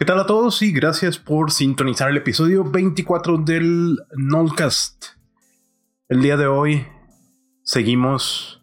¿Qué 0.00 0.06
tal 0.06 0.18
a 0.18 0.24
todos? 0.24 0.62
Y 0.62 0.72
gracias 0.72 1.18
por 1.18 1.50
sintonizar 1.50 2.08
el 2.08 2.16
episodio 2.16 2.64
24 2.64 3.36
del 3.36 3.98
Nolcast. 4.16 5.08
El 6.08 6.22
día 6.22 6.38
de 6.38 6.46
hoy 6.46 6.86
seguimos 7.64 8.62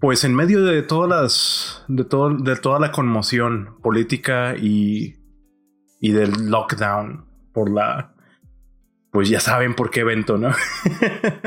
pues 0.00 0.24
en 0.24 0.34
medio 0.34 0.64
de 0.64 0.80
todas 0.80 1.10
las 1.10 1.84
de 1.86 2.04
todo 2.04 2.30
de 2.30 2.56
toda 2.56 2.80
la 2.80 2.92
conmoción 2.92 3.76
política 3.82 4.54
y 4.56 5.18
del 6.00 6.48
lockdown 6.48 7.26
por 7.52 7.70
la 7.70 8.14
pues 9.10 9.28
ya 9.28 9.38
saben 9.38 9.74
por 9.74 9.90
qué 9.90 10.00
evento, 10.00 10.38
¿no? 10.38 10.52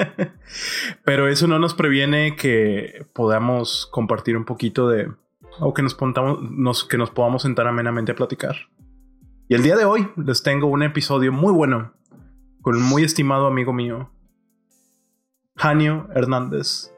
Pero 1.04 1.28
eso 1.28 1.48
no 1.48 1.58
nos 1.58 1.74
previene 1.74 2.36
que 2.36 3.08
podamos 3.14 3.90
compartir 3.92 4.38
un 4.38 4.46
poquito 4.46 4.88
de 4.88 5.10
o 5.60 5.74
que 5.74 5.82
nos, 5.82 5.98
nos, 6.52 6.84
que 6.84 6.98
nos 6.98 7.10
podamos 7.10 7.42
sentar 7.42 7.68
amenamente 7.68 8.12
a 8.12 8.16
platicar. 8.16 8.56
Y 9.48 9.54
el 9.54 9.62
día 9.62 9.76
de 9.76 9.86
hoy 9.86 10.10
les 10.16 10.42
tengo 10.42 10.66
un 10.66 10.82
episodio 10.82 11.32
muy 11.32 11.54
bueno 11.54 11.94
con 12.64 12.76
un 12.76 12.82
muy 12.82 13.04
estimado 13.04 13.46
amigo 13.46 13.74
mío, 13.74 14.10
Janio 15.56 16.08
Hernández, 16.16 16.92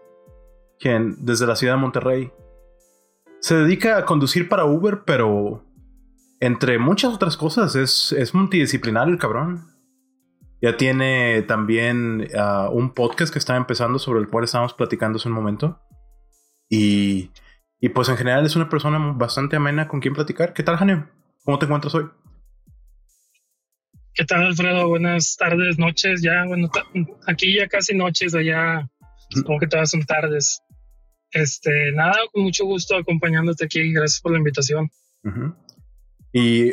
quien 0.80 1.18
desde 1.26 1.46
la 1.46 1.58
ciudad 1.58 1.74
de 1.74 1.82
Monterrey 1.82 2.32
se 3.42 3.56
dedica 3.56 3.98
a 3.98 4.06
conducir 4.06 4.48
para 4.48 4.64
Uber, 4.64 5.04
pero 5.06 5.66
entre 6.40 6.80
muchas 6.80 7.14
otras 7.14 7.36
cosas 7.36 7.76
es, 7.76 8.14
es 8.14 8.34
multidisciplinar 8.34 9.10
el 9.10 9.18
cabrón. 9.18 9.66
Ya 10.62 10.78
tiene 10.78 11.42
también 11.42 12.30
uh, 12.34 12.72
un 12.72 12.94
podcast 12.94 13.34
que 13.34 13.40
está 13.40 13.58
empezando 13.58 14.00
sobre 14.00 14.22
el 14.22 14.30
cual 14.30 14.46
estábamos 14.46 14.74
platicando 14.74 15.18
hace 15.18 15.28
un 15.28 15.36
momento. 15.36 15.82
Y, 16.70 17.30
y 17.82 17.90
pues 17.90 18.08
en 18.08 18.16
general 18.16 18.46
es 18.46 18.56
una 18.56 18.70
persona 18.70 18.98
bastante 19.18 19.58
amena 19.58 19.90
con 19.90 20.00
quien 20.00 20.14
platicar. 20.14 20.54
¿Qué 20.54 20.64
tal, 20.64 20.78
Janio? 20.78 21.10
¿Cómo 21.44 21.60
te 21.60 21.66
encuentras 21.66 21.94
hoy? 21.94 22.10
¿Qué 24.18 24.26
tal, 24.26 24.48
Alfredo? 24.48 24.88
Buenas 24.88 25.38
tardes, 25.38 25.78
noches. 25.78 26.24
Ya, 26.24 26.44
bueno, 26.48 26.72
aquí 27.28 27.56
ya 27.56 27.68
casi 27.68 27.96
noches, 27.96 28.34
allá 28.34 28.90
como 29.46 29.60
que 29.60 29.68
todas 29.68 29.92
son 29.92 30.02
tardes. 30.06 30.60
Este, 31.30 31.92
nada, 31.92 32.16
con 32.34 32.42
mucho 32.42 32.66
gusto 32.66 32.98
acompañándote 32.98 33.66
aquí. 33.66 33.94
Gracias 33.94 34.20
por 34.20 34.32
la 34.32 34.40
invitación. 34.40 34.90
Y 36.34 36.70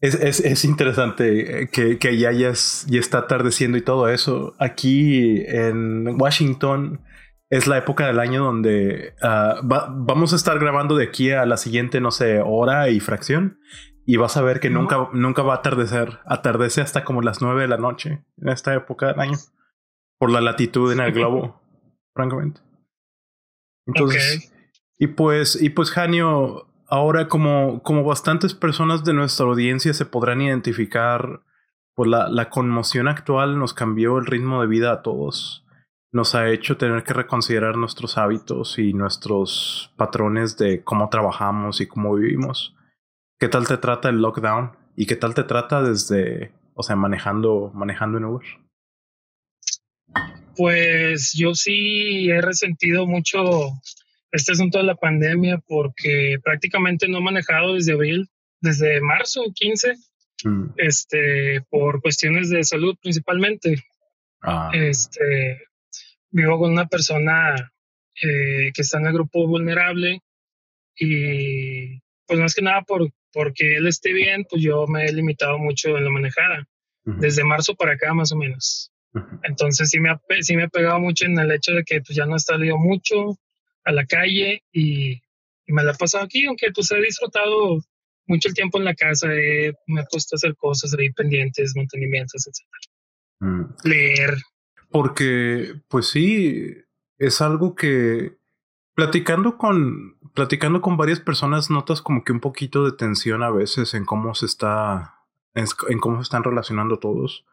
es, 0.00 0.16
es, 0.16 0.40
es, 0.40 0.64
interesante 0.64 1.68
que, 1.72 2.00
que 2.00 2.18
ya, 2.18 2.32
ya, 2.32 2.54
ya 2.54 2.98
está 3.00 3.18
atardeciendo 3.18 3.78
y 3.78 3.82
todo 3.82 4.08
eso. 4.08 4.56
Aquí 4.58 5.44
en 5.46 6.20
Washington 6.20 7.04
es 7.50 7.68
la 7.68 7.78
época 7.78 8.08
del 8.08 8.18
año 8.18 8.42
donde 8.42 9.14
uh, 9.22 9.64
va, 9.64 9.94
vamos 9.96 10.32
a 10.32 10.36
estar 10.36 10.58
grabando 10.58 10.96
de 10.96 11.04
aquí 11.04 11.30
a 11.30 11.46
la 11.46 11.56
siguiente, 11.56 12.00
no 12.00 12.10
sé, 12.10 12.40
hora 12.44 12.90
y 12.90 12.98
fracción 12.98 13.58
y 14.06 14.16
vas 14.16 14.36
a 14.36 14.42
ver 14.42 14.60
que 14.60 14.70
nunca, 14.70 15.08
nunca 15.12 15.42
va 15.42 15.54
a 15.54 15.56
atardecer. 15.58 16.20
Atardece 16.24 16.80
hasta 16.80 17.04
como 17.04 17.22
las 17.22 17.42
nueve 17.42 17.62
de 17.62 17.68
la 17.68 17.76
noche 17.76 18.24
en 18.38 18.48
esta 18.48 18.74
época 18.74 19.08
del 19.08 19.20
año. 19.20 19.38
Por 20.18 20.30
la 20.30 20.40
latitud 20.40 20.92
en 20.92 21.00
el 21.00 21.12
globo, 21.14 21.60
francamente. 22.14 22.60
Entonces, 23.86 24.52
y 24.98 25.08
pues, 25.08 25.60
y 25.60 25.70
pues, 25.70 25.90
Janio, 25.90 26.68
ahora 26.88 27.28
como, 27.28 27.82
como 27.82 28.04
bastantes 28.04 28.54
personas 28.54 29.04
de 29.04 29.14
nuestra 29.14 29.46
audiencia 29.46 29.94
se 29.94 30.06
podrán 30.06 30.42
identificar, 30.42 31.42
pues 31.94 32.10
la, 32.10 32.28
la 32.28 32.50
conmoción 32.50 33.08
actual 33.08 33.58
nos 33.58 33.74
cambió 33.74 34.18
el 34.18 34.26
ritmo 34.26 34.60
de 34.60 34.66
vida 34.66 34.92
a 34.92 35.02
todos. 35.02 35.64
Nos 36.12 36.34
ha 36.34 36.48
hecho 36.50 36.76
tener 36.76 37.04
que 37.04 37.14
reconsiderar 37.14 37.76
nuestros 37.76 38.18
hábitos 38.18 38.78
y 38.78 38.92
nuestros 38.92 39.92
patrones 39.96 40.56
de 40.56 40.82
cómo 40.82 41.08
trabajamos 41.08 41.80
y 41.80 41.86
cómo 41.86 42.14
vivimos. 42.14 42.74
¿Qué 43.40 43.48
tal 43.48 43.66
te 43.66 43.78
trata 43.78 44.10
el 44.10 44.20
lockdown? 44.20 44.76
¿Y 44.96 45.06
qué 45.06 45.16
tal 45.16 45.34
te 45.34 45.44
trata 45.44 45.82
desde, 45.82 46.52
o 46.74 46.82
sea, 46.82 46.94
manejando, 46.94 47.70
manejando 47.74 48.18
en 48.18 48.26
Uber? 48.26 48.46
Pues 50.54 51.32
yo 51.34 51.54
sí 51.54 52.28
he 52.28 52.42
resentido 52.42 53.06
mucho 53.06 53.38
este 54.30 54.52
asunto 54.52 54.76
de 54.76 54.84
la 54.84 54.94
pandemia 54.94 55.58
porque 55.66 56.38
prácticamente 56.44 57.08
no 57.08 57.16
he 57.16 57.22
manejado 57.22 57.72
desde 57.72 57.94
abril, 57.94 58.28
desde 58.60 59.00
marzo 59.00 59.42
15, 59.54 59.94
mm. 60.44 60.64
este, 60.76 61.62
por 61.70 62.02
cuestiones 62.02 62.50
de 62.50 62.62
salud 62.62 62.94
principalmente. 63.00 63.82
Ah. 64.42 64.70
Este, 64.74 65.62
vivo 66.30 66.58
con 66.58 66.72
una 66.72 66.88
persona 66.88 67.72
eh, 68.22 68.70
que 68.74 68.82
está 68.82 68.98
en 68.98 69.06
el 69.06 69.14
grupo 69.14 69.46
vulnerable 69.46 70.20
y 70.94 71.98
pues 72.26 72.38
más 72.38 72.54
que 72.54 72.60
nada 72.60 72.82
por 72.82 73.10
porque 73.32 73.76
él 73.76 73.86
esté 73.86 74.12
bien, 74.12 74.44
pues 74.48 74.62
yo 74.62 74.86
me 74.86 75.06
he 75.06 75.12
limitado 75.12 75.58
mucho 75.58 75.96
en 75.96 76.04
la 76.04 76.10
manejada, 76.10 76.66
desde 77.04 77.44
marzo 77.44 77.74
para 77.74 77.92
acá 77.92 78.12
más 78.14 78.32
o 78.32 78.36
menos. 78.36 78.92
Entonces 79.42 79.90
sí 79.90 79.98
me, 79.98 80.10
ha, 80.10 80.20
sí 80.40 80.56
me 80.56 80.64
ha 80.64 80.68
pegado 80.68 81.00
mucho 81.00 81.26
en 81.26 81.38
el 81.38 81.50
hecho 81.50 81.72
de 81.72 81.82
que 81.84 82.00
pues 82.00 82.16
ya 82.16 82.26
no 82.26 82.36
he 82.36 82.40
salido 82.40 82.78
mucho 82.78 83.38
a 83.84 83.92
la 83.92 84.06
calle 84.06 84.62
y, 84.72 85.20
me 85.66 85.84
la 85.84 85.92
he 85.92 85.96
pasado 85.96 86.24
aquí, 86.24 86.46
aunque 86.46 86.72
pues 86.74 86.90
he 86.90 87.00
disfrutado 87.00 87.80
mucho 88.26 88.48
el 88.48 88.54
tiempo 88.54 88.78
en 88.78 88.84
la 88.84 88.94
casa, 88.94 89.28
me 89.28 89.68
he 90.00 90.06
puesto 90.10 90.34
a 90.34 90.36
hacer 90.36 90.56
cosas 90.56 90.96
ahí 90.98 91.12
pendientes, 91.12 91.76
mantenimientos, 91.76 92.44
etc. 92.44 92.66
Mm. 93.38 93.64
Leer. 93.84 94.36
Porque, 94.90 95.74
pues 95.86 96.08
sí, 96.08 96.74
es 97.18 97.40
algo 97.40 97.76
que 97.76 98.32
platicando 98.94 99.56
con 99.56 100.18
platicando 100.34 100.80
con 100.80 100.96
varias 100.96 101.20
personas 101.20 101.70
notas 101.70 102.02
como 102.02 102.24
que 102.24 102.32
un 102.32 102.40
poquito 102.40 102.84
de 102.84 102.92
tensión 102.92 103.42
a 103.42 103.50
veces 103.50 103.94
en 103.94 104.04
cómo 104.04 104.34
se 104.34 104.46
está 104.46 105.16
en, 105.54 105.98
cómo 105.98 106.16
se 106.16 106.22
están 106.22 106.44
relacionando 106.44 106.98
todos 106.98 107.44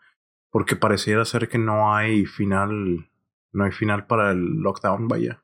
porque 0.52 0.76
pareciera 0.76 1.26
ser 1.26 1.50
que 1.50 1.58
no 1.58 1.94
hay 1.94 2.26
final 2.26 3.10
no 3.52 3.64
hay 3.64 3.72
final 3.72 4.06
para 4.06 4.32
el 4.32 4.62
lockdown 4.62 5.08
vaya. 5.08 5.42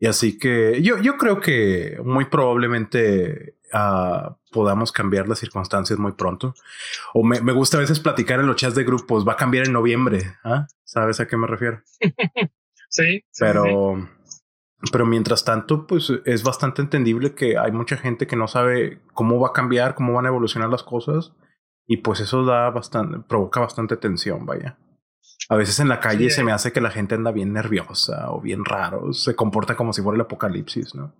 Y 0.00 0.06
así 0.06 0.38
que 0.38 0.80
yo 0.82 0.98
yo 0.98 1.16
creo 1.16 1.40
que 1.40 1.98
muy 2.04 2.26
probablemente 2.26 3.56
uh, 3.74 4.32
podamos 4.52 4.92
cambiar 4.92 5.28
las 5.28 5.40
circunstancias 5.40 5.98
muy 5.98 6.12
pronto. 6.12 6.54
O 7.14 7.24
me, 7.24 7.40
me, 7.40 7.52
gusta 7.52 7.78
a 7.78 7.80
veces 7.80 7.98
platicar 7.98 8.38
en 8.38 8.46
los 8.46 8.56
chats 8.56 8.76
de 8.76 8.84
grupos 8.84 9.26
va 9.26 9.32
a 9.32 9.36
cambiar 9.36 9.66
en 9.66 9.72
noviembre 9.72 10.36
¿ah? 10.44 10.66
sabes 10.84 11.20
a 11.20 11.26
qué 11.26 11.36
me 11.36 11.46
refiero 11.46 11.82
sí, 12.88 13.24
pero 13.38 14.08
pero 14.92 15.06
mientras 15.06 15.44
tanto, 15.44 15.86
pues 15.86 16.12
es 16.24 16.42
bastante 16.44 16.82
entendible 16.82 17.34
que 17.34 17.58
hay 17.58 17.72
mucha 17.72 17.96
gente 17.96 18.26
que 18.26 18.36
no 18.36 18.46
sabe 18.46 19.00
cómo 19.12 19.40
va 19.40 19.48
a 19.48 19.52
cambiar, 19.52 19.94
cómo 19.94 20.12
van 20.12 20.26
a 20.26 20.28
evolucionar 20.28 20.70
las 20.70 20.84
cosas. 20.84 21.32
Y 21.86 21.98
pues 21.98 22.20
eso 22.20 22.44
da 22.44 22.70
bastante, 22.70 23.18
provoca 23.26 23.60
bastante 23.60 23.96
tensión, 23.96 24.46
vaya. 24.46 24.78
A 25.48 25.56
veces 25.56 25.80
en 25.80 25.88
la 25.88 26.00
calle 26.00 26.28
se 26.30 26.44
me 26.44 26.52
hace 26.52 26.72
que 26.72 26.80
la 26.80 26.90
gente 26.90 27.14
anda 27.14 27.32
bien 27.32 27.52
nerviosa 27.52 28.30
o 28.30 28.40
bien 28.40 28.64
raro, 28.64 29.12
se 29.14 29.34
comporta 29.34 29.74
como 29.76 29.92
si 29.92 30.02
fuera 30.02 30.16
el 30.16 30.20
apocalipsis, 30.20 30.94
¿no? 30.94 31.14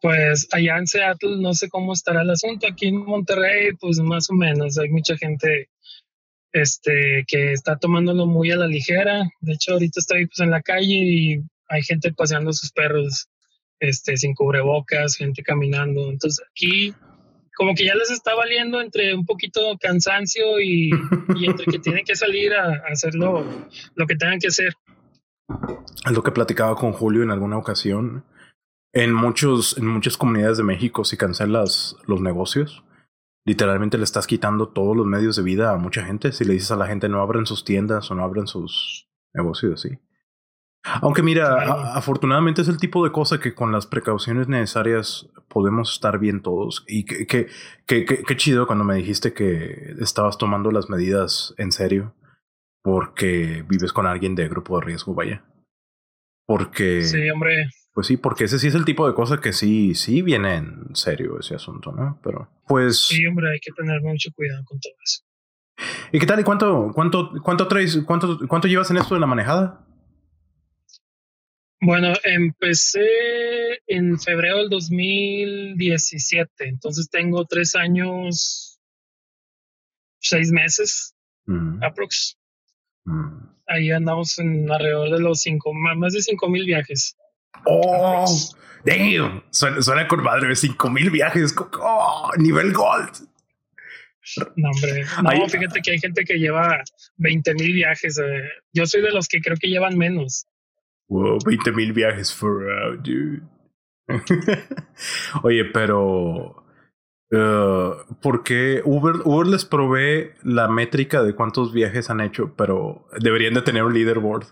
Pues 0.00 0.48
allá 0.52 0.78
en 0.78 0.86
Seattle 0.86 1.38
no 1.40 1.52
sé 1.54 1.68
cómo 1.68 1.92
estará 1.92 2.22
el 2.22 2.30
asunto. 2.30 2.66
Aquí 2.66 2.86
en 2.86 3.04
Monterrey, 3.04 3.72
pues 3.78 3.98
más 3.98 4.30
o 4.30 4.34
menos, 4.34 4.78
hay 4.78 4.88
mucha 4.88 5.16
gente 5.16 5.68
este, 6.52 7.24
que 7.26 7.52
está 7.52 7.76
tomándolo 7.76 8.26
muy 8.26 8.50
a 8.50 8.56
la 8.56 8.66
ligera. 8.66 9.28
De 9.40 9.52
hecho, 9.52 9.72
ahorita 9.72 10.00
estoy 10.00 10.26
pues, 10.26 10.40
en 10.40 10.50
la 10.50 10.62
calle 10.62 10.94
y 10.94 11.42
hay 11.68 11.82
gente 11.82 12.12
paseando 12.12 12.52
sus 12.52 12.72
perros 12.72 13.28
este, 13.80 14.16
sin 14.16 14.34
cubrebocas, 14.34 15.16
gente 15.16 15.42
caminando. 15.42 16.10
Entonces 16.10 16.44
aquí 16.50 16.94
como 17.58 17.74
que 17.74 17.84
ya 17.84 17.94
les 17.96 18.10
está 18.12 18.36
valiendo 18.36 18.80
entre 18.80 19.12
un 19.14 19.26
poquito 19.26 19.60
cansancio 19.80 20.60
y, 20.60 20.90
entre 21.44 21.66
que 21.66 21.80
tienen 21.80 22.04
que 22.04 22.14
salir 22.14 22.54
a, 22.54 22.84
hacer 22.88 23.16
lo, 23.16 23.44
que 24.06 24.14
tengan 24.14 24.38
que 24.38 24.46
hacer. 24.46 24.72
Es 26.06 26.12
lo 26.12 26.22
que 26.22 26.30
platicaba 26.30 26.76
con 26.76 26.92
Julio 26.92 27.24
en 27.24 27.32
alguna 27.32 27.58
ocasión. 27.58 28.24
En, 28.92 29.12
muchos, 29.12 29.76
en 29.76 29.88
muchas 29.88 30.16
comunidades 30.16 30.56
de 30.58 30.62
México, 30.62 31.04
si 31.04 31.16
cancelas 31.16 31.96
los 32.06 32.20
negocios, 32.20 32.84
literalmente 33.44 33.98
le 33.98 34.04
estás 34.04 34.28
quitando 34.28 34.68
todos 34.68 34.96
los 34.96 35.06
medios 35.06 35.34
de 35.34 35.42
vida 35.42 35.72
a 35.72 35.78
mucha 35.78 36.04
gente. 36.04 36.30
Si 36.30 36.44
le 36.44 36.52
dices 36.52 36.70
a 36.70 36.76
la 36.76 36.86
gente 36.86 37.08
no 37.08 37.20
abran 37.20 37.44
sus 37.44 37.64
tiendas 37.64 38.08
o 38.08 38.14
no 38.14 38.22
abran 38.22 38.46
sus 38.46 39.08
negocios, 39.34 39.82
sí. 39.82 39.98
Aunque 40.84 41.22
mira, 41.22 41.94
afortunadamente 41.94 42.62
es 42.62 42.68
el 42.68 42.78
tipo 42.78 43.04
de 43.04 43.12
cosa 43.12 43.40
que 43.40 43.54
con 43.54 43.72
las 43.72 43.86
precauciones 43.86 44.48
necesarias 44.48 45.28
podemos 45.48 45.92
estar 45.92 46.18
bien 46.18 46.40
todos. 46.40 46.84
Y 46.86 47.04
que, 47.04 47.26
que, 47.26 47.46
que, 48.04 48.36
chido 48.36 48.66
cuando 48.66 48.84
me 48.84 48.94
dijiste 48.94 49.32
que 49.34 49.94
estabas 50.00 50.38
tomando 50.38 50.70
las 50.70 50.88
medidas 50.88 51.54
en 51.58 51.72
serio 51.72 52.14
porque 52.82 53.64
vives 53.68 53.92
con 53.92 54.06
alguien 54.06 54.34
de 54.34 54.48
grupo 54.48 54.78
de 54.78 54.86
riesgo, 54.86 55.14
vaya. 55.14 55.44
Porque... 56.46 57.02
Sí, 57.02 57.28
hombre. 57.28 57.68
Pues 57.92 58.06
sí, 58.06 58.16
porque 58.16 58.44
ese 58.44 58.58
sí 58.58 58.68
es 58.68 58.74
el 58.74 58.84
tipo 58.84 59.06
de 59.06 59.14
cosa 59.14 59.40
que 59.40 59.52
sí, 59.52 59.94
sí 59.94 60.22
viene 60.22 60.54
en 60.54 60.94
serio 60.94 61.38
ese 61.40 61.56
asunto, 61.56 61.92
¿no? 61.92 62.20
Pero 62.22 62.48
pues... 62.66 63.08
Sí, 63.08 63.26
hombre, 63.26 63.50
hay 63.50 63.58
que 63.60 63.72
tener 63.72 64.00
mucho 64.00 64.30
cuidado 64.34 64.62
con 64.64 64.78
todo 64.78 64.92
eso. 65.04 65.24
¿Y 66.12 66.18
qué 66.18 66.26
tal? 66.26 66.40
¿Y 66.40 66.44
cuánto, 66.44 66.92
cuánto, 66.94 67.32
cuánto 67.42 67.68
traes, 67.68 67.98
cuánto, 68.06 68.38
cuánto 68.48 68.68
llevas 68.68 68.90
en 68.90 68.98
esto 68.98 69.14
de 69.14 69.20
la 69.20 69.26
manejada? 69.26 69.87
Bueno, 71.80 72.12
empecé 72.24 73.06
en 73.86 74.18
febrero 74.18 74.58
del 74.58 74.68
2017, 74.68 76.68
entonces 76.68 77.08
tengo 77.08 77.44
tres 77.44 77.76
años, 77.76 78.80
seis 80.18 80.50
meses, 80.50 81.14
aprox. 81.80 82.36
Mm. 83.04 83.48
Ahí 83.68 83.92
andamos 83.92 84.38
en 84.38 84.70
alrededor 84.70 85.10
de 85.10 85.20
los 85.20 85.40
cinco, 85.40 85.72
más 85.72 86.14
de 86.14 86.22
cinco 86.22 86.48
mil 86.48 86.64
viajes. 86.64 87.16
¡Oh! 87.64 88.26
Damn, 88.84 89.44
suena, 89.50 90.08
con 90.08 90.22
madre 90.22 90.48
de 90.48 90.56
cinco 90.56 90.90
mil 90.90 91.10
viajes, 91.10 91.54
oh, 91.80 92.30
nivel 92.38 92.72
gold. 92.72 93.28
No, 94.56 94.70
hombre, 94.70 95.04
no, 95.22 95.48
fíjate 95.48 95.80
que 95.80 95.92
hay 95.92 95.98
gente 95.98 96.24
que 96.24 96.34
lleva 96.34 96.82
20 97.16 97.54
mil 97.54 97.72
viajes. 97.72 98.18
Eh. 98.18 98.48
Yo 98.72 98.86
soy 98.86 99.00
de 99.00 99.10
los 99.10 99.26
que 99.26 99.40
creo 99.40 99.56
que 99.56 99.68
llevan 99.68 99.96
menos. 99.96 100.46
Wow, 101.08 101.38
20 101.44 101.72
mil 101.72 101.92
viajes 101.92 102.32
for 102.32 102.70
out, 102.70 103.00
dude. 103.02 103.42
Oye, 105.42 105.64
pero 105.66 106.64
uh, 107.32 108.14
¿por 108.20 108.42
qué 108.42 108.82
Uber, 108.84 109.16
Uber 109.24 109.46
les 109.46 109.64
provee 109.64 110.30
la 110.42 110.68
métrica 110.68 111.22
de 111.22 111.34
cuántos 111.34 111.72
viajes 111.72 112.10
han 112.10 112.20
hecho? 112.20 112.54
Pero 112.56 113.06
deberían 113.20 113.54
de 113.54 113.62
tener 113.62 113.84
un 113.84 113.94
leaderboard, 113.94 114.46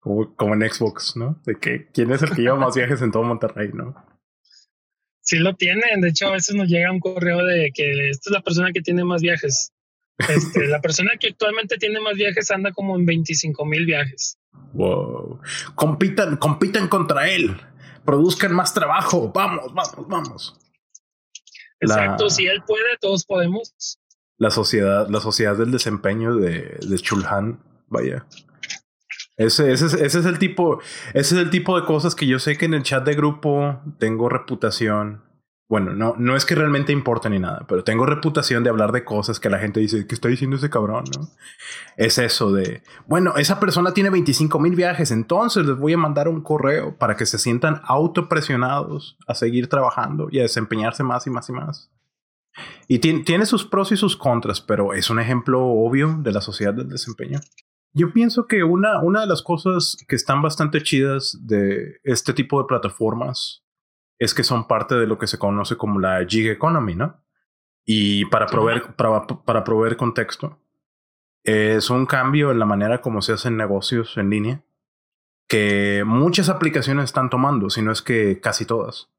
como, 0.00 0.34
como 0.36 0.54
en 0.54 0.68
Xbox, 0.68 1.16
¿no? 1.16 1.40
De 1.44 1.56
que 1.56 1.88
quién 1.92 2.10
es 2.12 2.22
el 2.22 2.30
que 2.30 2.42
lleva 2.42 2.56
más 2.58 2.76
viajes 2.76 3.00
en 3.00 3.10
todo 3.10 3.22
Monterrey, 3.22 3.70
¿no? 3.72 3.94
Sí 5.22 5.38
lo 5.38 5.54
tienen, 5.54 6.00
de 6.00 6.08
hecho 6.08 6.28
a 6.28 6.32
veces 6.32 6.54
nos 6.54 6.68
llega 6.68 6.90
un 6.90 7.00
correo 7.00 7.44
de 7.44 7.70
que 7.72 8.10
esta 8.10 8.28
es 8.28 8.32
la 8.32 8.42
persona 8.42 8.72
que 8.72 8.82
tiene 8.82 9.04
más 9.04 9.22
viajes. 9.22 9.71
Este, 10.18 10.66
la 10.68 10.80
persona 10.80 11.12
que 11.18 11.28
actualmente 11.28 11.76
tiene 11.78 12.00
más 12.00 12.14
viajes 12.14 12.50
anda 12.50 12.72
como 12.72 12.96
en 12.96 13.06
25 13.06 13.64
mil 13.64 13.86
viajes. 13.86 14.38
Wow. 14.72 15.40
Compitan, 15.74 16.36
compitan 16.36 16.88
contra 16.88 17.28
él. 17.28 17.56
Produzcan 18.04 18.54
más 18.54 18.74
trabajo. 18.74 19.32
Vamos, 19.34 19.72
vamos, 19.74 20.08
vamos. 20.08 20.58
Exacto. 21.80 22.30
si 22.30 22.46
él 22.46 22.62
puede, 22.66 22.96
todos 23.00 23.24
podemos. 23.24 23.98
La 24.38 24.50
sociedad, 24.50 25.08
la 25.08 25.20
sociedad 25.20 25.56
del 25.56 25.70
desempeño 25.70 26.36
de, 26.36 26.78
de 26.80 26.98
Chulhan, 26.98 27.60
vaya. 27.88 28.26
Ese, 29.36 29.72
ese, 29.72 29.86
ese, 29.86 30.18
es 30.18 30.26
el 30.26 30.38
tipo, 30.38 30.80
ese 31.14 31.34
es 31.34 31.40
el 31.40 31.50
tipo 31.50 31.78
de 31.80 31.86
cosas 31.86 32.14
que 32.14 32.26
yo 32.26 32.38
sé 32.38 32.56
que 32.56 32.66
en 32.66 32.74
el 32.74 32.82
chat 32.82 33.04
de 33.04 33.14
grupo 33.14 33.80
tengo 33.98 34.28
reputación 34.28 35.22
bueno, 35.72 35.94
no, 35.94 36.14
no 36.18 36.36
es 36.36 36.44
que 36.44 36.54
realmente 36.54 36.92
importe 36.92 37.30
ni 37.30 37.38
nada, 37.38 37.64
pero 37.66 37.82
tengo 37.82 38.04
reputación 38.04 38.62
de 38.62 38.68
hablar 38.68 38.92
de 38.92 39.06
cosas 39.06 39.40
que 39.40 39.48
la 39.48 39.58
gente 39.58 39.80
dice, 39.80 40.06
¿qué 40.06 40.14
está 40.14 40.28
diciendo 40.28 40.56
ese 40.56 40.68
cabrón? 40.68 41.04
¿no? 41.16 41.30
Es 41.96 42.18
eso 42.18 42.52
de, 42.52 42.82
bueno, 43.06 43.36
esa 43.38 43.58
persona 43.58 43.94
tiene 43.94 44.10
25 44.10 44.60
mil 44.60 44.76
viajes, 44.76 45.10
entonces 45.10 45.64
les 45.64 45.78
voy 45.78 45.94
a 45.94 45.96
mandar 45.96 46.28
un 46.28 46.42
correo 46.42 46.98
para 46.98 47.16
que 47.16 47.24
se 47.24 47.38
sientan 47.38 47.80
autopresionados 47.84 49.16
a 49.26 49.34
seguir 49.34 49.70
trabajando 49.70 50.28
y 50.30 50.40
a 50.40 50.42
desempeñarse 50.42 51.04
más 51.04 51.26
y 51.26 51.30
más 51.30 51.48
y 51.48 51.52
más. 51.52 51.90
Y 52.86 52.98
tiene 52.98 53.46
sus 53.46 53.64
pros 53.64 53.92
y 53.92 53.96
sus 53.96 54.14
contras, 54.14 54.60
pero 54.60 54.92
es 54.92 55.08
un 55.08 55.20
ejemplo 55.20 55.64
obvio 55.64 56.18
de 56.18 56.32
la 56.32 56.42
sociedad 56.42 56.74
del 56.74 56.90
desempeño. 56.90 57.40
Yo 57.94 58.12
pienso 58.12 58.46
que 58.46 58.62
una, 58.62 59.00
una 59.00 59.22
de 59.22 59.26
las 59.26 59.40
cosas 59.40 59.96
que 60.06 60.16
están 60.16 60.42
bastante 60.42 60.82
chidas 60.82 61.38
de 61.40 61.96
este 62.04 62.34
tipo 62.34 62.60
de 62.60 62.66
plataformas 62.66 63.61
es 64.22 64.34
que 64.34 64.44
son 64.44 64.68
parte 64.68 64.94
de 64.94 65.06
lo 65.06 65.18
que 65.18 65.26
se 65.26 65.38
conoce 65.38 65.76
como 65.76 65.98
la 65.98 66.24
gig 66.26 66.48
economy, 66.48 66.94
¿no? 66.94 67.22
Y 67.84 68.26
para 68.26 68.46
proveer, 68.46 68.94
para, 68.94 69.26
para 69.26 69.64
proveer 69.64 69.96
contexto, 69.96 70.60
es 71.42 71.90
un 71.90 72.06
cambio 72.06 72.52
en 72.52 72.60
la 72.60 72.66
manera 72.66 73.00
como 73.00 73.20
se 73.20 73.32
hacen 73.32 73.56
negocios 73.56 74.16
en 74.16 74.30
línea 74.30 74.62
que 75.48 76.04
muchas 76.06 76.48
aplicaciones 76.48 77.06
están 77.06 77.28
tomando, 77.28 77.68
si 77.68 77.82
no 77.82 77.92
es 77.92 78.00
que 78.00 78.40
casi 78.40 78.64
todas, 78.64 79.10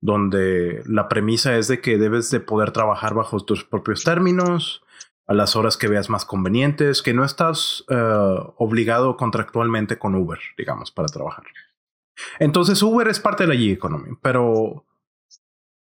donde 0.00 0.82
la 0.86 1.08
premisa 1.08 1.56
es 1.56 1.66
de 1.66 1.80
que 1.80 1.98
debes 1.98 2.30
de 2.30 2.40
poder 2.40 2.70
trabajar 2.70 3.14
bajo 3.14 3.40
tus 3.40 3.64
propios 3.64 4.04
términos, 4.04 4.84
a 5.26 5.34
las 5.34 5.56
horas 5.56 5.76
que 5.76 5.88
veas 5.88 6.10
más 6.10 6.24
convenientes, 6.24 7.02
que 7.02 7.12
no 7.12 7.24
estás 7.24 7.84
eh, 7.88 7.94
obligado 8.56 9.16
contractualmente 9.16 9.98
con 9.98 10.14
Uber, 10.14 10.38
digamos, 10.56 10.90
para 10.90 11.08
trabajar. 11.08 11.44
Entonces 12.38 12.82
Uber 12.82 13.08
es 13.08 13.20
parte 13.20 13.44
de 13.44 13.48
la 13.48 13.58
gig 13.58 13.72
economy, 13.72 14.16
pero, 14.22 14.84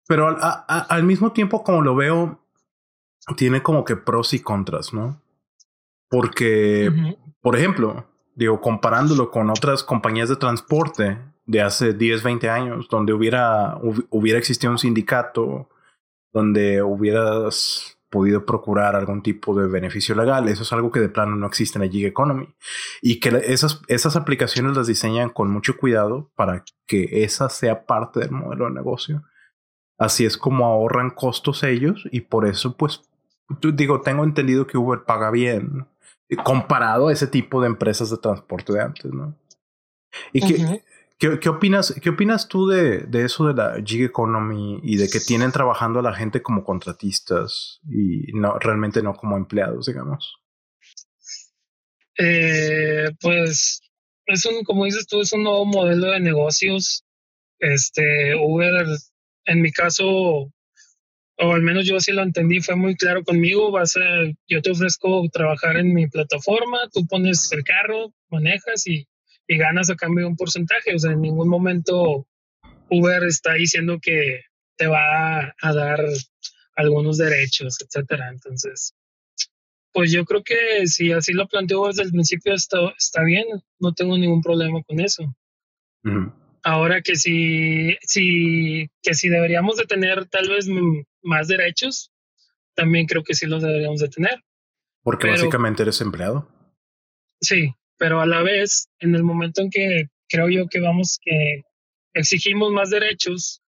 pero 0.07 0.35
al, 0.37 1.03
mismo 1.03 1.31
tiempo 1.31 1.63
como 1.63 1.81
lo 1.81 1.95
veo, 1.95 2.39
tiene 3.35 3.61
como 3.61 3.83
que 3.83 3.95
pros 3.95 4.33
y 4.33 4.41
contras, 4.41 4.93
¿no? 4.93 5.21
Porque, 6.09 7.17
por 7.41 7.57
ejemplo, 7.57 8.07
digo, 8.35 8.61
comparándolo 8.61 9.29
con 9.31 9.49
otras 9.49 9.83
compañías 9.83 10.29
de 10.29 10.37
transporte 10.37 11.17
de 11.45 11.61
hace 11.61 11.93
10, 11.93 12.23
20 12.23 12.49
años, 12.49 12.87
donde 12.89 13.13
hubiera, 13.13 13.77
hubiera 14.09 14.39
existido 14.39 14.71
un 14.71 14.77
sindicato, 14.77 15.69
donde 16.31 16.81
hubieras 16.81 17.96
podido 18.09 18.45
procurar 18.45 18.95
algún 18.95 19.21
tipo 19.21 19.59
de 19.59 19.67
beneficio 19.67 20.15
legal. 20.15 20.47
Eso 20.47 20.63
es 20.63 20.73
algo 20.73 20.91
que 20.91 20.99
de 20.99 21.09
plano 21.09 21.35
no 21.35 21.47
existe 21.47 21.77
en 21.77 21.85
la 21.85 21.91
gig 21.91 22.05
economy. 22.05 22.53
Y 23.01 23.19
que 23.19 23.29
esas, 23.45 23.81
esas 23.87 24.15
aplicaciones 24.15 24.75
las 24.75 24.87
diseñan 24.87 25.29
con 25.29 25.49
mucho 25.49 25.77
cuidado 25.77 26.31
para 26.35 26.63
que 26.85 27.23
esa 27.23 27.49
sea 27.49 27.85
parte 27.85 28.19
del 28.19 28.31
modelo 28.31 28.65
de 28.65 28.71
negocio. 28.71 29.23
Así 29.97 30.25
es 30.25 30.37
como 30.37 30.65
ahorran 30.65 31.09
costos 31.09 31.63
ellos 31.63 32.03
y 32.11 32.21
por 32.21 32.47
eso 32.47 32.77
pues 32.77 33.01
digo, 33.73 34.01
tengo 34.01 34.23
entendido 34.23 34.67
que 34.67 34.77
Uber 34.77 35.03
paga 35.05 35.31
bien 35.31 35.87
comparado 36.43 37.07
a 37.07 37.13
ese 37.13 37.27
tipo 37.27 37.61
de 37.61 37.67
empresas 37.67 38.09
de 38.09 38.17
transporte 38.17 38.73
de 38.73 38.81
antes, 38.81 39.13
¿no? 39.13 39.35
Y 40.33 40.41
que, 40.41 40.83
¿Qué, 41.19 41.49
opinas, 41.49 41.95
¿Qué 42.01 42.09
opinas 42.11 42.47
tú 42.47 42.67
de, 42.67 42.99
de, 42.99 43.25
eso 43.25 43.47
de 43.47 43.55
la 43.55 43.81
gig 43.83 44.03
economy 44.03 44.79
y 44.83 44.97
de 44.97 45.09
que 45.09 45.19
tienen 45.19 45.51
trabajando 45.51 45.99
a 45.99 46.03
la 46.03 46.13
gente 46.13 46.43
como 46.43 46.63
contratistas 46.63 47.79
y 47.89 48.33
no 48.33 48.59
realmente 48.59 49.01
no 49.01 49.15
como 49.15 49.35
empleados, 49.35 49.87
digamos? 49.87 50.35
Eh, 52.19 53.09
pues 53.19 53.81
es 54.27 54.45
un, 54.45 54.63
como 54.63 54.85
dices 54.85 55.07
tú, 55.07 55.21
es 55.21 55.33
un 55.33 55.43
nuevo 55.43 55.65
modelo 55.65 56.11
de 56.11 56.19
negocios. 56.19 57.03
Este 57.59 58.35
Uber, 58.35 58.85
en 59.45 59.61
mi 59.61 59.71
caso, 59.71 60.05
o 60.05 60.51
al 61.39 61.61
menos 61.61 61.87
yo 61.87 61.97
así 61.97 62.11
lo 62.11 62.21
entendí, 62.21 62.59
fue 62.59 62.75
muy 62.75 62.95
claro 62.95 63.23
conmigo. 63.23 63.71
Vas 63.71 63.97
a, 63.97 64.01
yo 64.47 64.61
te 64.61 64.71
ofrezco 64.71 65.27
trabajar 65.31 65.77
en 65.77 65.93
mi 65.93 66.07
plataforma, 66.07 66.77
tú 66.93 67.07
pones 67.07 67.51
el 67.51 67.63
carro, 67.63 68.13
manejas 68.29 68.85
y 68.85 69.07
y 69.47 69.57
ganas 69.57 69.89
a 69.89 69.95
cambio 69.95 70.25
de 70.25 70.31
un 70.31 70.35
porcentaje. 70.35 70.95
O 70.95 70.99
sea, 70.99 71.11
en 71.11 71.21
ningún 71.21 71.49
momento 71.49 72.27
Uber 72.89 73.23
está 73.23 73.53
diciendo 73.53 73.99
que 74.01 74.41
te 74.75 74.87
va 74.87 75.53
a 75.61 75.73
dar 75.73 76.05
algunos 76.75 77.17
derechos, 77.17 77.77
etcétera. 77.81 78.29
Entonces, 78.29 78.93
pues 79.91 80.11
yo 80.11 80.25
creo 80.25 80.43
que 80.43 80.85
si 80.85 81.11
así 81.11 81.33
lo 81.33 81.47
planteo 81.47 81.87
desde 81.87 82.03
el 82.03 82.11
principio 82.11 82.53
está, 82.53 82.77
está 82.97 83.23
bien, 83.23 83.45
no 83.79 83.93
tengo 83.93 84.17
ningún 84.17 84.41
problema 84.41 84.81
con 84.83 84.99
eso. 84.99 85.23
Ahora 86.63 87.01
que 87.01 87.15
si, 87.15 87.97
si, 88.01 88.89
que 89.01 89.13
si 89.13 89.29
deberíamos 89.29 89.77
de 89.77 89.85
tener 89.85 90.25
tal 90.27 90.49
vez 90.49 90.67
más 91.23 91.47
derechos, 91.47 92.11
también 92.75 93.07
creo 93.07 93.23
que 93.23 93.33
sí 93.33 93.45
los 93.47 93.63
deberíamos 93.63 93.99
de 93.99 94.09
tener. 94.09 94.43
Porque 95.01 95.29
básicamente 95.29 95.83
eres 95.83 95.99
empleado. 96.01 96.47
Sí, 97.41 97.73
pero 97.97 98.21
a 98.21 98.25
la 98.25 98.41
vez, 98.43 98.89
en 98.99 99.15
el 99.15 99.23
momento 99.23 99.61
en 99.61 99.69
que 99.69 100.09
creo 100.29 100.49
yo 100.49 100.67
que 100.67 100.79
vamos, 100.79 101.19
que 101.23 101.63
exigimos 102.13 102.71
más 102.71 102.89
derechos, 102.89 103.61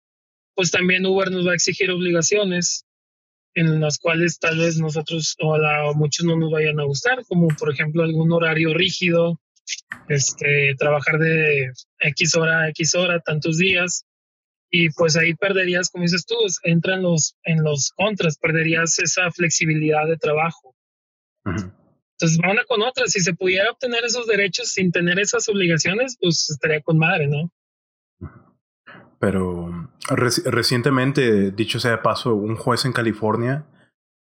pues 0.55 0.71
también 0.71 1.05
Uber 1.05 1.31
nos 1.31 1.47
va 1.47 1.51
a 1.51 1.55
exigir 1.55 1.89
obligaciones 1.91 2.85
en 3.55 3.79
las 3.79 3.97
cuales 3.97 4.39
tal 4.39 4.57
vez 4.57 4.77
nosotros 4.77 5.35
o 5.41 5.55
a, 5.55 5.93
muchos 5.93 6.25
no 6.25 6.35
nos 6.35 6.51
vayan 6.51 6.79
a 6.79 6.83
gustar, 6.83 7.23
como 7.27 7.47
por 7.47 7.71
ejemplo 7.71 8.03
algún 8.03 8.31
horario 8.31 8.73
rígido, 8.73 9.39
este, 10.07 10.75
trabajar 10.77 11.19
de 11.19 11.71
X 11.99 12.35
hora 12.35 12.61
a 12.61 12.69
X 12.69 12.95
hora, 12.95 13.19
tantos 13.19 13.57
días, 13.57 14.05
y 14.71 14.89
pues 14.91 15.17
ahí 15.17 15.33
perderías, 15.33 15.89
como 15.89 16.03
dices 16.03 16.25
tú, 16.25 16.35
entran 16.63 17.01
los, 17.01 17.35
en 17.43 17.63
los 17.63 17.91
contras, 17.95 18.37
perderías 18.37 18.99
esa 18.99 19.31
flexibilidad 19.31 20.07
de 20.07 20.17
trabajo. 20.17 20.75
Entonces, 22.19 22.37
una 22.39 22.65
con 22.65 22.81
otra, 22.81 23.07
si 23.07 23.21
se 23.21 23.33
pudiera 23.33 23.71
obtener 23.71 24.03
esos 24.03 24.27
derechos 24.27 24.67
sin 24.67 24.91
tener 24.91 25.19
esas 25.19 25.47
obligaciones, 25.47 26.17
pues 26.19 26.49
estaría 26.49 26.81
con 26.81 26.97
madre, 26.97 27.27
¿no? 27.27 27.49
Pero 29.19 29.89
recientemente, 30.09 31.51
dicho 31.51 31.79
sea 31.79 31.91
de 31.91 31.97
paso, 31.99 32.35
un 32.35 32.57
juez 32.57 32.83
en 32.83 32.91
California 32.91 33.65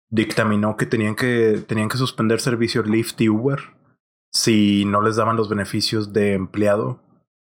dictaminó 0.08 0.76
que 0.76 0.86
tenían 0.86 1.16
que, 1.16 1.64
tenían 1.66 1.88
que 1.88 1.96
suspender 1.96 2.40
servicios 2.40 2.86
Lyft 2.86 3.20
y 3.20 3.28
Uber 3.28 3.58
si 4.32 4.84
no 4.84 5.02
les 5.02 5.16
daban 5.16 5.36
los 5.36 5.48
beneficios 5.48 6.12
de 6.12 6.34
empleado 6.34 7.02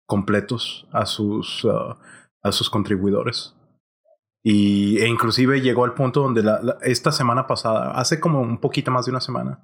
completos 0.08 0.88
a 0.92 1.06
sus, 1.06 1.64
uh, 1.66 1.98
a 2.42 2.52
sus 2.52 2.72
contribuidores. 2.72 3.56
Y, 4.44 4.98
e 4.98 5.08
inclusive 5.08 5.62
llegó 5.62 5.86
al 5.86 5.94
punto 5.94 6.22
donde 6.22 6.44
esta 6.82 7.12
semana 7.12 7.46
pasada, 7.46 7.92
hace 7.92 8.20
como 8.20 8.42
un 8.42 8.60
poquito 8.60 8.90
más 8.90 9.06
de 9.06 9.12
una 9.12 9.22
semana, 9.22 9.64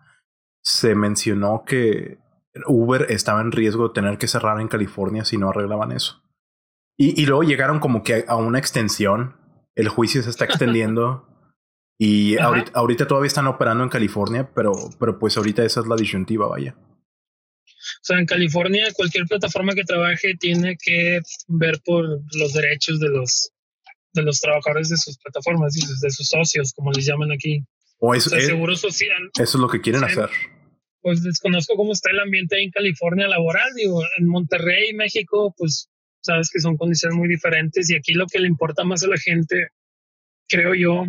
se 0.63 0.95
mencionó 0.95 1.63
que 1.65 2.19
Uber 2.65 3.07
estaba 3.09 3.41
en 3.41 3.51
riesgo 3.51 3.87
de 3.87 3.93
tener 3.93 4.17
que 4.17 4.27
cerrar 4.27 4.59
en 4.59 4.67
California 4.67 5.25
si 5.25 5.37
no 5.37 5.49
arreglaban 5.49 5.91
eso. 5.91 6.23
Y, 6.97 7.21
y 7.21 7.25
luego 7.25 7.43
llegaron 7.43 7.79
como 7.79 8.03
que 8.03 8.25
a 8.27 8.35
una 8.35 8.59
extensión. 8.59 9.35
El 9.75 9.89
juicio 9.89 10.23
se 10.23 10.29
está 10.29 10.45
extendiendo. 10.45 11.27
y 11.99 12.37
ahorita, 12.37 12.71
ahorita, 12.73 13.07
todavía 13.07 13.27
están 13.27 13.47
operando 13.47 13.83
en 13.83 13.89
California, 13.89 14.49
pero, 14.53 14.71
pero 14.99 15.19
pues 15.19 15.37
ahorita 15.37 15.63
esa 15.63 15.81
es 15.81 15.87
la 15.87 15.95
disyuntiva, 15.95 16.47
vaya. 16.47 16.75
O 16.77 18.03
sea, 18.03 18.19
en 18.19 18.25
California 18.25 18.87
cualquier 18.95 19.25
plataforma 19.25 19.73
que 19.73 19.83
trabaje 19.83 20.35
tiene 20.39 20.77
que 20.77 21.21
ver 21.47 21.79
por 21.85 22.05
los 22.33 22.53
derechos 22.53 22.99
de 22.99 23.09
los 23.09 23.51
de 24.13 24.23
los 24.23 24.39
trabajadores 24.39 24.89
de 24.89 24.97
sus 24.97 25.17
plataformas, 25.19 25.73
de 25.73 26.09
sus 26.09 26.27
socios, 26.27 26.73
como 26.73 26.91
les 26.91 27.05
llaman 27.05 27.31
aquí. 27.31 27.63
O, 27.99 28.13
es, 28.13 28.25
seguro 28.25 28.75
social. 28.75 29.29
Eso 29.33 29.57
es 29.57 29.61
lo 29.61 29.67
que 29.67 29.81
quieren 29.81 30.03
hacer. 30.03 30.29
Pues 31.01 31.23
desconozco 31.23 31.75
cómo 31.75 31.93
está 31.93 32.11
el 32.11 32.19
ambiente 32.19 32.61
en 32.61 32.69
California 32.69 33.27
laboral. 33.27 33.69
Digo, 33.75 34.01
en 34.17 34.27
Monterrey, 34.27 34.93
México, 34.93 35.53
pues 35.57 35.89
sabes 36.21 36.49
que 36.51 36.59
son 36.59 36.77
condiciones 36.77 37.17
muy 37.17 37.27
diferentes 37.27 37.89
y 37.89 37.95
aquí 37.95 38.13
lo 38.13 38.27
que 38.27 38.39
le 38.39 38.47
importa 38.47 38.83
más 38.83 39.03
a 39.03 39.07
la 39.07 39.17
gente, 39.17 39.69
creo 40.47 40.75
yo, 40.75 41.05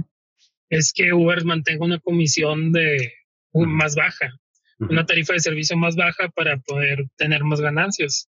es 0.71 0.93
que 0.93 1.13
Uber 1.13 1.45
mantenga 1.45 1.85
una 1.85 1.99
comisión 1.99 2.73
de 2.73 3.13
más 3.53 3.95
baja, 3.95 4.31
una 4.79 5.05
tarifa 5.07 5.33
de 5.33 5.41
servicio 5.41 5.77
más 5.77 5.97
baja 5.97 6.29
para 6.29 6.59
poder 6.59 7.07
tener 7.17 7.43
más 7.45 7.61
ganancias. 7.61 8.29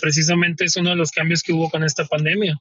precisamente 0.00 0.64
es 0.64 0.76
uno 0.76 0.90
de 0.90 0.96
los 0.96 1.10
cambios 1.10 1.42
que 1.42 1.52
hubo 1.52 1.70
con 1.70 1.84
esta 1.84 2.04
pandemia. 2.06 2.58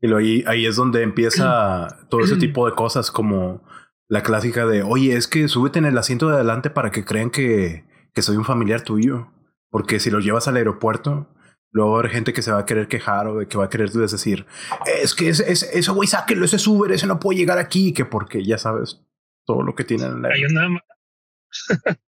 Y 0.00 0.12
ahí, 0.12 0.44
ahí 0.46 0.66
es 0.66 0.76
donde 0.76 1.02
empieza 1.02 1.88
todo 2.10 2.22
ese 2.22 2.36
tipo 2.36 2.66
de 2.68 2.74
cosas 2.74 3.10
como 3.12 3.62
la 4.08 4.22
clásica 4.22 4.66
de, 4.66 4.82
oye, 4.82 5.16
es 5.16 5.28
que 5.28 5.48
súbete 5.48 5.78
en 5.78 5.84
el 5.84 5.98
asiento 5.98 6.28
de 6.28 6.36
adelante 6.36 6.70
para 6.70 6.90
que 6.90 7.04
crean 7.04 7.30
que, 7.30 7.84
que 8.14 8.22
soy 8.22 8.36
un 8.36 8.44
familiar 8.44 8.82
tuyo. 8.82 9.32
Porque 9.70 10.00
si 10.00 10.10
lo 10.10 10.20
llevas 10.20 10.48
al 10.48 10.56
aeropuerto, 10.56 11.28
luego 11.70 11.92
va 11.92 11.96
a 11.96 12.00
haber 12.00 12.12
gente 12.12 12.32
que 12.32 12.42
se 12.42 12.50
va 12.50 12.60
a 12.60 12.66
querer 12.66 12.88
quejar 12.88 13.26
o 13.28 13.38
de 13.38 13.46
que 13.46 13.58
va 13.58 13.66
a 13.66 13.70
querer 13.70 13.90
decir, 13.90 14.46
es 15.02 15.14
que 15.14 15.28
es, 15.28 15.40
es, 15.40 15.62
ese 15.62 15.90
güey, 15.90 16.08
sáquelo, 16.08 16.44
ese 16.44 16.56
es 16.56 16.66
Uber, 16.66 16.90
ese 16.90 17.06
no 17.06 17.20
puede 17.20 17.38
llegar 17.38 17.58
aquí, 17.58 17.92
que 17.92 18.04
porque 18.04 18.44
ya 18.44 18.58
sabes 18.58 19.02
todo 19.44 19.62
lo 19.62 19.74
que 19.74 19.84
tienen 19.84 20.12
en 20.12 20.24
el 20.24 20.32
Hay 20.32 20.44
una... 20.44 20.82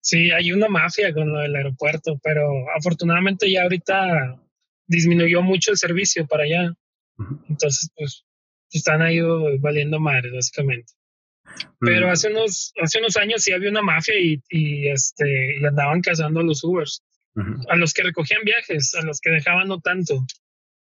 sí, 0.00 0.30
hay 0.30 0.52
una 0.52 0.68
mafia 0.68 1.12
con 1.12 1.32
lo 1.32 1.40
del 1.40 1.54
aeropuerto, 1.54 2.18
pero 2.22 2.48
afortunadamente 2.76 3.50
ya 3.50 3.62
ahorita 3.62 4.40
disminuyó 4.86 5.42
mucho 5.42 5.70
el 5.70 5.76
servicio 5.76 6.26
para 6.26 6.44
allá. 6.44 6.74
Entonces, 7.48 7.90
pues, 7.96 8.24
están 8.70 9.02
ahí 9.02 9.20
valiendo 9.60 10.00
madre, 10.00 10.30
básicamente. 10.32 10.92
Pero 11.78 12.10
hace 12.10 12.30
unos, 12.30 12.72
hace 12.82 12.98
unos 12.98 13.16
años 13.16 13.42
sí 13.42 13.52
había 13.52 13.70
una 13.70 13.82
mafia 13.82 14.18
y, 14.18 14.42
y 14.48 14.88
este, 14.88 15.58
y 15.60 15.64
andaban 15.64 16.00
cazando 16.00 16.40
a 16.40 16.42
los 16.44 16.64
Ubers, 16.64 17.02
a 17.68 17.76
los 17.76 17.92
que 17.92 18.02
recogían 18.02 18.42
viajes, 18.44 18.94
a 18.94 19.02
los 19.02 19.20
que 19.20 19.30
dejaban 19.30 19.68
no 19.68 19.80
tanto. 19.80 20.24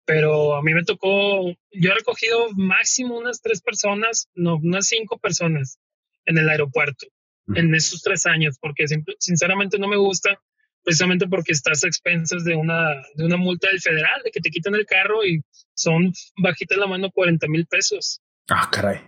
Pero 0.06 0.56
a 0.56 0.62
mí 0.62 0.74
me 0.74 0.84
tocó, 0.84 1.46
yo 1.72 1.92
he 1.92 1.94
recogido 1.94 2.50
máximo 2.56 3.18
unas 3.18 3.42
tres 3.42 3.62
personas, 3.62 4.28
no, 4.34 4.58
unas 4.58 4.88
cinco 4.88 5.18
personas 5.20 5.80
en 6.26 6.38
el 6.38 6.50
aeropuerto 6.50 7.08
en 7.56 7.74
esos 7.76 8.02
tres 8.02 8.26
años, 8.26 8.58
porque 8.60 8.86
sinceramente 9.20 9.78
no 9.80 9.88
me 9.88 9.98
gusta 9.98 10.40
precisamente 10.84 11.28
porque 11.28 11.52
estás 11.52 11.84
a 11.84 11.88
expensas 11.88 12.44
de 12.44 12.56
una, 12.56 12.90
de 13.16 13.26
una 13.26 13.38
multa 13.38 13.68
del 13.68 13.82
federal, 13.82 14.22
de 14.24 14.32
que 14.32 14.42
te 14.42 14.50
quitan 14.50 14.76
el 14.76 14.86
carro 14.86 15.26
y 15.26 15.42
son 15.74 16.14
bajita 16.38 16.76
la 16.78 16.88
mano 16.88 17.12
40 17.12 17.48
mil 17.48 17.66
pesos. 17.68 18.22
Ah, 18.50 18.70
caray. 18.72 19.02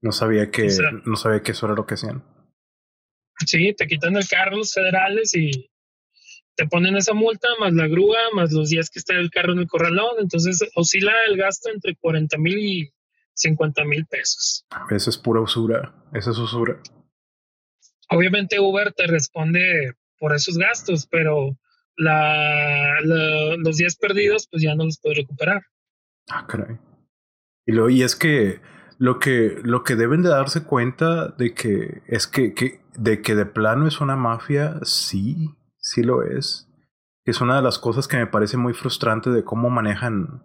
No 0.00 0.12
sabía 0.12 0.50
que, 0.50 0.68
no 1.04 1.16
sabía 1.16 1.42
que 1.42 1.52
eso 1.52 1.66
era 1.66 1.74
lo 1.74 1.86
que 1.86 1.94
hacían. 1.94 2.24
Sí, 3.44 3.74
te 3.74 3.86
quitan 3.86 4.16
el 4.16 4.26
carro 4.28 4.56
los 4.56 4.72
federales 4.72 5.34
y 5.34 5.70
te 6.54 6.66
ponen 6.66 6.96
esa 6.96 7.12
multa, 7.12 7.48
más 7.60 7.72
la 7.74 7.86
grúa, 7.86 8.18
más 8.34 8.52
los 8.52 8.70
días 8.70 8.88
que 8.88 8.98
está 8.98 9.14
el 9.14 9.30
carro 9.30 9.52
en 9.52 9.58
el 9.60 9.66
corralón. 9.66 10.16
Entonces 10.18 10.60
oscila 10.74 11.12
el 11.28 11.36
gasto 11.36 11.70
entre 11.70 11.96
40 11.96 12.38
mil 12.38 12.58
y 12.58 12.92
50 13.34 13.84
mil 13.84 14.06
pesos. 14.06 14.64
Eso 14.90 15.10
es 15.10 15.18
pura 15.18 15.40
usura. 15.40 15.94
Eso 16.12 16.30
es 16.30 16.38
usura. 16.38 16.80
Obviamente 18.08 18.60
Uber 18.60 18.92
te 18.92 19.06
responde 19.06 19.94
por 20.18 20.34
esos 20.34 20.56
gastos, 20.56 21.06
pero 21.10 21.56
la, 21.96 23.00
los 23.58 23.76
días 23.76 23.96
perdidos 23.96 24.48
pues 24.50 24.62
ya 24.62 24.74
no 24.74 24.84
los 24.84 24.98
puedes 25.00 25.18
recuperar. 25.18 25.62
Ah, 26.28 26.46
caray. 26.46 26.78
Y, 27.66 27.72
lo, 27.72 27.88
y 27.88 28.02
es 28.02 28.16
que 28.16 28.60
lo 28.98 29.18
que 29.18 29.58
lo 29.62 29.84
que 29.84 29.96
deben 29.96 30.22
de 30.22 30.30
darse 30.30 30.64
cuenta 30.64 31.28
de 31.28 31.52
que 31.54 32.02
es 32.06 32.26
que, 32.26 32.54
que 32.54 32.80
de 32.94 33.20
que 33.20 33.34
de 33.34 33.46
plano 33.46 33.86
es 33.86 34.00
una 34.00 34.16
mafia, 34.16 34.78
sí, 34.82 35.50
sí 35.78 36.02
lo 36.02 36.22
es. 36.22 36.68
Es 37.24 37.40
una 37.40 37.56
de 37.56 37.62
las 37.62 37.78
cosas 37.78 38.06
que 38.06 38.16
me 38.16 38.26
parece 38.26 38.56
muy 38.56 38.72
frustrante 38.72 39.30
de 39.30 39.44
cómo 39.44 39.68
manejan 39.68 40.42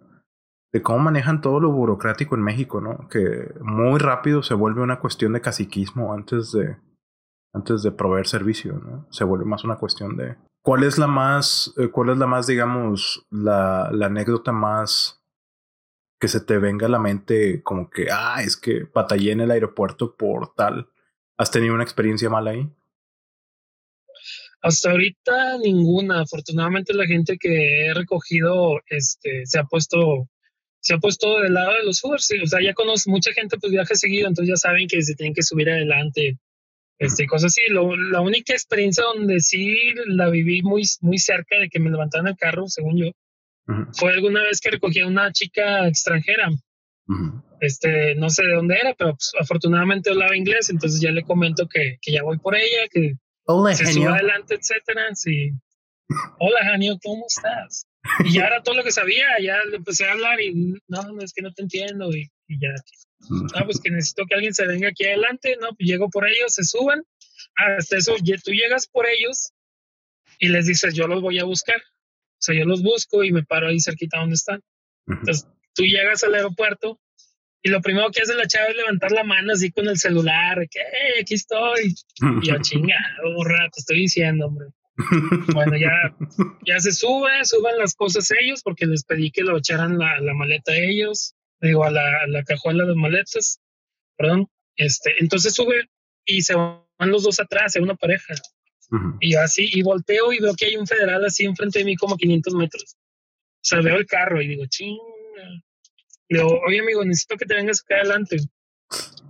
de 0.72 0.82
cómo 0.82 1.00
manejan 1.00 1.42
todo 1.42 1.60
lo 1.60 1.70
burocrático 1.70 2.34
en 2.34 2.42
México, 2.42 2.80
¿no? 2.80 3.08
Que 3.08 3.52
muy 3.60 3.98
rápido 3.98 4.42
se 4.42 4.54
vuelve 4.54 4.80
una 4.80 5.00
cuestión 5.00 5.34
de 5.34 5.42
caciquismo 5.42 6.14
antes 6.14 6.50
de 6.52 6.76
antes 7.52 7.82
de 7.82 7.92
proveer 7.92 8.26
servicio, 8.26 8.74
¿no? 8.74 9.06
Se 9.10 9.24
vuelve 9.24 9.44
más 9.44 9.64
una 9.64 9.76
cuestión 9.76 10.16
de 10.16 10.36
cuál 10.62 10.84
es 10.84 10.98
la 10.98 11.06
más, 11.06 11.74
eh, 11.76 11.88
cuál 11.88 12.10
es 12.10 12.18
la 12.18 12.26
más, 12.26 12.46
digamos, 12.46 13.26
la, 13.30 13.90
la 13.92 14.06
anécdota 14.06 14.52
más 14.52 15.22
que 16.20 16.28
se 16.28 16.40
te 16.40 16.58
venga 16.58 16.86
a 16.86 16.90
la 16.90 17.00
mente 17.00 17.62
como 17.62 17.90
que, 17.90 18.06
ah, 18.12 18.42
es 18.42 18.56
que 18.56 18.84
batallé 18.94 19.32
en 19.32 19.40
el 19.40 19.50
aeropuerto 19.50 20.16
por 20.16 20.54
tal. 20.54 20.88
¿Has 21.36 21.50
tenido 21.50 21.74
una 21.74 21.82
experiencia 21.82 22.30
mala 22.30 22.52
ahí? 22.52 22.70
Hasta 24.62 24.92
ahorita 24.92 25.58
ninguna. 25.58 26.20
Afortunadamente 26.20 26.94
la 26.94 27.06
gente 27.06 27.36
que 27.38 27.86
he 27.86 27.94
recogido 27.94 28.80
este, 28.86 29.44
se 29.46 29.58
ha 29.58 29.64
puesto 29.64 30.28
se 30.80 30.94
ha 30.94 30.98
puesto 30.98 31.40
del 31.40 31.54
lado 31.54 31.72
de 31.72 31.84
los 31.84 32.02
Uber. 32.04 32.18
O 32.18 32.46
sea, 32.46 32.60
ya 32.62 32.74
conozco 32.74 33.10
mucha 33.10 33.32
gente, 33.32 33.56
pues 33.58 33.72
viaja 33.72 33.94
seguido, 33.94 34.28
entonces 34.28 34.52
ya 34.52 34.56
saben 34.56 34.88
que 34.88 35.00
se 35.02 35.14
tienen 35.14 35.34
que 35.34 35.42
subir 35.42 35.70
adelante 35.70 36.38
este, 37.02 37.26
cosas 37.26 37.52
así. 37.52 37.62
la 37.72 38.20
única 38.20 38.52
experiencia 38.52 39.02
donde 39.04 39.40
sí 39.40 39.76
la 40.06 40.30
viví 40.30 40.62
muy, 40.62 40.84
muy 41.00 41.18
cerca 41.18 41.58
de 41.58 41.68
que 41.68 41.80
me 41.80 41.90
levantaran 41.90 42.28
el 42.28 42.36
carro, 42.36 42.68
según 42.68 42.96
yo, 42.96 43.10
fue 43.92 44.12
alguna 44.12 44.42
vez 44.42 44.60
que 44.60 44.70
recogí 44.70 45.00
a 45.00 45.08
una 45.08 45.32
chica 45.32 45.88
extranjera. 45.88 46.48
Este, 47.60 48.14
no 48.14 48.30
sé 48.30 48.44
de 48.44 48.54
dónde 48.54 48.76
era, 48.80 48.94
pero 48.94 49.10
pues, 49.14 49.32
afortunadamente 49.38 50.10
hablaba 50.10 50.36
inglés, 50.36 50.70
entonces 50.70 51.00
ya 51.00 51.10
le 51.10 51.24
comento 51.24 51.66
que, 51.68 51.98
que 52.00 52.12
ya 52.12 52.22
voy 52.22 52.38
por 52.38 52.54
ella, 52.54 52.88
que 52.90 53.16
se 53.74 53.86
sube 53.86 54.06
adelante, 54.06 54.54
etcétera. 54.54 55.08
Sí. 55.14 55.50
Hola, 56.38 56.60
Janio, 56.62 56.98
¿cómo 57.02 57.24
estás? 57.26 57.86
Y 58.24 58.34
ya 58.34 58.46
era 58.46 58.62
todo 58.62 58.76
lo 58.76 58.84
que 58.84 58.92
sabía, 58.92 59.26
ya 59.42 59.56
le 59.68 59.78
empecé 59.78 60.06
a 60.06 60.12
hablar 60.12 60.40
y 60.40 60.54
no, 60.86 61.02
no 61.02 61.22
es 61.22 61.32
que 61.32 61.42
no 61.42 61.52
te 61.52 61.62
entiendo 61.62 62.10
y, 62.10 62.30
y 62.46 62.60
ya 62.60 62.68
Ah, 63.54 63.64
pues 63.64 63.80
que 63.80 63.90
necesito 63.90 64.24
que 64.26 64.34
alguien 64.34 64.54
se 64.54 64.66
venga 64.66 64.88
aquí 64.88 65.04
adelante, 65.04 65.56
¿no? 65.60 65.68
Pues 65.68 65.88
llego 65.88 66.10
por 66.10 66.26
ellos, 66.26 66.54
se 66.54 66.64
suban. 66.64 67.02
Hasta 67.56 67.96
eso, 67.96 68.14
tú 68.44 68.52
llegas 68.52 68.86
por 68.88 69.06
ellos 69.06 69.52
y 70.38 70.48
les 70.48 70.66
dices, 70.66 70.94
yo 70.94 71.06
los 71.06 71.22
voy 71.22 71.38
a 71.38 71.44
buscar. 71.44 71.76
O 71.76 72.44
sea, 72.44 72.54
yo 72.56 72.64
los 72.64 72.82
busco 72.82 73.22
y 73.22 73.32
me 73.32 73.44
paro 73.44 73.68
ahí 73.68 73.80
cerquita 73.80 74.18
donde 74.18 74.34
están. 74.34 74.60
Entonces, 75.06 75.46
tú 75.74 75.84
llegas 75.84 76.22
al 76.24 76.34
aeropuerto 76.34 77.00
y 77.62 77.70
lo 77.70 77.80
primero 77.80 78.10
que 78.10 78.22
hace 78.22 78.34
la 78.34 78.46
chava 78.46 78.66
es 78.66 78.76
levantar 78.76 79.12
la 79.12 79.22
mano 79.22 79.52
así 79.52 79.70
con 79.70 79.86
el 79.88 79.96
celular, 79.96 80.66
que 80.68 80.80
aquí 81.20 81.34
estoy. 81.34 81.94
Y 82.42 82.48
yo, 82.48 82.56
chinga, 82.62 82.96
un 83.24 83.48
rato, 83.48 83.74
estoy 83.76 84.00
diciendo, 84.00 84.46
hombre. 84.46 84.68
Bueno, 85.54 85.76
ya, 85.76 85.90
ya 86.66 86.78
se 86.78 86.92
sube, 86.92 87.44
suben 87.44 87.78
las 87.78 87.94
cosas 87.94 88.30
ellos 88.30 88.62
porque 88.62 88.86
les 88.86 89.04
pedí 89.04 89.30
que 89.30 89.42
lo 89.42 89.56
echaran 89.56 89.96
la, 89.96 90.20
la 90.20 90.34
maleta 90.34 90.72
a 90.72 90.76
ellos 90.76 91.34
digo, 91.68 91.84
a 91.84 91.90
la, 91.90 92.26
la 92.26 92.42
cajuela 92.42 92.84
de 92.84 92.94
maletas, 92.94 93.60
perdón, 94.16 94.48
este, 94.76 95.14
entonces 95.20 95.54
sube 95.54 95.88
y 96.24 96.42
se 96.42 96.54
van 96.54 96.82
los 96.98 97.22
dos 97.22 97.40
atrás, 97.40 97.76
en 97.76 97.84
una 97.84 97.94
pareja. 97.94 98.34
Y 99.20 99.36
así, 99.36 99.70
y 99.72 99.82
volteo 99.82 100.34
y 100.34 100.38
veo 100.38 100.54
que 100.54 100.66
hay 100.66 100.76
un 100.76 100.86
federal 100.86 101.24
así 101.24 101.46
enfrente 101.46 101.78
de 101.78 101.86
mí 101.86 101.96
como 101.96 102.16
500 102.16 102.54
metros. 102.54 102.94
O 102.94 103.64
sea, 103.64 103.80
veo 103.80 103.96
el 103.96 104.06
carro 104.06 104.42
y 104.42 104.48
digo, 104.48 104.64
chinga. 104.68 105.00
Le 106.28 106.38
digo, 106.38 106.60
oye 106.66 106.80
amigo, 106.80 107.02
necesito 107.04 107.36
que 107.36 107.46
te 107.46 107.54
vengas 107.54 107.80
acá 107.80 107.96
adelante. 107.96 108.36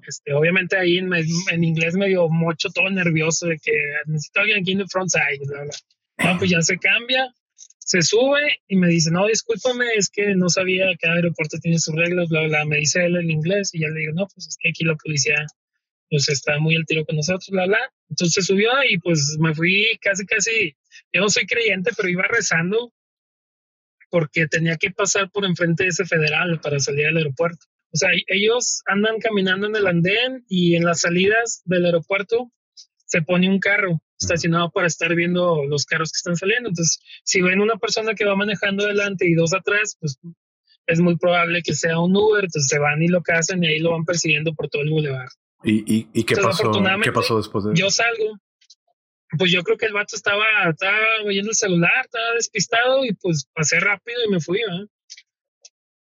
Este, 0.06 0.32
obviamente 0.32 0.76
ahí 0.76 0.98
en, 0.98 1.12
en 1.14 1.64
inglés 1.64 1.94
medio 1.94 2.28
mocho, 2.28 2.70
todo 2.70 2.90
nervioso 2.90 3.46
de 3.46 3.58
que 3.58 3.72
necesito 4.06 4.40
a 4.40 4.42
alguien 4.42 4.62
aquí 4.62 4.72
en 4.72 4.80
el 4.80 4.88
front 4.88 5.10
side, 5.10 5.46
bla, 5.46 5.62
bla. 5.62 6.38
pues 6.38 6.50
ya 6.50 6.60
se 6.60 6.76
cambia, 6.78 7.32
se 7.84 8.02
sube 8.02 8.60
y 8.68 8.76
me 8.76 8.88
dice, 8.88 9.10
no, 9.10 9.26
discúlpame, 9.26 9.86
es 9.96 10.08
que 10.08 10.34
no 10.34 10.48
sabía 10.48 10.86
que 10.90 10.98
cada 10.98 11.16
aeropuerto 11.16 11.58
tiene 11.58 11.78
sus 11.78 11.94
reglas, 11.94 12.28
bla, 12.28 12.46
bla, 12.46 12.64
me 12.64 12.78
dice 12.78 13.04
él 13.04 13.16
en 13.16 13.30
inglés 13.30 13.70
y 13.72 13.80
ya 13.80 13.88
le 13.88 14.00
digo, 14.00 14.12
no, 14.14 14.26
pues 14.32 14.46
es 14.48 14.56
que 14.60 14.70
aquí 14.70 14.84
la 14.84 14.94
policía 14.96 15.46
pues 16.08 16.28
está 16.28 16.58
muy 16.58 16.76
al 16.76 16.84
tiro 16.86 17.04
con 17.04 17.16
nosotros, 17.16 17.48
bla, 17.50 17.66
bla. 17.66 17.78
Entonces 18.10 18.44
subió 18.44 18.70
y 18.88 18.98
pues 18.98 19.36
me 19.40 19.54
fui 19.54 19.98
casi, 20.00 20.26
casi, 20.26 20.76
yo 21.12 21.22
no 21.22 21.28
soy 21.28 21.46
creyente, 21.46 21.90
pero 21.96 22.08
iba 22.08 22.24
rezando 22.28 22.92
porque 24.10 24.46
tenía 24.46 24.76
que 24.76 24.90
pasar 24.90 25.30
por 25.30 25.46
enfrente 25.46 25.84
de 25.84 25.88
ese 25.88 26.04
federal 26.04 26.60
para 26.60 26.78
salir 26.78 27.06
al 27.06 27.16
aeropuerto. 27.16 27.66
O 27.94 27.96
sea, 27.96 28.10
ellos 28.26 28.82
andan 28.86 29.18
caminando 29.18 29.66
en 29.66 29.76
el 29.76 29.86
andén 29.86 30.44
y 30.48 30.76
en 30.76 30.84
las 30.84 31.00
salidas 31.00 31.62
del 31.64 31.86
aeropuerto 31.86 32.52
se 33.06 33.22
pone 33.22 33.48
un 33.48 33.58
carro. 33.58 34.00
Estacionado 34.22 34.70
para 34.70 34.86
estar 34.86 35.14
viendo 35.14 35.64
los 35.64 35.84
carros 35.84 36.10
que 36.10 36.16
están 36.16 36.36
saliendo. 36.36 36.68
Entonces, 36.70 37.00
si 37.24 37.42
ven 37.42 37.60
una 37.60 37.76
persona 37.76 38.14
que 38.14 38.24
va 38.24 38.34
manejando 38.36 38.84
adelante 38.84 39.28
y 39.28 39.34
dos 39.34 39.52
atrás, 39.54 39.96
pues 40.00 40.18
es 40.86 41.00
muy 41.00 41.16
probable 41.16 41.62
que 41.62 41.74
sea 41.74 41.98
un 41.98 42.16
Uber, 42.16 42.44
entonces 42.44 42.68
se 42.68 42.78
van 42.78 43.02
y 43.02 43.08
lo 43.08 43.22
cazan 43.22 43.62
y 43.62 43.68
ahí 43.68 43.78
lo 43.78 43.92
van 43.92 44.04
persiguiendo 44.04 44.52
por 44.54 44.68
todo 44.68 44.82
el 44.82 44.90
boulevard. 44.90 45.30
¿Y, 45.64 46.08
y, 46.12 46.24
qué, 46.24 46.34
pasó, 46.36 46.72
qué 47.02 47.12
pasó 47.12 47.36
después 47.36 47.64
de? 47.64 47.74
Yo 47.74 47.88
salgo, 47.88 48.36
pues 49.38 49.52
yo 49.52 49.62
creo 49.62 49.78
que 49.78 49.86
el 49.86 49.92
vato 49.92 50.16
estaba, 50.16 50.44
estaba 50.68 50.98
oyendo 51.24 51.50
el 51.50 51.56
celular, 51.56 52.04
estaba 52.04 52.34
despistado 52.34 53.04
y 53.04 53.12
pues 53.14 53.48
pasé 53.54 53.78
rápido 53.78 54.18
y 54.26 54.30
me 54.30 54.40
fui, 54.40 54.60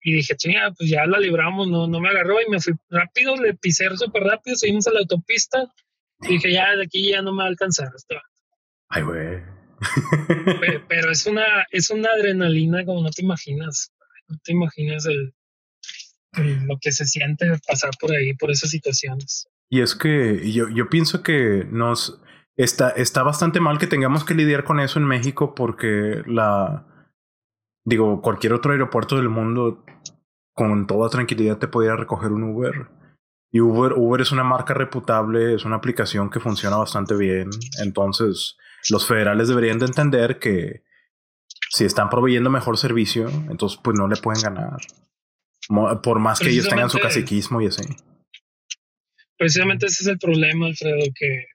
Y 0.02 0.14
dije, 0.14 0.36
chinga, 0.38 0.72
pues 0.78 0.90
ya 0.90 1.06
la 1.06 1.20
libramos, 1.20 1.68
no, 1.68 1.88
no 1.88 2.00
me 2.00 2.10
agarró 2.10 2.42
y 2.42 2.50
me 2.50 2.62
fui 2.62 2.74
rápido, 2.90 3.36
le 3.36 3.54
pisé 3.54 3.90
súper 3.98 4.24
rápido, 4.24 4.56
seguimos 4.56 4.88
a 4.88 4.94
la 4.94 5.00
autopista 5.00 5.70
dije, 6.20 6.52
ya 6.52 6.76
de 6.76 6.84
aquí 6.84 7.10
ya 7.10 7.22
no 7.22 7.32
me 7.32 7.40
va 7.40 7.44
a 7.46 7.48
alcanzar 7.48 7.90
este 7.96 8.18
Ay, 8.90 9.04
güey. 9.04 9.42
pero, 10.88 11.12
es 11.12 11.26
una, 11.26 11.46
es 11.72 11.90
una 11.90 12.10
adrenalina 12.10 12.84
como 12.86 13.04
no 13.04 13.10
te 13.12 13.22
imaginas. 13.22 13.92
No 14.28 14.38
te 14.44 14.52
imaginas 14.52 15.06
el, 15.06 15.34
lo 16.66 16.78
que 16.80 16.92
se 16.92 17.06
siente 17.06 17.48
pasar 17.68 17.92
por 18.00 18.12
ahí, 18.12 18.34
por 18.34 18.52
esas 18.52 18.70
situaciones. 18.70 19.48
Y 19.70 19.82
es 19.82 19.96
que 19.96 20.52
yo, 20.52 20.70
yo 20.70 20.90
pienso 20.90 21.24
que 21.24 21.66
nos 21.70 22.22
está, 22.58 22.90
está 22.90 23.24
bastante 23.24 23.60
mal 23.60 23.78
que 23.78 23.88
tengamos 23.88 24.26
que 24.26 24.34
lidiar 24.34 24.64
con 24.64 24.80
eso 24.80 25.00
en 25.00 25.06
México 25.06 25.56
porque 25.56 26.24
la 26.26 26.86
digo, 27.90 28.22
cualquier 28.22 28.54
otro 28.54 28.72
aeropuerto 28.72 29.18
del 29.18 29.30
mundo 29.30 29.84
con 30.54 30.88
toda 30.88 31.10
tranquilidad 31.10 31.58
te 31.58 31.68
pudiera 31.68 31.96
recoger 31.96 32.32
un 32.32 32.44
Uber. 32.44 32.88
Y 33.52 33.62
Uber, 33.62 33.94
Uber 33.94 34.22
es 34.22 34.32
una 34.32 34.44
marca 34.44 34.74
reputable, 34.74 35.56
es 35.56 35.66
una 35.66 35.78
aplicación 35.78 36.30
que 36.30 36.40
funciona 36.40 36.78
bastante 36.78 37.16
bien. 37.16 37.50
Entonces, 37.84 38.58
los 38.90 39.08
federales 39.08 39.48
deberían 39.48 39.80
de 39.80 39.88
entender 39.88 40.40
que 40.40 40.84
si 41.72 41.86
están 41.86 42.10
proveyendo 42.10 42.50
mejor 42.50 42.78
servicio, 42.78 43.30
entonces 43.50 43.80
pues 43.84 43.98
no 43.98 44.08
le 44.08 44.18
pueden 44.18 44.42
ganar. 44.42 44.80
Por 46.02 46.20
más 46.20 46.40
que 46.40 46.50
ellos 46.50 46.68
tengan 46.68 46.90
su 46.90 47.00
caciquismo 47.00 47.62
y 47.62 47.68
así. 47.68 47.84
Precisamente 49.38 49.86
ese 49.86 50.04
es 50.04 50.08
el 50.08 50.20
problema, 50.20 50.66
Alfredo, 50.66 51.06
que 51.16 51.46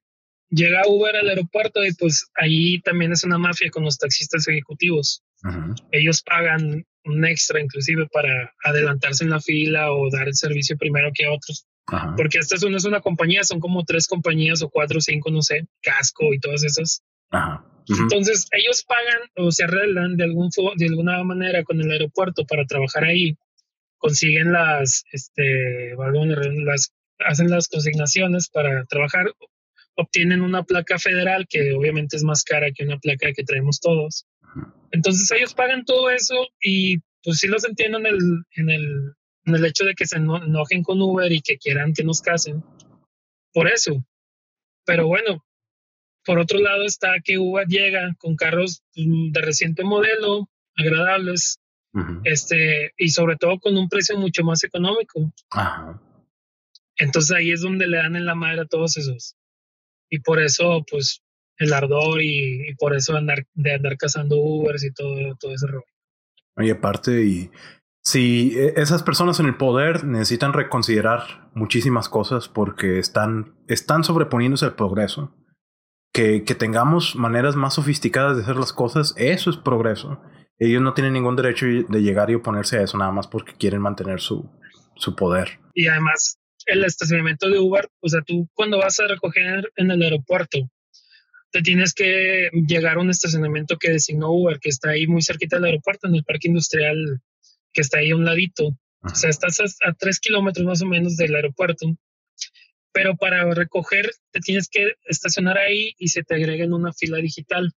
llega 0.51 0.87
Uber 0.87 1.17
al 1.17 1.29
aeropuerto 1.29 1.85
y 1.85 1.93
pues 1.95 2.31
ahí 2.37 2.81
también 2.81 3.13
es 3.13 3.25
una 3.25 3.39
mafia 3.39 3.71
con 3.71 3.85
los 3.85 3.99
taxistas 3.99 4.47
ejecutivos. 4.49 5.23
Ellos 5.91 6.23
pagan 6.23 6.87
un 7.05 7.25
extra 7.27 7.61
inclusive 7.61 8.07
para 8.13 8.55
adelantarse 8.65 9.25
en 9.25 9.31
la 9.31 9.41
fila 9.41 9.93
o 9.93 10.09
dar 10.11 10.29
el 10.29 10.35
servicio 10.35 10.79
primero 10.79 11.11
que 11.13 11.27
otros. 11.27 11.67
Porque 12.17 12.39
esta 12.39 12.57
no 12.69 12.77
es 12.77 12.85
una 12.85 13.01
compañía, 13.01 13.45
son 13.45 13.61
como 13.61 13.85
tres 13.85 14.09
compañías 14.09 14.63
o 14.63 14.71
cuatro 14.71 14.99
o 14.99 15.01
cinco, 15.01 15.31
no 15.31 15.43
sé, 15.43 15.67
casco 15.83 16.33
y 16.33 16.39
todas 16.39 16.65
esas. 16.65 17.03
Entonces 17.89 18.47
ellos 18.53 18.85
pagan 18.85 19.29
o 19.37 19.51
se 19.51 19.65
arreglan 19.65 20.17
de, 20.17 20.25
algún, 20.25 20.49
de 20.77 20.87
alguna 20.87 21.23
manera 21.23 21.63
con 21.65 21.81
el 21.81 21.91
aeropuerto 21.91 22.47
para 22.47 22.65
trabajar 22.65 23.05
ahí, 23.05 23.37
consiguen 23.99 24.53
las, 24.53 25.05
este, 25.13 25.95
las, 26.65 26.93
hacen 27.27 27.51
las 27.51 27.69
consignaciones 27.69 28.49
para 28.49 28.85
trabajar, 28.87 29.27
obtienen 29.97 30.41
una 30.41 30.63
placa 30.63 30.99
federal 30.99 31.47
que 31.49 31.73
obviamente 31.73 32.17
es 32.17 32.25
más 32.25 32.43
cara 32.43 32.71
que 32.75 32.85
una 32.85 32.99
placa 32.99 33.33
que 33.33 33.45
traemos 33.45 33.81
todos. 33.81 34.27
Entonces 34.91 35.31
ellos 35.33 35.55
pagan 35.55 35.85
todo 35.85 36.11
eso 36.11 36.35
y 36.61 36.99
pues 37.23 37.39
sí 37.39 37.49
los 37.49 37.65
entiendo 37.65 37.99
en 37.99 38.07
el, 38.07 38.19
en 38.57 38.71
el, 38.71 39.15
el 39.45 39.65
hecho 39.65 39.85
de 39.85 39.95
que 39.95 40.07
se 40.07 40.17
enojen 40.17 40.83
con 40.83 41.01
Uber 41.01 41.31
y 41.31 41.41
que 41.41 41.59
quieran 41.59 41.93
que 41.93 42.05
nos 42.05 42.21
casen. 42.21 42.63
Por 43.53 43.69
eso. 43.69 44.05
Pero 44.85 45.07
bueno, 45.07 45.45
por 46.25 46.39
otro 46.39 46.59
lado 46.59 46.85
está 46.85 47.21
que 47.23 47.39
Uber 47.39 47.67
llega 47.67 48.15
con 48.19 48.37
carros 48.37 48.83
de 48.95 49.41
reciente 49.41 49.85
modelo, 49.85 50.49
agradables, 50.77 51.59
este, 52.25 52.93
y 52.97 53.11
sobre 53.11 53.37
todo 53.37 53.61
con 53.61 53.77
un 53.77 53.89
precio 53.89 54.19
mucho 54.19 54.43
más 54.43 54.65
económico. 54.65 55.33
Entonces 56.97 57.37
ahí 57.37 57.51
es 57.51 57.61
donde 57.61 57.87
le 57.87 57.99
dan 57.99 58.17
en 58.17 58.27
la 58.27 58.35
madre 58.35 58.63
a 58.63 58.67
todos 58.67 58.97
esos. 58.97 59.37
Y 60.11 60.21
por 60.21 60.41
eso, 60.41 60.85
pues, 60.91 61.23
el 61.59 61.73
ardor 61.73 62.23
y, 62.23 62.75
por 62.79 62.95
eso 62.95 63.17
andar, 63.17 63.47
de 63.55 63.75
andar 63.75 63.97
cazando 63.97 64.37
Ubers 64.37 64.85
y 64.85 64.93
todo, 64.93 65.37
todo 65.39 65.55
ese 65.55 65.67
rollo. 65.67 65.85
Oye, 66.57 66.73
aparte, 66.73 67.23
y 67.23 67.51
si 68.05 68.53
e, 68.57 68.75
esas 68.77 69.03
personas 69.03 69.41
en 69.41 69.47
el 69.47 69.57
poder 69.57 70.05
necesitan 70.05 70.53
reconsiderar 70.53 71.51
muchísimas 71.55 72.09
cosas 72.09 72.49
porque 72.49 72.99
están, 72.99 73.55
están 73.67 74.05
sobreponiéndose 74.05 74.67
al 74.67 74.77
progreso. 74.77 75.35
Que, 76.13 76.45
que 76.45 76.55
tengamos 76.55 77.17
maneras 77.17 77.57
más 77.57 77.75
sofisticadas 77.75 78.37
de 78.37 78.45
hacer 78.45 78.55
las 78.55 78.73
cosas, 78.73 79.15
eso 79.17 79.51
es 79.51 79.57
progreso. 79.57 80.23
Ellos 80.61 80.81
no 80.81 80.95
tienen 80.95 81.13
ningún 81.13 81.35
derecho 81.35 81.67
de 81.67 82.03
llegar 82.03 82.31
y 82.31 82.37
oponerse 82.37 82.79
a 82.79 82.83
eso 82.83 82.97
nada 82.97 83.11
más 83.11 83.27
porque 83.27 83.55
quieren 83.55 83.81
mantener 83.81 84.21
su, 84.21 84.49
su 84.95 85.17
poder. 85.17 85.59
Y 85.75 85.89
además, 85.89 86.39
el 86.67 86.85
estacionamiento 86.85 87.49
de 87.49 87.59
Uber, 87.59 87.89
o 88.01 88.09
sea, 88.09 88.23
tú 88.23 88.49
cuando 88.55 88.79
vas 88.79 89.01
a 89.01 89.09
recoger 89.09 89.73
en 89.75 89.91
el 89.91 90.03
aeropuerto, 90.03 90.71
te 91.51 91.63
tienes 91.63 91.95
que 91.95 92.49
llegar 92.67 92.97
a 92.97 93.01
un 93.01 93.11
estacionamiento 93.11 93.77
que 93.77 93.91
designó 93.91 94.31
Uber, 94.31 94.61
que 94.61 94.69
está 94.69 94.91
ahí 94.91 95.09
muy 95.09 95.23
cerquita 95.23 95.57
del 95.57 95.67
aeropuerto, 95.67 96.07
en 96.07 96.15
el 96.15 96.25
parque 96.25 96.47
industrial 96.47 97.21
que 97.75 97.83
está 97.83 97.99
ahí 97.99 98.11
a 98.11 98.17
un 98.17 98.25
ladito. 98.25 98.79
O 99.03 99.15
sea, 99.15 99.29
estás 99.29 99.61
a, 99.61 99.93
tres 99.93 100.19
kilómetros 100.19 100.65
más 100.65 100.81
o 100.81 100.87
menos 100.87 101.17
del 101.17 101.35
aeropuerto. 101.35 101.95
Pero 102.93 103.17
para 103.17 103.53
recoger, 103.53 104.11
te 104.31 104.41
tienes 104.41 104.69
que 104.69 104.95
estacionar 105.05 105.59
ahí 105.59 105.95
y 105.99 106.09
se 106.09 106.23
te 106.23 106.37
agrega 106.37 106.65
en 106.65 106.73
una 106.73 106.93
fila 106.93 107.19
digital. 107.19 107.73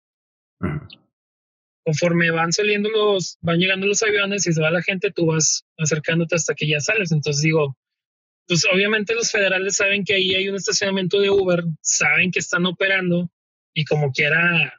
Conforme 1.84 2.32
van 2.32 2.52
saliendo 2.52 2.90
los, 2.90 3.38
van 3.42 3.60
llegando 3.60 3.88
los 3.88 4.04
aviones 4.04 4.46
y 4.46 4.54
se 4.54 4.62
va 4.62 4.70
la 4.72 4.84
gente, 4.84 5.12
tú 5.12 5.28
vas 5.28 5.66
acercándote 5.78 6.36
hasta 6.36 6.54
que 6.54 6.68
ya 6.68 6.80
sales. 6.80 7.12
Entonces 7.12 7.42
digo, 7.42 7.78
pues 8.48 8.64
obviamente 8.72 9.16
los 9.16 9.32
federales 9.32 9.78
saben 9.78 10.04
que 10.04 10.16
ahí 10.16 10.36
hay 10.36 10.50
un 10.50 10.56
estacionamiento 10.56 11.20
de 11.20 11.30
Uber, 11.30 11.64
saben 11.82 12.32
que 12.32 12.40
están 12.40 12.66
operando 12.66 13.32
y 13.74 13.86
como 13.86 14.12
quiera 14.12 14.74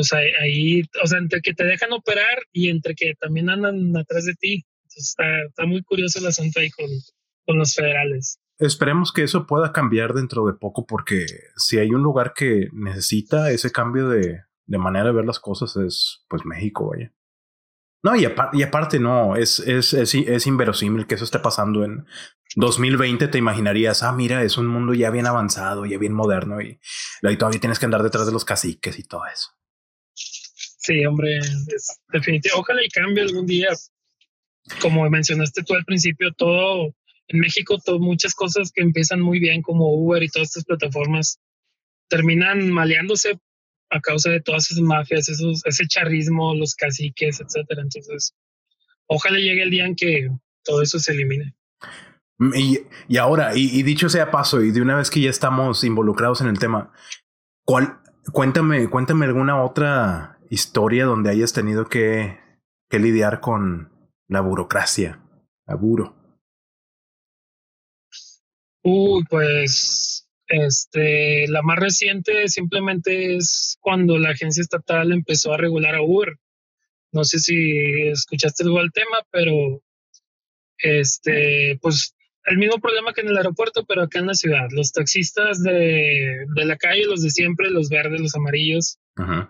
pues 0.00 0.12
ahí, 0.14 0.82
o 1.02 1.06
sea, 1.06 1.18
entre 1.18 1.42
que 1.42 1.52
te 1.52 1.64
dejan 1.64 1.92
operar 1.92 2.42
y 2.52 2.70
entre 2.70 2.94
que 2.94 3.14
también 3.20 3.50
andan 3.50 3.94
atrás 3.96 4.24
de 4.24 4.34
ti. 4.34 4.64
está, 4.96 5.42
está 5.42 5.66
muy 5.66 5.82
curioso 5.82 6.18
el 6.18 6.26
asunto 6.26 6.60
ahí 6.60 6.70
con, 6.70 6.88
los 7.58 7.74
federales. 7.74 8.38
Esperemos 8.58 9.12
que 9.12 9.24
eso 9.24 9.46
pueda 9.46 9.72
cambiar 9.72 10.14
dentro 10.14 10.46
de 10.46 10.52
poco 10.54 10.86
porque 10.86 11.26
si 11.56 11.78
hay 11.78 11.90
un 11.90 12.02
lugar 12.02 12.32
que 12.32 12.68
necesita 12.72 13.50
ese 13.50 13.72
cambio 13.72 14.08
de, 14.08 14.42
manera 14.66 15.06
de 15.06 15.12
ver 15.12 15.24
las 15.24 15.40
cosas 15.40 15.76
es 15.76 16.24
pues 16.28 16.44
México, 16.44 16.90
vaya. 16.90 17.12
No, 18.02 18.16
y, 18.16 18.24
aparte 18.24 19.00
no, 19.00 19.36
es, 19.36 19.58
es, 19.58 19.92
es, 19.92 20.14
es, 20.14 20.46
inverosímil 20.46 21.06
que 21.06 21.16
eso 21.16 21.24
esté 21.24 21.40
pasando 21.40 21.84
en 21.84 22.06
2020. 22.56 23.28
Te 23.28 23.36
imaginarías, 23.36 24.02
ah, 24.02 24.12
mira, 24.12 24.44
es 24.44 24.56
un 24.56 24.68
mundo 24.68 24.94
ya 24.94 25.10
bien 25.10 25.26
avanzado, 25.26 25.84
ya 25.84 25.98
bien 25.98 26.14
moderno 26.14 26.62
y, 26.62 26.80
y 27.20 27.36
todavía 27.36 27.60
tienes 27.60 27.78
que 27.78 27.84
andar 27.84 28.02
detrás 28.02 28.24
de 28.24 28.32
los 28.32 28.46
caciques 28.46 28.98
y 28.98 29.02
todo 29.02 29.26
eso. 29.26 29.50
Sí, 30.78 31.04
hombre, 31.04 31.38
es 31.38 32.00
definitivo. 32.12 32.58
Ojalá 32.58 32.84
y 32.84 32.88
cambie 32.88 33.22
algún 33.22 33.46
día. 33.46 33.68
Como 34.80 35.08
mencionaste 35.08 35.62
tú 35.62 35.74
al 35.74 35.84
principio, 35.84 36.32
todo 36.32 36.94
en 37.28 37.40
México, 37.40 37.78
muchas 37.98 38.34
cosas 38.34 38.72
que 38.72 38.82
empiezan 38.82 39.20
muy 39.20 39.38
bien, 39.38 39.62
como 39.62 39.92
Uber 39.94 40.22
y 40.22 40.28
todas 40.28 40.48
estas 40.48 40.64
plataformas, 40.64 41.38
terminan 42.08 42.70
maleándose 42.70 43.38
a 43.90 44.00
causa 44.00 44.30
de 44.30 44.40
todas 44.40 44.70
esas 44.70 44.82
mafias, 44.82 45.28
esos, 45.28 45.64
ese 45.64 45.86
charrismo, 45.86 46.54
los 46.54 46.74
caciques, 46.74 47.40
etcétera. 47.40 47.82
Entonces, 47.82 48.34
ojalá 49.06 49.38
llegue 49.38 49.62
el 49.62 49.70
día 49.70 49.86
en 49.86 49.94
que 49.94 50.28
todo 50.64 50.82
eso 50.82 50.98
se 50.98 51.12
elimine. 51.12 51.54
Y, 52.56 52.80
y 53.08 53.16
ahora, 53.18 53.56
y, 53.56 53.78
y, 53.78 53.82
dicho 53.82 54.08
sea 54.08 54.30
paso, 54.30 54.62
y 54.62 54.70
de 54.70 54.80
una 54.80 54.96
vez 54.96 55.10
que 55.10 55.20
ya 55.20 55.30
estamos 55.30 55.84
involucrados 55.84 56.40
en 56.40 56.48
el 56.48 56.58
tema, 56.58 56.92
¿cuál, 57.64 58.00
cuéntame, 58.32 58.88
cuéntame 58.88 59.26
alguna 59.26 59.62
otra 59.62 60.38
historia 60.50 61.04
donde 61.04 61.30
hayas 61.30 61.52
tenido 61.52 61.88
que, 61.88 62.38
que 62.88 62.98
lidiar 62.98 63.40
con 63.40 63.92
la 64.28 64.40
burocracia, 64.40 65.20
la 65.66 65.74
buro? 65.74 66.16
Uy, 68.82 69.24
pues 69.28 70.28
este, 70.46 71.46
la 71.48 71.62
más 71.62 71.78
reciente 71.78 72.48
simplemente 72.48 73.36
es 73.36 73.78
cuando 73.80 74.18
la 74.18 74.30
agencia 74.30 74.62
estatal 74.62 75.12
empezó 75.12 75.52
a 75.52 75.58
regular 75.58 75.94
a 75.94 76.02
Uber. 76.02 76.36
No 77.12 77.24
sé 77.24 77.38
si 77.38 78.08
escuchaste 78.08 78.64
algo 78.64 78.78
al 78.78 78.92
tema, 78.92 79.18
pero 79.30 79.82
este, 80.78 81.78
pues 81.80 82.14
el 82.44 82.58
mismo 82.58 82.78
problema 82.78 83.12
que 83.12 83.20
en 83.20 83.28
el 83.28 83.36
aeropuerto, 83.36 83.84
pero 83.84 84.02
acá 84.02 84.18
en 84.18 84.26
la 84.26 84.34
ciudad. 84.34 84.68
Los 84.70 84.92
taxistas 84.92 85.62
de, 85.62 86.44
de 86.54 86.64
la 86.64 86.76
calle, 86.76 87.04
los 87.06 87.22
de 87.22 87.30
siempre, 87.30 87.70
los 87.70 87.88
verdes, 87.88 88.20
los 88.20 88.34
amarillos, 88.34 88.98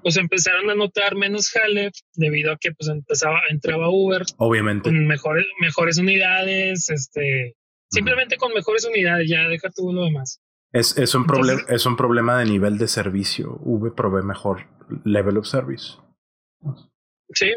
pues 0.03 0.17
empezaron 0.17 0.69
a 0.69 0.75
notar 0.75 1.15
menos 1.15 1.51
jale 1.51 1.93
debido 2.15 2.53
a 2.53 2.57
que 2.57 2.73
pues 2.73 2.89
empezaba, 2.89 3.41
entraba 3.51 3.89
Uber. 3.89 4.23
Obviamente. 4.39 4.89
Con 4.89 5.07
mejores, 5.07 5.47
mejores 5.61 5.99
unidades, 5.99 6.91
este, 6.91 7.55
simplemente 7.89 8.37
con 8.37 8.53
mejores 8.53 8.85
unidades, 8.85 9.29
ya 9.29 9.47
deja 9.49 9.71
tú 9.71 9.93
lo 9.93 10.05
demás. 10.05 10.41
Es, 10.73 10.97
es, 10.99 11.15
un 11.15 11.27
problema, 11.27 11.63
es 11.69 11.87
un 11.87 11.97
problema 11.97 12.39
de 12.39 12.47
nivel 12.47 12.79
de 12.79 12.89
servicio. 12.89 13.59
V 13.63 13.93
provee 13.93 14.25
mejor 14.25 14.67
level 15.05 15.37
of 15.37 15.47
service. 15.47 15.95
Sí, 17.33 17.53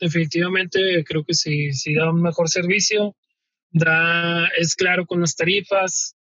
definitivamente 0.00 1.04
creo 1.04 1.24
que 1.24 1.34
sí, 1.34 1.72
sí 1.72 1.94
da 1.94 2.10
un 2.10 2.22
mejor 2.22 2.48
servicio, 2.48 3.16
da, 3.70 4.46
es 4.56 4.74
claro 4.74 5.06
con 5.06 5.20
las 5.20 5.36
tarifas, 5.36 6.16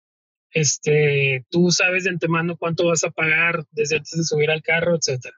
este, 0.54 1.44
tú 1.50 1.70
sabes 1.70 2.04
de 2.04 2.10
antemano 2.10 2.56
cuánto 2.56 2.86
vas 2.86 3.04
a 3.04 3.10
pagar 3.10 3.64
desde 3.72 3.96
antes 3.96 4.16
de 4.16 4.24
subir 4.24 4.50
al 4.50 4.62
carro, 4.62 4.96
etcétera. 4.96 5.36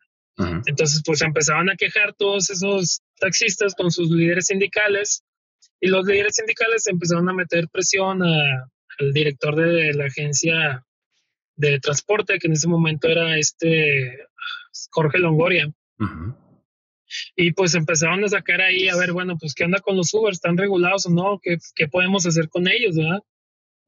Entonces, 0.66 1.02
pues 1.02 1.22
empezaban 1.22 1.70
a 1.70 1.76
quejar 1.76 2.12
todos 2.12 2.50
esos 2.50 3.00
taxistas 3.18 3.74
con 3.74 3.90
sus 3.90 4.10
líderes 4.10 4.46
sindicales 4.46 5.24
y 5.80 5.88
los 5.88 6.04
líderes 6.04 6.34
sindicales 6.34 6.86
empezaron 6.86 7.26
a 7.30 7.32
meter 7.32 7.68
presión 7.70 8.22
al 8.22 9.12
director 9.14 9.56
de 9.56 9.94
la 9.94 10.04
agencia 10.04 10.84
de 11.56 11.80
transporte, 11.80 12.38
que 12.38 12.48
en 12.48 12.52
ese 12.52 12.68
momento 12.68 13.08
era 13.08 13.38
este 13.38 14.18
Jorge 14.90 15.18
Longoria. 15.18 15.72
Y 17.34 17.52
pues 17.52 17.74
empezaron 17.74 18.24
a 18.24 18.28
sacar 18.28 18.60
ahí, 18.60 18.88
a 18.88 18.96
ver, 18.96 19.12
bueno, 19.12 19.36
pues 19.38 19.54
qué 19.54 19.64
onda 19.64 19.80
con 19.80 19.96
los 19.96 20.12
Uber, 20.14 20.32
¿están 20.32 20.56
regulados 20.56 21.06
o 21.06 21.10
no? 21.10 21.40
¿Qué, 21.42 21.58
qué 21.74 21.88
podemos 21.88 22.26
hacer 22.26 22.48
con 22.48 22.68
ellos, 22.68 22.96
verdad? 22.96 23.20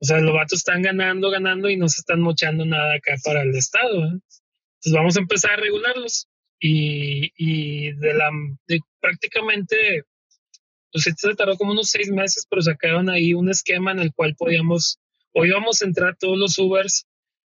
O 0.00 0.04
sea, 0.04 0.18
los 0.20 0.33
vatos 0.33 0.59
están 0.59 0.83
ganando, 0.83 1.31
ganando 1.31 1.68
y 1.68 1.76
no 1.76 1.88
se 1.88 2.00
están 2.00 2.20
mochando 2.20 2.64
nada 2.64 2.94
acá 2.94 3.16
para 3.24 3.42
el 3.42 3.54
Estado. 3.54 4.04
Entonces 4.04 4.92
vamos 4.92 5.16
a 5.16 5.20
empezar 5.20 5.52
a 5.52 5.57
regularlos. 5.57 6.28
Y, 6.61 7.33
y 7.37 7.92
de 7.92 8.14
la 8.14 8.31
prácticamente, 9.00 10.04
pues 10.92 11.04
se 11.04 11.35
tardó 11.35 11.57
como 11.57 11.72
unos 11.72 11.90
seis 11.90 12.11
meses, 12.11 12.46
pero 12.48 12.62
sacaron 12.62 13.09
ahí 13.11 13.35
un 13.35 13.48
esquema 13.48 13.92
en 13.92 14.00
el 14.00 14.12
cual 14.12 14.35
podíamos, 14.37 14.98
o 15.33 15.44
íbamos 15.44 15.83
a 15.83 15.87
entrar 15.87 16.16
todos 16.16 16.37
los 16.37 16.59
Ubers 16.59 17.07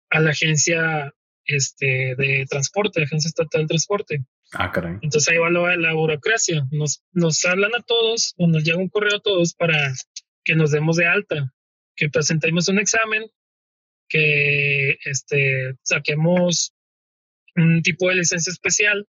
a 0.09 0.19
la 0.19 0.31
agencia 0.31 1.13
este, 1.45 2.15
de 2.17 2.45
transporte, 2.49 3.03
agencia 3.03 3.27
estatal 3.27 3.61
de 3.61 3.67
transporte. 3.67 4.25
Ah, 4.53 4.71
caray. 4.71 4.97
Entonces 5.01 5.29
ahí 5.29 5.37
va 5.37 5.49
la, 5.49 5.75
la 5.77 5.93
burocracia. 5.93 6.67
Nos, 6.71 7.03
nos 7.11 7.43
hablan 7.45 7.71
a 7.75 7.83
todos 7.83 8.33
o 8.37 8.47
nos 8.47 8.63
llega 8.63 8.77
un 8.77 8.89
correo 8.89 9.17
a 9.17 9.21
todos 9.21 9.53
para 9.53 9.93
que 10.43 10.55
nos 10.55 10.71
demos 10.71 10.97
de 10.97 11.05
alta 11.05 11.53
que 11.95 12.09
presentemos 12.09 12.67
un 12.67 12.79
examen, 12.79 13.29
que 14.09 14.97
este, 15.05 15.75
saquemos 15.83 16.73
un 17.55 17.81
tipo 17.81 18.09
de 18.09 18.15
licencia 18.15 18.51
especial, 18.51 19.07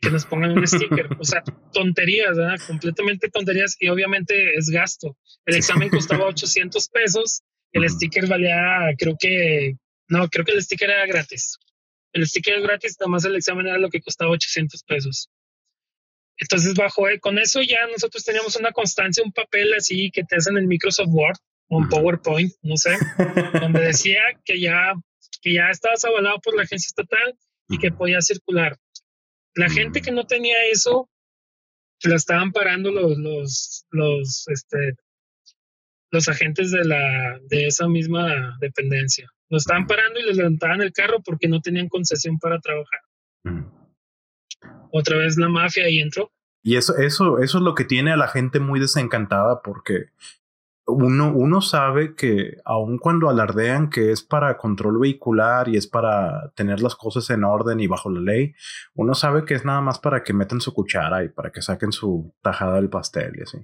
que 0.00 0.10
nos 0.10 0.26
pongan 0.26 0.56
un 0.56 0.66
sticker. 0.66 1.08
O 1.18 1.24
sea, 1.24 1.42
tonterías, 1.72 2.36
¿verdad? 2.36 2.58
Completamente 2.66 3.30
tonterías 3.30 3.76
y 3.78 3.88
obviamente 3.88 4.54
es 4.54 4.68
gasto. 4.68 5.16
El 5.46 5.56
examen 5.56 5.88
costaba 5.88 6.26
800 6.26 6.88
pesos, 6.88 7.42
el 7.72 7.88
sticker 7.88 8.26
valía, 8.26 8.94
creo 8.98 9.16
que, 9.18 9.76
no, 10.10 10.28
creo 10.28 10.44
que 10.44 10.52
el 10.52 10.62
sticker 10.62 10.90
era 10.90 11.06
gratis. 11.06 11.56
El 12.12 12.26
sticker 12.26 12.56
es 12.56 12.62
gratis, 12.64 12.96
nada 12.98 13.10
más 13.10 13.24
el 13.24 13.36
examen 13.36 13.68
era 13.68 13.78
lo 13.78 13.88
que 13.88 14.00
costaba 14.00 14.32
800 14.32 14.82
pesos. 14.82 15.30
Entonces, 16.36 16.74
bajo 16.74 17.08
eh, 17.08 17.20
con 17.20 17.38
eso 17.38 17.62
ya 17.62 17.86
nosotros 17.86 18.24
teníamos 18.24 18.56
una 18.56 18.72
constancia, 18.72 19.22
un 19.22 19.32
papel 19.32 19.72
así 19.74 20.10
que 20.10 20.24
te 20.24 20.36
hacen 20.36 20.58
en 20.58 20.66
Microsoft 20.66 21.10
Word, 21.10 21.36
un 21.68 21.88
PowerPoint, 21.88 22.52
no 22.62 22.76
sé, 22.76 22.90
donde 23.60 23.80
decía 23.82 24.20
que 24.44 24.60
ya, 24.60 24.94
que 25.42 25.54
ya 25.54 25.70
estabas 25.70 26.04
avalado 26.04 26.40
por 26.40 26.56
la 26.56 26.64
agencia 26.64 26.88
estatal 26.88 27.38
y 27.68 27.78
que 27.78 27.92
podía 27.92 28.20
circular. 28.20 28.76
La 29.54 29.70
gente 29.70 30.00
que 30.00 30.10
no 30.10 30.26
tenía 30.26 30.56
eso, 30.72 31.08
la 32.02 32.16
estaban 32.16 32.50
parando 32.50 32.90
los, 32.90 33.16
los, 33.16 33.86
los, 33.90 34.48
este, 34.48 34.96
los 36.10 36.28
agentes 36.28 36.72
de 36.72 36.84
la, 36.84 37.38
de 37.48 37.68
esa 37.68 37.86
misma 37.86 38.56
dependencia. 38.60 39.30
Lo 39.50 39.58
estaban 39.58 39.86
parando 39.86 40.20
y 40.20 40.22
les 40.22 40.36
levantaban 40.36 40.80
el 40.80 40.92
carro 40.92 41.20
porque 41.24 41.48
no 41.48 41.60
tenían 41.60 41.88
concesión 41.88 42.38
para 42.38 42.60
trabajar. 42.60 43.00
Otra 44.92 45.18
vez 45.18 45.36
la 45.36 45.48
mafia 45.48 45.84
ahí 45.84 45.98
entró. 45.98 46.32
Y 46.62 46.76
eso, 46.76 46.96
eso, 46.96 47.38
eso 47.38 47.58
es 47.58 47.64
lo 47.64 47.74
que 47.74 47.84
tiene 47.84 48.12
a 48.12 48.16
la 48.16 48.28
gente 48.28 48.60
muy 48.60 48.80
desencantada 48.80 49.60
porque 49.62 50.06
uno, 50.86 51.32
uno 51.34 51.60
sabe 51.60 52.14
que 52.14 52.58
aun 52.64 52.98
cuando 52.98 53.28
alardean 53.28 53.90
que 53.90 54.12
es 54.12 54.22
para 54.22 54.56
control 54.56 54.98
vehicular 54.98 55.68
y 55.68 55.76
es 55.76 55.86
para 55.86 56.50
tener 56.54 56.80
las 56.80 56.94
cosas 56.94 57.28
en 57.30 57.44
orden 57.44 57.80
y 57.80 57.86
bajo 57.86 58.10
la 58.10 58.20
ley, 58.20 58.54
uno 58.94 59.14
sabe 59.14 59.44
que 59.44 59.54
es 59.54 59.64
nada 59.64 59.80
más 59.80 59.98
para 59.98 60.22
que 60.22 60.32
metan 60.32 60.60
su 60.60 60.72
cuchara 60.72 61.24
y 61.24 61.28
para 61.28 61.50
que 61.50 61.62
saquen 61.62 61.92
su 61.92 62.34
tajada 62.42 62.76
del 62.76 62.90
pastel 62.90 63.32
y 63.36 63.42
así. 63.42 63.58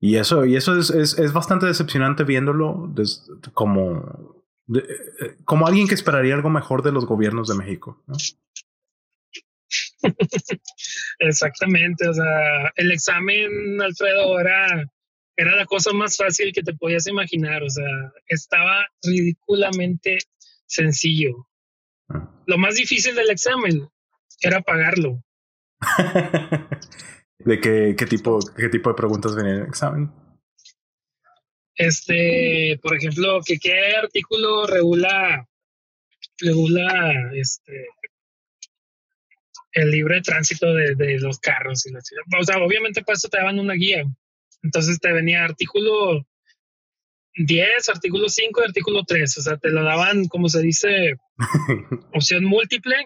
Y 0.00 0.16
eso, 0.16 0.44
y 0.44 0.54
eso 0.54 0.78
es, 0.78 0.90
es, 0.90 1.32
bastante 1.32 1.66
decepcionante 1.66 2.22
viéndolo 2.22 2.92
como, 3.52 4.37
eh, 4.74 5.36
como 5.44 5.66
alguien 5.66 5.88
que 5.88 5.94
esperaría 5.94 6.34
algo 6.34 6.50
mejor 6.50 6.82
de 6.82 6.92
los 6.92 7.06
gobiernos 7.06 7.48
de 7.48 7.54
México. 7.54 8.02
Exactamente, 11.18 12.08
o 12.08 12.14
sea, 12.14 12.72
el 12.76 12.90
examen, 12.92 13.80
Alfredo, 13.80 14.38
era 14.40 14.90
era 15.38 15.54
la 15.54 15.66
cosa 15.66 15.92
más 15.92 16.16
fácil 16.16 16.52
que 16.52 16.62
te 16.62 16.74
podías 16.74 17.06
imaginar, 17.06 17.62
o 17.62 17.70
sea, 17.70 17.86
estaba 18.26 18.84
ridículamente 19.04 20.18
sencillo. 20.66 21.46
Ah. 22.08 22.28
Lo 22.46 22.58
más 22.58 22.74
difícil 22.74 23.14
del 23.14 23.30
examen 23.30 23.88
era 24.40 24.60
pagarlo. 24.60 25.22
¿De 27.38 27.60
qué, 27.60 27.94
qué, 27.96 28.06
tipo, 28.06 28.40
qué 28.56 28.68
tipo 28.68 28.90
de 28.90 28.96
preguntas 28.96 29.36
venían 29.36 29.56
en 29.56 29.62
el 29.62 29.68
examen? 29.68 30.12
Este, 31.78 32.78
por 32.82 32.96
ejemplo, 32.96 33.40
que 33.46 33.58
qué 33.58 33.96
artículo 33.96 34.66
regula, 34.66 35.48
regula 36.38 37.30
este, 37.34 37.86
el 39.72 39.90
libre 39.92 40.20
tránsito 40.20 40.74
de, 40.74 40.96
de 40.96 41.18
los 41.20 41.38
carros 41.38 41.86
y 41.86 41.92
la 41.92 42.00
ciudad. 42.00 42.24
O 42.38 42.44
sea, 42.44 42.58
obviamente 42.58 43.02
para 43.02 43.14
eso 43.16 43.28
te 43.28 43.38
daban 43.38 43.60
una 43.60 43.74
guía. 43.74 44.04
Entonces 44.64 44.98
te 44.98 45.12
venía 45.12 45.44
artículo 45.44 46.26
10, 47.36 47.88
artículo 47.88 48.28
5 48.28 48.60
y 48.60 48.64
artículo 48.64 49.04
3. 49.06 49.38
O 49.38 49.42
sea, 49.42 49.56
te 49.56 49.70
lo 49.70 49.84
daban, 49.84 50.26
como 50.26 50.48
se 50.48 50.60
dice, 50.60 51.14
opción 52.12 52.44
múltiple. 52.44 52.96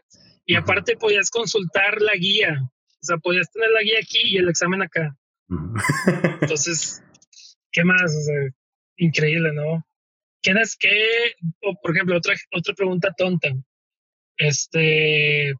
Y 0.46 0.54
aparte 0.54 0.96
podías 0.96 1.30
consultar 1.30 2.00
la 2.00 2.14
guía. 2.14 2.58
O 2.62 3.04
sea, 3.04 3.18
podías 3.18 3.50
tener 3.50 3.70
la 3.70 3.82
guía 3.82 3.98
aquí 4.02 4.20
y 4.22 4.38
el 4.38 4.48
examen 4.48 4.82
acá. 4.82 5.14
Entonces, 6.40 7.02
¿qué 7.70 7.84
más? 7.84 8.02
O 8.02 8.20
sea, 8.22 8.61
increíble, 9.02 9.52
¿no? 9.52 9.86
¿Qué 10.42 10.52
es 10.52 10.76
que, 10.76 10.90
por 11.82 11.94
ejemplo, 11.94 12.16
otra, 12.16 12.34
otra 12.52 12.74
pregunta 12.74 13.14
tonta. 13.16 13.48
Este, 14.36 15.54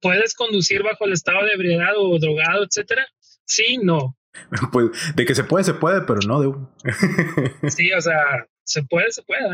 ¿puedes 0.00 0.34
conducir 0.34 0.82
bajo 0.82 1.04
el 1.04 1.12
estado 1.12 1.44
de 1.44 1.52
ebriedad 1.52 1.92
o 1.96 2.18
drogado, 2.18 2.64
etcétera? 2.64 3.06
Sí, 3.44 3.78
no. 3.82 4.16
Pues 4.72 4.90
de 5.14 5.24
que 5.24 5.34
se 5.34 5.44
puede, 5.44 5.62
se 5.62 5.74
puede, 5.74 6.00
pero 6.02 6.18
no 6.26 6.40
de 6.40 6.52
Sí, 7.70 7.92
o 7.92 8.00
sea, 8.00 8.46
se 8.64 8.82
puede, 8.82 9.12
se 9.12 9.22
puede. 9.22 9.44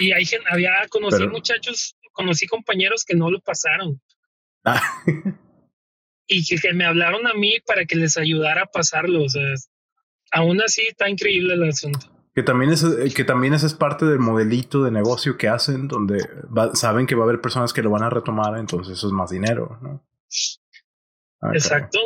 Y 0.00 0.12
hay 0.12 0.24
gente, 0.24 0.46
había, 0.50 0.72
conocí 0.88 1.26
muchachos, 1.28 1.94
conocí 2.12 2.46
compañeros 2.46 3.04
que 3.04 3.14
no 3.14 3.30
lo 3.30 3.40
pasaron. 3.40 4.00
Ah. 4.64 4.82
Y 6.28 6.44
que, 6.44 6.72
me 6.72 6.84
hablaron 6.84 7.24
a 7.28 7.34
mí 7.34 7.60
para 7.64 7.84
que 7.84 7.94
les 7.94 8.16
ayudara 8.16 8.62
a 8.62 8.66
pasarlo. 8.66 9.22
O 9.22 9.28
sea, 9.28 9.42
aún 10.32 10.60
así 10.62 10.82
está 10.82 11.08
increíble 11.08 11.54
el 11.54 11.68
asunto. 11.68 12.06
Que 12.34 12.42
también 12.42 12.70
es, 12.70 12.84
que 13.14 13.24
también 13.24 13.54
ese 13.54 13.66
es 13.66 13.74
parte 13.74 14.04
del 14.04 14.18
modelito 14.18 14.82
de 14.82 14.90
negocio 14.90 15.38
que 15.38 15.48
hacen, 15.48 15.88
donde 15.88 16.18
saben 16.74 17.06
que 17.06 17.14
va 17.14 17.22
a 17.22 17.24
haber 17.24 17.40
personas 17.40 17.72
que 17.72 17.82
lo 17.82 17.90
van 17.90 18.02
a 18.02 18.10
retomar, 18.10 18.58
entonces 18.58 18.98
eso 18.98 19.06
es 19.06 19.12
más 19.12 19.30
dinero, 19.30 19.78
¿no? 19.80 20.06
Ah, 21.40 21.50
Exacto. 21.54 21.98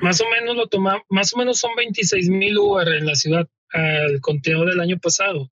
Más 0.00 0.20
o 0.20 0.24
menos 0.30 0.56
lo 0.56 0.68
toma, 0.68 1.02
más 1.08 1.34
o 1.34 1.38
menos 1.38 1.58
son 1.58 1.72
26 1.76 2.28
mil 2.28 2.56
Uber 2.56 2.86
en 2.88 3.04
la 3.04 3.16
ciudad 3.16 3.48
al 3.72 4.20
conteo 4.20 4.64
del 4.64 4.80
año 4.80 4.98
pasado. 4.98 5.50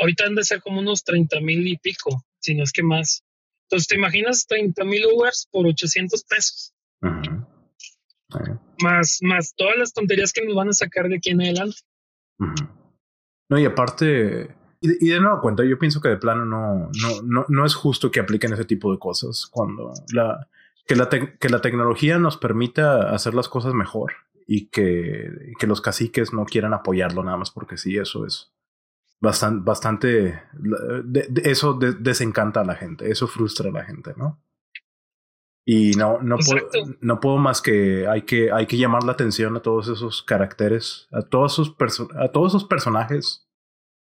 Ahorita 0.00 0.24
han 0.24 0.34
de 0.34 0.44
ser 0.44 0.62
como 0.62 0.80
unos 0.80 1.04
30 1.04 1.40
mil 1.40 1.66
y 1.66 1.76
pico, 1.76 2.24
si 2.40 2.54
no 2.54 2.62
es 2.62 2.72
que 2.72 2.82
más. 2.82 3.24
Entonces, 3.64 3.88
¿te 3.88 3.96
imaginas 3.96 4.46
30 4.46 4.84
mil 4.84 5.04
Ubers 5.06 5.48
por 5.50 5.66
800 5.66 6.24
pesos? 6.24 6.74
Más, 8.82 9.18
más 9.22 9.54
todas 9.54 9.76
las 9.76 9.92
tonterías 9.92 10.32
que 10.32 10.44
nos 10.44 10.54
van 10.54 10.68
a 10.68 10.72
sacar 10.72 11.08
de 11.08 11.16
aquí 11.16 11.30
en 11.30 11.42
adelante. 11.42 11.78
No, 13.48 13.58
y 13.58 13.64
aparte, 13.64 14.54
y 14.80 15.08
de, 15.08 15.20
nuevo 15.20 15.40
cuenta, 15.40 15.64
yo 15.64 15.78
pienso 15.78 16.00
que 16.00 16.08
de 16.08 16.16
plano 16.16 16.44
no, 16.44 16.90
no, 17.00 17.22
no, 17.22 17.44
no 17.48 17.66
es 17.66 17.74
justo 17.74 18.10
que 18.10 18.20
apliquen 18.20 18.52
ese 18.52 18.64
tipo 18.64 18.90
de 18.92 18.98
cosas 18.98 19.46
cuando 19.50 19.92
la, 20.12 20.48
que 20.86 20.96
la, 20.96 21.08
que 21.08 21.48
la 21.48 21.60
tecnología 21.60 22.18
nos 22.18 22.36
permita 22.36 23.14
hacer 23.14 23.34
las 23.34 23.48
cosas 23.48 23.74
mejor 23.74 24.14
y 24.46 24.66
que, 24.68 25.52
que, 25.58 25.66
los 25.66 25.80
caciques 25.80 26.32
no 26.32 26.44
quieran 26.44 26.74
apoyarlo 26.74 27.22
nada 27.22 27.36
más 27.36 27.50
porque 27.50 27.76
sí, 27.76 27.96
eso 27.96 28.26
es 28.26 28.52
bastante, 29.20 29.62
bastante 29.64 30.42
eso 31.44 31.74
desencanta 31.74 32.62
a 32.62 32.64
la 32.64 32.74
gente, 32.74 33.10
eso 33.10 33.28
frustra 33.28 33.70
a 33.70 33.72
la 33.72 33.84
gente, 33.84 34.14
¿no? 34.16 34.42
Y 35.64 35.92
no, 35.92 36.20
no, 36.20 36.36
puedo, 36.38 36.68
no 37.00 37.20
puedo 37.20 37.38
más 37.38 37.62
que 37.62 38.08
hay, 38.08 38.22
que 38.22 38.50
hay 38.50 38.66
que 38.66 38.76
llamar 38.76 39.04
la 39.04 39.12
atención 39.12 39.56
a 39.56 39.62
todos 39.62 39.88
esos 39.88 40.22
caracteres, 40.22 41.08
a 41.12 41.22
todos 41.22 41.52
esos, 41.52 42.08
a 42.18 42.28
todos 42.28 42.52
esos 42.52 42.64
personajes 42.64 43.46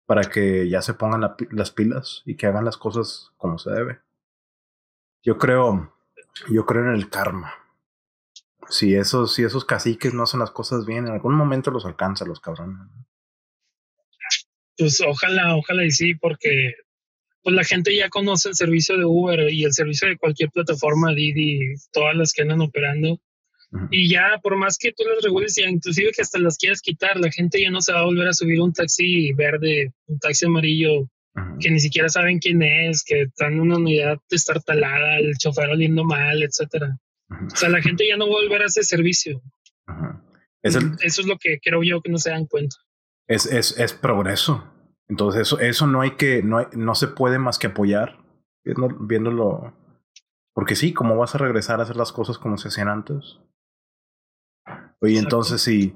para 0.07 0.23
que 0.23 0.69
ya 0.69 0.83
se 0.83 0.95
pongan 0.95 1.35
las 1.51 1.71
pilas 1.71 2.23
y 2.27 2.37
que 2.37 2.47
hagan 2.47 2.64
las 2.64 2.77
cosas 2.77 3.33
como 3.37 3.59
se 3.59 3.71
debe. 3.71 4.01
Yo 5.23 5.38
creo, 5.38 5.92
yo 6.51 6.66
creo 6.66 6.85
en 6.85 6.95
el 6.95 7.11
karma. 7.11 7.55
Si 8.69 8.95
esos, 8.95 9.35
si 9.35 9.42
esos 9.42 9.64
caciques 9.64 10.14
no 10.14 10.25
hacen 10.25 10.40
las 10.40 10.51
cosas 10.51 10.87
bien, 10.87 11.07
en 11.07 11.14
algún 11.14 11.35
momento 11.35 11.71
los 11.71 11.87
alcanza 11.87 12.25
los 12.25 12.40
cabrones. 12.40 12.79
Pues 14.77 15.01
ojalá, 15.01 15.57
ojalá 15.57 15.85
y 15.85 15.90
sí, 15.90 16.14
porque 16.14 16.75
pues 17.47 17.55
la 17.55 17.63
gente 17.63 17.95
ya 17.95 18.09
conoce 18.09 18.49
el 18.49 18.57
servicio 18.57 18.99
de 18.99 19.05
Uber 19.05 19.53
y 19.53 19.63
el 19.63 19.73
servicio 19.73 20.09
de 20.09 20.17
cualquier 20.17 20.51
plataforma, 20.51 21.15
Didi, 21.15 21.77
todas 21.93 22.17
las 22.17 22.33
que 22.33 22.43
andan 22.43 22.61
operando. 22.61 23.21
Y 23.93 24.11
ya, 24.11 24.41
por 24.43 24.57
más 24.57 24.77
que 24.77 24.91
tú 24.91 25.05
las 25.05 25.23
regules, 25.23 25.57
y 25.57 25.63
inclusive 25.63 26.11
que 26.11 26.23
hasta 26.23 26.41
las 26.41 26.59
quieras 26.59 26.81
quitar, 26.81 27.21
la 27.21 27.31
gente 27.31 27.63
ya 27.63 27.71
no 27.71 27.81
se 27.81 27.93
va 27.93 28.01
a 28.01 28.05
volver 28.05 28.27
a 28.27 28.33
subir 28.33 28.61
un 28.61 28.73
taxi 28.73 29.33
verde, 29.33 29.93
un 30.07 30.19
taxi 30.19 30.45
amarillo, 30.45 31.09
que 31.61 31.71
ni 31.71 31.79
siquiera 31.79 32.09
saben 32.09 32.41
quién 32.41 32.61
es, 32.65 33.05
que 33.05 33.23
están 33.23 33.53
en 33.53 33.61
una 33.61 33.77
unidad 33.77 34.19
destartalada, 34.29 35.19
el 35.19 35.39
chofer 35.39 35.69
oliendo 35.71 36.03
mal, 36.03 36.43
etcétera. 36.43 36.99
O 37.31 37.57
sea, 37.57 37.69
la 37.69 37.81
gente 37.81 38.09
ya 38.09 38.17
no 38.17 38.29
va 38.29 38.41
a 38.41 38.43
volver 38.43 38.63
a 38.63 38.67
ese 38.67 38.83
servicio. 38.83 39.41
Eso 40.65 40.81
es 41.01 41.27
lo 41.29 41.39
que 41.39 41.61
creo 41.63 41.85
yo 41.85 42.01
que 42.01 42.11
no 42.11 42.19
se 42.19 42.31
dan 42.31 42.47
cuenta. 42.47 42.75
Es, 43.29 43.47
es, 43.47 43.79
es 43.79 43.93
progreso. 43.93 44.76
Entonces, 45.09 45.42
eso, 45.42 45.59
eso 45.61 45.87
no 45.87 46.01
hay 46.01 46.12
que, 46.12 46.42
no, 46.42 46.69
no 46.73 46.95
se 46.95 47.09
puede 47.09 47.38
más 47.38 47.59
que 47.59 47.69
apoyar, 47.69 48.19
viéndolo. 48.64 49.73
Porque 50.53 50.75
sí, 50.75 50.92
¿cómo 50.92 51.16
vas 51.16 51.35
a 51.35 51.38
regresar 51.38 51.81
a 51.81 51.85
hacer 51.85 51.97
las 51.97 52.12
cosas 52.12 52.38
como 52.38 52.57
se 52.57 52.69
hacían 52.69 52.88
antes? 52.88 53.38
Oye, 55.01 55.19
entonces 55.19 55.61
sí. 55.61 55.95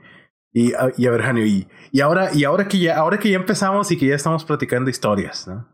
Y, 0.53 0.73
ah, 0.75 0.91
y 0.97 1.07
a 1.07 1.11
ver, 1.11 1.23
Janio, 1.23 1.47
y, 1.47 1.69
y, 1.93 2.01
ahora, 2.01 2.35
y 2.35 2.45
ahora 2.45 2.69
que 2.69 2.79
ya, 2.79 2.99
ahora 2.99 3.19
que 3.19 3.31
ya 3.31 3.37
empezamos 3.37 3.91
y 3.91 3.99
que 3.99 4.07
ya 4.07 4.15
estamos 4.15 4.45
platicando 4.45 4.91
historias, 4.91 5.47
¿no? 5.49 5.69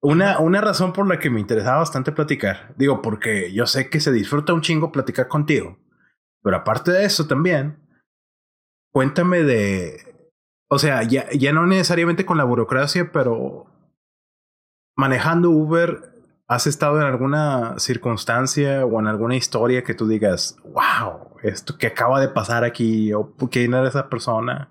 Una, 0.00 0.38
una 0.38 0.60
razón 0.60 0.92
por 0.92 1.08
la 1.08 1.18
que 1.18 1.28
me 1.28 1.40
interesaba 1.40 1.78
bastante 1.78 2.12
platicar, 2.12 2.72
digo, 2.76 3.02
porque 3.02 3.52
yo 3.52 3.66
sé 3.66 3.90
que 3.90 3.98
se 3.98 4.12
disfruta 4.12 4.52
un 4.52 4.60
chingo 4.60 4.92
platicar 4.92 5.26
contigo, 5.26 5.76
pero 6.42 6.58
aparte 6.58 6.92
de 6.92 7.04
eso 7.04 7.26
también, 7.26 7.82
cuéntame 8.92 9.42
de, 9.42 10.17
o 10.68 10.78
sea, 10.78 11.02
ya, 11.02 11.28
ya 11.30 11.52
no 11.52 11.66
necesariamente 11.66 12.26
con 12.26 12.36
la 12.36 12.44
burocracia, 12.44 13.10
pero 13.12 13.66
manejando 14.96 15.50
Uber, 15.50 16.12
¿has 16.46 16.66
estado 16.66 17.00
en 17.00 17.06
alguna 17.06 17.78
circunstancia 17.78 18.84
o 18.84 19.00
en 19.00 19.06
alguna 19.06 19.36
historia 19.36 19.82
que 19.82 19.94
tú 19.94 20.06
digas, 20.06 20.56
wow, 20.64 21.38
esto 21.42 21.78
que 21.78 21.86
acaba 21.86 22.20
de 22.20 22.28
pasar 22.28 22.64
aquí, 22.64 23.12
o 23.12 23.34
quién 23.50 23.74
era 23.74 23.88
esa 23.88 24.08
persona? 24.08 24.70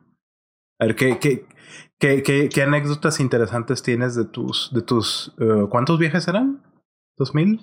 A 0.79 0.85
ver, 0.85 0.95
¿qué, 0.95 1.17
qué, 1.17 1.45
qué, 1.97 2.21
qué, 2.21 2.49
qué 2.49 2.61
anécdotas 2.61 3.19
interesantes 3.19 3.81
tienes 3.81 4.15
de 4.15 4.25
tus, 4.25 4.71
de 4.73 4.83
tus, 4.83 5.33
uh, 5.39 5.67
¿cuántos 5.69 5.97
viajes 5.97 6.27
eran? 6.27 6.61
¿Dos 7.17 7.33
mil? 7.33 7.59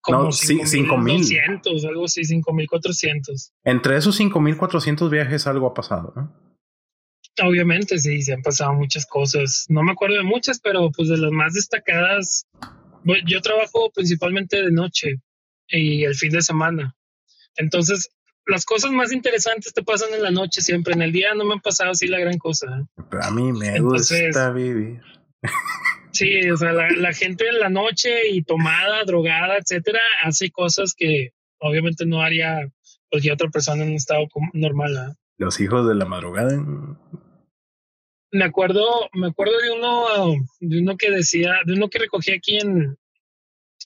Como 0.00 0.24
no, 0.24 0.32
cinco 0.32 0.98
mil. 0.98 1.24
algo 1.88 2.04
así, 2.04 2.24
cinco 2.24 2.52
mil 2.52 2.68
cuatrocientos. 2.68 3.52
Entre 3.62 3.96
esos 3.96 4.16
cinco 4.16 4.40
mil 4.40 4.56
cuatrocientos 4.56 5.10
viajes 5.10 5.46
algo 5.46 5.68
ha 5.68 5.74
pasado, 5.74 6.12
¿no? 6.16 6.43
Obviamente, 7.42 7.98
sí, 7.98 8.22
se 8.22 8.32
han 8.32 8.42
pasado 8.42 8.74
muchas 8.74 9.06
cosas. 9.06 9.66
No 9.68 9.82
me 9.82 9.92
acuerdo 9.92 10.16
de 10.16 10.22
muchas, 10.22 10.60
pero 10.60 10.90
pues 10.92 11.08
de 11.08 11.18
las 11.18 11.32
más 11.32 11.54
destacadas, 11.54 12.46
yo 13.26 13.40
trabajo 13.40 13.90
principalmente 13.92 14.62
de 14.62 14.70
noche 14.70 15.20
y 15.68 16.04
el 16.04 16.14
fin 16.14 16.30
de 16.30 16.42
semana. 16.42 16.94
Entonces, 17.56 18.10
las 18.46 18.64
cosas 18.64 18.92
más 18.92 19.12
interesantes 19.12 19.72
te 19.72 19.82
pasan 19.82 20.14
en 20.14 20.22
la 20.22 20.30
noche 20.30 20.60
siempre. 20.60 20.94
En 20.94 21.02
el 21.02 21.12
día 21.12 21.34
no 21.34 21.44
me 21.44 21.54
han 21.54 21.60
pasado 21.60 21.90
así 21.90 22.06
la 22.06 22.18
gran 22.18 22.38
cosa. 22.38 22.86
Pero 23.10 23.22
a 23.22 23.30
mí 23.30 23.52
me 23.52 23.80
gusta 23.80 24.50
vivir. 24.50 25.00
Sí, 26.12 26.48
o 26.48 26.56
sea, 26.56 26.72
la, 26.72 27.12
gente 27.12 27.48
en 27.48 27.58
la 27.58 27.68
noche 27.68 28.28
y 28.30 28.42
tomada, 28.42 29.02
drogada, 29.04 29.56
etcétera, 29.56 29.98
hace 30.22 30.48
cosas 30.52 30.94
que 30.96 31.32
obviamente 31.58 32.06
no 32.06 32.22
haría 32.22 32.70
cualquier 33.10 33.34
otra 33.34 33.48
persona 33.48 33.82
en 33.82 33.90
un 33.90 33.96
estado 33.96 34.28
normal. 34.52 35.16
Los 35.38 35.58
hijos 35.58 35.88
de 35.88 35.96
la 35.96 36.04
madrugada 36.04 36.54
me 38.34 38.46
acuerdo, 38.46 39.08
me 39.12 39.28
acuerdo 39.28 39.56
de 39.60 39.70
uno, 39.70 40.44
de 40.58 40.80
uno 40.80 40.96
que 40.96 41.12
decía, 41.12 41.54
de 41.64 41.74
uno 41.74 41.88
que 41.88 42.00
recogí 42.00 42.32
aquí 42.32 42.58
en, 42.58 42.98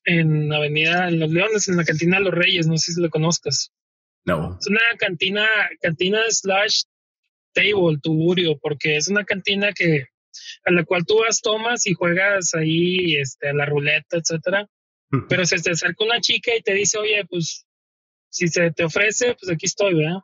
en 0.06 0.50
Avenida 0.50 1.10
Los 1.10 1.30
Leones, 1.30 1.68
en 1.68 1.76
la 1.76 1.84
cantina 1.84 2.18
Los 2.18 2.32
Reyes, 2.32 2.66
no 2.66 2.78
sé 2.78 2.92
si 2.92 3.00
lo 3.02 3.10
conozcas. 3.10 3.70
No. 4.24 4.56
Es 4.58 4.66
una 4.66 4.80
cantina, 4.98 5.46
cantina 5.82 6.20
slash 6.30 6.84
table, 7.52 7.98
tuburio, 8.02 8.58
porque 8.58 8.96
es 8.96 9.08
una 9.08 9.22
cantina 9.24 9.74
que 9.74 10.06
a 10.64 10.72
la 10.72 10.82
cual 10.84 11.04
tú 11.04 11.18
vas, 11.18 11.42
tomas 11.42 11.86
y 11.86 11.92
juegas 11.92 12.54
ahí 12.54 13.16
este, 13.16 13.50
a 13.50 13.52
la 13.52 13.66
ruleta, 13.66 14.16
etcétera. 14.16 14.66
Pero 15.28 15.44
se 15.44 15.58
te 15.58 15.72
acerca 15.72 16.04
una 16.04 16.20
chica 16.22 16.56
y 16.56 16.62
te 16.62 16.72
dice, 16.72 16.96
oye, 16.96 17.22
pues 17.28 17.66
si 18.30 18.48
se 18.48 18.70
te 18.70 18.84
ofrece, 18.84 19.36
pues 19.38 19.52
aquí 19.52 19.66
estoy, 19.66 19.94
¿verdad? 19.94 20.20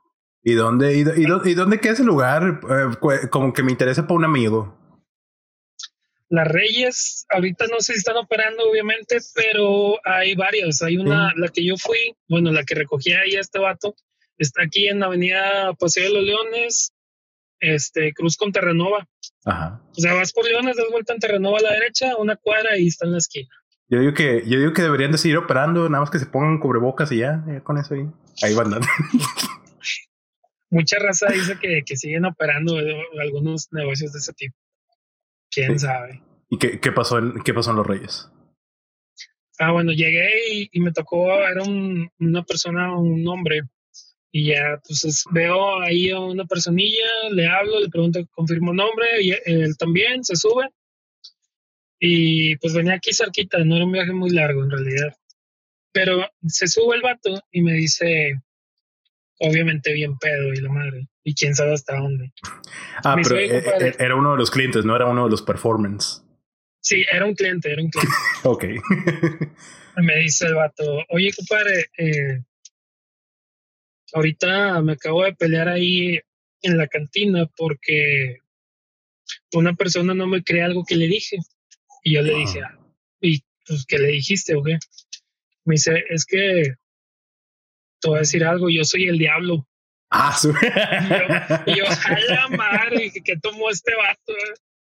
¿Y 0.46 0.52
dónde, 0.52 0.94
y, 0.94 1.00
y, 1.00 1.54
dónde 1.54 1.80
queda 1.80 1.94
ese 1.94 2.04
lugar? 2.04 2.60
Eh, 2.68 3.28
como 3.30 3.54
que 3.54 3.62
me 3.62 3.72
interesa 3.72 4.02
para 4.02 4.18
un 4.18 4.26
amigo. 4.26 4.78
Las 6.28 6.46
Reyes, 6.48 7.26
ahorita 7.30 7.66
no 7.68 7.80
sé 7.80 7.94
si 7.94 7.98
están 8.00 8.18
operando, 8.18 8.68
obviamente, 8.68 9.18
pero 9.34 9.98
hay 10.04 10.34
varias. 10.34 10.82
Hay 10.82 10.98
una, 10.98 11.32
la 11.36 11.48
que 11.48 11.64
yo 11.64 11.76
fui, 11.78 12.14
bueno, 12.28 12.52
la 12.52 12.64
que 12.64 12.74
recogí 12.74 13.12
ahí 13.12 13.36
a 13.36 13.40
este 13.40 13.58
vato, 13.58 13.94
está 14.36 14.64
aquí 14.64 14.88
en 14.88 15.00
la 15.00 15.06
avenida 15.06 15.72
Paseo 15.78 16.04
de 16.04 16.14
los 16.14 16.24
Leones, 16.24 16.92
este, 17.60 18.12
Cruz 18.12 18.36
con 18.36 18.52
Terranova. 18.52 19.08
Ajá. 19.46 19.80
O 19.96 20.00
sea, 20.00 20.12
vas 20.12 20.32
por 20.32 20.44
Leones, 20.44 20.76
das 20.76 20.86
vuelta 20.90 21.14
en 21.14 21.20
Terranova 21.20 21.58
a 21.58 21.62
la 21.62 21.72
derecha, 21.72 22.16
una 22.16 22.36
cuadra 22.36 22.76
y 22.76 22.88
está 22.88 23.06
en 23.06 23.12
la 23.12 23.18
esquina. 23.18 23.48
Yo 23.88 24.00
digo 24.00 24.12
que, 24.12 24.42
yo 24.46 24.58
digo 24.58 24.72
que 24.74 24.82
deberían 24.82 25.12
de 25.12 25.18
seguir 25.18 25.38
operando, 25.38 25.88
nada 25.88 26.02
más 26.02 26.10
que 26.10 26.18
se 26.18 26.26
pongan 26.26 26.58
cubrebocas 26.58 27.12
y 27.12 27.18
ya, 27.18 27.44
ya 27.46 27.62
con 27.62 27.78
eso 27.78 27.94
ahí. 27.94 28.06
Ahí 28.42 28.54
van 28.54 28.70
dando. 28.70 28.86
mucha 30.74 30.98
raza 30.98 31.28
dice 31.32 31.56
que, 31.60 31.82
que 31.86 31.96
siguen 31.96 32.24
operando 32.24 32.76
algunos 33.20 33.68
negocios 33.72 34.12
de 34.12 34.18
ese 34.18 34.32
tipo. 34.32 34.56
¿Quién 35.50 35.78
sabe? 35.78 36.20
¿Y 36.50 36.58
qué, 36.58 36.80
qué, 36.80 36.90
pasó 36.90 37.18
en, 37.18 37.40
qué 37.44 37.54
pasó 37.54 37.70
en 37.70 37.76
Los 37.76 37.86
Reyes? 37.86 38.28
Ah, 39.58 39.70
bueno, 39.70 39.92
llegué 39.92 40.68
y, 40.72 40.80
me 40.80 40.90
tocó, 40.90 41.32
era 41.32 41.62
un, 41.62 42.10
una 42.18 42.42
persona, 42.42 42.96
un 42.98 43.26
hombre, 43.28 43.60
y 44.32 44.46
ya, 44.48 44.80
pues 44.84 45.24
veo 45.30 45.80
ahí 45.80 46.10
a 46.10 46.18
una 46.18 46.44
personilla, 46.44 47.06
le 47.30 47.46
hablo, 47.46 47.78
le 47.78 47.88
pregunto, 47.88 48.18
confirmo 48.32 48.74
nombre, 48.74 49.06
y 49.22 49.30
él 49.30 49.76
también 49.78 50.24
se 50.24 50.34
sube. 50.34 50.70
Y 52.00 52.56
pues 52.56 52.74
venía 52.74 52.94
aquí 52.94 53.12
cerquita, 53.12 53.64
no 53.64 53.76
era 53.76 53.84
un 53.84 53.92
viaje 53.92 54.12
muy 54.12 54.30
largo 54.30 54.64
en 54.64 54.72
realidad. 54.72 55.14
Pero 55.92 56.28
se 56.48 56.66
sube 56.66 56.96
el 56.96 57.02
vato 57.02 57.40
y 57.52 57.62
me 57.62 57.74
dice, 57.74 58.42
obviamente 59.38 59.92
bien 59.92 60.18
pedo 60.18 60.52
y 60.52 60.60
la 60.60 60.70
madre. 60.70 61.08
Y 61.22 61.34
quién 61.34 61.54
sabe 61.54 61.74
hasta 61.74 61.96
dónde. 61.96 62.32
Ah, 63.02 63.16
pero 63.22 63.38
eh, 63.38 63.58
eh, 63.58 63.94
era 63.98 64.14
uno 64.14 64.32
de 64.32 64.38
los 64.38 64.50
clientes, 64.50 64.84
no 64.84 64.94
era 64.94 65.06
uno 65.06 65.24
de 65.24 65.30
los 65.30 65.42
performance. 65.42 66.22
Sí, 66.80 67.04
era 67.10 67.24
un 67.24 67.34
cliente, 67.34 67.72
era 67.72 67.82
un 67.82 67.90
cliente. 67.90 68.14
ok. 68.44 68.64
me 69.96 70.16
dice 70.18 70.46
el 70.46 70.54
vato, 70.54 70.84
oye, 71.08 71.30
compadre, 71.34 71.86
eh, 71.96 72.42
ahorita 74.12 74.82
me 74.82 74.92
acabo 74.92 75.24
de 75.24 75.34
pelear 75.34 75.68
ahí 75.68 76.20
en 76.62 76.76
la 76.76 76.86
cantina 76.86 77.46
porque 77.56 78.38
una 79.52 79.74
persona 79.74 80.14
no 80.14 80.26
me 80.26 80.42
cree 80.42 80.62
algo 80.62 80.84
que 80.84 80.96
le 80.96 81.06
dije. 81.06 81.38
Y 82.02 82.14
yo 82.14 82.22
le 82.22 82.34
dije, 82.34 82.60
ah. 82.62 82.76
Ah, 82.76 82.78
¿y 83.20 83.42
pues 83.66 83.86
qué 83.86 83.98
le 83.98 84.08
dijiste 84.08 84.54
o 84.54 84.62
qué? 84.62 84.78
Me 85.64 85.74
dice, 85.74 86.04
es 86.10 86.26
que 86.26 86.74
te 88.04 88.10
voy 88.10 88.18
a 88.18 88.20
decir 88.20 88.44
algo, 88.44 88.68
yo 88.68 88.84
soy 88.84 89.08
el 89.08 89.16
diablo. 89.16 89.66
Ah, 90.10 90.36
su... 90.36 90.50
y 90.50 91.74
yo, 91.74 91.84
la 92.28 92.48
madre, 92.48 93.10
¿qué 93.24 93.36
tomó 93.38 93.70
este 93.70 93.94
vato? 93.94 94.34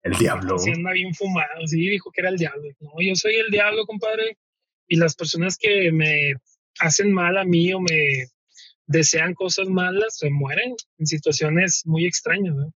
El 0.03 0.15
diablo. 0.15 0.59
Sí, 0.59 0.71
anda 0.71 0.93
bien 0.93 1.15
fumado, 1.15 1.67
sí, 1.67 1.77
dijo 1.77 2.11
que 2.11 2.23
era 2.23 2.31
el 2.31 2.39
diablo. 2.39 2.71
No, 2.81 2.93
yo 2.99 3.15
soy 3.15 3.35
el 3.35 3.51
diablo, 3.51 3.85
compadre. 3.85 4.39
Y 4.89 4.97
las 4.97 5.15
personas 5.15 5.59
que 5.59 5.93
me 5.93 6.33
hacen 6.79 7.13
mal 7.13 7.37
a 7.37 7.45
mí 7.45 7.73
o 7.75 7.81
me 7.81 8.27
desean 8.87 9.35
cosas 9.35 9.69
malas 9.69 10.17
se 10.17 10.31
mueren 10.31 10.75
en 10.99 11.07
situaciones 11.07 11.83
muy 11.85 12.07
extrañas. 12.07 12.57
¿no? 12.57 12.73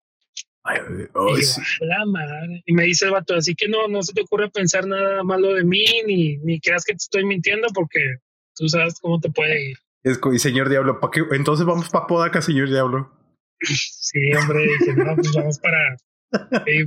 Ay, 0.63 0.79
y, 0.81 1.85
la 1.85 2.05
madre. 2.05 2.63
y 2.65 2.73
me 2.73 2.83
dice 2.83 3.05
el 3.05 3.11
vato, 3.11 3.35
así 3.35 3.55
que 3.55 3.69
no, 3.69 3.87
no 3.87 4.03
se 4.03 4.13
te 4.13 4.21
ocurre 4.21 4.51
pensar 4.51 4.85
nada 4.85 5.23
malo 5.23 5.53
de 5.53 5.63
mí, 5.63 5.85
ni, 6.05 6.37
ni 6.39 6.59
creas 6.59 6.83
que 6.83 6.93
te 6.93 6.97
estoy 6.97 7.25
mintiendo, 7.25 7.69
porque 7.73 8.17
tú 8.55 8.67
sabes 8.67 8.99
cómo 8.99 9.21
te 9.21 9.31
puede 9.31 9.69
ir 9.69 9.77
y 10.03 10.39
señor 10.39 10.69
Diablo, 10.69 10.99
¿para 10.99 11.11
qué? 11.11 11.23
Entonces 11.31 11.65
vamos 11.65 11.89
para 11.89 12.07
Podaca, 12.07 12.41
señor 12.41 12.69
Diablo. 12.69 13.11
Sí, 13.59 14.33
hombre, 14.33 14.63
dije, 14.79 14.93
no, 14.93 15.15
pues 15.15 15.31
vamos 15.33 15.59
para, 15.59 15.97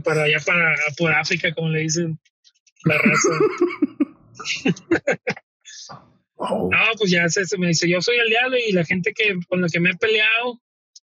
para 0.05 0.23
allá, 0.25 0.39
para 0.45 0.77
por 0.99 1.13
África, 1.13 1.55
como 1.55 1.71
le 1.71 1.81
dicen 1.81 2.19
la 2.85 2.99
raza. 2.99 3.31
No, 6.39 6.69
pues 6.99 7.11
ya 7.11 7.29
se, 7.29 7.45
me 7.59 7.69
dice, 7.69 7.89
yo 7.89 8.03
soy 8.03 8.17
el 8.19 8.29
diablo 8.29 8.57
y 8.59 8.73
la 8.73 8.85
gente 8.85 9.13
que 9.15 9.39
con 9.49 9.63
la 9.63 9.69
que 9.69 9.81
me 9.81 9.91
he 9.91 9.97
peleado, 9.97 10.61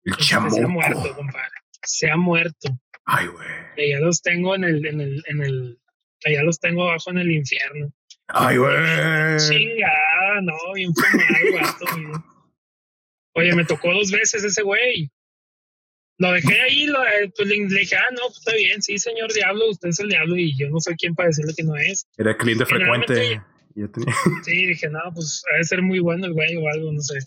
el 0.04 0.14
pues, 0.14 0.26
se 0.26 0.34
ha 0.34 0.40
muerto, 0.40 1.14
compadre. 1.14 1.54
se 1.82 2.10
ha 2.10 2.16
muerto. 2.16 2.80
Ay, 3.04 3.28
güey. 3.28 3.48
Y 3.76 3.90
ya 3.90 4.00
los 4.00 4.22
tengo 4.22 4.54
en 4.56 4.64
el, 4.64 4.84
en 4.84 5.00
el, 5.00 5.22
en 5.26 5.42
el, 5.42 5.78
ya 6.26 6.42
los 6.42 6.58
tengo 6.58 6.88
abajo 6.88 7.10
en 7.10 7.18
el 7.18 7.30
infierno. 7.30 7.92
Ay, 8.32 8.56
güey. 8.56 9.38
Chingada, 9.38 10.40
no, 10.42 10.54
bien 10.74 10.92
fumado. 10.94 12.24
Oye, 13.34 13.54
me 13.54 13.64
tocó 13.64 13.92
dos 13.92 14.10
veces 14.10 14.44
ese 14.44 14.62
güey. 14.62 15.10
Lo 16.18 16.32
dejé 16.32 16.60
ahí, 16.60 16.84
lo, 16.84 17.02
eh, 17.02 17.32
pues 17.34 17.48
le, 17.48 17.66
dije, 17.66 17.96
ah, 17.96 18.10
no, 18.12 18.26
pues 18.26 18.38
está 18.38 18.54
bien, 18.54 18.82
sí, 18.82 18.98
señor 18.98 19.32
Diablo, 19.32 19.70
usted 19.70 19.88
es 19.88 20.00
el 20.00 20.10
Diablo 20.10 20.36
y 20.36 20.54
yo 20.54 20.68
no 20.68 20.78
soy 20.78 20.94
quien 20.96 21.14
para 21.14 21.28
decirle 21.28 21.54
que 21.56 21.62
no 21.62 21.74
es. 21.76 22.06
Era 22.18 22.36
cliente 22.36 22.66
frecuente. 22.66 23.40
Sí, 24.44 24.66
dije, 24.66 24.88
no, 24.90 24.98
pues 25.14 25.42
debe 25.52 25.64
ser 25.64 25.80
muy 25.80 26.00
bueno 26.00 26.26
el 26.26 26.34
güey 26.34 26.56
o 26.56 26.68
algo, 26.68 26.92
no 26.92 27.00
sé. 27.00 27.18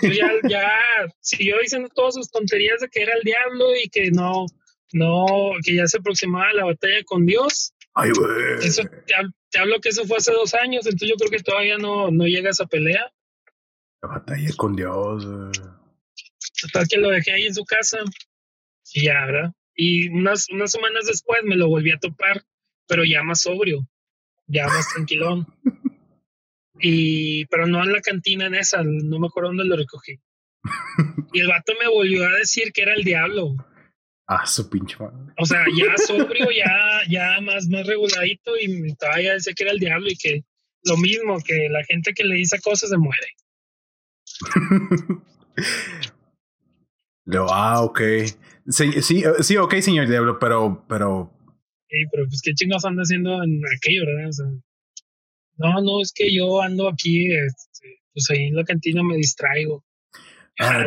Yo 0.00 0.10
ya, 0.10 0.30
ya 0.48 0.72
siguió 1.20 1.58
diciendo 1.60 1.88
todas 1.94 2.14
sus 2.14 2.30
tonterías 2.30 2.80
de 2.80 2.88
que 2.88 3.02
era 3.02 3.12
el 3.14 3.22
diablo 3.22 3.76
y 3.76 3.88
que 3.88 4.10
no, 4.10 4.46
no, 4.92 5.26
que 5.64 5.74
ya 5.74 5.86
se 5.86 5.98
aproximaba 5.98 6.52
la 6.52 6.64
batalla 6.64 7.02
con 7.04 7.26
Dios. 7.26 7.74
Ay, 7.98 8.10
güey. 8.10 8.58
Eso, 8.66 8.82
te, 9.06 9.58
hablo 9.58 9.80
que 9.80 9.88
eso 9.88 10.04
fue 10.04 10.18
hace 10.18 10.30
dos 10.30 10.52
años, 10.52 10.84
entonces 10.84 11.08
yo 11.08 11.16
creo 11.16 11.30
que 11.30 11.42
todavía 11.42 11.78
no, 11.78 12.10
no 12.10 12.24
llega 12.26 12.48
a 12.48 12.50
esa 12.50 12.66
pelea. 12.66 13.10
La 14.02 14.08
batalla 14.10 14.50
con 14.54 14.76
Dios. 14.76 15.24
Total 16.60 16.86
que 16.88 16.98
lo 16.98 17.08
dejé 17.08 17.32
ahí 17.32 17.46
en 17.46 17.54
su 17.54 17.64
casa 17.64 17.98
y 18.92 19.04
ya, 19.06 19.24
¿verdad? 19.24 19.52
Y 19.74 20.08
unas, 20.08 20.48
unas 20.50 20.70
semanas 20.70 21.06
después 21.06 21.40
me 21.44 21.56
lo 21.56 21.68
volví 21.68 21.90
a 21.90 21.98
topar, 21.98 22.42
pero 22.86 23.02
ya 23.02 23.22
más 23.22 23.40
sobrio, 23.40 23.88
ya 24.46 24.66
más 24.68 24.92
tranquilón. 24.92 25.46
Y, 26.78 27.46
pero 27.46 27.66
no 27.66 27.82
en 27.82 27.94
la 27.94 28.02
cantina 28.02 28.46
en 28.46 28.56
esa, 28.56 28.82
no 28.84 29.18
me 29.18 29.26
acuerdo 29.28 29.48
dónde 29.48 29.64
lo 29.64 29.76
recogí. 29.76 30.20
Y 31.32 31.40
el 31.40 31.48
vato 31.48 31.72
me 31.80 31.88
volvió 31.88 32.26
a 32.26 32.32
decir 32.32 32.72
que 32.72 32.82
era 32.82 32.94
el 32.94 33.04
diablo. 33.04 33.56
Ah, 34.28 34.44
su 34.44 34.68
pinche 34.68 34.96
madre. 34.98 35.32
O 35.38 35.46
sea, 35.46 35.64
ya 35.76 35.96
sobrio, 35.98 36.50
ya, 36.50 37.02
ya 37.08 37.40
más, 37.40 37.68
más 37.68 37.86
reguladito 37.86 38.52
y 38.60 38.92
todavía 38.94 39.34
decía 39.34 39.52
que 39.54 39.62
era 39.62 39.72
el 39.72 39.78
diablo 39.78 40.08
y 40.10 40.16
que 40.16 40.44
lo 40.84 40.96
mismo, 40.96 41.38
que 41.44 41.68
la 41.68 41.84
gente 41.84 42.12
que 42.12 42.24
le 42.24 42.34
dice 42.36 42.60
cosas 42.60 42.90
se 42.90 42.98
muere. 42.98 43.26
ah, 47.50 47.82
ok. 47.82 48.00
Sí, 48.68 49.02
sí, 49.02 49.22
sí, 49.40 49.56
ok, 49.56 49.74
señor 49.76 50.08
Diablo, 50.08 50.38
pero, 50.38 50.84
pero. 50.88 51.32
Sí, 51.88 51.98
pero 52.10 52.24
pues 52.26 52.40
qué 52.42 52.52
chingados 52.54 52.84
anda 52.84 53.02
haciendo 53.02 53.42
en 53.42 53.62
aquello, 53.76 54.06
¿verdad? 54.06 54.28
O 54.28 54.32
sea, 54.32 54.46
no, 55.58 55.80
no, 55.82 56.02
es 56.02 56.12
que 56.12 56.34
yo 56.34 56.60
ando 56.60 56.88
aquí, 56.88 57.32
este, 57.32 58.02
pues 58.12 58.28
ahí 58.30 58.46
en 58.46 58.56
la 58.56 58.64
cantina 58.64 59.02
me 59.04 59.16
distraigo. 59.16 59.84
Ah, 60.58 60.84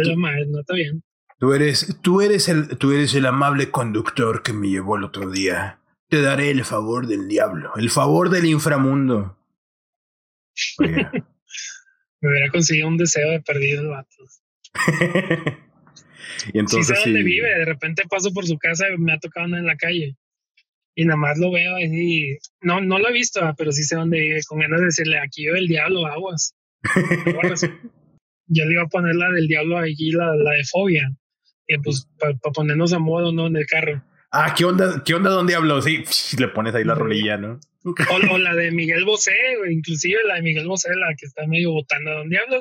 no 0.47 0.60
está 0.60 0.73
bien. 0.73 1.02
Tú 1.39 1.54
eres, 1.54 1.97
tú 2.02 2.19
eres 2.19 2.49
el, 2.49 2.78
tú 2.78 2.91
eres 2.91 3.15
el 3.15 3.25
amable 3.25 3.71
conductor 3.71 4.43
que 4.43 4.52
me 4.52 4.67
llevó 4.67 4.97
el 4.97 5.06
otro 5.06 5.32
día. 5.32 5.80
Te 6.10 6.21
daré 6.21 6.49
el 6.49 6.65
favor 6.65 7.08
del 7.08 7.30
diablo, 7.30 7.71
el 7.78 7.89
favor 7.89 8.30
del 8.30 8.45
inframundo. 8.45 9.38
me 10.80 12.30
hubiera 12.30 12.52
conseguido 12.52 12.89
un 12.89 12.97
deseo 12.97 13.32
de 13.32 13.39
perdido 13.41 13.82
el 13.82 13.88
vato. 13.88 14.17
y 16.54 16.60
entonces 16.60 16.88
sí 16.88 17.04
sé 17.04 17.10
dónde 17.10 17.23
vive, 17.23 17.47
de 17.47 17.65
repente 17.65 18.04
paso 18.10 18.34
por 18.34 18.45
su 18.45 18.58
casa 18.58 18.88
y 18.93 18.97
me 18.97 19.13
ha 19.13 19.19
tocado 19.19 19.45
una 19.45 19.60
en 19.60 19.65
la 19.65 19.78
calle. 19.78 20.17
Y 20.93 21.06
nada 21.06 21.15
más 21.15 21.38
lo 21.38 21.52
veo 21.52 21.80
y 21.80 22.38
no, 22.60 22.82
no 22.82 22.99
lo 22.99 23.08
he 23.08 23.13
visto, 23.13 23.39
pero 23.58 23.71
sí 23.71 23.84
sé 23.84 23.95
dónde 23.95 24.19
vive, 24.19 24.41
con 24.45 24.60
ganas 24.60 24.82
de 24.82 24.88
decirle, 24.88 25.19
aquí 25.19 25.45
vive 25.45 25.60
el 25.60 25.67
diablo, 25.67 26.06
aguas. 26.06 26.54
Yo 28.47 28.65
le 28.65 28.73
iba 28.73 28.84
a 28.84 28.88
poner 28.88 29.15
la 29.15 29.32
del 29.32 29.47
diablo 29.47 29.78
aquí, 29.78 30.12
la, 30.12 30.36
la 30.36 30.52
de 30.52 30.65
fobia, 30.65 31.10
y 31.70 31.78
pues 31.78 32.10
para 32.20 32.34
ponernos 32.34 32.92
a 32.94 33.00
modo, 33.00 33.32
¿no? 33.32 33.48
En 33.48 33.56
el 33.56 33.66
carro. 33.68 34.04
Ah, 34.32 34.54
¿qué 34.58 34.66
onda? 34.66 35.04
¿Qué 35.06 35.14
onda, 35.14 35.30
don 35.30 35.48
Diablo? 35.48 35.82
Sí, 35.82 36.04
le 36.38 36.48
pones 36.50 36.76
ahí 36.76 36.84
la 36.84 36.96
rolilla, 36.96 37.38
¿no? 37.38 37.60
O, 37.84 38.38
la 38.38 38.54
de 38.56 38.72
Miguel 38.72 39.06
Bosé, 39.06 39.34
inclusive 39.70 40.20
la 40.28 40.36
de 40.36 40.42
Miguel 40.42 40.68
Bosé, 40.68 40.90
la 40.96 41.16
que 41.16 41.28
está 41.28 41.48
medio 41.48 41.72
botando, 41.72 42.12
don 42.12 42.30
Diablo. 42.30 42.60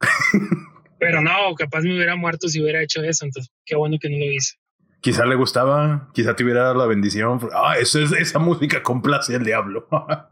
Pero 0.98 1.22
no, 1.22 1.54
capaz 1.56 1.82
me 1.82 1.94
hubiera 1.94 2.16
muerto 2.16 2.48
si 2.48 2.60
hubiera 2.60 2.82
hecho 2.82 3.02
eso, 3.02 3.24
entonces 3.24 3.52
qué 3.64 3.76
bueno 3.76 3.96
que 4.00 4.10
no 4.10 4.18
lo 4.18 4.24
hice. 4.30 4.56
Quizá 5.00 5.24
le 5.24 5.36
gustaba, 5.36 6.10
quizá 6.12 6.34
te 6.34 6.42
hubiera 6.42 6.64
dado 6.64 6.74
la 6.74 6.86
bendición. 6.86 7.38
Ah, 7.54 7.76
eso 7.78 8.00
es, 8.00 8.10
esa 8.12 8.40
música 8.40 8.82
complace 8.82 9.36
al 9.36 9.44
diablo. 9.44 9.88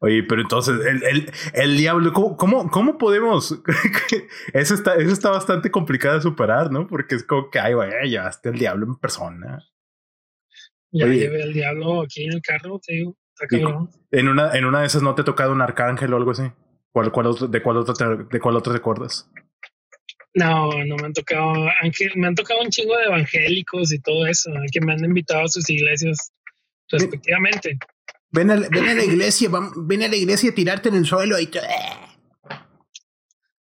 Oye, 0.00 0.22
pero 0.24 0.42
entonces, 0.42 0.74
el, 0.84 1.02
el, 1.04 1.32
el 1.54 1.76
diablo, 1.76 2.12
¿cómo, 2.12 2.36
cómo, 2.36 2.70
cómo 2.70 2.98
podemos? 2.98 3.62
eso, 4.52 4.74
está, 4.74 4.94
eso 4.96 5.12
está 5.12 5.30
bastante 5.30 5.70
complicado 5.70 6.16
de 6.16 6.22
superar, 6.22 6.70
¿no? 6.70 6.86
Porque 6.86 7.14
es 7.14 7.24
como 7.24 7.50
que, 7.50 7.58
ay, 7.58 7.72
güey, 7.74 7.90
llevaste 8.08 8.50
el 8.50 8.58
diablo 8.58 8.86
en 8.86 8.96
persona. 8.96 9.64
Ya 10.92 11.06
llevé 11.06 11.42
el 11.42 11.52
diablo 11.52 12.02
aquí 12.02 12.24
en 12.24 12.34
el 12.34 12.42
carro, 12.42 12.78
te 12.78 12.94
digo. 12.94 13.16
En 14.10 14.28
una, 14.28 14.56
en 14.56 14.64
una 14.64 14.80
de 14.80 14.86
esas 14.86 15.02
no 15.02 15.14
te 15.14 15.22
ha 15.22 15.24
tocado 15.24 15.52
un 15.52 15.60
arcángel 15.60 16.12
o 16.12 16.16
algo 16.16 16.30
así. 16.30 16.44
¿Cuál, 16.92 17.12
cuál 17.12 17.34
de, 17.50 17.62
cuál 17.62 17.76
otro 17.78 17.94
te, 17.94 18.04
¿De 18.04 18.40
cuál 18.40 18.56
otro 18.56 18.72
te 18.72 18.78
acuerdas? 18.78 19.30
No, 20.34 20.70
no 20.84 20.96
me 20.96 21.06
han 21.06 21.12
tocado, 21.12 21.52
me 22.14 22.26
han 22.26 22.34
tocado 22.34 22.60
un 22.60 22.70
chingo 22.70 22.96
de 22.96 23.04
evangélicos 23.04 23.92
y 23.92 24.00
todo 24.00 24.26
eso, 24.26 24.50
que 24.70 24.80
me 24.80 24.92
han 24.92 25.04
invitado 25.04 25.44
a 25.44 25.48
sus 25.48 25.68
iglesias 25.70 26.32
respectivamente. 26.90 27.78
Ven 28.36 28.50
a, 28.50 28.56
ven 28.56 28.86
a 28.86 28.94
la 28.94 29.02
iglesia, 29.02 29.48
ven 29.76 30.02
a 30.02 30.08
la 30.08 30.16
iglesia 30.16 30.50
a 30.50 30.54
tirarte 30.54 30.90
en 30.90 30.96
el 30.96 31.06
suelo 31.06 31.40
y 31.40 31.48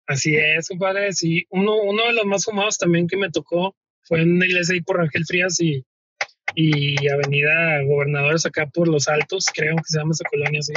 Así 0.06 0.36
es, 0.36 0.68
compadre. 0.68 1.14
Sí, 1.14 1.46
uno, 1.50 1.78
uno 1.78 2.06
de 2.08 2.14
los 2.14 2.26
más 2.26 2.44
fumados 2.44 2.78
también 2.78 3.08
que 3.08 3.16
me 3.16 3.32
tocó 3.32 3.74
fue 4.04 4.22
en 4.22 4.34
una 4.34 4.46
iglesia 4.46 4.74
ahí 4.74 4.82
por 4.82 5.00
Ángel 5.00 5.26
Frías 5.26 5.62
y, 5.62 5.86
y 6.56 7.08
Avenida 7.08 7.84
Gobernadores 7.84 8.46
acá 8.46 8.68
por 8.68 8.90
Los 8.90 9.08
Altos, 9.08 9.46
creo 9.54 9.78
que 9.78 9.84
se 9.86 9.98
llama 9.98 10.12
esa 10.12 10.26
colonia 10.30 10.60
así. 10.60 10.74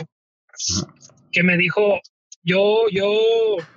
Que 1.32 1.42
me 1.42 1.56
dijo, 1.56 2.00
yo, 2.44 2.84
yo 2.92 3.10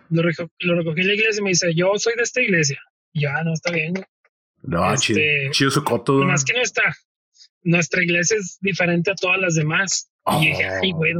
lo, 0.09 0.21
recogí 0.21 1.01
en 1.01 1.07
la 1.07 1.13
iglesia 1.15 1.39
y 1.39 1.43
me 1.43 1.49
dice, 1.49 1.73
yo 1.73 1.93
soy 1.97 2.13
de 2.15 2.23
esta 2.23 2.41
iglesia. 2.41 2.79
ya, 3.13 3.37
ah, 3.37 3.43
no, 3.43 3.53
está 3.53 3.71
bien. 3.71 3.93
No, 4.61 4.93
este, 4.93 5.49
chido, 5.49 5.71
su 5.71 5.83
coto. 5.83 6.13
Más 6.13 6.45
que 6.45 6.53
no 6.53 6.61
está. 6.61 6.95
Nuestra 7.63 8.03
iglesia 8.03 8.37
es 8.37 8.59
diferente 8.61 9.09
a 9.09 9.15
todas 9.15 9.39
las 9.39 9.55
demás. 9.55 10.10
Y 10.27 10.47
dije, 10.47 10.65
ay, 10.65 10.91
güey, 10.91 11.13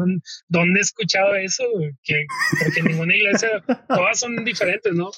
¿dónde, 0.47 0.79
he 0.79 0.81
escuchado 0.81 1.35
eso? 1.35 1.63
Que, 2.03 2.25
porque 2.63 2.83
ninguna 2.83 3.15
iglesia, 3.15 3.63
todas 3.87 4.19
son 4.19 4.43
diferentes, 4.45 4.93
¿no? 4.93 5.09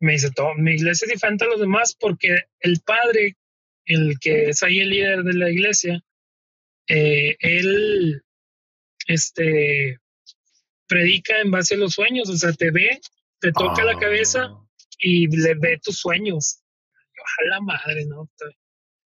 Me 0.00 0.12
dice, 0.12 0.30
todo, 0.34 0.54
mi 0.56 0.72
iglesia 0.72 1.06
es 1.06 1.12
diferente 1.12 1.44
a 1.44 1.48
los 1.48 1.60
demás 1.60 1.96
porque 1.98 2.36
el 2.60 2.80
padre, 2.84 3.36
el 3.84 4.18
que 4.20 4.50
es 4.50 4.62
ahí 4.62 4.80
el 4.80 4.90
líder 4.90 5.22
de 5.22 5.34
la 5.34 5.50
iglesia, 5.50 6.02
eh, 6.88 7.36
él, 7.40 8.22
este, 9.06 9.98
predica 10.88 11.40
en 11.40 11.50
base 11.50 11.74
a 11.74 11.78
los 11.78 11.94
sueños, 11.94 12.28
o 12.28 12.36
sea, 12.36 12.52
te 12.52 12.70
ve, 12.70 13.00
te 13.40 13.52
toca 13.52 13.84
la 13.84 13.98
cabeza 13.98 14.48
ah. 14.50 14.68
y 14.98 15.28
le 15.28 15.54
ve 15.54 15.78
tus 15.82 15.98
sueños. 15.98 16.62
Ojalá 17.20 17.60
madre, 17.60 18.06
¿no? 18.06 18.28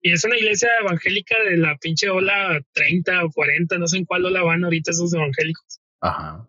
Y 0.00 0.12
es 0.12 0.24
una 0.24 0.36
iglesia 0.36 0.68
evangélica 0.80 1.34
de 1.44 1.56
la 1.56 1.76
pinche 1.76 2.08
ola 2.08 2.60
30 2.72 3.24
o 3.24 3.30
40, 3.30 3.78
no 3.78 3.88
sé 3.88 3.98
en 3.98 4.04
cuál 4.04 4.26
ola 4.26 4.42
van 4.42 4.64
ahorita 4.64 4.92
esos 4.92 5.12
evangélicos. 5.12 5.80
Ajá. 6.00 6.46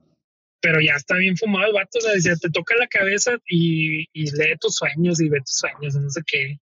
Pero 0.62 0.82
ya 0.82 0.94
está 0.96 1.16
bien 1.16 1.38
fumado 1.38 1.68
el 1.68 1.74
vato, 1.74 2.00
o 2.00 2.20
sea, 2.20 2.36
te 2.36 2.50
toca 2.50 2.76
la 2.76 2.88
cabeza 2.88 3.38
y, 3.48 4.06
lee 4.14 4.58
tus 4.60 4.76
sueños 4.76 5.22
y 5.22 5.30
ve 5.30 5.40
tus 5.40 5.56
sueños, 5.56 5.96
no 5.96 6.10
sé 6.10 6.22
qué. 6.28 6.60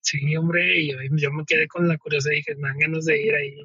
Sí, 0.00 0.36
hombre, 0.36 0.80
y 0.80 0.90
yo, 0.90 1.32
me 1.32 1.44
quedé 1.46 1.68
con 1.68 1.86
la 1.86 1.96
curiosidad 1.96 2.32
y 2.32 2.36
dije, 2.36 2.56
me 2.56 2.68
dan 2.68 2.78
ganas 2.78 3.04
de 3.04 3.22
ir 3.22 3.34
ahí 3.34 3.56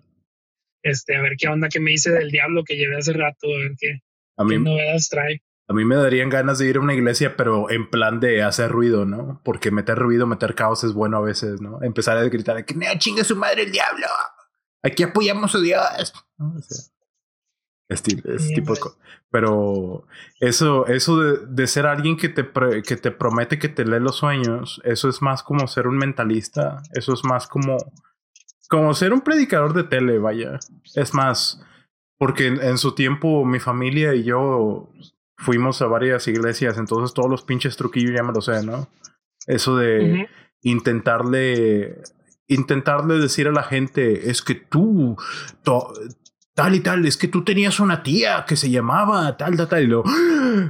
este, 0.83 1.15
a 1.15 1.21
ver 1.21 1.33
qué 1.37 1.47
onda 1.47 1.69
que 1.69 1.79
me 1.79 1.91
dice 1.91 2.11
del 2.11 2.31
diablo 2.31 2.63
que 2.63 2.75
llevé 2.77 2.97
hace 2.97 3.13
rato, 3.13 3.47
a 3.47 3.57
ver 3.57 3.71
qué, 3.79 3.99
a 4.37 4.43
mí, 4.43 4.57
novedades 4.57 5.09
trae. 5.09 5.41
A 5.69 5.73
mí 5.73 5.83
me 5.83 5.95
darían 5.95 6.29
ganas 6.29 6.59
de 6.59 6.67
ir 6.67 6.77
a 6.77 6.79
una 6.79 6.93
iglesia, 6.93 7.35
pero 7.35 7.69
en 7.69 7.89
plan 7.89 8.19
de 8.19 8.41
hacer 8.41 8.71
ruido, 8.71 9.05
¿no? 9.05 9.41
Porque 9.43 9.69
meter 9.69 9.97
ruido, 9.97 10.25
meter 10.25 10.55
caos 10.55 10.83
es 10.83 10.93
bueno 10.93 11.17
a 11.17 11.21
veces, 11.21 11.59
¿no? 11.61 11.83
Empezar 11.83 12.17
a 12.17 12.23
gritar 12.23 12.63
que 12.65 12.73
no 12.73 12.85
chingue 12.97 13.23
su 13.23 13.35
madre 13.35 13.63
el 13.63 13.71
diablo. 13.71 14.07
Aquí 14.81 15.03
apoyamos 15.03 15.53
a 15.55 15.59
Dios. 15.59 16.13
es, 17.89 18.03
tipo 18.03 18.73
pero 19.29 20.07
eso, 20.39 20.87
eso 20.87 21.17
de, 21.17 21.67
ser 21.67 21.85
alguien 21.85 22.15
que 22.15 22.29
te, 22.29 22.49
que 22.83 22.95
te 22.95 23.11
promete 23.11 23.59
que 23.59 23.67
te 23.67 23.83
lee 23.83 23.99
los 23.99 24.17
sueños, 24.17 24.79
eso 24.85 25.09
es 25.09 25.21
más 25.21 25.43
como 25.43 25.67
ser 25.67 25.87
un 25.87 25.97
mentalista. 25.97 26.81
Eso 26.93 27.13
es 27.13 27.25
más 27.25 27.47
como 27.47 27.77
como 28.67 28.93
ser 28.93 29.13
un 29.13 29.21
predicador 29.21 29.73
de 29.73 29.83
tele, 29.83 30.19
vaya. 30.19 30.59
Es 30.95 31.13
más, 31.13 31.61
porque 32.17 32.47
en, 32.47 32.77
su 32.77 32.93
tiempo 32.95 33.45
mi 33.45 33.59
familia 33.59 34.13
y 34.13 34.23
yo 34.23 34.89
fuimos 35.37 35.81
a 35.81 35.87
varias 35.87 36.27
iglesias, 36.27 36.77
entonces 36.77 37.13
todos 37.13 37.29
los 37.29 37.43
pinches 37.43 37.77
truquillos 37.77 38.13
ya 38.15 38.23
me 38.23 38.33
lo 38.33 38.41
sé, 38.41 38.65
¿no? 38.65 38.89
Eso 39.45 39.77
de 39.77 40.27
intentarle, 40.61 42.01
intentarle 42.47 43.19
decir 43.19 43.47
a 43.47 43.51
la 43.51 43.63
gente, 43.63 44.29
es 44.29 44.41
que 44.41 44.55
tú, 44.55 45.15
tal 46.53 46.75
y 46.75 46.79
tal, 46.79 47.05
es 47.05 47.17
que 47.17 47.27
tú 47.27 47.43
tenías 47.43 47.79
una 47.79 48.03
tía 48.03 48.43
que 48.47 48.55
se 48.55 48.69
llamaba 48.69 49.37
tal, 49.37 49.55
tal, 49.55 49.69
tal, 49.69 49.83
y 49.83 49.87
lo, 49.87 50.03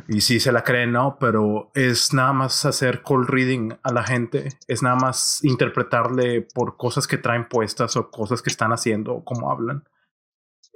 y 0.09 0.22
sí 0.22 0.39
se 0.39 0.51
la 0.51 0.63
creen, 0.63 0.91
¿no? 0.91 1.18
Pero 1.20 1.72
es 1.74 2.13
nada 2.13 2.34
más 2.34 2.65
hacer 2.65 3.01
call 3.01 3.26
reading 3.26 3.72
a 3.82 3.93
la 3.93 4.03
gente, 4.03 4.49
es 4.68 4.84
nada 4.84 4.97
más 4.97 5.43
interpretarle 5.43 6.41
por 6.53 6.78
cosas 6.78 7.07
que 7.07 7.18
traen 7.18 7.47
puestas 7.47 7.95
o 7.95 8.11
cosas 8.11 8.41
que 8.41 8.49
están 8.49 8.74
haciendo 8.74 9.13
o 9.13 9.24
cómo 9.24 9.49
hablan. 9.49 9.86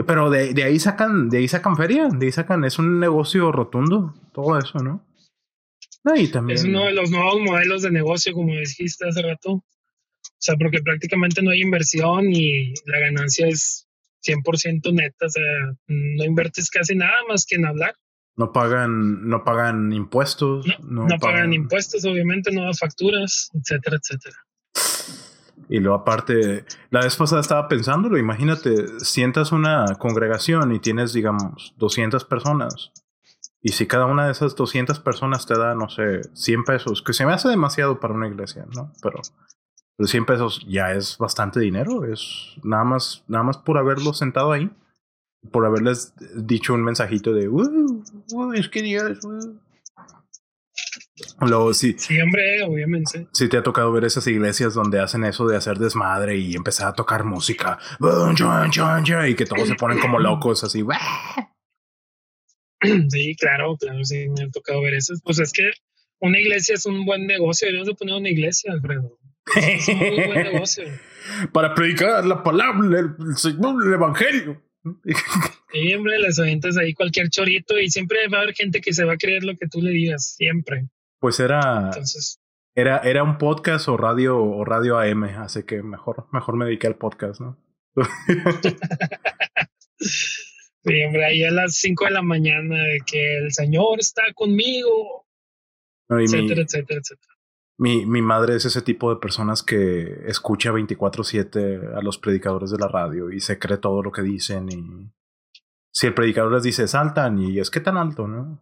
Pero 0.06 0.30
de, 0.30 0.54
de 0.54 0.64
ahí 0.64 0.80
sacan, 0.80 1.30
de 1.30 1.39
ahí 1.39 1.47
sacan 1.47 1.76
feria, 1.76 2.08
de 2.10 2.26
ahí 2.26 2.32
sacan, 2.32 2.64
es 2.64 2.80
un 2.80 2.99
negocio 2.99 3.52
rotundo, 3.52 4.14
todo 4.34 4.58
eso, 4.58 4.80
¿no? 4.80 5.06
también. 6.32 6.58
Es 6.58 6.64
uno 6.64 6.86
de 6.86 6.93
los 6.93 7.12
nuevos 7.12 7.39
modelos 7.41 7.84
de 7.84 7.91
negocio, 7.91 8.34
como 8.34 8.54
dijiste 8.54 9.08
hace 9.08 9.22
rato. 9.22 9.52
O 9.54 10.43
sea, 10.43 10.56
porque 10.56 10.82
prácticamente 10.82 11.41
no 11.41 11.52
hay 11.52 11.62
inversión 11.62 12.32
y 12.32 12.74
la 12.86 12.99
ganancia 12.99 13.47
es 13.47 13.88
100% 14.26 14.93
neta, 14.93 15.26
o 15.26 15.30
sea, 15.30 15.43
no 15.88 16.24
inviertes 16.24 16.70
casi 16.70 16.95
nada 16.95 17.14
más 17.28 17.45
que 17.45 17.56
en 17.56 17.66
hablar. 17.66 17.95
No 18.36 18.52
pagan, 18.52 19.28
no 19.28 19.43
pagan 19.43 19.93
impuestos. 19.93 20.66
No, 20.82 21.06
pagan... 21.20 21.54
impuestos, 21.54 22.06
obviamente, 22.06 22.52
no 22.52 22.74
facturas, 22.74 23.52
etcétera, 23.54 23.97
etcétera. 23.97 24.38
Y 25.72 25.80
luego 25.80 26.00
aparte, 26.00 26.66
la 26.90 27.00
vez 27.00 27.16
pasada 27.16 27.40
estaba 27.40 27.70
pensándolo, 27.70 28.18
imagínate, 28.18 29.00
sientas 29.00 29.54
una 29.54 29.86
congregación 29.98 30.76
y 30.76 30.80
tienes, 30.80 31.14
digamos, 31.14 31.74
200 31.78 32.26
personas. 32.26 32.92
Y 33.62 33.72
si 33.72 33.88
cada 33.88 34.06
una 34.06 34.26
de 34.26 34.34
esas 34.34 34.58
200 34.58 35.00
personas 35.00 35.46
te 35.46 35.58
da, 35.58 35.74
no 35.74 35.88
sé, 35.88 36.24
100 36.34 36.66
pesos, 36.66 37.02
que 37.02 37.14
se 37.14 37.26
me 37.26 37.32
hace 37.32 37.48
demasiado 37.48 38.02
para 38.02 38.14
una 38.14 38.28
iglesia, 38.28 38.66
¿no? 38.76 38.92
Pero 39.02 39.22
100 39.98 40.26
pesos 40.26 40.66
ya 40.68 40.92
es 40.92 41.18
bastante 41.18 41.62
dinero, 41.62 42.04
es 42.04 42.58
nada 42.64 42.84
más, 42.84 43.24
nada 43.30 43.46
más 43.46 43.58
por 43.58 43.78
haberlo 43.78 44.12
sentado 44.12 44.52
ahí, 44.52 44.70
por 45.54 45.66
haberles 45.66 46.14
dicho 46.36 46.74
un 46.74 46.84
mensajito 46.84 47.32
de, 47.32 47.48
uh, 47.48 48.04
uh, 48.34 48.54
es 48.56 48.68
que 48.68 48.82
Dios, 48.82 49.24
uh". 49.24 49.58
Luego, 51.42 51.74
sí. 51.74 51.96
Sí, 51.98 52.20
hombre, 52.22 52.64
obviamente. 52.64 53.28
Sí, 53.34 53.50
te 53.50 53.58
ha 53.58 53.64
tocado 53.64 53.92
ver 53.92 54.06
esas 54.06 54.26
iglesias 54.28 54.74
donde 54.74 55.00
hacen 55.00 55.24
eso 55.26 55.48
de 55.48 55.58
hacer 55.58 55.78
desmadre 55.78 56.38
y 56.38 56.56
empezar 56.56 56.88
a 56.88 56.94
tocar 56.94 57.24
música. 57.24 57.80
Y 59.28 59.36
que 59.36 59.46
todos 59.46 59.68
se 59.68 59.76
ponen 59.76 60.00
como 60.00 60.20
locos, 60.20 60.64
así. 60.64 60.84
Sí, 63.10 63.36
claro, 63.36 63.78
claro, 63.78 64.04
sí, 64.04 64.28
me 64.30 64.46
ha 64.46 64.50
tocado 64.50 64.82
ver 64.82 64.96
eso. 64.96 65.14
Pues 65.24 65.38
es 65.40 65.54
que 65.54 65.70
una 66.20 66.40
iglesia 66.40 66.74
es 66.74 66.88
un 66.88 67.06
buen 67.06 67.28
negocio. 67.28 67.68
Deberíamos 67.68 67.90
de 67.90 67.94
poner 67.94 68.16
una 68.16 68.30
iglesia, 68.30 68.74
Alfredo. 68.74 69.20
Es 69.56 69.88
un 69.88 69.98
muy 70.00 70.26
buen 70.26 70.44
negocio. 70.52 70.86
Para 71.54 71.76
predicar 71.76 72.26
la 72.26 72.42
palabra, 72.42 72.80
el, 72.84 72.96
el 72.96 73.94
evangelio. 73.94 74.64
Sí, 75.72 75.94
hombre, 75.94 76.18
las 76.20 76.40
aventas 76.40 76.76
ahí 76.78 76.94
cualquier 76.94 77.30
chorito 77.30 77.80
y 77.80 77.90
siempre 77.90 78.28
va 78.34 78.40
a 78.40 78.42
haber 78.42 78.56
gente 78.56 78.82
que 78.82 78.94
se 78.94 79.06
va 79.06 79.14
a 79.14 79.18
creer 79.18 79.44
lo 79.44 79.56
que 79.56 79.68
tú 79.68 79.82
le 79.82 79.92
digas, 79.92 80.34
siempre. 80.36 80.88
Pues 81.22 81.40
era. 81.40 81.86
Entonces. 81.86 82.42
Era, 82.74 83.00
era 83.00 83.24
un 83.24 83.38
podcast 83.38 83.88
o 83.90 83.98
radio 83.98 84.42
o 84.42 84.66
radio 84.66 84.98
AM, 84.98 85.26
así 85.26 85.64
que 85.64 85.84
mejor, 85.84 86.28
mejor 86.32 86.56
me 86.56 86.66
dediqué 86.66 86.88
al 86.88 86.96
podcast, 86.96 87.42
¿no? 87.42 87.58
sí, 90.00 91.04
hombre, 91.04 91.26
ahí 91.26 91.44
a 91.44 91.52
las 91.52 91.76
5 91.76 92.06
de 92.06 92.12
la 92.12 92.22
mañana 92.22 92.76
de 92.76 93.00
que 93.06 93.40
el 93.40 93.52
Señor 93.52 94.00
está 94.00 94.24
conmigo, 94.34 95.28
etcétera, 96.10 96.62
etcétera, 96.62 97.02
etcétera. 97.02 97.34
Mi, 97.78 98.06
mi 98.06 98.22
madre 98.22 98.56
es 98.56 98.64
ese 98.64 98.82
tipo 98.82 99.14
de 99.14 99.20
personas 99.20 99.64
que 99.64 100.22
escucha 100.26 100.72
24/7 100.72 101.94
a 101.94 102.02
los 102.02 102.18
predicadores 102.18 102.72
de 102.72 102.78
la 102.78 102.88
radio 102.88 103.32
y 103.32 103.42
se 103.42 103.60
cree 103.60 103.80
todo 103.80 104.02
lo 104.02 104.14
que 104.14 104.22
dicen 104.22 104.72
y 104.72 105.12
si 105.92 106.08
el 106.08 106.14
predicador 106.14 106.54
les 106.54 106.64
dice 106.64 106.88
saltan 106.88 107.38
y 107.38 107.60
es 107.60 107.70
que 107.70 107.82
tan 107.82 107.98
alto, 107.98 108.28
¿no? 108.28 108.62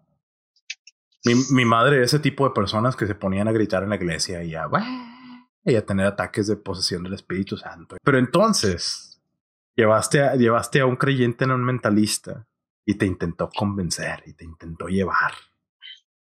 Mi, 1.26 1.34
mi 1.52 1.66
madre 1.66 1.98
es 1.98 2.14
ese 2.14 2.20
tipo 2.20 2.48
de 2.48 2.54
personas 2.54 2.96
que 2.96 3.08
se 3.08 3.16
ponían 3.16 3.48
a 3.48 3.52
gritar 3.52 3.84
en 3.84 3.90
la 3.90 3.96
iglesia 3.96 4.44
y 4.44 4.56
a, 4.56 4.68
y 5.66 5.76
a 5.76 5.86
tener 5.86 6.06
ataques 6.06 6.48
de 6.48 6.56
posesión 6.56 7.04
del 7.04 7.14
Espíritu 7.14 7.58
Santo. 7.58 7.98
Pero 8.04 8.18
entonces 8.18 9.22
llevaste 9.76 10.22
a, 10.22 10.36
llevaste 10.36 10.80
a 10.80 10.86
un 10.86 10.96
creyente 10.96 11.46
en 11.46 11.52
un 11.52 11.64
mentalista 11.64 12.48
y 12.86 12.96
te 12.96 13.06
intentó 13.06 13.50
convencer 13.50 14.24
y 14.26 14.34
te 14.34 14.46
intentó 14.46 14.88
llevar 14.88 15.34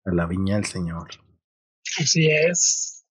a 0.05 0.11
la 0.11 0.25
viña 0.25 0.55
del 0.55 0.65
Señor. 0.65 1.09
Así 1.99 2.27
es. 2.29 3.05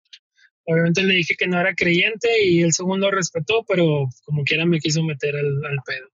Obviamente 0.66 1.04
le 1.04 1.14
dije 1.14 1.36
que 1.38 1.48
no 1.48 1.60
era 1.60 1.76
creyente 1.76 2.28
y 2.44 2.64
el 2.64 2.74
segundo 2.74 3.12
respetó, 3.12 3.64
pero 3.68 4.08
como 4.26 4.44
quiera 4.44 4.66
me 4.66 4.80
quiso 4.80 5.04
meter 5.04 5.36
al, 5.36 5.80
pedo. 5.86 6.08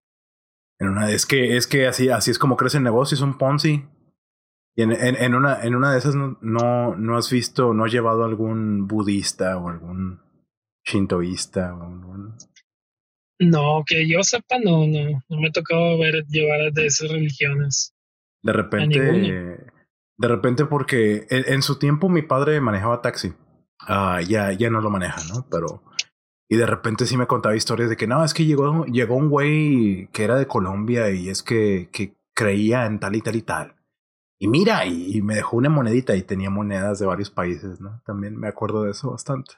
En 0.79 0.89
una, 0.89 1.09
es 1.09 1.25
que, 1.25 1.55
es 1.55 1.67
que 1.67 1.87
así, 1.87 2.09
así 2.09 2.31
es 2.31 2.39
como 2.39 2.57
crece 2.57 2.77
el 2.77 2.83
negocio, 2.83 3.15
es 3.15 3.21
un 3.21 3.37
Ponzi. 3.37 3.85
Y 4.75 4.83
en, 4.83 4.91
en, 4.91 5.35
una, 5.35 5.61
en 5.61 5.75
una 5.75 5.91
de 5.91 5.99
esas 5.99 6.15
no, 6.15 6.37
no, 6.41 7.17
has 7.17 7.29
visto, 7.29 7.73
no 7.73 7.85
has 7.85 7.91
llevado 7.91 8.23
algún 8.23 8.87
budista 8.87 9.57
o 9.57 9.69
algún 9.69 10.21
shintoísta 10.85 11.75
o 11.75 11.83
algún... 11.83 12.35
No, 13.39 13.83
que 13.85 14.07
yo 14.07 14.23
sepa, 14.23 14.59
no, 14.63 14.85
no, 14.87 15.23
no 15.27 15.39
me 15.39 15.47
ha 15.47 15.51
tocado 15.51 15.97
ver 15.97 16.25
llevar 16.27 16.71
de 16.71 16.85
esas 16.85 17.09
religiones. 17.09 17.93
De 18.43 18.53
repente, 18.53 19.57
de 20.17 20.27
repente, 20.27 20.65
porque 20.65 21.25
en, 21.29 21.63
su 21.63 21.79
tiempo 21.79 22.07
mi 22.07 22.21
padre 22.21 22.61
manejaba 22.61 23.01
taxi. 23.01 23.33
Ah, 23.79 24.21
ya, 24.21 24.51
ya 24.51 24.69
no 24.69 24.79
lo 24.79 24.91
maneja, 24.91 25.21
¿no? 25.33 25.47
Pero. 25.49 25.83
Y 26.47 26.57
de 26.57 26.67
repente 26.67 27.07
sí 27.07 27.17
me 27.17 27.25
contaba 27.25 27.55
historias 27.55 27.89
de 27.89 27.97
que 27.97 28.05
no, 28.05 28.23
es 28.23 28.35
que 28.35 28.45
llegó, 28.45 28.85
llegó 28.85 29.15
un 29.15 29.29
güey 29.29 30.09
que 30.11 30.23
era 30.23 30.35
de 30.35 30.45
Colombia 30.45 31.09
y 31.09 31.29
es 31.29 31.41
que, 31.41 31.89
que 31.91 32.13
creía 32.35 32.85
en 32.85 32.99
tal 32.99 33.15
y 33.15 33.21
tal 33.21 33.35
y 33.35 33.41
tal. 33.41 33.75
Y 34.41 34.47
mira, 34.47 34.87
y, 34.87 35.21
me 35.21 35.35
dejó 35.35 35.57
una 35.57 35.69
monedita 35.69 36.15
y 36.15 36.23
tenía 36.23 36.49
monedas 36.49 36.97
de 36.97 37.05
varios 37.05 37.29
países, 37.29 37.79
¿no? 37.79 38.01
También 38.07 38.35
me 38.35 38.47
acuerdo 38.47 38.85
de 38.85 38.89
eso 38.89 39.11
bastante. 39.11 39.53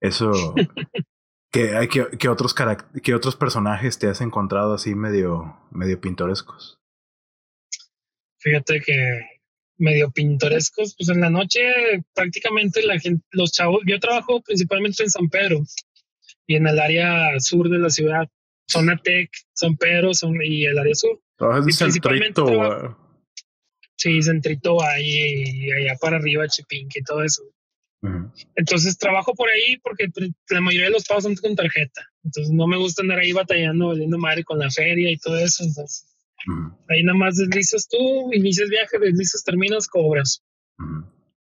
Eso. 0.00 0.32
que, 1.52 1.76
hay 1.76 1.86
que, 1.86 2.06
que, 2.18 2.30
otros 2.30 2.54
que 3.02 3.14
otros 3.14 3.36
personajes 3.36 3.98
te 3.98 4.08
has 4.08 4.22
encontrado 4.22 4.72
así 4.72 4.94
medio, 4.94 5.60
medio 5.70 6.00
pintorescos. 6.00 6.78
Fíjate 8.38 8.80
que 8.80 9.20
medio 9.76 10.10
pintorescos, 10.10 10.94
pues 10.96 11.10
en 11.10 11.20
la 11.20 11.28
noche 11.28 11.60
prácticamente 12.14 12.82
la 12.82 12.98
gente, 12.98 13.26
los 13.32 13.52
chavos, 13.52 13.82
yo 13.84 14.00
trabajo 14.00 14.40
principalmente 14.40 15.02
en 15.02 15.10
San 15.10 15.28
Pedro 15.28 15.60
y 16.46 16.56
en 16.56 16.66
el 16.66 16.78
área 16.78 17.38
sur 17.40 17.68
de 17.68 17.78
la 17.78 17.90
ciudad, 17.90 18.26
zona 18.66 18.96
Tec, 18.96 19.30
San 19.52 19.76
Pedro 19.76 20.14
son, 20.14 20.42
y 20.42 20.64
el 20.64 20.78
área 20.78 20.94
sur. 20.94 21.20
y 21.68 21.72
centrito. 21.72 22.96
Sí, 23.96 24.22
centrito 24.22 24.82
ahí 24.82 25.44
y 25.44 25.72
allá 25.72 25.96
para 26.00 26.16
arriba, 26.16 26.46
Chipinque 26.48 27.00
y 27.00 27.04
todo 27.04 27.22
eso. 27.22 27.42
Entonces 28.54 28.96
trabajo 28.98 29.34
por 29.34 29.48
ahí 29.48 29.78
porque 29.78 30.06
la 30.50 30.60
mayoría 30.60 30.86
de 30.86 30.92
los 30.92 31.04
pagos 31.04 31.24
son 31.24 31.34
con 31.34 31.56
tarjeta. 31.56 32.06
Entonces 32.22 32.52
no 32.52 32.68
me 32.68 32.76
gusta 32.76 33.02
andar 33.02 33.18
ahí 33.18 33.32
batallando, 33.32 33.88
valiendo 33.88 34.16
madre 34.16 34.44
con 34.44 34.60
la 34.60 34.70
feria 34.70 35.10
y 35.10 35.16
todo 35.16 35.36
eso. 35.38 35.64
Entonces 35.64 36.06
Ahí 36.88 37.02
nada 37.02 37.18
más 37.18 37.36
deslizas 37.36 37.88
tú, 37.88 38.32
inicias 38.32 38.68
viaje, 38.68 38.98
deslizas, 38.98 39.42
terminas, 39.44 39.88
cobras. 39.88 40.42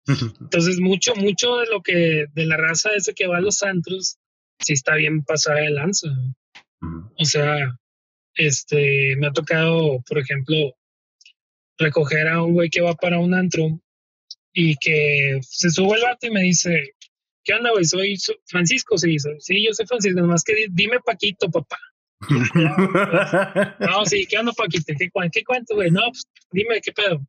Entonces, 0.40 0.80
mucho, 0.80 1.14
mucho 1.16 1.56
de 1.56 1.66
lo 1.66 1.82
que, 1.82 2.26
de 2.32 2.46
la 2.46 2.56
raza 2.56 2.90
ese 2.96 3.14
que 3.14 3.26
va 3.26 3.38
a 3.38 3.40
los 3.40 3.58
santos, 3.58 4.18
sí 4.58 4.72
está 4.72 4.94
bien 4.94 5.24
pasada 5.24 5.60
de 5.60 5.70
lanza. 5.70 6.08
O 7.18 7.24
sea, 7.24 7.78
este, 8.34 9.16
me 9.16 9.28
ha 9.28 9.32
tocado, 9.32 10.02
por 10.08 10.18
ejemplo, 10.18 10.56
recoger 11.82 12.28
a 12.28 12.42
un 12.42 12.54
güey 12.54 12.70
que 12.70 12.80
va 12.80 12.94
para 12.94 13.18
un 13.18 13.34
antro 13.34 13.80
y 14.52 14.76
que 14.76 15.40
se 15.42 15.70
sube 15.70 15.96
el 15.96 16.02
vato 16.02 16.26
y 16.26 16.30
me 16.30 16.42
dice, 16.42 16.94
¿qué 17.44 17.54
onda, 17.54 17.70
güey? 17.70 17.84
Soy, 17.84 18.16
Francisco, 18.46 18.98
sí, 18.98 19.16
sí, 19.38 19.64
yo 19.64 19.72
soy 19.72 19.86
Francisco, 19.86 20.20
nomás 20.20 20.44
que 20.44 20.66
dime 20.70 21.00
Paquito, 21.00 21.50
papá. 21.50 21.78
no, 23.80 24.06
sí, 24.06 24.26
¿qué 24.26 24.38
onda, 24.38 24.52
Paquita? 24.52 24.94
¿Qué, 24.96 25.10
qué 25.32 25.44
cuento, 25.44 25.74
güey? 25.74 25.90
No, 25.90 26.02
pues 26.10 26.24
dime, 26.52 26.80
¿qué 26.80 26.92
pedo? 26.92 27.20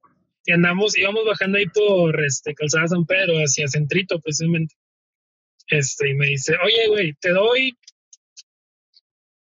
Y 0.45 0.51
andamos, 0.51 0.97
íbamos 0.97 1.25
bajando 1.25 1.57
ahí 1.57 1.65
por 1.67 2.23
este, 2.23 2.53
Calzada 2.53 2.87
San 2.87 3.05
Pedro, 3.05 3.37
hacia 3.37 3.67
Centrito, 3.67 4.19
precisamente. 4.19 4.75
Este, 5.67 6.09
y 6.09 6.13
me 6.15 6.27
dice, 6.27 6.55
oye, 6.63 6.87
güey, 6.89 7.13
te 7.13 7.29
doy, 7.29 7.77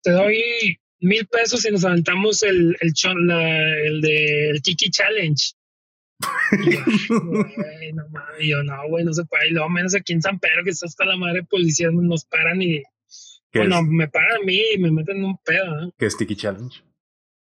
te 0.01 0.11
doy 0.11 0.79
mil 0.99 1.27
pesos 1.27 1.65
y 1.65 1.71
nos 1.71 1.85
aventamos 1.85 2.43
el, 2.43 2.75
el, 2.79 2.93
chon, 2.93 3.27
la, 3.27 3.59
el 3.85 4.01
de 4.01 4.49
el 4.49 4.61
Kiki 4.61 4.89
Challenge. 4.89 5.53
y 6.65 6.71
yo, 6.71 6.79
no, 7.93 8.11
yo, 8.41 8.63
no, 8.63 8.87
güey, 8.89 9.05
no 9.05 9.13
se 9.13 9.25
puede. 9.25 9.49
Y 9.49 9.51
luego 9.51 9.69
menos 9.69 9.95
aquí 9.95 10.13
en 10.13 10.21
San 10.21 10.39
Pedro, 10.39 10.63
que 10.63 10.71
está 10.71 10.85
hasta 10.85 11.05
la 11.05 11.17
madre 11.17 11.43
policía, 11.43 11.89
nos 11.91 12.25
paran 12.25 12.61
y 12.61 12.81
bueno, 13.53 13.81
me 13.83 14.07
pagan 14.07 14.37
a 14.41 14.45
mí 14.45 14.61
y 14.73 14.77
me 14.77 14.91
meten 14.91 15.17
en 15.17 15.25
un 15.25 15.37
pedo. 15.37 15.83
¿eh? 15.83 15.91
¿Qué 15.97 16.05
es 16.05 16.17
Tiki 16.17 16.35
Challenge? 16.35 16.83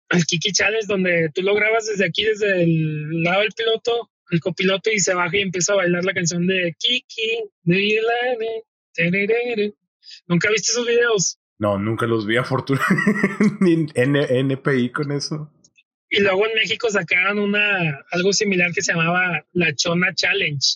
El 0.08 0.24
Kiki 0.24 0.52
Challenge, 0.52 0.86
donde 0.88 1.30
tú 1.34 1.42
lo 1.42 1.54
grabas 1.54 1.86
desde 1.86 2.06
aquí, 2.06 2.24
desde 2.24 2.62
el 2.62 3.22
lado 3.22 3.42
del 3.42 3.52
piloto, 3.52 4.10
el 4.30 4.40
copiloto, 4.40 4.90
y 4.90 4.98
se 4.98 5.14
baja 5.14 5.36
y 5.36 5.42
empieza 5.42 5.72
a 5.72 5.76
bailar 5.76 6.04
la 6.04 6.14
canción 6.14 6.46
de 6.46 6.74
Kiki. 6.78 7.44
¿Nunca 10.26 10.50
viste 10.50 10.72
esos 10.72 10.86
videos? 10.86 11.38
No, 11.60 11.78
nunca 11.78 12.06
los 12.06 12.26
vi 12.26 12.36
afortunadamente. 12.38 13.92
NPI 14.42 14.90
con 14.90 15.12
eso. 15.12 15.52
Y 16.08 16.20
luego 16.20 16.44
en 16.46 16.54
México 16.54 16.90
sacaron 16.90 17.38
una 17.38 18.00
algo 18.10 18.32
similar 18.32 18.72
que 18.72 18.82
se 18.82 18.92
llamaba 18.92 19.46
La 19.52 19.72
Chona 19.76 20.12
Challenge. 20.12 20.66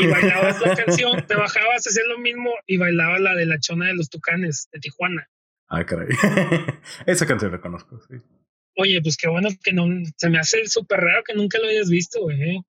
Y 0.00 0.06
bailabas 0.08 0.60
la 0.60 0.74
canción, 0.84 1.24
te 1.26 1.36
bajabas, 1.36 1.86
hacías 1.86 2.06
lo 2.08 2.18
mismo 2.18 2.50
y 2.66 2.76
bailabas 2.76 3.20
la 3.20 3.34
de 3.36 3.46
La 3.46 3.58
Chona 3.60 3.86
de 3.86 3.94
los 3.94 4.10
Tucanes 4.10 4.68
de 4.72 4.80
Tijuana. 4.80 5.30
Ah, 5.68 5.86
caray. 5.86 6.08
Esa 7.06 7.26
canción 7.26 7.52
la 7.52 7.60
conozco, 7.60 8.00
sí. 8.00 8.16
Oye, 8.78 9.00
pues 9.00 9.16
qué 9.16 9.28
bueno 9.28 9.48
que 9.62 9.72
no. 9.72 9.86
Se 10.16 10.28
me 10.28 10.38
hace 10.38 10.66
súper 10.66 11.00
raro 11.00 11.22
que 11.24 11.34
nunca 11.34 11.58
lo 11.58 11.68
hayas 11.68 11.88
visto, 11.88 12.20
güey. 12.20 12.42
¿eh? 12.42 12.62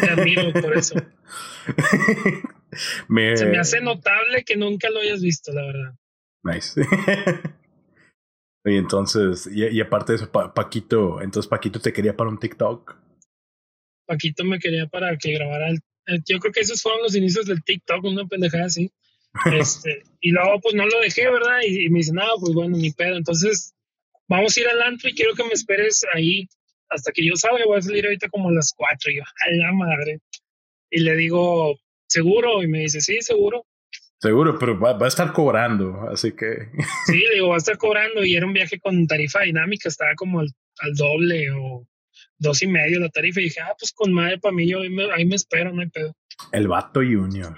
Te 0.00 0.08
admiro 0.08 0.52
por 0.52 0.76
eso. 0.76 0.94
Se 3.36 3.46
me 3.46 3.58
hace 3.58 3.80
notable 3.80 4.44
que 4.44 4.56
nunca 4.56 4.88
lo 4.90 5.00
hayas 5.00 5.20
visto, 5.20 5.52
la 5.52 5.62
verdad. 5.66 5.94
Nice. 6.42 6.80
y 8.64 8.76
entonces, 8.76 9.48
y, 9.52 9.80
aparte 9.80 10.12
de 10.12 10.16
eso, 10.16 10.30
Paquito, 10.30 11.20
entonces 11.20 11.48
Paquito 11.48 11.80
te 11.80 11.92
quería 11.92 12.16
para 12.16 12.30
un 12.30 12.38
TikTok. 12.38 12.96
Paquito 14.06 14.44
me 14.44 14.58
quería 14.58 14.86
para 14.86 15.16
que 15.16 15.32
grabara 15.32 15.68
el, 15.68 15.80
yo 16.26 16.38
creo 16.38 16.52
que 16.52 16.60
esos 16.60 16.82
fueron 16.82 17.02
los 17.02 17.14
inicios 17.14 17.46
del 17.46 17.62
TikTok, 17.62 18.04
una 18.04 18.26
pendejada 18.26 18.66
así. 18.66 18.90
Este, 19.54 20.02
y 20.20 20.32
luego 20.32 20.58
pues 20.60 20.74
no 20.74 20.84
lo 20.86 20.98
dejé, 21.00 21.30
¿verdad? 21.30 21.60
Y, 21.64 21.88
me 21.88 21.98
dice, 21.98 22.12
no, 22.12 22.24
pues 22.40 22.52
bueno, 22.52 22.76
ni 22.76 22.90
pedo. 22.90 23.16
Entonces, 23.16 23.74
vamos 24.28 24.56
a 24.56 24.60
ir 24.60 24.68
al 24.68 24.82
antro 24.82 25.08
y 25.08 25.14
quiero 25.14 25.34
que 25.34 25.44
me 25.44 25.52
esperes 25.52 26.04
ahí 26.14 26.48
hasta 26.88 27.12
que 27.12 27.24
yo 27.24 27.36
salga. 27.36 27.64
Voy 27.64 27.78
a 27.78 27.82
salir 27.82 28.04
ahorita 28.06 28.28
como 28.28 28.48
a 28.48 28.52
las 28.52 28.72
cuatro. 28.76 29.12
Y 29.12 29.18
yo, 29.18 29.22
a 29.22 29.50
la 29.52 29.72
madre. 29.72 30.18
Y 30.90 31.00
le 31.00 31.14
digo, 31.14 31.78
¿seguro? 32.08 32.60
Y 32.62 32.66
me 32.66 32.80
dice, 32.80 33.00
sí, 33.00 33.22
seguro. 33.22 33.64
Seguro, 34.20 34.58
pero 34.58 34.78
va, 34.78 34.98
a 35.02 35.08
estar 35.08 35.32
cobrando, 35.32 36.08
así 36.10 36.32
que. 36.32 36.68
Sí, 37.06 37.24
digo, 37.32 37.48
va 37.48 37.54
a 37.54 37.58
estar 37.58 37.78
cobrando 37.78 38.22
y 38.22 38.36
era 38.36 38.44
un 38.44 38.52
viaje 38.52 38.78
con 38.78 39.06
tarifa 39.06 39.40
dinámica, 39.40 39.88
estaba 39.88 40.14
como 40.14 40.40
al, 40.40 40.52
doble 40.94 41.50
o 41.52 41.86
dos 42.38 42.62
y 42.62 42.66
medio 42.66 43.00
la 43.00 43.08
tarifa. 43.08 43.40
Y 43.40 43.44
dije, 43.44 43.60
ah, 43.60 43.74
pues 43.78 43.92
con 43.92 44.12
madre 44.12 44.38
para 44.38 44.54
mí, 44.54 44.68
yo 44.68 44.80
ahí 44.80 44.90
me, 44.90 45.10
ahí 45.10 45.24
me 45.24 45.36
espero, 45.36 45.72
no 45.72 45.80
hay 45.80 45.88
pedo. 45.88 46.14
El 46.52 46.68
vato 46.68 47.00
junior. 47.00 47.56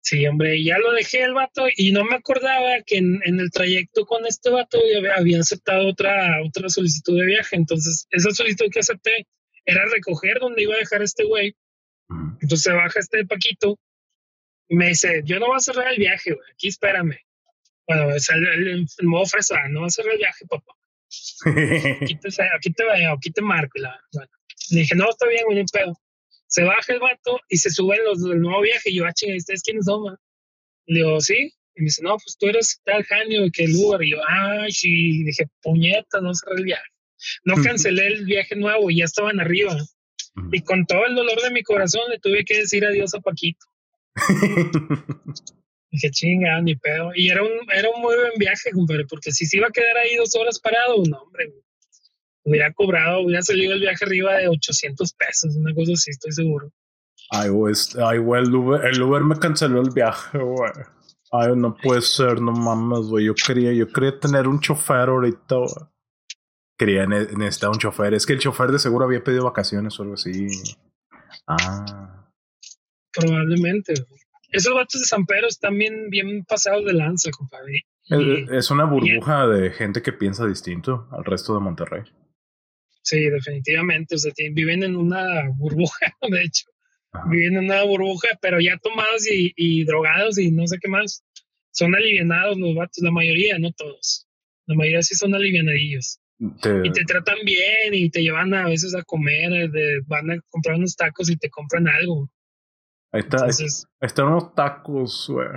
Sí, 0.00 0.26
hombre, 0.26 0.62
ya 0.62 0.78
lo 0.78 0.92
dejé 0.92 1.22
el 1.22 1.34
vato 1.34 1.64
y 1.76 1.90
no 1.90 2.04
me 2.04 2.16
acordaba 2.16 2.82
que 2.86 2.98
en, 2.98 3.20
el 3.24 3.50
trayecto 3.50 4.04
con 4.04 4.26
este 4.26 4.50
vato 4.50 4.78
había 5.16 5.40
aceptado 5.40 5.88
otra, 5.88 6.40
otra 6.44 6.68
solicitud 6.68 7.18
de 7.18 7.26
viaje. 7.26 7.56
Entonces, 7.56 8.06
esa 8.10 8.30
solicitud 8.30 8.66
que 8.70 8.80
acepté 8.80 9.26
era 9.64 9.84
recoger 9.86 10.38
donde 10.38 10.62
iba 10.62 10.74
a 10.74 10.78
dejar 10.78 11.02
este 11.02 11.24
güey. 11.24 11.56
Entonces 12.40 12.62
se 12.62 12.72
baja 12.72 13.00
este 13.00 13.24
Paquito 13.24 13.78
me 14.74 14.88
dice, 14.88 15.22
yo 15.24 15.38
no 15.38 15.48
voy 15.48 15.56
a 15.56 15.60
cerrar 15.60 15.92
el 15.92 15.98
viaje, 15.98 16.32
güey, 16.32 16.50
aquí 16.52 16.68
espérame. 16.68 17.16
Bueno, 17.86 18.14
es 18.14 18.28
el, 18.30 18.46
el, 18.46 19.06
modo 19.06 19.26
fresa, 19.26 19.56
no 19.68 19.80
voy 19.80 19.88
a 19.88 19.90
cerrar 19.90 20.12
el 20.12 20.18
viaje, 20.18 20.46
papá. 20.46 20.72
Aquí 22.00 22.14
te, 22.14 22.28
aquí 22.56 22.72
te 22.72 22.84
veo, 22.84 23.12
aquí 23.12 23.30
te 23.30 23.42
marco. 23.42 23.78
La, 23.78 24.00
bueno. 24.14 24.30
Le 24.70 24.80
dije, 24.80 24.94
no, 24.94 25.10
está 25.10 25.26
bien, 25.28 25.44
güey, 25.44 25.58
ni 25.58 25.64
pedo. 25.66 25.92
Se 26.46 26.62
baja 26.62 26.92
el 26.92 27.00
vato 27.00 27.38
y 27.50 27.58
se 27.58 27.68
suben 27.68 28.02
los 28.04 28.22
del 28.22 28.40
nuevo 28.40 28.62
viaje. 28.62 28.90
Y 28.90 28.94
yo, 28.94 29.04
ah, 29.04 29.12
chinga, 29.12 29.36
¿ustedes 29.36 29.62
quiénes 29.62 29.84
son, 29.84 30.04
man? 30.04 30.16
Le 30.86 31.00
digo, 31.00 31.20
sí. 31.20 31.52
Y 31.74 31.80
me 31.80 31.84
dice, 31.84 32.02
no, 32.02 32.16
pues 32.16 32.36
tú 32.38 32.48
eres 32.48 32.80
tal 32.84 33.04
Janio 33.04 33.42
que 33.52 33.64
el 33.64 33.74
Uber. 33.76 34.02
Y 34.02 34.12
yo, 34.12 34.18
ay, 34.26 34.72
sí. 34.72 35.20
Y 35.20 35.24
dije, 35.24 35.46
puñeta, 35.60 36.20
no 36.20 36.34
cerré 36.34 36.56
el 36.56 36.64
viaje. 36.64 36.90
No 37.44 37.54
cancelé 37.62 38.06
el 38.06 38.24
viaje 38.24 38.56
nuevo 38.56 38.90
y 38.90 38.98
ya 38.98 39.04
estaban 39.04 39.38
arriba. 39.40 39.76
Y 40.50 40.62
con 40.62 40.86
todo 40.86 41.06
el 41.06 41.14
dolor 41.14 41.40
de 41.42 41.50
mi 41.50 41.62
corazón 41.62 42.10
le 42.10 42.18
tuve 42.18 42.44
que 42.44 42.58
decir 42.58 42.84
adiós 42.84 43.14
a 43.14 43.20
Paquito. 43.20 43.66
Dije, 45.90 46.10
chinga, 46.10 46.60
ni 46.62 46.74
pedo. 46.76 47.10
Y 47.14 47.28
era 47.28 47.42
un, 47.42 47.50
era 47.74 47.90
un 47.94 48.00
muy 48.00 48.14
buen 48.14 48.32
viaje, 48.38 48.70
compadre, 48.72 49.06
porque 49.06 49.30
si 49.30 49.44
se 49.46 49.58
iba 49.58 49.68
a 49.68 49.72
quedar 49.72 49.96
ahí 49.98 50.16
dos 50.16 50.34
horas 50.36 50.58
parado, 50.58 51.02
no, 51.08 51.18
hombre, 51.18 51.52
hubiera 52.44 52.72
cobrado, 52.72 53.20
hubiera 53.20 53.42
salido 53.42 53.74
el 53.74 53.80
viaje 53.80 54.04
arriba 54.04 54.36
de 54.38 54.48
800 54.48 55.12
pesos, 55.12 55.54
una 55.56 55.74
cosa 55.74 55.92
así, 55.92 56.10
estoy 56.10 56.32
seguro. 56.32 56.72
Ay, 57.30 57.50
güey, 57.50 57.74
ay, 58.04 58.16
el 58.16 58.54
Uber, 58.54 58.84
el 58.86 59.02
Uber 59.02 59.22
me 59.22 59.38
canceló 59.38 59.80
el 59.80 59.90
viaje, 59.90 60.38
güey. 60.38 60.70
Ay, 61.30 61.56
no 61.56 61.74
puede 61.74 62.02
ser, 62.02 62.40
no 62.40 62.52
mames, 62.52 63.06
güey. 63.06 63.26
Yo 63.26 63.34
quería, 63.34 63.72
yo 63.72 63.88
quería 63.88 64.18
tener 64.18 64.46
un 64.46 64.60
chofer 64.60 65.08
ahorita, 65.08 65.56
güey. 65.56 65.88
Quería 66.78 67.06
necesitar 67.06 67.70
un 67.70 67.78
chofer. 67.78 68.12
Es 68.12 68.26
que 68.26 68.34
el 68.34 68.38
chofer 68.38 68.70
de 68.70 68.78
seguro 68.78 69.06
había 69.06 69.24
pedido 69.24 69.44
vacaciones 69.44 69.98
o 69.98 70.02
algo 70.02 70.14
así. 70.14 70.46
Ah. 71.46 72.21
Probablemente. 73.12 73.94
Esos 74.50 74.74
vatos 74.74 75.00
de 75.00 75.06
San 75.06 75.24
Pedro 75.24 75.48
están 75.48 75.78
bien, 75.78 76.10
bien 76.10 76.44
pasados 76.44 76.84
de 76.84 76.92
lanza, 76.92 77.30
compadre. 77.30 77.86
Es 78.50 78.70
una 78.70 78.84
burbuja 78.84 79.46
de 79.46 79.70
gente 79.70 80.02
que 80.02 80.12
piensa 80.12 80.46
distinto 80.46 81.08
al 81.12 81.24
resto 81.24 81.54
de 81.54 81.60
Monterrey. 81.60 82.02
Sí, 83.02 83.20
definitivamente. 83.28 84.14
O 84.16 84.18
sea, 84.18 84.32
viven 84.52 84.82
en 84.82 84.96
una 84.96 85.48
burbuja, 85.56 86.14
de 86.30 86.42
hecho. 86.42 86.66
Viven 87.30 87.56
en 87.56 87.64
una 87.64 87.84
burbuja, 87.84 88.28
pero 88.40 88.60
ya 88.60 88.78
tomados 88.78 89.26
y, 89.30 89.84
drogados 89.84 90.38
y 90.38 90.50
no 90.50 90.66
sé 90.66 90.78
qué 90.80 90.88
más. 90.88 91.24
Son 91.70 91.94
alivianados 91.94 92.58
los 92.58 92.74
vatos, 92.74 93.02
la 93.02 93.10
mayoría, 93.10 93.58
no 93.58 93.72
todos. 93.72 94.26
La 94.66 94.74
mayoría 94.74 95.02
sí 95.02 95.14
son 95.14 95.34
alivianadillos. 95.34 96.18
Y 96.38 96.90
te 96.90 97.04
tratan 97.04 97.38
bien 97.44 97.92
y 97.92 98.10
te 98.10 98.22
llevan 98.22 98.52
a 98.52 98.68
veces 98.68 98.94
a 98.94 99.02
comer, 99.02 99.70
van 100.06 100.30
a 100.30 100.40
comprar 100.48 100.76
unos 100.76 100.96
tacos 100.96 101.30
y 101.30 101.36
te 101.36 101.48
compran 101.48 101.86
algo. 101.88 102.30
Ahí 103.12 103.20
está, 103.20 103.44
ahí 103.44 103.50
están 104.00 104.26
unos 104.26 104.54
tacos, 104.54 105.28
güey. 105.28 105.48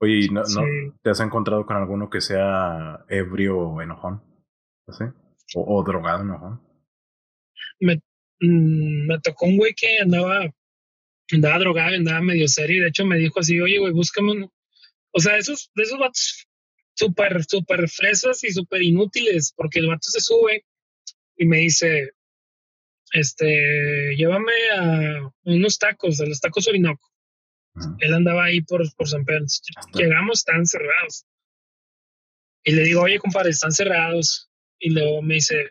Oye, 0.00 0.28
¿no, 0.30 0.42
te 1.02 1.10
has 1.10 1.20
encontrado 1.20 1.64
con 1.64 1.76
alguno 1.76 2.10
que 2.10 2.20
sea 2.20 3.04
ebrio 3.08 3.58
o 3.58 3.80
enojón? 3.80 4.22
¿Así? 4.86 5.04
O, 5.54 5.82
drogado 5.82 6.22
enojón. 6.22 6.60
Me, 7.80 7.96
mm, 8.40 9.06
me 9.06 9.20
tocó 9.20 9.46
un 9.46 9.56
güey 9.56 9.74
que 9.74 9.98
andaba, 10.00 10.52
andaba 11.30 11.58
drogado, 11.58 11.94
andaba 11.94 12.20
medio 12.20 12.48
serio. 12.48 12.78
Y 12.78 12.80
de 12.80 12.88
hecho 12.88 13.06
me 13.06 13.16
dijo 13.16 13.40
así, 13.40 13.60
oye, 13.60 13.78
güey, 13.78 13.92
búscame 13.92 14.50
O 15.12 15.20
sea, 15.20 15.38
esos, 15.38 15.70
de 15.74 15.84
esos 15.84 15.98
vatos 15.98 16.46
súper, 16.94 17.44
súper 17.44 17.88
fresas 17.88 18.44
y 18.44 18.50
súper 18.50 18.82
inútiles, 18.82 19.54
porque 19.56 19.78
el 19.78 19.86
vato 19.86 20.10
se 20.10 20.20
sube 20.20 20.64
y 21.36 21.46
me 21.46 21.58
dice, 21.58 22.10
este, 23.12 24.14
llévame 24.16 24.52
a 24.76 25.30
unos 25.44 25.78
tacos, 25.78 26.20
a 26.20 26.26
los 26.26 26.40
tacos 26.40 26.68
Orinoco. 26.68 27.10
Él 28.00 28.14
andaba 28.14 28.44
ahí 28.44 28.60
por, 28.60 28.82
por 28.96 29.08
San 29.08 29.24
Pedro. 29.24 29.46
Llegamos, 29.94 30.40
están 30.40 30.66
cerrados. 30.66 31.24
Y 32.64 32.72
le 32.72 32.82
digo, 32.82 33.02
oye, 33.02 33.18
compadre, 33.18 33.50
están 33.50 33.72
cerrados. 33.72 34.50
Y 34.78 34.90
luego 34.90 35.22
me 35.22 35.34
dice, 35.34 35.70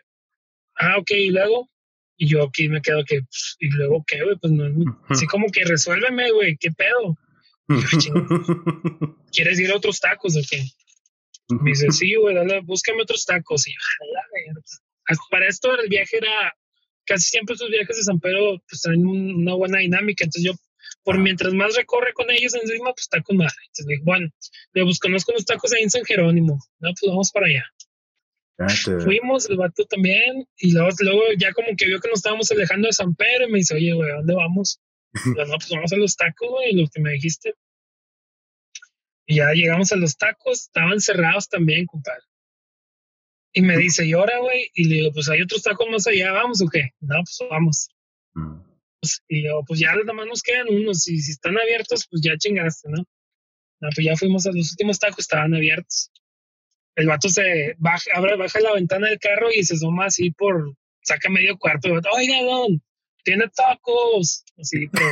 ah, 0.76 0.98
ok, 0.98 1.10
y 1.12 1.30
luego. 1.30 1.68
Y 2.16 2.28
yo 2.28 2.44
aquí 2.44 2.68
me 2.68 2.82
quedo 2.82 3.04
que, 3.04 3.20
pues, 3.22 3.56
y 3.58 3.70
luego, 3.70 4.04
¿qué, 4.06 4.22
güey? 4.22 4.36
Pues 4.36 4.52
no, 4.52 4.64
así 5.08 5.26
como 5.26 5.46
que 5.48 5.64
resuélveme, 5.64 6.30
güey, 6.32 6.56
¿qué 6.56 6.70
pedo? 6.70 7.18
¿Quieres 9.32 9.58
ir 9.58 9.70
a 9.72 9.76
otros 9.76 9.98
tacos 9.98 10.36
o 10.36 10.40
qué? 10.48 10.62
Me 11.48 11.70
dice, 11.70 11.90
sí, 11.90 12.14
güey, 12.14 12.34
dale, 12.34 12.60
búscame 12.60 13.02
otros 13.02 13.24
tacos. 13.24 13.66
Y 13.66 13.72
yo, 13.72 13.78
para 15.30 15.48
esto 15.48 15.76
el 15.78 15.88
viaje 15.88 16.18
era 16.18 16.54
casi 17.06 17.30
siempre 17.30 17.56
sus 17.56 17.70
viajes 17.70 17.96
de 17.96 18.02
San 18.02 18.20
Pedro 18.20 18.62
pues 18.68 18.82
traen 18.82 19.06
una 19.06 19.54
buena 19.54 19.78
dinámica. 19.78 20.24
Entonces 20.24 20.44
yo, 20.44 20.52
por 21.02 21.18
mientras 21.18 21.52
más 21.54 21.76
recorre 21.76 22.12
con 22.12 22.30
ellos 22.30 22.54
encima, 22.54 22.92
pues 22.92 23.02
está 23.02 23.20
con 23.22 23.36
madre. 23.36 23.54
Entonces 23.66 23.86
digo, 23.86 24.02
bueno, 24.04 24.28
le 24.72 24.82
buscamos 24.84 25.24
con 25.24 25.34
los 25.34 25.44
tacos 25.44 25.72
ahí 25.72 25.82
en 25.82 25.90
San 25.90 26.04
Jerónimo. 26.04 26.58
No, 26.80 26.90
pues 26.98 27.08
vamos 27.08 27.30
para 27.32 27.46
allá. 27.46 27.64
Fuimos, 29.02 29.48
el 29.50 29.56
vato 29.56 29.84
también, 29.86 30.46
y 30.58 30.72
luego, 30.72 30.90
luego, 31.00 31.22
ya 31.38 31.52
como 31.52 31.68
que 31.76 31.86
vio 31.86 32.00
que 32.00 32.08
nos 32.08 32.18
estábamos 32.18 32.50
alejando 32.50 32.86
de 32.86 32.92
San 32.92 33.14
Pedro 33.14 33.48
y 33.48 33.52
me 33.52 33.58
dice, 33.58 33.74
oye, 33.74 33.92
güey, 33.92 34.10
¿a 34.10 34.16
dónde 34.16 34.34
vamos? 34.34 34.80
no, 35.36 35.56
pues 35.56 35.70
vamos 35.70 35.92
a 35.92 35.96
los 35.96 36.16
tacos, 36.16 36.48
güey, 36.48 36.72
lo 36.72 36.88
que 36.88 37.00
me 37.00 37.12
dijiste. 37.12 37.54
Y 39.26 39.36
ya 39.36 39.52
llegamos 39.52 39.92
a 39.92 39.96
los 39.96 40.16
tacos, 40.16 40.62
estaban 40.62 41.00
cerrados 41.00 41.48
también, 41.48 41.86
compadre. 41.86 42.22
Y 43.54 43.62
me 43.62 43.76
dice, 43.76 44.06
¿y 44.06 44.12
ahora, 44.12 44.38
güey? 44.40 44.70
Y 44.74 44.84
le 44.84 44.94
digo, 44.96 45.12
pues 45.12 45.28
hay 45.28 45.42
otros 45.42 45.62
tacos 45.62 45.86
más 45.90 46.06
allá, 46.06 46.32
¿vamos 46.32 46.62
o 46.62 46.68
qué? 46.68 46.90
No, 47.00 47.16
pues 47.16 47.38
vamos. 47.50 47.88
Mm. 48.34 48.60
Pues, 49.00 49.22
y 49.28 49.44
yo, 49.44 49.62
pues 49.66 49.80
ya 49.80 49.94
nada 49.94 50.12
más 50.12 50.26
nos 50.26 50.42
quedan 50.42 50.68
unos, 50.68 51.06
y 51.08 51.18
si 51.18 51.32
están 51.32 51.58
abiertos, 51.58 52.06
pues 52.08 52.22
ya 52.22 52.36
chingaste, 52.38 52.88
¿no? 52.88 53.04
No, 53.80 53.88
pues 53.94 54.06
ya 54.06 54.16
fuimos 54.16 54.46
a 54.46 54.52
los 54.52 54.70
últimos 54.70 54.98
tacos, 54.98 55.20
estaban 55.20 55.54
abiertos. 55.54 56.10
El 56.94 57.08
vato 57.08 57.28
se 57.28 57.74
baja, 57.78 58.10
abre, 58.14 58.36
baja 58.36 58.60
la 58.60 58.74
ventana 58.74 59.08
del 59.08 59.18
carro 59.18 59.50
y 59.50 59.64
se 59.64 59.74
asoma 59.74 60.06
así 60.06 60.30
por, 60.30 60.74
saca 61.02 61.28
medio 61.28 61.58
cuarto. 61.58 61.88
Y 61.88 61.90
Oiga, 61.90 62.42
don, 62.44 62.82
tiene 63.24 63.46
tacos. 63.54 64.44
Así, 64.58 64.86
pero 64.88 65.06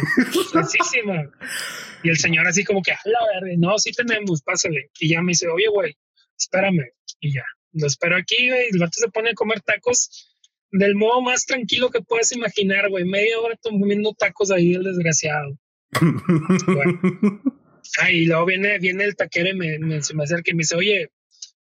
Y 2.05 2.09
el 2.11 2.17
señor 2.17 2.47
así 2.47 2.65
como 2.65 2.81
que, 2.83 2.93
a 2.93 3.01
la 3.05 3.19
verga, 3.35 3.57
no, 3.59 3.79
sí 3.79 3.91
tenemos, 3.93 4.43
pásale. 4.43 4.91
Y 5.01 5.09
ya 5.09 5.21
me 5.21 5.33
dice, 5.33 5.49
oye, 5.49 5.69
güey, 5.69 5.97
espérame. 6.39 6.93
Y 7.21 7.35
ya, 7.35 7.45
lo 7.73 7.87
espero 7.87 8.17
aquí, 8.17 8.49
güey. 8.49 8.69
El 8.73 8.79
vato 8.79 8.93
se 8.95 9.09
pone 9.09 9.31
a 9.31 9.35
comer 9.35 9.61
tacos 9.61 10.37
del 10.73 10.95
modo 10.95 11.21
más 11.21 11.47
tranquilo 11.47 11.91
que 11.91 12.01
puedes 12.01 12.33
imaginar, 12.33 12.89
güey. 12.89 13.05
Media 13.05 13.39
hora 13.41 13.57
comiendo 13.63 14.15
tacos 14.15 14.51
ahí, 14.51 14.75
el 14.75 14.85
desgraciado. 14.85 15.59
Ah, 17.99 18.11
y 18.11 18.27
luego 18.27 18.45
viene, 18.45 18.79
viene 18.79 19.05
el 19.05 19.17
taquero 19.17 19.49
y 19.49 19.55
me, 19.55 19.79
me, 19.79 20.03
se 20.03 20.15
me 20.15 20.23
acerca 20.23 20.51
y 20.51 20.55
me 20.55 20.61
dice, 20.61 20.77
oye, 20.77 21.11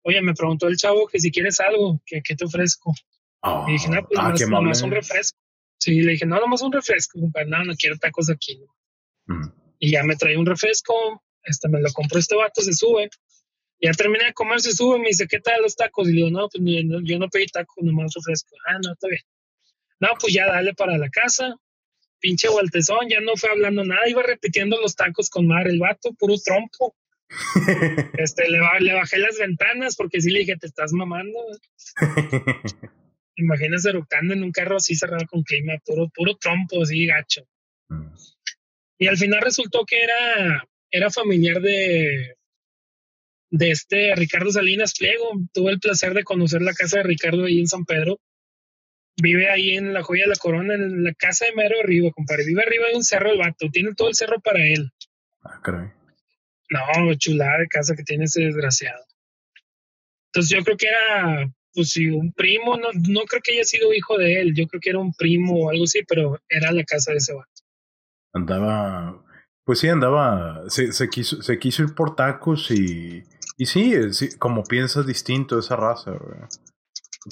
oye, 0.02 0.22
me 0.22 0.34
preguntó 0.34 0.68
el 0.68 0.76
chavo 0.76 1.06
que 1.06 1.18
si 1.18 1.30
quieres 1.30 1.60
algo, 1.60 2.00
que, 2.06 2.20
te 2.22 2.44
ofrezco. 2.44 2.92
y 3.66 3.72
dije, 3.72 3.88
no, 3.88 4.06
pues 4.06 4.20
ah, 4.20 4.34
nomás, 4.48 4.82
un 4.82 4.90
refresco. 4.90 5.38
Sí, 5.78 6.02
le 6.02 6.12
dije, 6.12 6.26
no, 6.26 6.38
nomás 6.38 6.62
un 6.62 6.72
refresco, 6.72 7.18
compadre, 7.18 7.48
no, 7.48 7.64
no 7.64 7.74
quiero 7.74 7.96
tacos 7.96 8.30
aquí. 8.30 8.62
Y 9.78 9.92
ya 9.92 10.02
me 10.02 10.16
trae 10.16 10.36
un 10.36 10.46
refresco, 10.46 10.94
este, 11.42 11.68
me 11.68 11.80
lo 11.80 11.90
compró 11.92 12.18
este 12.18 12.36
vato, 12.36 12.60
se 12.60 12.74
sube. 12.74 13.08
Ya 13.80 13.92
terminé 13.92 14.26
de 14.26 14.34
comer, 14.34 14.60
se 14.60 14.72
sube, 14.72 14.98
me 14.98 15.08
dice, 15.08 15.26
¿qué 15.26 15.40
tal 15.40 15.62
los 15.62 15.74
tacos? 15.74 16.08
Y 16.08 16.12
le 16.12 16.16
digo, 16.16 16.30
no, 16.30 16.48
pues 16.48 16.62
yo 17.04 17.18
no 17.18 17.28
pedí 17.28 17.46
tacos, 17.46 17.82
nomás 17.82 18.12
refresco. 18.14 18.54
Ah, 18.66 18.78
no, 18.82 18.92
está 18.92 19.08
bien. 19.08 19.22
No, 20.00 20.08
pues 20.20 20.34
ya 20.34 20.46
dale 20.46 20.74
para 20.74 20.98
la 20.98 21.08
casa. 21.08 21.56
Pinche 22.20 22.48
Waltezón, 22.50 23.08
ya 23.08 23.20
no 23.20 23.36
fue 23.36 23.50
hablando 23.50 23.82
nada, 23.84 24.06
iba 24.06 24.22
repitiendo 24.22 24.78
los 24.80 24.94
tacos 24.94 25.30
con 25.30 25.46
madre 25.46 25.70
el 25.70 25.78
vato, 25.78 26.12
puro 26.12 26.34
trompo. 26.44 26.94
este, 28.18 28.50
le, 28.50 28.58
le, 28.80 28.92
bajé 28.92 29.18
las 29.18 29.38
ventanas 29.38 29.96
porque 29.96 30.20
sí 30.20 30.30
le 30.30 30.40
dije, 30.40 30.56
te 30.56 30.66
estás 30.66 30.92
mamando. 30.92 31.38
Imagínese 33.36 33.88
eructando 33.88 34.34
en 34.34 34.42
un 34.42 34.52
carro 34.52 34.76
así 34.76 34.94
cerrado 34.94 35.24
con 35.26 35.42
clima, 35.42 35.74
puro, 35.86 36.10
puro 36.14 36.36
trompo, 36.36 36.82
así 36.82 37.06
gacho. 37.06 37.46
Mm. 37.88 38.12
Y 38.98 39.06
al 39.06 39.16
final 39.16 39.40
resultó 39.40 39.86
que 39.86 40.02
era, 40.02 40.68
era 40.90 41.10
familiar 41.10 41.62
de, 41.62 42.36
de 43.50 43.70
este 43.70 44.14
Ricardo 44.14 44.50
Salinas 44.50 44.94
Pliego. 44.98 45.32
Tuve 45.52 45.72
el 45.72 45.80
placer 45.80 46.14
de 46.14 46.24
conocer 46.24 46.62
la 46.62 46.72
casa 46.72 46.98
de 46.98 47.04
Ricardo 47.04 47.44
ahí 47.44 47.60
en 47.60 47.68
San 47.68 47.84
Pedro 47.84 48.20
vive 49.20 49.50
ahí 49.50 49.76
en 49.76 49.92
la 49.92 50.02
joya 50.02 50.24
de 50.24 50.30
la 50.30 50.36
corona, 50.36 50.74
en 50.74 51.04
la 51.04 51.12
casa 51.14 51.46
de 51.46 51.54
mero 51.54 51.76
arriba, 51.82 52.10
compadre. 52.10 52.44
Vive 52.46 52.62
arriba 52.62 52.86
de 52.88 52.96
un 52.96 53.04
cerro 53.04 53.30
el 53.30 53.38
vato, 53.38 53.68
tiene 53.72 53.94
todo 53.94 54.08
el 54.08 54.14
cerro 54.14 54.40
para 54.40 54.64
él. 54.64 54.90
Ah, 55.42 55.60
caray. 55.62 55.90
No, 56.70 57.14
chulada 57.14 57.58
de 57.58 57.68
casa 57.68 57.96
que 57.96 58.04
tiene 58.04 58.24
ese 58.24 58.42
desgraciado. 58.42 59.04
Entonces 60.26 60.56
yo 60.56 60.64
creo 60.64 60.76
que 60.76 60.86
era, 60.86 61.52
pues 61.74 61.90
sí, 61.90 62.08
un 62.08 62.32
primo, 62.32 62.76
no, 62.76 62.88
no 62.92 63.22
creo 63.24 63.42
que 63.42 63.52
haya 63.52 63.64
sido 63.64 63.92
hijo 63.92 64.16
de 64.16 64.40
él, 64.40 64.54
yo 64.54 64.66
creo 64.68 64.80
que 64.80 64.90
era 64.90 65.00
un 65.00 65.12
primo 65.12 65.64
o 65.64 65.70
algo 65.70 65.84
así, 65.84 66.02
pero 66.06 66.40
era 66.48 66.70
la 66.70 66.84
casa 66.84 67.10
de 67.10 67.18
ese 67.18 67.34
vato. 67.34 67.50
Andaba, 68.32 69.24
pues 69.64 69.80
sí, 69.80 69.88
andaba, 69.88 70.62
se, 70.68 70.92
se, 70.92 71.08
quiso, 71.08 71.42
se 71.42 71.58
quiso 71.58 71.82
ir 71.82 71.94
por 71.96 72.14
tacos 72.14 72.70
y, 72.70 73.24
y 73.60 73.66
sí, 73.66 73.92
sí 74.14 74.38
como 74.38 74.64
piensas 74.64 75.06
distinto 75.06 75.58
esa 75.58 75.76
raza, 75.76 76.12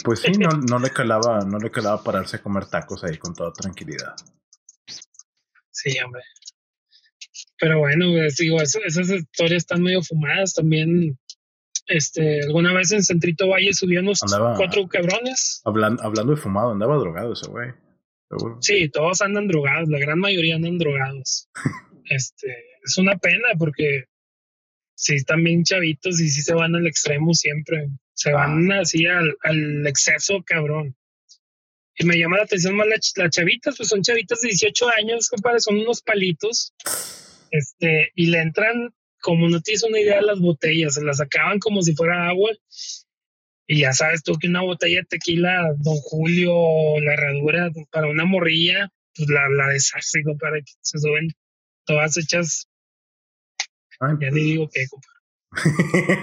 pues 0.05 0.21
sí, 0.21 0.33
no, 0.33 0.51
no 0.51 0.79
le 0.79 0.91
calaba, 0.91 1.41
no 1.41 1.59
le 1.59 1.71
calaba 1.71 2.05
pararse 2.05 2.37
a 2.37 2.43
comer 2.43 2.67
tacos 2.67 3.03
ahí 3.03 3.17
con 3.17 3.33
toda 3.33 3.51
tranquilidad. 3.51 4.15
Sí, 5.71 5.99
hombre. 6.05 6.21
Pero 7.59 7.79
bueno, 7.79 8.05
digo, 8.39 8.61
esas 8.61 9.09
historias 9.09 9.63
están 9.63 9.81
medio 9.81 10.03
fumadas 10.03 10.53
también. 10.53 11.19
Este, 11.87 12.43
alguna 12.43 12.75
vez 12.75 12.93
en 12.93 13.03
Centrito 13.03 13.49
Valle 13.49 13.73
subió 13.73 14.01
unos 14.01 14.21
cuatro 14.59 14.87
cabrones. 14.87 15.63
Hablando, 15.65 16.03
hablando 16.03 16.35
de 16.35 16.43
fumado, 16.43 16.73
andaba 16.73 16.99
drogado 16.99 17.33
ese 17.33 17.49
güey. 17.49 17.71
Sí, 18.61 18.91
todos 18.91 19.23
andan 19.23 19.49
drogados, 19.49 19.89
la 19.89 19.99
gran 19.99 20.19
mayoría 20.19 20.57
andan 20.57 20.77
drogados. 20.77 21.49
este, 22.11 22.55
es 22.85 22.99
una 22.99 23.17
pena 23.17 23.49
porque 23.59 24.08
sí 24.99 25.15
están 25.15 25.45
bien 25.45 25.63
chavitos 25.63 26.21
y 26.21 26.29
sí 26.29 26.43
se 26.43 26.55
van 26.55 26.75
al 26.75 26.87
extremo 26.87 27.33
siempre. 27.33 27.89
Se 28.15 28.33
van 28.33 28.71
ah. 28.73 28.81
así 28.81 29.07
al, 29.07 29.37
al, 29.43 29.87
exceso, 29.87 30.43
cabrón. 30.45 30.97
Y 31.97 32.05
me 32.05 32.19
llama 32.19 32.39
la 32.39 32.43
atención 32.43 32.75
más 32.75 32.89
las 32.89 33.31
chavitas, 33.31 33.77
pues 33.77 33.89
son 33.89 34.03
chavitas 34.03 34.41
de 34.41 34.49
18 34.49 34.89
años, 34.99 35.29
compadre, 35.29 35.61
son 35.61 35.79
unos 35.79 36.03
palitos. 36.03 36.75
Este, 37.53 38.11
y 38.17 38.27
le 38.27 38.41
entran, 38.41 38.93
como 39.21 39.49
no 39.49 39.61
tienes 39.61 39.85
una 39.85 40.01
idea 40.01 40.17
de 40.17 40.27
las 40.27 40.41
botellas, 40.41 40.95
se 40.95 41.05
las 41.05 41.21
acaban 41.21 41.61
como 41.61 41.81
si 41.83 41.95
fuera 41.95 42.29
agua. 42.29 42.51
Y 43.69 43.81
ya 43.81 43.93
sabes 43.93 44.25
tú 44.25 44.37
que 44.37 44.49
una 44.49 44.63
botella 44.63 45.01
de 45.01 45.07
tequila, 45.07 45.75
Don 45.79 45.97
Julio, 45.97 47.01
la 47.01 47.15
herradura 47.15 47.71
para 47.91 48.09
una 48.09 48.25
morrilla, 48.25 48.91
pues 49.15 49.29
la, 49.29 49.49
la 49.49 49.69
deshace, 49.69 50.25
compadre, 50.25 50.65
se 50.81 50.99
suben 50.99 51.31
todas 51.85 52.17
hechas. 52.17 52.69
Ya 54.01 54.09
ni 54.13 54.19
pues. 54.19 54.35
digo 54.35 54.69
qué, 54.73 54.87
compadre. 54.89 55.19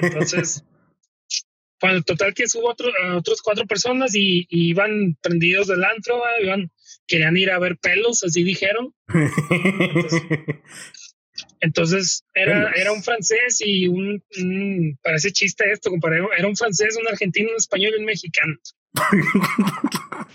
Entonces, 0.07 0.63
bueno, 1.82 2.01
total 2.03 2.34
que 2.34 2.47
subo 2.47 2.69
otro, 2.69 2.89
a 3.03 3.17
otros 3.17 3.41
cuatro 3.41 3.65
personas 3.65 4.15
y, 4.15 4.47
iban 4.49 5.17
prendidos 5.21 5.67
del 5.67 5.84
antro, 5.84 6.21
iban, 6.41 6.71
querían 7.07 7.38
ir 7.38 7.51
a 7.51 7.59
ver 7.59 7.78
pelos, 7.78 8.23
así 8.23 8.43
dijeron. 8.43 8.93
Entonces, 11.59 12.23
era, 12.34 12.71
era 12.71 12.91
un 12.91 13.03
francés 13.03 13.59
y 13.59 13.88
un, 13.88 14.23
parece 15.01 15.32
chiste 15.32 15.71
esto, 15.71 15.89
compadre, 15.89 16.19
era 16.38 16.47
un 16.47 16.55
francés, 16.55 16.95
un 16.99 17.07
argentino, 17.07 17.49
un 17.49 17.57
español 17.57 17.93
y 17.95 17.99
un 17.99 18.05
mexicano. 18.05 18.55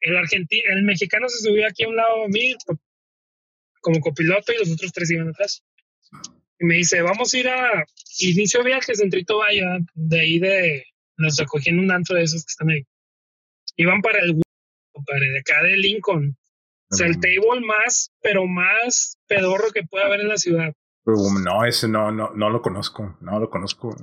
el 0.00 0.16
argentino, 0.16 0.72
el 0.72 0.82
mexicano 0.82 1.28
se 1.28 1.38
subió 1.48 1.66
aquí 1.66 1.84
a 1.84 1.88
un 1.88 1.96
lado 1.96 2.22
de 2.22 2.28
mí 2.28 2.54
como 3.80 4.00
copiloto 4.00 4.52
y 4.52 4.58
los 4.58 4.70
otros 4.70 4.92
tres 4.92 5.10
iban 5.10 5.28
atrás 5.28 5.64
y 6.62 6.64
me 6.64 6.76
dice, 6.76 7.02
vamos 7.02 7.34
a 7.34 7.38
ir 7.38 7.48
a 7.48 7.84
inicio 8.20 8.62
viajes 8.62 9.00
en 9.00 9.10
Trito 9.10 9.38
Vaya, 9.38 9.78
de 9.94 10.20
ahí 10.20 10.38
de, 10.38 10.84
nos 11.16 11.36
recogí 11.36 11.70
en 11.70 11.80
un 11.80 11.90
antro 11.90 12.16
de 12.16 12.22
esos 12.22 12.44
que 12.44 12.50
están 12.50 12.70
ahí. 12.70 12.86
Iban 13.76 14.00
para 14.00 14.20
el, 14.20 14.40
para 15.06 15.20
de 15.20 15.38
acá 15.40 15.62
de 15.64 15.76
Lincoln. 15.76 16.36
O 16.90 16.94
sea, 16.94 17.06
el 17.06 17.18
table 17.20 17.66
más, 17.66 18.12
pero 18.20 18.46
más 18.46 19.16
pedorro 19.26 19.70
que 19.72 19.82
pueda 19.82 20.06
haber 20.06 20.20
en 20.20 20.28
la 20.28 20.36
ciudad. 20.36 20.72
no, 21.06 21.64
ese 21.64 21.88
no, 21.88 22.12
no, 22.12 22.30
no 22.34 22.50
lo 22.50 22.60
conozco, 22.60 23.16
no 23.20 23.40
lo 23.40 23.48
conozco. 23.48 23.96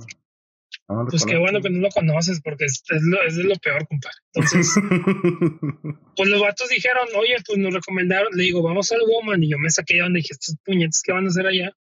pues 1.08 1.24
qué 1.24 1.38
bueno 1.38 1.60
que 1.62 1.70
no 1.70 1.78
lo 1.78 1.88
conoces, 1.90 2.42
porque 2.42 2.64
es, 2.64 2.82
lo, 3.02 3.22
es 3.22 3.36
lo 3.36 3.54
peor, 3.56 3.86
compadre. 3.86 4.16
Entonces, 4.34 4.74
pues 6.16 6.28
los 6.28 6.40
vatos 6.42 6.68
dijeron, 6.68 7.06
oye, 7.16 7.36
pues 7.46 7.58
nos 7.58 7.72
recomendaron, 7.72 8.32
le 8.34 8.42
digo, 8.42 8.60
vamos 8.60 8.90
al 8.90 9.00
Woman, 9.06 9.44
y 9.44 9.50
yo 9.50 9.58
me 9.58 9.70
saqué 9.70 9.94
de 9.94 10.00
donde 10.00 10.18
dije, 10.18 10.32
estos 10.32 10.56
puñetes, 10.64 11.02
¿qué 11.04 11.12
van 11.12 11.26
a 11.26 11.28
hacer 11.28 11.46
allá? 11.46 11.72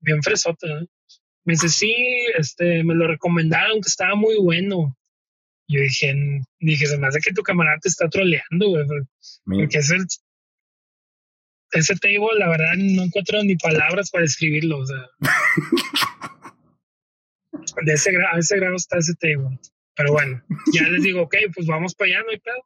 Bien 0.00 0.22
fresota. 0.22 0.66
¿eh? 0.66 0.86
Me 1.44 1.54
dice, 1.54 1.68
sí, 1.68 1.94
este, 2.36 2.84
me 2.84 2.94
lo 2.94 3.06
recomendaron, 3.06 3.80
que 3.80 3.88
estaba 3.88 4.14
muy 4.14 4.36
bueno. 4.38 4.96
Yo 5.68 5.80
dije, 5.80 6.14
dije, 6.60 6.86
se 6.86 6.98
me 6.98 7.06
hace 7.06 7.20
que 7.20 7.32
tu 7.32 7.42
camarada 7.42 7.78
te 7.80 7.88
está 7.88 8.08
troleando, 8.08 8.68
güey. 8.68 8.84
Porque 9.44 9.78
es 9.78 9.90
el, 9.90 10.06
ese 11.72 11.94
table, 11.96 12.38
la 12.38 12.48
verdad, 12.48 12.74
no 12.76 13.04
encuentro 13.04 13.42
ni 13.42 13.56
palabras 13.56 14.10
para 14.10 14.22
describirlo. 14.22 14.78
O 14.78 14.86
sea, 14.86 15.08
de 17.84 17.92
ese, 17.92 18.12
a 18.16 18.38
ese 18.38 18.56
grado 18.56 18.76
está 18.76 18.98
ese 18.98 19.14
table. 19.14 19.58
Pero 19.94 20.12
bueno, 20.12 20.42
ya 20.72 20.88
les 20.88 21.02
digo, 21.02 21.22
ok, 21.22 21.36
pues 21.54 21.66
vamos 21.66 21.94
para 21.94 22.12
allá, 22.12 22.22
no 22.22 22.30
hay 22.30 22.38
pedo. 22.38 22.64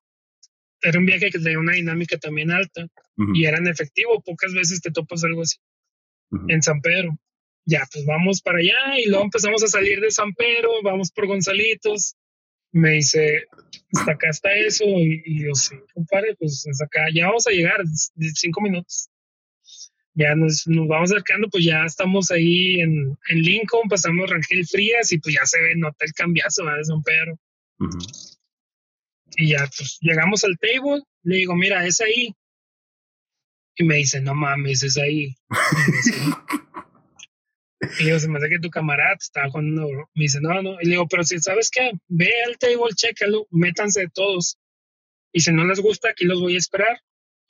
Era 0.83 0.99
un 0.99 1.07
viaje 1.07 1.31
que 1.31 1.39
tenía 1.39 1.59
una 1.59 1.75
dinámica 1.75 2.19
también 2.19 2.51
alta 2.51 2.87
y 3.35 3.45
era 3.45 3.59
en 3.59 3.69
efectivo. 3.69 4.21
Pocas 4.23 4.53
veces 4.53 4.81
te 4.81 4.91
topas 4.91 5.25
algo 5.25 5.43
así 5.43 5.57
en 6.49 6.63
San 6.63 6.81
Pedro. 6.81 7.17
Ya, 7.65 7.87
pues 7.93 8.05
vamos 8.05 8.43
para 8.43 8.59
allá 8.59 8.99
y 8.99 9.09
luego 9.09 9.25
empezamos 9.25 9.63
a 9.63 9.69
salir 9.69 10.01
de 10.01 10.11
San 10.11 10.33
Pedro, 10.35 10.71
vamos 10.83 11.11
por 11.13 11.27
Gonzalitos. 11.27 12.17
Me 12.73 12.93
dice, 12.93 13.45
hasta 13.95 14.13
acá 14.13 14.31
está 14.31 14.53
eso. 14.55 14.85
Y, 14.85 15.45
yo, 15.45 15.55
sí, 15.55 15.77
compadre, 15.95 16.35
pues 16.37 16.67
hasta 16.69 16.85
acá, 16.85 17.07
ya 17.15 17.27
vamos 17.27 17.47
a 17.47 17.51
llegar, 17.51 17.81
cinco 18.35 18.61
minutos. 18.61 19.09
Ya 20.15 20.35
nos, 20.35 20.67
nos 20.67 20.89
vamos 20.89 21.11
acercando, 21.11 21.49
pues 21.49 21.65
ya 21.65 21.85
estamos 21.85 22.31
ahí 22.31 22.81
en, 22.81 23.17
en 23.31 23.43
Lincoln, 23.43 23.89
pasamos 23.89 24.29
Rangel 24.29 24.67
Frías 24.67 25.11
y 25.13 25.19
pues 25.19 25.35
ya 25.35 25.47
se 25.47 25.61
ve, 25.63 25.75
nota 25.77 26.05
el 26.05 26.13
cambiazo 26.13 26.65
de 26.65 26.85
San 26.85 27.03
Pedro. 27.03 27.39
Y 29.37 29.51
ya, 29.51 29.69
pues 29.77 29.99
llegamos 30.01 30.45
al 30.45 30.59
table, 30.59 31.03
le 31.23 31.37
digo, 31.37 31.55
mira, 31.55 31.87
es 31.87 32.01
ahí. 32.01 32.35
Y 33.77 33.85
me 33.85 33.97
dice, 33.97 34.21
no 34.21 34.35
mames, 34.35 34.83
es 34.83 34.97
ahí. 34.99 35.35
Y 37.99 38.07
yo, 38.07 38.19
se 38.19 38.29
me 38.29 38.39
hace 38.39 38.49
que 38.49 38.61
tu 38.61 38.71
camarada 38.71 39.15
estaba 39.15 39.51
jugando. 39.51 39.89
Me 40.15 40.23
dice, 40.25 40.39
no, 40.41 40.63
no. 40.63 40.81
Y 40.81 40.85
le 40.85 40.91
digo, 40.93 41.07
pero 41.09 41.25
si 41.25 41.39
sabes 41.41 41.71
qué, 41.71 41.91
ve 42.09 42.31
al 42.47 42.57
table, 42.59 42.95
chécalo, 42.95 43.47
métanse 43.51 44.07
todos. 44.15 44.57
Y 45.33 45.41
si 45.41 45.53
no 45.53 45.65
les 45.65 45.81
gusta, 45.81 46.11
aquí 46.11 46.25
los 46.25 46.41
voy 46.41 46.55
a 46.55 46.59
esperar. 46.59 47.01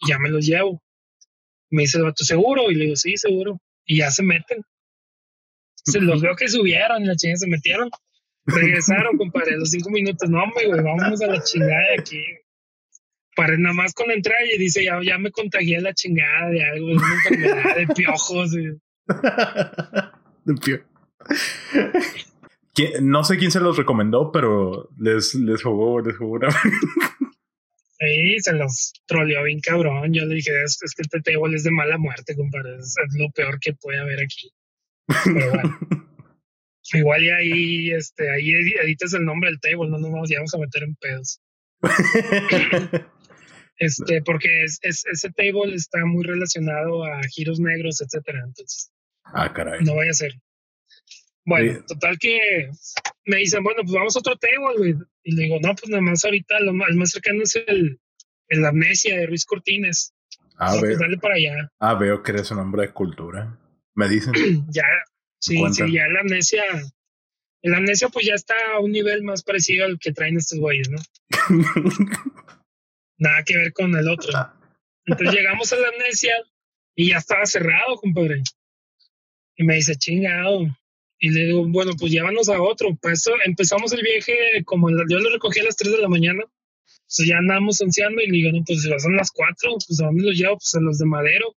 Y 0.00 0.08
ya 0.08 0.18
me 0.18 0.30
los 0.30 0.46
llevo. 0.46 0.82
Me 1.70 1.82
dice 1.82 1.98
¿tú 2.16 2.24
seguro? 2.24 2.70
Y 2.70 2.74
le 2.74 2.84
digo, 2.84 2.96
sí, 2.96 3.16
seguro. 3.16 3.60
Y 3.84 3.98
ya 3.98 4.10
se 4.10 4.22
meten. 4.22 4.62
Se 5.74 6.00
los 6.00 6.22
veo 6.22 6.36
que 6.36 6.48
subieron 6.48 7.02
y 7.02 7.06
la 7.06 7.16
chingada 7.16 7.38
se 7.38 7.46
metieron. 7.48 7.90
Regresaron, 8.46 9.18
compadre, 9.18 9.56
los 9.56 9.70
cinco 9.70 9.90
minutos. 9.90 10.28
No, 10.30 10.42
hombre, 10.42 10.66
güey, 10.66 10.80
vámonos 10.82 11.20
a 11.22 11.26
la 11.26 11.42
chingada 11.42 11.88
de 11.90 12.00
aquí. 12.00 12.22
Para 13.34 13.56
nada 13.56 13.74
más 13.74 13.94
con 13.94 14.10
entrar 14.10 14.38
y 14.54 14.58
dice, 14.58 14.84
ya, 14.84 15.00
ya 15.02 15.16
me 15.18 15.30
contagié 15.30 15.80
la 15.80 15.94
chingada 15.94 16.50
de 16.50 16.64
algo, 16.64 16.88
de 16.88 16.94
una 16.94 17.14
enfermedad 17.14 17.76
de 17.76 17.86
piojos. 17.88 18.50
No 23.02 23.22
sé 23.22 23.36
quién 23.36 23.50
se 23.50 23.60
los 23.60 23.76
recomendó, 23.76 24.32
pero 24.32 24.88
les, 24.98 25.34
les 25.34 25.62
jugó, 25.62 26.00
les 26.00 26.16
jugó 26.16 26.36
una. 26.36 26.48
Sí, 26.50 28.40
se 28.40 28.52
los 28.54 28.92
troleó 29.06 29.44
bien 29.44 29.60
cabrón. 29.60 30.12
Yo 30.12 30.24
le 30.24 30.34
dije, 30.34 30.50
es, 30.64 30.78
que 30.78 31.02
este 31.02 31.20
table 31.20 31.54
es 31.54 31.62
de 31.62 31.70
mala 31.70 31.98
muerte, 31.98 32.34
compadre. 32.34 32.76
Es, 32.78 32.96
lo 33.16 33.30
peor 33.30 33.60
que 33.60 33.74
puede 33.74 34.00
haber 34.00 34.20
aquí. 34.20 34.50
Pero 35.24 35.50
bueno. 35.50 35.78
Igual 36.94 37.22
y 37.22 37.30
ahí, 37.30 37.90
este, 37.92 38.28
ahí 38.28 38.50
editas 38.82 39.14
el 39.14 39.24
nombre 39.24 39.50
del 39.50 39.60
table, 39.60 39.88
no 39.88 39.98
nos 39.98 40.10
vamos, 40.10 40.30
vamos 40.34 40.54
a 40.54 40.58
meter 40.58 40.82
en 40.82 40.96
pedos. 40.96 41.40
este, 43.82 44.22
porque 44.22 44.48
es, 44.62 44.78
ese 44.80 45.30
table 45.32 45.74
está 45.74 46.04
muy 46.04 46.22
relacionado 46.22 47.04
a 47.04 47.20
giros 47.28 47.58
negros, 47.58 48.00
etcétera. 48.00 48.40
Entonces, 48.46 48.92
ah, 49.24 49.52
caray. 49.52 49.82
No 49.82 49.96
vaya 49.96 50.12
a 50.12 50.14
ser. 50.14 50.32
Bueno, 51.44 51.84
total 51.88 52.16
que 52.20 52.70
me 53.26 53.38
dicen, 53.38 53.64
bueno, 53.64 53.82
pues 53.82 53.92
vamos 53.92 54.14
a 54.14 54.20
otro 54.20 54.36
table, 54.36 54.78
güey. 54.78 54.94
Y 55.24 55.34
le 55.34 55.42
digo, 55.42 55.58
no, 55.60 55.74
pues 55.74 55.90
nada 55.90 56.00
más 56.00 56.24
ahorita 56.24 56.60
lo 56.60 56.72
más, 56.72 56.90
el 56.90 56.96
más 56.96 57.10
cercano 57.10 57.42
es 57.42 57.56
el, 57.66 57.98
el 58.48 58.64
Amnesia 58.64 59.18
de 59.18 59.26
Ruiz 59.26 59.44
Cortines. 59.44 60.14
Ah, 60.58 60.76
pues 60.78 60.96
dale 61.00 61.18
para 61.18 61.34
allá. 61.34 61.72
Ah, 61.80 61.94
veo 61.94 62.22
que 62.22 62.30
eres 62.30 62.52
un 62.52 62.60
hombre 62.60 62.82
de 62.82 62.92
cultura. 62.92 63.58
Me 63.96 64.08
dicen. 64.08 64.32
ya, 64.70 64.84
sí, 65.40 65.60
sí, 65.72 65.92
ya 65.92 66.06
la 66.06 66.20
amnesia. 66.20 66.62
La 67.62 67.78
amnesia, 67.78 68.08
pues 68.10 68.26
ya 68.26 68.34
está 68.34 68.54
a 68.76 68.80
un 68.80 68.92
nivel 68.92 69.24
más 69.24 69.42
parecido 69.42 69.86
al 69.86 69.98
que 69.98 70.12
traen 70.12 70.36
estos 70.36 70.60
güeyes, 70.60 70.88
¿no? 70.88 70.98
Nada 73.22 73.44
que 73.44 73.56
ver 73.56 73.72
con 73.72 73.94
el 73.94 74.08
otro. 74.08 74.32
Entonces 75.06 75.36
llegamos 75.36 75.72
a 75.72 75.76
la 75.76 75.88
amnesia 75.88 76.34
y 76.96 77.10
ya 77.10 77.18
estaba 77.18 77.46
cerrado, 77.46 77.94
compadre. 77.96 78.42
Y 79.56 79.62
me 79.62 79.76
dice, 79.76 79.94
chingado. 79.94 80.66
Y 81.20 81.30
le 81.30 81.44
digo, 81.44 81.64
bueno, 81.68 81.92
pues 81.96 82.10
llévanos 82.10 82.48
a 82.48 82.60
otro. 82.60 82.88
Pues 83.00 83.24
empezamos 83.44 83.92
el 83.92 84.02
viaje 84.02 84.64
como 84.64 84.90
yo 84.90 85.18
lo 85.20 85.30
recogí 85.30 85.60
a 85.60 85.64
las 85.64 85.76
3 85.76 85.92
de 85.92 85.98
la 85.98 86.08
mañana. 86.08 86.42
Entonces 87.02 87.28
ya 87.28 87.38
andamos 87.38 87.80
ansiando 87.80 88.20
y 88.22 88.26
le 88.26 88.32
digo, 88.32 88.50
no, 88.58 88.64
pues 88.66 88.82
si 88.82 88.88
son 88.98 89.16
las 89.16 89.30
4, 89.30 89.70
pues 89.86 90.00
a 90.00 90.06
dónde 90.06 90.24
los 90.24 90.36
llevo? 90.36 90.56
Pues 90.56 90.74
a 90.74 90.80
los 90.80 90.98
de 90.98 91.06
Madero. 91.06 91.54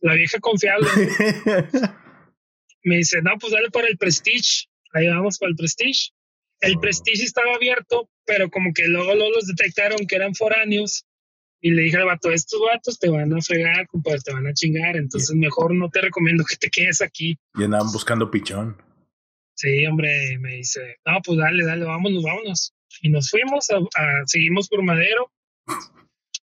La 0.00 0.14
vieja 0.14 0.40
confiable. 0.40 0.88
me 2.82 2.96
dice, 2.96 3.22
no, 3.22 3.38
pues 3.38 3.52
dale 3.52 3.70
para 3.70 3.86
el 3.86 3.98
Prestige. 3.98 4.66
Ahí 4.92 5.06
vamos 5.06 5.38
para 5.38 5.50
el 5.50 5.56
Prestige. 5.56 6.10
El 6.64 6.78
Prestige 6.78 7.24
estaba 7.24 7.54
abierto, 7.54 8.08
pero 8.24 8.50
como 8.50 8.72
que 8.72 8.86
luego, 8.86 9.14
luego 9.14 9.30
los 9.36 9.46
detectaron 9.46 10.06
que 10.06 10.16
eran 10.16 10.34
foráneos. 10.34 11.04
Y 11.60 11.70
le 11.70 11.82
dije 11.82 11.96
al 11.96 12.04
vato, 12.04 12.30
estos 12.30 12.60
vatos 12.60 12.98
te 12.98 13.08
van 13.08 13.32
a 13.32 13.40
fregar, 13.40 13.86
compadre, 13.86 14.18
te 14.22 14.34
van 14.34 14.46
a 14.46 14.52
chingar. 14.52 14.96
Entonces 14.96 15.34
mejor 15.34 15.74
no 15.74 15.88
te 15.88 16.02
recomiendo 16.02 16.44
que 16.44 16.56
te 16.56 16.68
quedes 16.68 17.00
aquí. 17.00 17.38
Y 17.54 17.64
andaban 17.64 17.90
buscando 17.90 18.30
pichón. 18.30 18.76
Sí, 19.54 19.86
hombre, 19.86 20.36
me 20.40 20.56
dice, 20.56 20.98
no, 21.06 21.20
pues 21.24 21.38
dale, 21.38 21.64
dale, 21.64 21.84
vámonos, 21.84 22.22
vámonos. 22.22 22.74
Y 23.02 23.08
nos 23.08 23.30
fuimos, 23.30 23.70
a, 23.70 23.78
seguimos 24.26 24.68
por 24.68 24.82
Madero, 24.82 25.30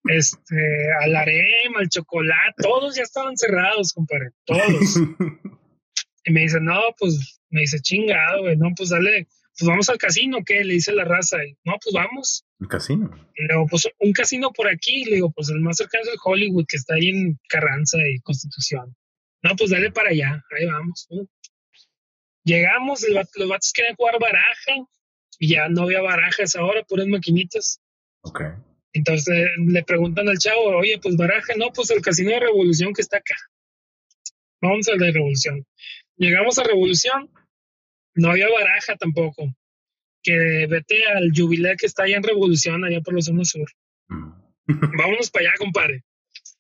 este, 0.05 0.93
al 1.03 1.15
harem, 1.15 1.77
al 1.79 1.89
chocolate, 1.89 2.63
todos 2.63 2.97
ya 2.97 3.03
estaban 3.03 3.37
cerrados, 3.37 3.93
compadre, 3.93 4.31
todos. 4.45 4.97
y 6.25 6.33
me 6.33 6.41
dice, 6.41 6.61
no, 6.61 6.81
pues, 6.99 7.41
me 7.51 7.63
dice, 7.63 7.81
chingado, 7.81 8.43
güey, 8.43 8.57
no, 8.57 8.69
pues 8.77 8.91
dale, 8.91 9.29
pues 9.59 9.69
vamos 9.69 9.89
al 9.89 9.99
casino, 9.99 10.39
¿qué? 10.47 10.63
Le 10.65 10.75
dice 10.75 10.93
la 10.93 11.05
raza, 11.05 11.45
y, 11.45 11.57
no, 11.65 11.75
pues 11.83 11.93
vamos. 11.93 12.45
¿Un 12.61 12.69
casino? 12.69 13.11
Y 13.35 13.45
luego, 13.45 13.67
pues 13.67 13.89
un 13.99 14.13
casino 14.13 14.53
por 14.53 14.69
aquí, 14.69 15.05
le 15.05 15.17
digo, 15.17 15.33
pues 15.33 15.49
el 15.49 15.61
más 15.61 15.79
cercano 15.79 16.05
es 16.05 16.11
el 16.11 16.19
Hollywood, 16.23 16.65
que 16.69 16.77
está 16.77 16.95
ahí 16.95 17.09
en 17.09 17.41
Carranza 17.49 17.99
y 17.99 18.21
Constitución. 18.21 18.95
No, 19.43 19.57
pues 19.57 19.71
dale 19.71 19.91
para 19.91 20.11
allá, 20.11 20.45
ahí 20.57 20.67
vamos. 20.67 21.09
Llegamos, 22.45 23.05
los 23.09 23.49
vatos 23.49 23.73
querían 23.73 23.97
jugar 23.97 24.21
baraja 24.21 24.73
y 25.41 25.49
ya 25.49 25.69
no 25.69 25.83
había 25.83 26.03
barajas 26.03 26.55
ahora, 26.55 26.85
puras 26.85 27.09
maquinitas. 27.09 27.81
Ok. 28.23 28.43
Entonces 28.93 29.51
le 29.59 29.83
preguntan 29.83 30.29
al 30.29 30.39
chavo, 30.39 30.77
oye, 30.77 30.99
pues 31.03 31.17
baraja, 31.17 31.55
no, 31.57 31.73
pues 31.75 31.91
el 31.91 32.01
casino 32.01 32.31
de 32.31 32.41
Revolución 32.41 32.93
que 32.93 33.03
está 33.03 33.19
acá. 33.19 33.37
Vamos 34.61 34.89
al 34.89 34.99
de 34.99 35.11
Revolución. 35.11 35.67
Llegamos 36.17 36.59
a 36.59 36.65
Revolución, 36.65 37.31
no 38.19 38.31
había 38.31 38.49
baraja 38.49 38.97
tampoco. 38.97 39.55
Que 40.23 40.67
vete 40.69 41.07
al 41.07 41.31
jubilé 41.35 41.77
que 41.77 41.87
está 41.87 42.05
allá 42.05 42.17
en 42.17 42.23
Revolución, 42.23 42.85
allá 42.85 43.01
por 43.01 43.15
la 43.15 43.23
zona 43.23 43.45
sur. 43.45 43.69
Mm. 44.09 44.33
Vámonos 44.99 45.31
para 45.31 45.49
allá, 45.49 45.55
compadre. 45.59 46.03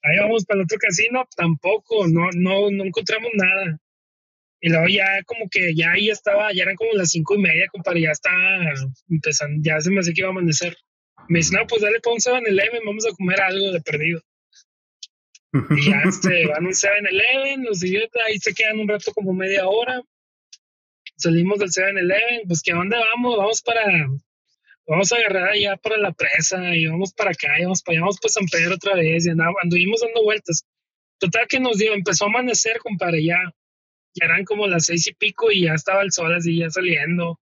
Ahí 0.02 0.18
vamos 0.18 0.44
para 0.44 0.60
el 0.60 0.64
otro 0.64 0.78
casino, 0.78 1.26
tampoco, 1.36 2.06
no, 2.06 2.30
no, 2.34 2.70
no 2.70 2.84
encontramos 2.84 3.30
nada. 3.34 3.78
Y 4.60 4.70
luego 4.70 4.88
ya 4.88 5.22
como 5.24 5.48
que 5.50 5.74
ya 5.74 5.92
ahí 5.92 6.08
estaba, 6.08 6.52
ya 6.52 6.62
eran 6.62 6.76
como 6.76 6.92
las 6.94 7.10
cinco 7.10 7.34
y 7.34 7.38
media, 7.38 7.68
compadre, 7.68 8.02
ya 8.02 8.10
estaba 8.10 8.72
empezando, 9.08 9.60
ya 9.62 9.80
se 9.80 9.90
me 9.90 10.00
hace 10.00 10.12
que 10.12 10.20
iba 10.20 10.28
a 10.28 10.32
amanecer. 10.32 10.76
Me 11.28 11.40
dice, 11.40 11.56
no, 11.56 11.66
pues 11.66 11.82
dale 11.82 12.00
para 12.00 12.14
un 12.14 12.20
7-Eleven, 12.20 12.82
vamos 12.86 13.06
a 13.06 13.14
comer 13.14 13.40
algo 13.40 13.72
de 13.72 13.80
perdido. 13.80 14.20
y 15.52 15.90
ya 15.90 16.02
este, 16.08 16.46
van 16.48 16.66
un 16.66 16.72
7-Eleven, 16.72 17.64
los 17.64 17.84
idiotas 17.84 18.22
ahí 18.26 18.38
se 18.38 18.54
quedan 18.54 18.80
un 18.80 18.88
rato 18.88 19.12
como 19.12 19.32
media 19.32 19.66
hora. 19.66 20.00
Salimos 21.18 21.58
del 21.58 21.68
7-Eleven, 21.68 22.46
pues 22.46 22.62
¿qué 22.62 22.72
dónde 22.72 22.96
vamos? 22.96 23.36
Vamos 23.36 23.62
para, 23.62 23.82
vamos 24.86 25.12
a 25.12 25.16
agarrar 25.16 25.48
allá 25.50 25.76
para 25.76 25.98
la 25.98 26.12
presa 26.12 26.74
y 26.74 26.86
vamos 26.86 27.12
para 27.12 27.30
acá, 27.30 27.58
y 27.58 27.64
vamos 27.64 27.82
para 27.82 27.96
allá, 27.96 28.02
vamos 28.02 28.18
para 28.20 28.32
San 28.32 28.46
Pedro 28.46 28.76
otra 28.76 28.94
vez 28.94 29.26
y 29.26 29.30
anduvimos 29.30 30.00
dando 30.00 30.22
vueltas. 30.22 30.64
Total 31.18 31.46
que 31.48 31.60
nos 31.60 31.78
dio, 31.78 31.92
empezó 31.92 32.24
a 32.24 32.28
amanecer, 32.28 32.78
compadre, 32.78 33.24
ya 33.24 33.36
ya 34.14 34.26
eran 34.26 34.44
como 34.44 34.66
las 34.66 34.86
seis 34.86 35.06
y 35.06 35.14
pico 35.14 35.50
y 35.50 35.64
ya 35.64 35.74
estaba 35.74 36.02
el 36.02 36.12
sol 36.12 36.34
así 36.34 36.58
ya 36.58 36.70
saliendo. 36.70 37.38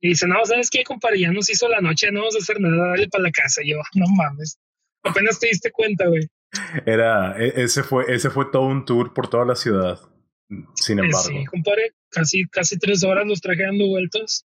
Y 0.00 0.08
dice, 0.08 0.26
no, 0.26 0.44
¿sabes 0.44 0.68
qué, 0.70 0.84
compadre? 0.84 1.20
Ya 1.20 1.32
nos 1.32 1.48
hizo 1.48 1.68
la 1.68 1.80
noche, 1.80 2.10
no 2.10 2.20
vamos 2.20 2.36
a 2.36 2.38
hacer 2.38 2.60
nada, 2.60 2.90
dale 2.90 3.08
para 3.08 3.24
la 3.24 3.30
casa. 3.30 3.62
Y 3.62 3.70
yo, 3.70 3.78
no 3.94 4.06
mames, 4.14 4.58
apenas 5.02 5.38
te 5.38 5.46
diste 5.46 5.70
cuenta, 5.70 6.06
güey. 6.06 6.28
Era, 6.84 7.36
e, 7.38 7.62
ese 7.62 7.82
fue, 7.82 8.04
ese 8.14 8.30
fue 8.30 8.46
todo 8.52 8.66
un 8.66 8.84
tour 8.84 9.14
por 9.14 9.28
toda 9.28 9.44
la 9.44 9.56
ciudad, 9.56 9.98
sin 10.74 10.98
eh, 10.98 11.02
embargo. 11.04 11.28
Sí, 11.28 11.44
compadre, 11.46 11.94
casi, 12.14 12.46
casi 12.46 12.78
tres 12.78 13.02
horas 13.04 13.26
los 13.26 13.40
traje 13.40 13.62
dando 13.64 13.86
vueltas. 13.88 14.46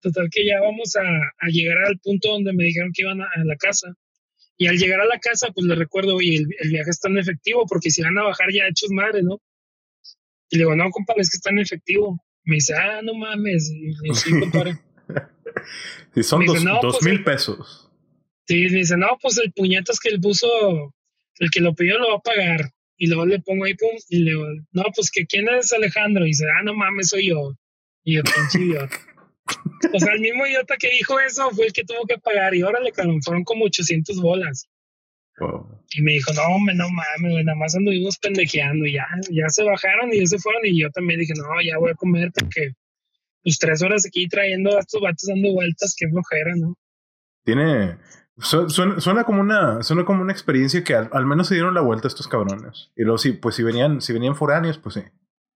Total 0.00 0.28
que 0.30 0.46
ya 0.46 0.60
vamos 0.60 0.94
a, 0.96 1.02
a 1.02 1.48
llegar 1.48 1.78
al 1.86 1.98
punto 1.98 2.28
donde 2.30 2.52
me 2.52 2.64
dijeron 2.64 2.90
que 2.94 3.02
iban 3.02 3.20
a, 3.22 3.28
la 3.44 3.56
casa. 3.56 3.94
Y 4.58 4.66
al 4.66 4.76
llegar 4.76 5.00
a 5.00 5.06
la 5.06 5.18
casa, 5.18 5.48
pues 5.54 5.66
le 5.66 5.74
recuerdo, 5.74 6.16
oye, 6.16 6.36
el, 6.36 6.46
el, 6.60 6.70
viaje 6.70 6.90
está 6.90 7.08
en 7.08 7.18
efectivo, 7.18 7.66
porque 7.66 7.90
si 7.90 8.02
van 8.02 8.16
a 8.18 8.24
bajar 8.24 8.52
ya 8.52 8.66
hechos 8.68 8.90
madre, 8.90 9.22
¿no? 9.22 9.40
Y 10.50 10.56
le 10.56 10.64
digo, 10.64 10.76
no, 10.76 10.90
compadre, 10.90 11.22
es 11.22 11.30
que 11.30 11.36
está 11.36 11.50
en 11.50 11.58
efectivo. 11.58 12.18
Me 12.44 12.56
dice, 12.56 12.74
ah, 12.74 13.00
no 13.02 13.14
mames. 13.14 13.70
Y 13.70 14.08
le 14.08 14.14
sí, 14.14 14.30
compadre. 14.38 14.78
sí, 16.14 16.22
son 16.22 16.46
dos, 16.46 16.98
pues 16.98 17.02
mil 17.02 17.24
pesos. 17.24 17.90
Sí, 18.46 18.68
me 18.70 18.78
dice, 18.78 18.96
no, 18.96 19.18
pues 19.20 19.38
el 19.38 19.52
puñetas 19.52 19.98
que 19.98 20.10
el 20.10 20.20
buzo, 20.20 20.94
el 21.38 21.50
que 21.50 21.60
lo 21.60 21.74
pidió 21.74 21.98
lo 21.98 22.10
va 22.10 22.16
a 22.16 22.20
pagar. 22.20 22.70
Y 22.98 23.08
luego 23.08 23.26
le 23.26 23.40
pongo 23.40 23.64
ahí, 23.64 23.74
pum, 23.74 23.90
y 24.08 24.20
le 24.20 24.30
digo, 24.30 24.46
no, 24.72 24.84
pues 24.94 25.10
que 25.10 25.26
quién 25.26 25.48
es 25.48 25.72
Alejandro. 25.72 26.24
Y 26.24 26.28
dice, 26.28 26.46
ah, 26.48 26.62
no 26.64 26.74
mames, 26.74 27.08
soy 27.08 27.28
yo. 27.28 27.54
Y 28.04 28.16
yo, 28.16 28.22
pinche 28.22 28.64
idiota. 28.64 28.96
o 29.92 29.98
sea, 29.98 30.14
el 30.14 30.20
mismo 30.20 30.46
idiota 30.46 30.76
que 30.78 30.90
dijo 30.90 31.20
eso 31.20 31.50
fue 31.50 31.66
el 31.66 31.72
que 31.72 31.84
tuvo 31.84 32.06
que 32.06 32.18
pagar. 32.18 32.54
Y 32.54 32.62
órale, 32.62 32.92
fueron 33.22 33.44
como 33.44 33.66
800 33.66 34.20
bolas. 34.20 34.68
Y 35.94 36.02
me 36.02 36.12
dijo, 36.12 36.32
no, 36.32 36.42
hombre, 36.54 36.74
no 36.74 36.88
mames, 36.88 37.44
nada 37.44 37.56
más 37.56 37.74
anduvimos 37.74 38.18
pendejeando 38.18 38.86
y 38.86 38.94
ya, 38.94 39.06
ya 39.30 39.48
se 39.48 39.64
bajaron 39.64 40.12
y 40.12 40.20
ya 40.20 40.26
se 40.26 40.38
fueron 40.38 40.64
y 40.64 40.80
yo 40.80 40.90
también 40.90 41.20
dije, 41.20 41.34
no, 41.36 41.44
ya 41.62 41.78
voy 41.78 41.90
a 41.90 41.94
comer 41.94 42.32
porque 42.32 42.72
pues 43.42 43.58
tres 43.58 43.82
horas 43.82 44.06
aquí 44.06 44.26
trayendo 44.28 44.76
a 44.76 44.80
estos 44.80 45.00
vatos 45.00 45.28
dando 45.28 45.52
vueltas, 45.52 45.94
qué 45.96 46.08
flojera, 46.08 46.56
¿no? 46.56 46.74
Tiene, 47.44 47.98
suena, 48.38 49.24
como 49.24 49.40
una, 49.40 49.82
suena 49.82 50.04
como 50.04 50.22
una 50.22 50.32
experiencia 50.32 50.84
que 50.84 50.94
al, 50.94 51.26
menos 51.26 51.48
se 51.48 51.54
dieron 51.54 51.74
la 51.74 51.80
vuelta 51.80 52.08
estos 52.08 52.28
cabrones. 52.28 52.90
Y 52.96 53.02
luego 53.02 53.18
sí, 53.18 53.32
pues 53.32 53.54
si 53.54 53.62
venían, 53.62 54.00
si 54.00 54.12
venían 54.12 54.36
foráneos, 54.36 54.78
pues 54.78 54.96
sí, 54.96 55.02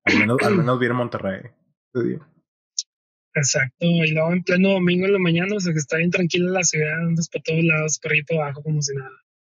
al 0.04 0.18
menos, 0.18 0.38
al 0.42 0.56
menos 0.56 0.78
vieron 0.78 0.96
Monterrey 0.96 1.50
Exacto, 3.34 3.76
y 3.86 4.10
luego 4.10 4.32
en 4.32 4.42
pleno 4.42 4.70
domingo 4.70 5.06
en 5.06 5.12
la 5.12 5.18
mañana, 5.18 5.54
o 5.56 5.60
sea 5.60 5.72
que 5.72 5.78
está 5.78 5.98
bien 5.98 6.10
tranquila 6.10 6.50
la 6.50 6.64
ciudad, 6.64 6.98
andas 7.06 7.28
para 7.28 7.44
todos 7.44 7.62
lados, 7.62 8.00
para 8.02 8.16
ir 8.16 8.24
para 8.26 8.44
abajo 8.44 8.62
como 8.62 8.82
si 8.82 8.94
nada. 8.94 9.10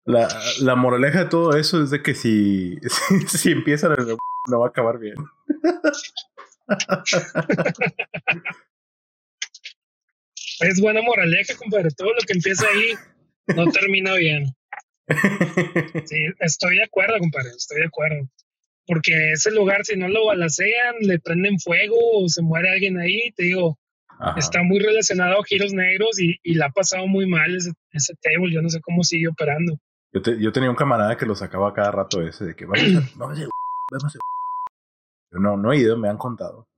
La, 0.06 0.28
la 0.62 0.76
moraleja 0.76 1.24
de 1.24 1.30
todo 1.30 1.58
eso 1.58 1.84
es 1.84 1.90
de 1.90 2.02
que 2.02 2.14
si, 2.14 2.78
si, 3.28 3.52
empiezan 3.52 3.92
a 3.94 3.98
no 4.48 4.60
va 4.60 4.68
a 4.68 4.70
acabar 4.70 5.00
bien. 5.00 5.16
es 10.60 10.80
buena 10.80 11.02
moraleja, 11.02 11.56
compadre. 11.58 11.90
Todo 11.92 12.14
lo 12.14 12.20
que 12.26 12.34
empieza 12.34 12.66
ahí 12.68 12.94
no 13.48 13.72
termina 13.72 14.14
bien. 14.16 14.46
Sí, 16.06 16.18
estoy 16.40 16.78
de 16.78 16.84
acuerdo, 16.84 17.20
compadre. 17.20 17.50
Estoy 17.50 17.80
de 17.80 17.86
acuerdo. 17.86 18.28
Porque 18.88 19.32
ese 19.32 19.52
lugar, 19.52 19.84
si 19.84 19.98
no 19.98 20.08
lo 20.08 20.28
balacean, 20.28 20.96
le 21.02 21.20
prenden 21.20 21.60
fuego 21.60 21.98
o 22.00 22.30
se 22.30 22.42
muere 22.42 22.70
alguien 22.70 23.00
ahí, 23.00 23.32
te 23.36 23.44
digo, 23.44 23.80
está 24.38 24.62
muy 24.64 24.80
relacionado 24.80 25.40
a 25.40 25.44
giros 25.44 25.74
negros 25.74 26.20
y, 26.20 26.38
y 26.44 26.56
le 26.56 26.66
ha 26.66 26.70
pasado 26.70 27.08
muy 27.08 27.28
mal 27.28 27.56
ese, 27.56 27.72
ese 27.92 28.14
table. 28.22 28.54
Yo 28.54 28.62
no 28.62 28.70
sé 28.70 28.80
cómo 28.82 29.04
sigue 29.04 29.28
operando. 29.28 29.78
Yo, 30.14 30.52
tenía 30.54 30.70
un 30.70 30.78
camarada 30.78 31.18
que 31.18 31.26
lo 31.26 31.36
sacaba 31.36 31.74
cada 31.74 31.92
rato 31.92 32.22
ese, 32.22 32.46
de 32.46 32.56
que 32.56 32.66
vamos 32.66 32.80
a, 32.80 33.10
vamos 33.18 33.40
a, 33.40 33.48
vamos 33.92 34.16
a. 34.16 34.20
Yo 35.32 35.40
no, 35.40 35.58
no 35.58 35.74
he 35.74 35.78
ido, 35.78 35.98
me 35.98 36.08
han 36.08 36.18
contado. 36.18 36.70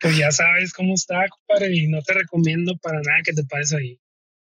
Pues 0.00 0.16
ya 0.16 0.30
sabes 0.30 0.72
cómo 0.72 0.94
está, 0.94 1.26
compadre, 1.28 1.74
y 1.74 1.88
no 1.88 2.00
te 2.02 2.14
recomiendo 2.14 2.76
para 2.80 3.00
nada 3.00 3.18
que 3.24 3.32
te 3.32 3.44
pases 3.44 3.74
ahí. 3.74 4.00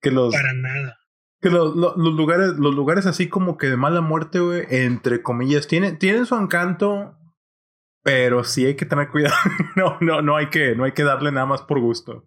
Que 0.01 0.11
los, 0.11 0.33
para 0.33 0.53
nada. 0.53 0.99
Que 1.41 1.49
los, 1.49 1.75
los, 1.75 1.95
lugares, 1.95 2.53
los 2.57 2.75
lugares 2.75 3.05
así 3.05 3.29
como 3.29 3.57
que 3.57 3.67
de 3.67 3.77
mala 3.77 4.01
muerte, 4.01 4.39
güey, 4.39 4.65
entre 4.69 5.21
comillas, 5.21 5.67
tienen, 5.67 5.97
tienen 5.97 6.25
su 6.25 6.35
encanto, 6.35 7.17
Pero 8.03 8.43
sí 8.43 8.65
hay 8.65 8.75
que 8.75 8.85
tener 8.85 9.09
cuidado. 9.09 9.35
no, 9.75 9.97
no, 10.01 10.21
no 10.21 10.35
hay 10.35 10.49
que, 10.49 10.75
no 10.75 10.83
hay 10.83 10.91
que 10.91 11.03
darle 11.03 11.31
nada 11.31 11.45
más 11.45 11.61
por 11.61 11.79
gusto. 11.79 12.25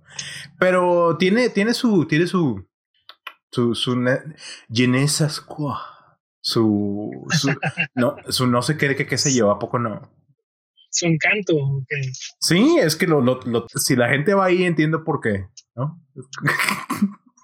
Pero 0.59 1.17
tiene, 1.19 1.51
tiene 1.51 1.75
su, 1.75 2.07
tiene 2.07 2.27
su, 2.27 2.67
su, 3.51 3.75
su, 3.75 3.95
su, 6.41 7.27
su, 7.31 7.55
no, 7.95 8.17
su 8.29 8.47
no 8.47 8.63
sé 8.63 8.77
qué, 8.77 8.97
qué, 8.97 9.19
se 9.19 9.33
lleva, 9.33 9.53
¿a 9.53 9.59
poco 9.59 9.79
no? 9.79 10.11
Su 10.93 11.07
encanto. 11.07 11.55
Sí, 12.39 12.77
es 12.79 12.97
que 12.97 13.07
lo, 13.07 13.23
lo, 13.23 13.67
si 13.75 13.97
la 13.97 14.11
gente 14.11 14.35
va 14.35 14.47
ahí, 14.47 14.65
entiendo 14.65 15.05
por 15.05 15.21
qué, 15.21 15.47
¿no? 15.75 15.99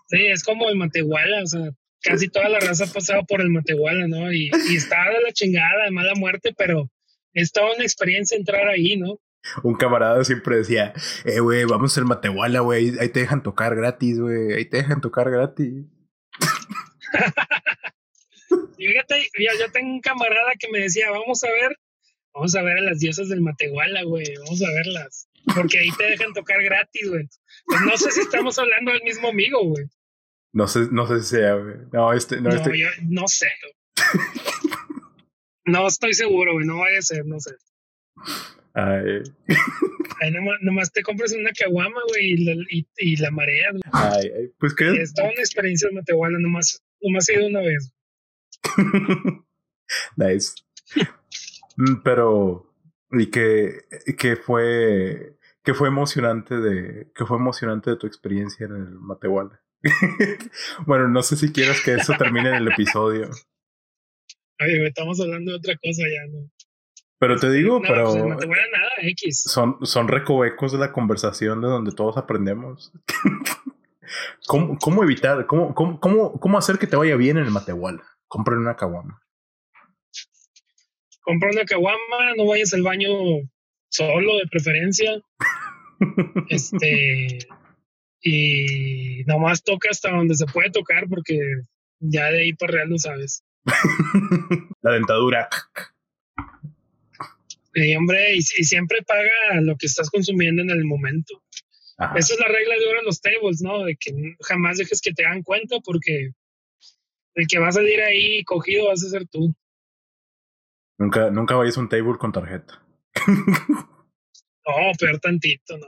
sí, 0.08 0.26
es 0.26 0.44
como 0.44 0.68
el 0.68 0.76
Matehuala, 0.76 1.42
o 1.42 1.46
sea, 1.46 1.70
casi 2.02 2.28
toda 2.28 2.50
la 2.50 2.60
raza 2.60 2.84
ha 2.84 2.92
pasado 2.92 3.24
por 3.26 3.40
el 3.40 3.48
Matehuala, 3.48 4.06
¿no? 4.06 4.30
Y, 4.30 4.50
y 4.70 4.76
está 4.76 5.08
de 5.08 5.22
la 5.22 5.32
chingada, 5.32 5.84
de 5.86 5.90
mala 5.90 6.12
muerte, 6.14 6.54
pero 6.56 6.90
es 7.32 7.50
toda 7.50 7.74
una 7.74 7.84
experiencia 7.84 8.36
entrar 8.36 8.68
ahí, 8.68 8.98
¿no? 8.98 9.18
Un 9.62 9.76
camarada 9.76 10.22
siempre 10.24 10.56
decía, 10.56 10.92
eh, 11.24 11.40
güey, 11.40 11.64
vamos 11.64 11.96
al 11.96 12.04
Matehuala, 12.04 12.60
güey, 12.60 12.98
ahí 12.98 13.08
te 13.08 13.20
dejan 13.20 13.42
tocar 13.42 13.74
gratis, 13.74 14.20
güey, 14.20 14.52
ahí 14.52 14.66
te 14.66 14.76
dejan 14.78 15.00
tocar 15.00 15.30
gratis. 15.30 15.86
Fíjate, 18.76 19.28
yo, 19.38 19.72
tengo 19.72 19.90
un 19.90 20.00
camarada 20.00 20.52
que 20.58 20.68
me 20.70 20.80
decía, 20.80 21.10
vamos 21.10 21.42
a 21.44 21.48
ver, 21.48 21.78
vamos 22.34 22.54
a 22.54 22.62
ver 22.62 22.78
a 22.78 22.82
las 22.82 22.98
diosas 23.00 23.28
del 23.28 23.40
Matehuala, 23.40 24.02
güey, 24.04 24.24
vamos 24.44 24.62
a 24.62 24.70
verlas, 24.72 25.28
porque 25.54 25.78
ahí 25.78 25.90
te 25.96 26.04
dejan 26.04 26.32
tocar 26.32 26.62
gratis, 26.62 27.08
güey. 27.08 27.28
Pues 27.66 27.80
no 27.82 27.96
sé 27.96 28.10
si 28.10 28.20
estamos 28.20 28.58
hablando 28.58 28.92
del 28.92 29.02
mismo 29.02 29.28
amigo, 29.28 29.64
güey. 29.64 29.86
No 30.52 30.66
sé, 30.66 30.88
no 30.90 31.06
sé 31.06 31.20
si 31.20 31.36
sea, 31.36 31.54
güey. 31.54 31.76
No, 31.92 32.12
este, 32.12 32.40
no, 32.40 32.50
este. 32.50 32.78
Yo, 32.78 32.88
no 33.02 33.26
sé. 33.26 33.48
no 35.66 35.86
estoy 35.86 36.14
seguro, 36.14 36.54
güey, 36.54 36.66
no 36.66 36.78
vaya 36.78 36.98
a 36.98 37.02
ser, 37.02 37.26
no 37.26 37.38
sé. 37.38 37.54
Ay. 38.74 39.22
Ahí 40.20 40.32
nomás, 40.62 40.92
te 40.92 41.02
compras 41.02 41.32
una 41.32 41.50
caguama, 41.52 42.00
güey, 42.08 42.32
y 42.32 42.44
la, 42.44 42.54
y, 42.98 43.16
la 43.16 43.30
marea, 43.30 43.70
güey. 43.70 43.82
Ay, 43.92 44.50
pues 44.58 44.74
qué. 44.74 44.90
Es 45.00 45.14
toda 45.14 45.28
una 45.28 45.40
experiencia 45.40 45.88
en 45.88 45.96
Matehuala, 45.96 46.38
nomás, 46.38 46.82
nomás 47.00 47.28
he 47.28 47.34
ido 47.34 47.46
una 47.46 47.60
vez. 47.60 47.92
nice. 50.16 50.54
Mm, 51.78 52.02
pero, 52.02 52.74
y 53.12 53.30
que, 53.30 53.84
que 54.18 54.36
fue, 54.36 55.38
que 55.62 55.74
fue 55.74 55.88
emocionante 55.88 56.56
de, 56.56 57.10
que 57.14 57.24
fue 57.24 57.38
emocionante 57.38 57.90
de 57.90 57.96
tu 57.96 58.06
experiencia 58.06 58.66
en 58.66 58.74
el 58.74 58.90
Matehuala. 58.98 59.62
bueno, 60.86 61.06
no 61.08 61.22
sé 61.22 61.36
si 61.36 61.52
quieres 61.52 61.80
que 61.82 61.94
eso 61.94 62.14
termine 62.18 62.48
en 62.48 62.56
el 62.56 62.68
episodio. 62.68 63.30
Oye, 64.60 64.88
estamos 64.88 65.20
hablando 65.20 65.52
de 65.52 65.58
otra 65.58 65.76
cosa 65.76 66.02
ya, 66.02 66.26
¿no? 66.32 66.50
Pero 67.20 67.36
te 67.36 67.50
digo, 67.50 67.80
pero. 67.80 68.10
Pues, 68.10 68.24
no 68.24 68.36
te 68.36 68.46
voy 68.46 68.58
a 68.58 68.76
nada, 68.76 68.90
X. 69.02 69.42
Son, 69.42 69.78
son 69.82 70.08
recovecos 70.08 70.72
de 70.72 70.78
la 70.78 70.92
conversación 70.92 71.60
de 71.60 71.68
donde 71.68 71.92
todos 71.92 72.16
aprendemos. 72.16 72.92
¿Cómo, 74.48 74.78
¿Cómo, 74.78 75.04
evitar? 75.04 75.46
Cómo, 75.46 75.74
cómo, 75.74 76.00
cómo, 76.40 76.58
hacer 76.58 76.78
que 76.78 76.86
te 76.86 76.96
vaya 76.96 77.14
bien 77.14 77.36
en 77.36 77.44
el 77.44 77.50
Matehuala? 77.50 78.02
Compra 78.26 78.56
una 78.56 78.76
caguama. 78.76 79.20
Compra 81.28 81.50
una 81.50 81.66
caguama, 81.66 82.34
no 82.38 82.46
vayas 82.46 82.72
al 82.72 82.80
baño 82.80 83.10
solo, 83.90 84.38
de 84.38 84.46
preferencia. 84.50 85.20
este. 86.48 87.36
Y 88.22 89.24
nomás 89.26 89.62
toca 89.62 89.90
hasta 89.90 90.10
donde 90.10 90.34
se 90.36 90.46
puede 90.46 90.70
tocar, 90.70 91.06
porque 91.06 91.38
ya 92.00 92.30
de 92.30 92.40
ahí 92.40 92.54
para 92.54 92.72
real 92.72 92.88
no 92.88 92.96
sabes. 92.96 93.44
La 94.80 94.92
dentadura. 94.92 95.50
Sí, 97.74 97.94
hombre, 97.94 98.34
y, 98.34 98.40
siempre 98.40 99.02
paga 99.02 99.60
lo 99.60 99.76
que 99.76 99.84
estás 99.84 100.08
consumiendo 100.08 100.62
en 100.62 100.70
el 100.70 100.86
momento. 100.86 101.42
Esa 102.16 102.32
es 102.32 102.40
la 102.40 102.48
regla 102.48 102.74
de 102.78 102.86
oro 102.86 103.00
en 103.00 103.04
los 103.04 103.20
tables, 103.20 103.60
¿no? 103.60 103.84
De 103.84 103.96
que 103.96 104.12
jamás 104.40 104.78
dejes 104.78 105.02
que 105.02 105.12
te 105.12 105.26
hagan 105.26 105.42
cuenta 105.42 105.76
porque 105.84 106.30
el 107.34 107.46
que 107.46 107.58
va 107.58 107.68
a 107.68 107.72
salir 107.72 108.00
ahí 108.00 108.42
cogido 108.44 108.86
vas 108.86 109.04
a 109.04 109.10
ser 109.10 109.28
tú. 109.28 109.54
Nunca, 110.98 111.30
nunca 111.30 111.54
vayas 111.54 111.76
a 111.76 111.80
un 111.80 111.88
table 111.88 112.18
con 112.18 112.32
tarjeta. 112.32 112.82
no, 113.26 114.74
peor 114.98 115.18
tantito, 115.20 115.78
no. 115.78 115.86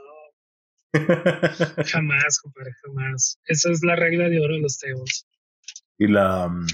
jamás, 1.85 2.39
compadre, 2.41 2.71
jamás. 2.83 3.39
Esa 3.45 3.71
es 3.71 3.83
la 3.83 3.95
regla 3.95 4.29
de 4.29 4.39
oro 4.39 4.55
de 4.55 4.61
los 4.61 4.79
tables. 4.79 5.27
Y 5.97 6.07
la 6.07 6.47
mm, 6.47 6.65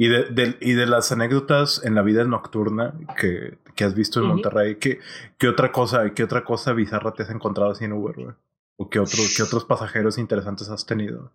y 0.00 0.08
de, 0.08 0.56
y 0.62 0.72
de 0.72 0.86
las 0.86 1.12
anécdotas 1.12 1.82
en 1.84 1.94
la 1.94 2.00
vida 2.00 2.24
nocturna 2.24 2.94
que, 3.18 3.58
que 3.76 3.84
has 3.84 3.94
visto 3.94 4.20
en 4.20 4.28
Monterrey, 4.28 4.76
¿qué, 4.76 4.98
¿qué, 5.36 5.46
otra 5.46 5.70
cosa, 5.70 6.14
qué 6.14 6.24
otra 6.24 6.42
cosa 6.42 6.72
bizarra 6.72 7.12
te 7.12 7.24
has 7.24 7.28
encontrado 7.28 7.72
así 7.72 7.84
en 7.84 7.92
Uber, 7.92 8.16
güey? 8.16 8.34
¿O 8.78 8.88
qué, 8.88 8.98
otro, 8.98 9.18
qué 9.36 9.42
otros 9.42 9.66
pasajeros 9.66 10.16
interesantes 10.16 10.70
has 10.70 10.86
tenido? 10.86 11.30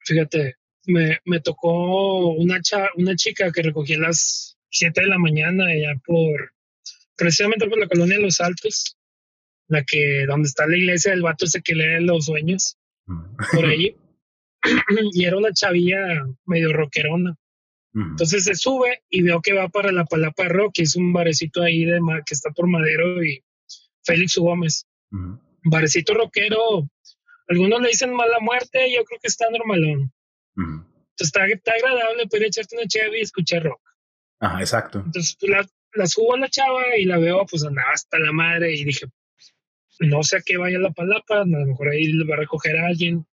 Fíjate, 0.00 0.56
me, 0.86 1.20
me 1.24 1.38
tocó 1.38 2.30
una, 2.30 2.60
una 2.96 3.14
chica 3.14 3.52
que 3.52 3.62
recogía 3.62 3.98
las 3.98 4.58
7 4.72 5.00
de 5.00 5.06
la 5.06 5.18
mañana 5.18 5.66
allá 5.66 5.94
por, 6.04 6.52
precisamente 7.16 7.68
por 7.68 7.78
la 7.78 7.86
colonia 7.86 8.16
de 8.16 8.22
Los 8.22 8.40
Altos, 8.40 8.96
la 9.68 9.84
que, 9.84 10.24
donde 10.26 10.48
está 10.48 10.66
la 10.66 10.76
iglesia 10.76 11.12
del 11.12 11.22
vato 11.22 11.44
ese 11.44 11.62
que 11.62 11.74
lee 11.74 12.04
los 12.04 12.26
sueños, 12.26 12.76
por 13.52 13.64
ahí. 13.64 13.96
y 15.12 15.24
era 15.24 15.36
una 15.36 15.52
chavilla 15.52 16.24
medio 16.46 16.72
rockerona. 16.72 17.36
Entonces 17.94 18.44
se 18.44 18.54
sube 18.54 19.02
y 19.10 19.20
veo 19.22 19.42
que 19.42 19.52
va 19.52 19.68
para 19.68 19.92
la 19.92 20.06
Palapa 20.06 20.48
Rock, 20.48 20.72
que 20.76 20.82
es 20.82 20.96
un 20.96 21.12
barecito 21.12 21.62
ahí 21.62 21.84
de 21.84 22.00
que 22.24 22.34
está 22.34 22.50
por 22.50 22.66
Madero 22.66 23.22
y 23.22 23.44
Félix 24.02 24.36
Gómez. 24.38 24.86
Barecito 25.64 26.14
rockero, 26.14 26.88
algunos 27.48 27.82
le 27.82 27.88
dicen 27.88 28.14
mala 28.14 28.38
muerte, 28.40 28.90
yo 28.94 29.04
creo 29.04 29.20
que 29.20 29.28
está 29.28 29.50
normalón. 29.50 30.10
Entonces 30.56 31.32
está, 31.54 31.72
agradable 31.72 32.26
poder 32.28 32.46
echarte 32.46 32.76
una 32.76 32.86
chave 32.86 33.18
y 33.18 33.22
escuchar 33.22 33.64
rock. 33.64 33.81
Ajá, 34.42 34.60
exacto. 34.60 35.02
Entonces 35.06 35.36
pues, 35.38 35.50
la, 35.50 35.66
la 35.94 36.06
subo 36.06 36.34
a 36.34 36.38
la 36.38 36.48
chava 36.48 36.96
y 36.98 37.04
la 37.04 37.18
veo, 37.18 37.46
pues 37.46 37.64
andaba 37.64 37.92
hasta 37.92 38.18
la 38.18 38.32
madre 38.32 38.74
y 38.74 38.84
dije, 38.84 39.06
no 40.00 40.22
sé 40.24 40.38
a 40.38 40.42
qué 40.44 40.56
vaya 40.56 40.80
la 40.80 40.90
palapa, 40.90 41.42
a 41.42 41.44
lo 41.44 41.66
mejor 41.66 41.90
ahí 41.90 42.06
le 42.06 42.26
va 42.26 42.34
a 42.34 42.38
recoger 42.38 42.76
a 42.76 42.86
alguien. 42.86 43.24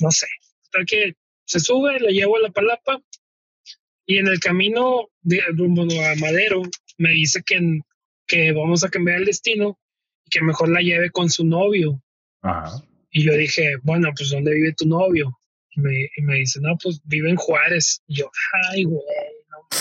No 0.00 0.10
sé. 0.10 0.26
Hasta 0.64 0.84
que 0.84 1.14
se 1.46 1.60
sube, 1.60 1.98
la 1.98 2.10
llevo 2.10 2.36
a 2.36 2.40
la 2.40 2.50
palapa 2.50 3.00
y 4.04 4.18
en 4.18 4.28
el 4.28 4.38
camino 4.38 5.08
de, 5.22 5.40
rumbo 5.56 5.82
a 5.82 6.14
Madero 6.16 6.62
me 6.98 7.10
dice 7.10 7.42
que, 7.44 7.80
que 8.26 8.52
vamos 8.52 8.84
a 8.84 8.90
cambiar 8.90 9.18
el 9.18 9.24
destino 9.24 9.78
y 10.26 10.30
que 10.30 10.42
mejor 10.42 10.68
la 10.68 10.80
lleve 10.80 11.10
con 11.10 11.30
su 11.30 11.46
novio. 11.46 12.02
Y 13.10 13.24
yo 13.24 13.32
dije, 13.32 13.76
bueno, 13.82 14.10
pues 14.14 14.28
¿dónde 14.28 14.52
vive 14.52 14.74
tu 14.74 14.86
novio? 14.86 15.38
Y 15.70 15.80
me, 15.80 16.10
y 16.16 16.22
me 16.22 16.36
dice, 16.36 16.60
no, 16.60 16.76
pues 16.82 17.00
vive 17.04 17.30
en 17.30 17.36
Juárez. 17.36 18.02
Y 18.06 18.16
yo, 18.16 18.30
ay, 18.70 18.84
güey, 18.84 19.02
no. 19.70 19.78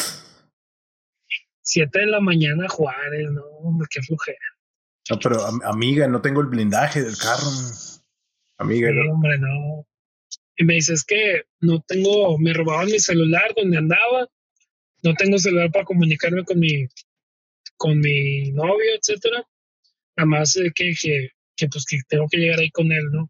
Siete 1.61 1.99
de 1.99 2.05
la 2.07 2.19
mañana 2.21 2.67
Juárez, 2.69 3.29
no, 3.31 3.43
hombre, 3.43 3.87
qué 3.91 4.01
flujera. 4.01 4.37
No, 5.09 5.19
pero 5.19 5.45
amiga, 5.63 6.07
no 6.07 6.21
tengo 6.21 6.41
el 6.41 6.47
blindaje 6.47 7.01
del 7.01 7.17
carro. 7.17 7.49
Amiga, 8.57 8.89
no. 8.91 9.13
hombre, 9.13 9.37
no. 9.37 9.87
Y 10.57 10.65
me 10.65 10.75
dice, 10.75 10.93
es 10.93 11.03
que 11.03 11.43
no 11.61 11.81
tengo, 11.87 12.37
me 12.39 12.53
robaban 12.53 12.87
mi 12.87 12.99
celular 12.99 13.53
donde 13.55 13.77
andaba, 13.77 14.27
no 15.03 15.13
tengo 15.13 15.37
celular 15.37 15.71
para 15.71 15.85
comunicarme 15.85 16.43
con 16.43 16.59
mi, 16.59 16.87
con 17.77 17.99
mi 17.99 18.51
novio, 18.51 18.95
etcétera. 18.97 19.47
Nada 20.17 20.25
más 20.25 20.57
que, 20.73 20.93
que, 20.99 21.29
que, 21.55 21.67
pues 21.67 21.85
que 21.85 21.99
tengo 22.07 22.27
que 22.27 22.37
llegar 22.37 22.59
ahí 22.59 22.71
con 22.71 22.91
él, 22.91 23.05
¿no? 23.11 23.29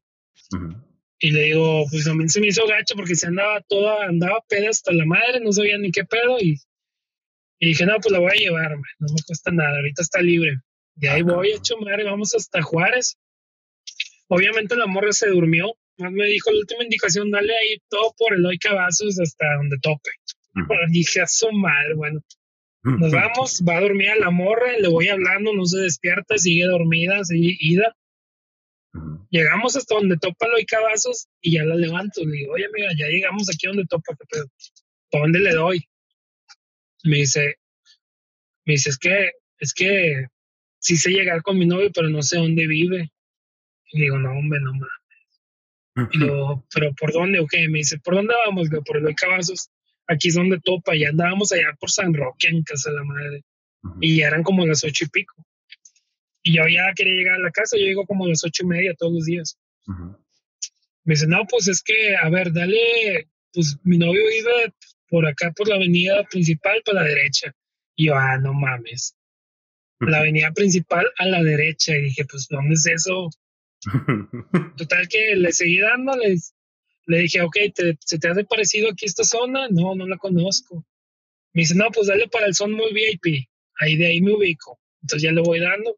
Y 1.20 1.32
le 1.32 1.43
digo, 1.43 1.86
pues 1.89 2.05
también 2.05 2.30
se 2.30 2.39
me 2.39 2.47
hizo 2.47 2.68
gacho 2.68 2.95
porque 2.95 3.15
se 3.15 3.28
andaba 3.28 3.61
toda, 3.61 4.05
andaba 4.05 4.43
peda 4.47 4.70
hasta 4.70 4.93
la 4.93 5.05
madre, 5.05 5.39
no 5.41 5.51
sabía 5.51 5.78
ni 5.78 5.91
qué 5.91 6.05
pedo 6.05 6.39
y, 6.39 6.59
y 7.59 7.68
dije, 7.68 7.86
no, 7.86 7.95
pues 7.99 8.11
la 8.11 8.20
voy 8.20 8.32
a 8.32 8.39
llevar, 8.39 8.72
no 8.72 9.07
me 9.13 9.22
cuesta 9.26 9.51
nada, 9.51 9.78
ahorita 9.78 10.03
está 10.03 10.22
libre. 10.22 10.57
De 10.95 11.09
ahí 11.09 11.22
voy, 11.22 11.51
hecho 11.51 11.78
madre, 11.78 12.03
vamos 12.03 12.36
hasta 12.36 12.61
Juárez. 12.61 13.18
Obviamente 14.28 14.76
la 14.76 14.88
morra 14.88 15.11
se 15.11 15.30
durmió, 15.30 15.74
me 15.97 16.26
dijo 16.26 16.51
la 16.51 16.59
última 16.59 16.84
indicación, 16.84 17.32
dale 17.32 17.53
ahí 17.53 17.78
todo 17.89 18.13
por 18.18 18.34
el 18.34 18.45
hoy 18.45 18.57
cabazos 18.57 19.20
hasta 19.20 19.45
donde 19.57 19.78
tope. 19.82 20.11
dije, 20.89 21.22
a 21.22 21.28
su 21.28 21.51
madre, 21.51 21.95
bueno. 21.95 22.20
Nos 22.84 23.11
vamos, 23.11 23.63
va 23.68 23.78
a 23.78 23.82
dormir 23.82 24.09
a 24.11 24.15
la 24.15 24.30
morra, 24.32 24.78
le 24.80 24.88
voy 24.88 25.09
hablando, 25.09 25.53
no 25.53 25.65
se 25.65 25.80
despierta, 25.80 26.38
sigue 26.38 26.65
dormida, 26.65 27.24
sigue 27.26 27.57
ida. 27.59 27.95
Llegamos 29.30 29.76
hasta 29.76 29.95
donde 29.95 30.18
topa 30.18 30.45
el 30.48 30.54
hoy 30.54 30.66
cabazos 30.66 31.28
y 31.41 31.54
ya 31.54 31.64
la 31.64 31.76
levanto. 31.76 32.24
Le 32.24 32.32
digo, 32.32 32.54
oye, 32.54 32.66
amiga, 32.66 32.89
ya 32.98 33.08
llegamos 33.08 33.50
aquí 33.50 33.68
donde 33.68 33.86
topa, 33.86 34.16
¿qué 34.30 34.41
¿Para 35.12 35.24
dónde 35.24 35.39
le 35.39 35.54
doy? 35.54 35.88
Me 37.04 37.18
dice, 37.18 37.56
me 38.66 38.74
dice, 38.74 38.89
es 38.89 38.98
que, 38.98 39.32
es 39.60 39.74
que 39.74 40.28
sí 40.80 40.98
sé 40.98 41.12
llegar 41.12 41.41
con 41.41 41.58
mi 41.58 41.66
novio, 41.66 41.91
pero 41.93 42.10
no 42.10 42.22
sé 42.22 42.38
dónde 42.38 42.68
vive. 42.68 43.12
Y 43.91 44.02
digo, 44.02 44.18
no, 44.18 44.32
hombre, 44.32 44.60
no 44.62 44.74
más 44.74 44.89
y 46.12 46.20
pero 46.74 46.93
¿por 46.93 47.12
dónde? 47.12 47.39
Ok, 47.39 47.54
me 47.70 47.80
dice, 47.80 48.00
¿por 48.00 48.16
dónde 48.16 48.34
vamos? 48.45 48.70
Por 48.86 48.98
el 48.98 49.16
Cabazos. 49.16 49.70
Aquí 50.08 50.30
es 50.30 50.36
donde 50.36 50.60
topa. 50.60 50.95
Y 50.95 51.06
andábamos 51.06 51.52
allá 51.52 51.76
por 51.80 51.89
San 51.89 52.14
Roque, 52.14 52.48
en 52.48 52.64
casa 52.64 52.91
de 52.91 52.95
la 52.98 53.04
madre. 53.04 53.43
y 54.02 54.22
eran 54.22 54.43
como 54.43 54.66
las 54.66 54.84
ocho 54.84 55.06
y 55.06 55.10
pico. 55.10 55.36
Y 56.48 56.54
yo 56.54 56.64
ya 56.66 56.93
quería 56.95 57.14
llegar 57.14 57.36
a 57.36 57.43
la 57.43 57.52
casa, 57.52 57.76
yo 57.78 57.84
llego 57.84 58.06
como 58.06 58.24
a 58.24 58.30
las 58.30 58.41
ocho 58.45 58.64
y 58.64 58.68
media 58.68 58.93
todos 58.98 59.12
los 59.12 59.26
días. 59.26 59.58
Me 61.04 61.14
dice, 61.14 61.28
no, 61.28 61.45
pues 61.50 61.68
es 61.68 61.84
que, 61.84 62.16
a 62.16 62.30
ver, 62.30 62.54
dale, 62.54 63.28
pues 63.52 63.78
mi 63.84 63.98
novio 63.98 64.22
vive 64.26 64.74
por 65.10 65.28
acá, 65.28 65.52
por 65.52 65.68
la 65.68 65.76
avenida 65.76 66.24
principal, 66.24 66.82
para 66.86 67.02
la 67.02 67.10
derecha. 67.10 67.54
Y 67.98 68.08
yo, 68.08 68.16
ah, 68.16 68.38
no 68.38 68.54
mames. 68.54 69.14
La 70.00 70.20
avenida 70.20 70.54
principal 70.54 71.06
a 71.18 71.26
la 71.26 71.43
derecha. 71.43 71.98
Y 71.98 72.04
dije, 72.04 72.24
pues, 72.24 72.48
¿dónde 72.50 72.76
es 72.76 72.86
eso? 72.86 73.30
Total 74.78 75.06
que 75.10 75.36
le 75.36 75.52
seguí 75.52 75.80
dando, 75.80 76.14
le 77.08 77.20
dije, 77.20 77.41
ok, 77.41 77.58
¿se 78.00 78.20
te 78.20 78.30
hace 78.30 78.45
parecido 78.45 78.89
aquí 78.89 79.06
esta 79.06 79.26
zona? 79.26 79.68
No, 79.70 79.95
no 79.95 80.08
la 80.08 80.18
conozco. 80.18 80.86
Me 81.52 81.64
dice, 81.64 81.76
no, 81.76 81.91
pues 81.91 82.08
dale 82.08 82.30
para 82.30 82.45
el 82.45 82.56
Son 82.56 82.72
Mall 82.72 82.93
VIP. 82.93 83.50
Ahí 83.82 83.98
de 83.98 84.08
ahí 84.08 84.22
me 84.22 84.32
ubico. 84.32 84.80
Entonces 85.02 85.24
ya 85.24 85.34
le 85.34 85.41
voy 85.41 85.60
dando, 85.60 85.93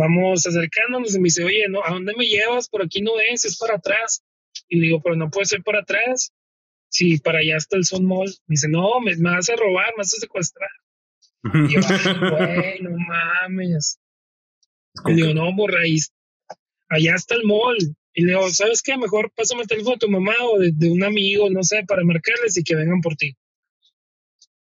vamos 0.00 0.46
acercándonos 0.46 1.14
y 1.14 1.18
me 1.18 1.24
dice, 1.24 1.44
oye, 1.44 1.68
¿no? 1.68 1.84
¿a 1.84 1.90
dónde 1.90 2.14
me 2.16 2.24
llevas? 2.24 2.68
Por 2.68 2.82
aquí 2.82 3.02
no 3.02 3.12
es, 3.20 3.44
es 3.44 3.58
para 3.58 3.74
atrás. 3.76 4.22
Y 4.68 4.76
le 4.76 4.86
digo, 4.86 5.02
pero 5.02 5.14
no 5.14 5.30
puede 5.30 5.44
ser 5.44 5.62
para 5.62 5.80
atrás. 5.80 6.32
Si 6.88 7.18
para 7.18 7.40
allá 7.40 7.56
está 7.56 7.76
el 7.76 7.84
Son 7.84 8.06
Mall. 8.06 8.28
Me 8.46 8.54
dice, 8.54 8.68
no, 8.68 8.98
me, 9.00 9.14
vas 9.16 9.50
a 9.50 9.56
robar, 9.56 9.88
me 9.90 9.98
vas 9.98 10.14
a 10.14 10.20
secuestrar. 10.20 10.70
y 11.44 11.74
yo, 11.74 11.80
güey, 11.80 12.80
no 12.82 12.96
mames. 12.96 13.98
Y 15.06 15.10
le 15.10 15.16
digo, 15.16 15.34
no, 15.34 15.54
borra, 15.54 15.82
ahí, 15.82 15.98
allá 16.88 17.14
está 17.14 17.34
el 17.34 17.44
mall. 17.44 17.76
Y 18.14 18.22
le 18.22 18.32
digo, 18.32 18.48
¿sabes 18.50 18.82
qué? 18.82 18.96
Mejor 18.96 19.30
pásame 19.36 19.62
el 19.62 19.68
teléfono 19.68 19.96
de 19.96 20.06
tu 20.06 20.10
mamá 20.10 20.34
o 20.50 20.58
de, 20.58 20.90
un 20.90 21.04
amigo, 21.04 21.50
no 21.50 21.62
sé, 21.62 21.84
para 21.86 22.02
marcarles 22.04 22.56
y 22.56 22.64
que 22.64 22.74
vengan 22.74 23.02
por 23.02 23.16
ti. 23.16 23.36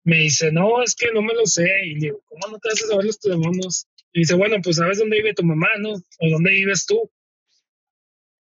Me 0.05 0.17
dice, 0.17 0.51
no, 0.51 0.83
es 0.83 0.97
que 0.97 1.13
no 1.13 1.23
me 1.23 1.33
lo 1.33 1.47
sé. 1.47 1.69
Y 1.87 1.95
le 1.95 2.01
digo, 2.01 2.23
¿cómo 2.27 2.49
no 2.53 2.59
te 2.59 2.71
haces 2.71 2.89
saber 2.89 3.07
los 3.07 3.21
teléfonos? 3.21 3.87
Y 4.13 4.21
dice, 4.21 4.35
bueno, 4.35 4.57
pues 4.63 4.77
sabes 4.77 4.99
dónde 4.99 5.17
vive 5.17 5.35
tu 5.35 5.45
mamá, 5.45 5.69
¿no? 5.79 5.93
O 5.93 6.31
dónde 6.31 6.51
vives 6.51 6.87
tú. 6.87 7.11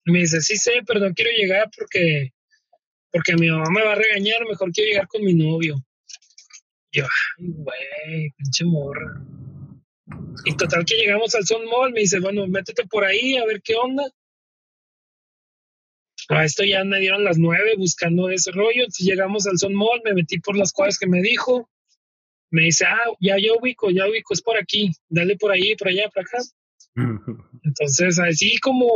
Y 0.05 0.13
me 0.13 0.21
dice, 0.21 0.41
sí 0.41 0.57
sé, 0.57 0.83
pero 0.87 1.01
no 1.01 1.15
quiero 1.15 1.31
llegar 1.31 1.71
porque, 1.77 2.33
porque 3.11 3.35
mi 3.37 3.49
mamá 3.49 3.71
me 3.71 3.85
va 3.85 3.93
a 3.93 3.97
regañar, 3.97 4.47
mejor 4.47 4.73
quiero 4.73 4.91
llegar 4.91 5.09
con 5.09 5.25
mi 5.25 5.35
novio. 5.35 5.77
Y 6.91 6.99
yo, 6.99 7.05
ay, 7.05 7.47
güey, 7.49 8.31
pinche 8.37 8.65
morra. 8.65 9.25
Y 10.45 10.57
total 10.57 10.85
que 10.85 10.97
llegamos 10.97 11.35
al 11.35 11.47
Sun 11.47 11.65
Mall, 11.67 11.93
me 11.93 12.01
dice, 12.01 12.21
bueno, 12.21 12.47
métete 12.47 12.85
por 12.87 13.05
ahí 13.05 13.37
a 13.37 13.47
ver 13.47 13.63
qué 13.63 13.75
onda. 13.75 14.05
A 16.29 16.45
esto 16.45 16.65
ya 16.65 16.85
me 16.85 17.01
dieron 17.01 17.25
las 17.25 17.39
nueve 17.39 17.75
buscando 17.77 18.29
ese 18.29 18.51
rollo. 18.53 18.81
Entonces 18.81 19.07
llegamos 19.07 19.47
al 19.47 19.59
Sun 19.59 19.75
Mall, 19.75 20.03
me 20.05 20.15
metí 20.15 20.39
por 20.41 20.57
las 20.57 20.73
cosas 20.73 20.99
que 20.99 21.07
me 21.07 21.21
dijo. 21.23 21.69
Me 22.53 22.65
dice, 22.65 22.85
ah, 22.85 23.11
ya, 23.19 23.37
ya 23.39 23.55
ubico, 23.59 23.91
ya 23.91 24.07
ubico, 24.07 24.35
es 24.35 24.43
por 24.43 24.59
aquí. 24.59 24.93
Dale 25.09 25.37
por 25.37 25.51
ahí, 25.51 25.75
por 25.75 25.89
allá, 25.89 26.09
por 26.13 26.23
acá. 26.23 26.39
Entonces, 27.65 28.19
así 28.19 28.59
como 28.59 28.87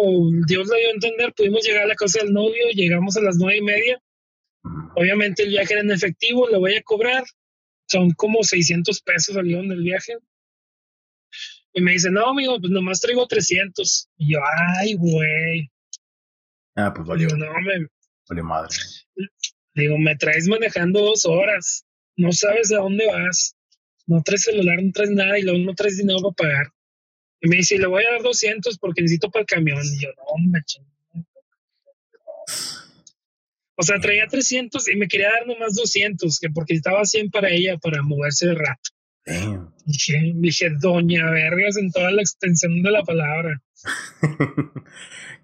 Dios 0.46 0.68
le 0.68 0.78
dio 0.78 0.88
a 0.88 0.92
entender, 0.92 1.32
pudimos 1.34 1.64
llegar 1.66 1.84
a 1.84 1.88
la 1.88 1.94
casa 1.94 2.20
del 2.22 2.34
novio, 2.34 2.70
llegamos 2.74 3.16
a 3.16 3.22
las 3.22 3.38
nueve 3.38 3.56
y 3.56 3.62
media. 3.62 4.02
Obviamente 4.94 5.44
el 5.44 5.48
viaje 5.48 5.72
era 5.72 5.82
en 5.82 5.90
efectivo, 5.90 6.48
le 6.48 6.58
voy 6.58 6.74
a 6.74 6.82
cobrar. 6.82 7.24
Son 7.88 8.10
como 8.10 8.42
600 8.42 9.00
pesos 9.00 9.36
al 9.36 9.46
león 9.46 9.68
del 9.68 9.82
viaje. 9.82 10.18
Y 11.72 11.80
me 11.80 11.92
dice, 11.92 12.10
no, 12.10 12.28
amigo, 12.28 12.58
pues 12.60 12.70
nomás 12.70 13.00
traigo 13.00 13.26
300. 13.26 14.10
Y 14.18 14.34
yo, 14.34 14.40
ay, 14.78 14.94
güey. 14.94 15.70
Ah, 16.74 16.92
pues 16.92 17.08
valió. 17.08 17.28
No, 17.28 17.46
me. 17.60 17.86
Valió 18.28 18.44
madre. 18.44 18.74
Digo, 19.74 19.96
me 19.96 20.14
traes 20.16 20.46
manejando 20.46 21.00
dos 21.00 21.24
horas. 21.24 21.86
No 22.16 22.32
sabes 22.32 22.72
a 22.72 22.78
dónde 22.78 23.06
vas. 23.06 23.54
No 24.06 24.22
traes 24.22 24.42
celular, 24.42 24.82
no 24.82 24.92
traes 24.92 25.10
nada 25.10 25.38
y 25.38 25.42
luego 25.42 25.58
no 25.58 25.74
traes 25.74 25.98
dinero 25.98 26.20
para 26.20 26.50
pagar. 26.50 26.66
Y 27.40 27.48
me 27.48 27.56
dice, 27.56 27.78
le 27.78 27.86
voy 27.86 28.04
a 28.04 28.12
dar 28.12 28.22
200 28.22 28.78
porque 28.78 29.02
necesito 29.02 29.30
para 29.30 29.42
el 29.42 29.46
camión. 29.46 29.82
Y 29.84 30.02
yo, 30.02 30.08
no, 30.16 30.50
me 30.50 30.60
O 33.74 33.82
sea, 33.82 33.98
traía 34.00 34.26
300 34.26 34.88
y 34.88 34.96
me 34.96 35.08
quería 35.08 35.30
dar 35.30 35.46
nomás 35.46 35.74
200, 35.74 36.38
que 36.38 36.48
porque 36.50 36.74
estaba 36.74 37.04
100 37.04 37.30
para 37.30 37.50
ella 37.50 37.76
para 37.78 38.02
moverse 38.02 38.46
de 38.46 38.54
rato. 38.54 38.90
Dije, 39.84 40.32
dije, 40.36 40.70
doña 40.80 41.30
vergas 41.30 41.76
en 41.76 41.90
toda 41.90 42.10
la 42.12 42.22
extensión 42.22 42.82
de 42.82 42.90
la 42.90 43.02
palabra. 43.02 43.60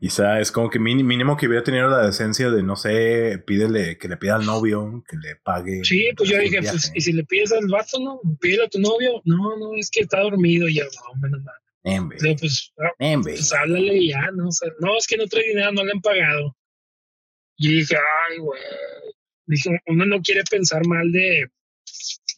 Quizá 0.01 0.41
es 0.41 0.51
como 0.51 0.71
que 0.71 0.79
mínimo 0.79 1.37
que 1.37 1.47
hubiera 1.47 1.63
tenido 1.63 1.89
la 1.89 2.07
decencia 2.07 2.51
de, 2.51 2.63
no 2.63 2.77
sé, 2.77 3.43
pídele 3.47 3.99
que 3.99 4.09
le 4.09 4.17
pida 4.17 4.37
al 4.37 4.47
novio, 4.47 5.05
que 5.09 5.17
le 5.17 5.37
pague. 5.37 5.85
Sí, 5.85 6.09
pues 6.17 6.29
yo 6.31 6.39
dije, 6.39 6.59
pues, 6.63 6.91
¿y 6.95 7.01
si 7.01 7.13
le 7.13 7.25
pides 7.25 7.53
al 7.53 7.69
vato, 7.69 8.01
no? 8.01 8.21
Pídele 8.41 8.65
a 8.65 8.69
tu 8.69 8.81
novio. 8.81 9.23
No, 9.25 9.57
no, 9.59 9.75
es 9.77 9.91
que 9.91 10.01
está 10.01 10.21
dormido. 10.21 10.69
Y 10.69 10.77
yo, 10.77 10.85
no, 10.85 11.21
menos 11.21 11.43
mal. 11.45 12.09
pues, 12.39 12.73
ah, 12.79 13.21
pues 13.23 13.53
háblale 13.53 13.97
y 13.97 14.09
ya, 14.09 14.31
no, 14.33 14.49
o 14.49 14.51
no, 14.81 14.99
es 14.99 15.07
que 15.07 15.17
no 15.17 15.27
trae 15.27 15.49
dinero, 15.49 15.73
no 15.73 15.85
le 15.85 15.93
han 15.93 16.01
pagado. 16.01 16.57
Y 17.57 17.77
dije, 17.77 17.97
ay, 17.97 18.39
güey. 18.39 18.61
Dije, 19.47 19.71
uno 19.87 20.07
no 20.07 20.21
quiere 20.23 20.43
pensar 20.51 20.87
mal 20.87 21.11
de, 21.13 21.49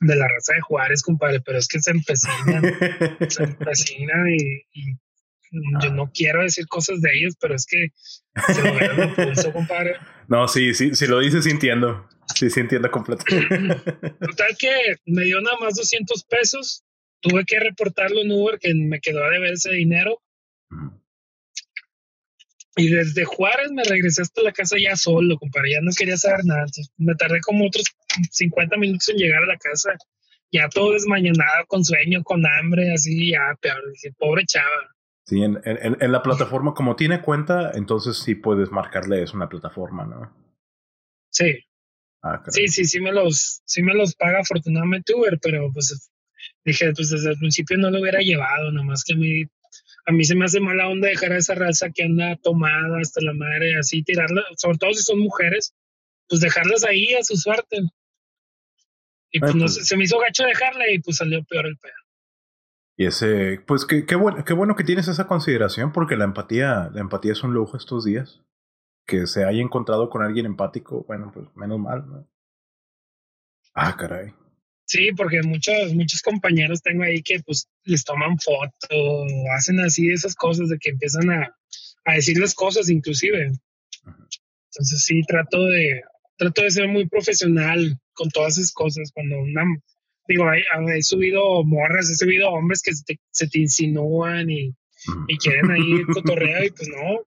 de 0.01 0.17
la 0.17 0.29
raza 0.29 0.55
de 0.55 0.61
Juárez, 0.63 1.03
compadre, 1.03 1.41
pero 1.41 1.59
es 1.59 1.69
que 1.69 1.81
se 1.81 1.91
empecina, 1.91 2.61
se 3.29 3.43
empecina 3.45 4.15
y, 4.31 4.97
yo 5.83 5.91
no 5.93 6.11
quiero 6.13 6.43
decir 6.43 6.67
cosas 6.67 7.01
de 7.01 7.11
ellos, 7.17 7.35
pero 7.41 7.55
es 7.55 7.67
que 7.67 7.89
se 8.53 8.95
lo 8.95 9.15
pulso, 9.15 9.53
compadre. 9.53 9.97
No, 10.27 10.49
sí, 10.49 10.73
sí, 10.73 10.95
si 10.95 11.07
lo 11.07 11.19
dices, 11.19 11.45
entiendo. 11.45 12.09
Sí, 12.35 12.49
sí 12.49 12.61
entiendo 12.61 12.91
completamente. 12.91 13.75
Total 14.21 14.57
que 14.59 14.71
me 15.05 15.25
dio 15.25 15.39
nada 15.43 15.59
más 15.61 15.75
200 15.75 16.25
pesos. 16.25 16.83
Tuve 17.21 17.45
que 17.45 17.61
reportarlo 17.61 18.23
en 18.23 18.33
Uber, 18.33 18.59
que 18.59 18.73
me 18.75 19.01
quedó 19.01 19.23
a 19.23 19.29
deber 19.29 19.53
ese 19.53 19.71
dinero. 19.73 20.23
Y 22.77 22.89
desde 22.89 23.25
Juárez 23.25 23.71
me 23.71 23.85
regresé 23.85 24.23
hasta 24.23 24.43
la 24.43 24.53
casa 24.53 24.77
ya 24.79 24.97
solo, 24.97 25.39
compadre. 25.39 25.73
Ya 25.73 25.81
no 25.81 25.91
quería 25.97 26.17
saber 26.17 26.45
nada. 26.45 26.65
me 26.97 27.15
tardé 27.15 27.41
como 27.41 27.67
otros 27.67 27.85
50 28.31 28.77
minutos 28.79 29.09
en 29.11 29.17
llegar 29.17 29.43
a 29.43 29.47
la 29.47 29.59
casa. 29.59 29.91
Ya 30.51 30.69
todo 30.69 30.93
desmañanado, 30.93 31.67
con 31.67 31.85
sueño, 31.85 32.23
con 32.23 32.45
hambre, 32.47 32.93
así, 32.93 33.33
ya, 33.33 33.57
peor. 33.61 33.83
Dije, 33.93 34.15
pobre 34.19 34.45
chava. 34.47 34.95
Sí, 35.27 35.43
en, 35.43 35.61
en, 35.65 35.97
en, 36.01 36.13
la 36.13 36.23
plataforma, 36.23 36.75
como 36.75 36.97
tiene 36.97 37.23
cuenta, 37.23 37.73
entonces 37.75 38.19
sí 38.19 38.35
puedes 38.35 38.71
marcarle 38.71 39.23
es 39.23 39.33
una 39.33 39.49
plataforma, 39.49 40.05
¿no? 40.05 40.31
Sí. 41.31 41.65
Ah, 42.23 42.43
sí, 42.49 42.69
sí, 42.69 42.85
sí 42.85 43.01
me 43.01 43.13
los, 43.13 43.63
sí 43.65 43.83
me 43.83 43.95
los 43.95 44.15
paga 44.15 44.41
afortunadamente 44.41 45.15
Uber, 45.15 45.39
pero 45.41 45.71
pues 45.73 46.11
dije, 46.65 46.93
pues 46.95 47.11
desde 47.11 47.31
el 47.31 47.39
principio 47.39 47.77
no 47.79 47.91
lo 47.91 48.01
hubiera 48.01 48.21
llevado, 48.21 48.71
nomás 48.71 49.05
que 49.05 49.15
a 49.15 49.17
mí 49.17 49.45
a 50.07 50.13
mí 50.13 50.25
se 50.25 50.35
me 50.35 50.45
hace 50.45 50.61
mala 50.61 50.89
onda 50.89 51.09
dejar 51.09 51.33
a 51.33 51.39
esa 51.39 51.55
raza 51.55 51.91
que 51.91 52.05
anda 52.05 52.37
tomada 52.43 53.01
hasta 53.01 53.23
la 53.23 53.33
madre, 53.33 53.77
así 53.79 54.03
tirarla, 54.03 54.43
sobre 54.57 54.79
todo 54.79 54.93
si 54.93 55.03
son 55.03 55.19
mujeres, 55.19 55.75
pues 56.29 56.41
dejarlas 56.41 56.85
ahí 56.85 57.15
a 57.15 57.23
su 57.23 57.37
suerte. 57.37 57.79
Y 59.31 59.41
pues, 59.41 59.55
no, 59.55 59.65
pues 59.65 59.87
se 59.87 59.97
me 59.97 60.05
hizo 60.05 60.19
gacho 60.19 60.45
dejarla 60.45 60.91
y 60.91 60.99
pues 60.99 61.17
salió 61.17 61.43
peor 61.45 61.67
el 61.67 61.79
pedo. 61.79 62.04
Y 62.97 63.07
ese, 63.07 63.61
pues 63.67 63.87
qué, 63.87 64.07
qué, 64.07 64.15
bueno, 64.15 64.45
qué 64.45 64.53
bueno 64.53 64.77
que 64.77 64.85
tienes 64.85 65.09
esa 65.09 65.27
consideración, 65.27 65.93
porque 65.93 66.17
la 66.17 66.25
empatía, 66.25 66.91
la 66.93 67.01
empatía 67.01 67.33
es 67.33 67.43
un 67.43 67.53
lujo 67.53 67.77
estos 67.77 68.05
días. 68.05 68.41
Que 69.07 69.27
se 69.27 69.45
haya 69.45 69.61
encontrado 69.61 70.09
con 70.09 70.23
alguien 70.23 70.47
empático, 70.47 71.05
bueno, 71.07 71.31
pues 71.35 71.47
menos 71.57 71.79
mal, 71.79 72.07
¿no? 72.07 72.27
Ah, 73.75 73.97
caray. 73.97 74.33
Sí, 74.87 75.11
porque 75.17 75.43
muchos, 75.43 75.95
muchos 75.95 76.23
compañeros 76.23 76.83
tengo 76.83 77.03
ahí 77.05 77.23
que 77.23 77.41
pues 77.41 77.69
les 77.85 78.05
toman 78.05 78.39
fotos, 78.39 79.33
hacen 79.57 79.81
así 79.81 80.11
esas 80.11 80.35
cosas 80.35 80.69
de 80.69 80.79
que 80.79 80.91
empiezan 80.91 81.31
a, 81.31 81.57
a 82.05 82.15
decir 82.15 82.39
las 82.39 82.55
cosas 82.55 82.89
inclusive. 82.91 83.53
Entonces 84.71 85.03
sí, 85.05 85.23
trato 85.27 85.65
de, 85.65 86.03
trato 86.37 86.63
de 86.63 86.71
ser 86.71 86.89
muy 86.89 87.09
profesional 87.09 87.99
con 88.13 88.29
todas 88.31 88.59
esas 88.59 88.73
cosas. 88.73 89.11
Cuando 89.13 89.39
una, 89.39 89.65
digo, 90.27 90.45
he, 90.53 91.03
subido 91.03 91.65
morras, 91.65 92.11
he 92.11 92.15
subido 92.15 92.51
hombres 92.51 92.83
que 92.83 92.93
se 92.93 93.05
te, 93.05 93.21
se 93.31 93.49
te 93.49 93.59
insinúan 93.61 94.51
y, 94.51 94.75
y, 95.29 95.39
quieren 95.39 95.71
ahí 95.71 96.03
cotorreo 96.13 96.65
y 96.65 96.71
pues 96.71 96.89
no, 96.89 97.21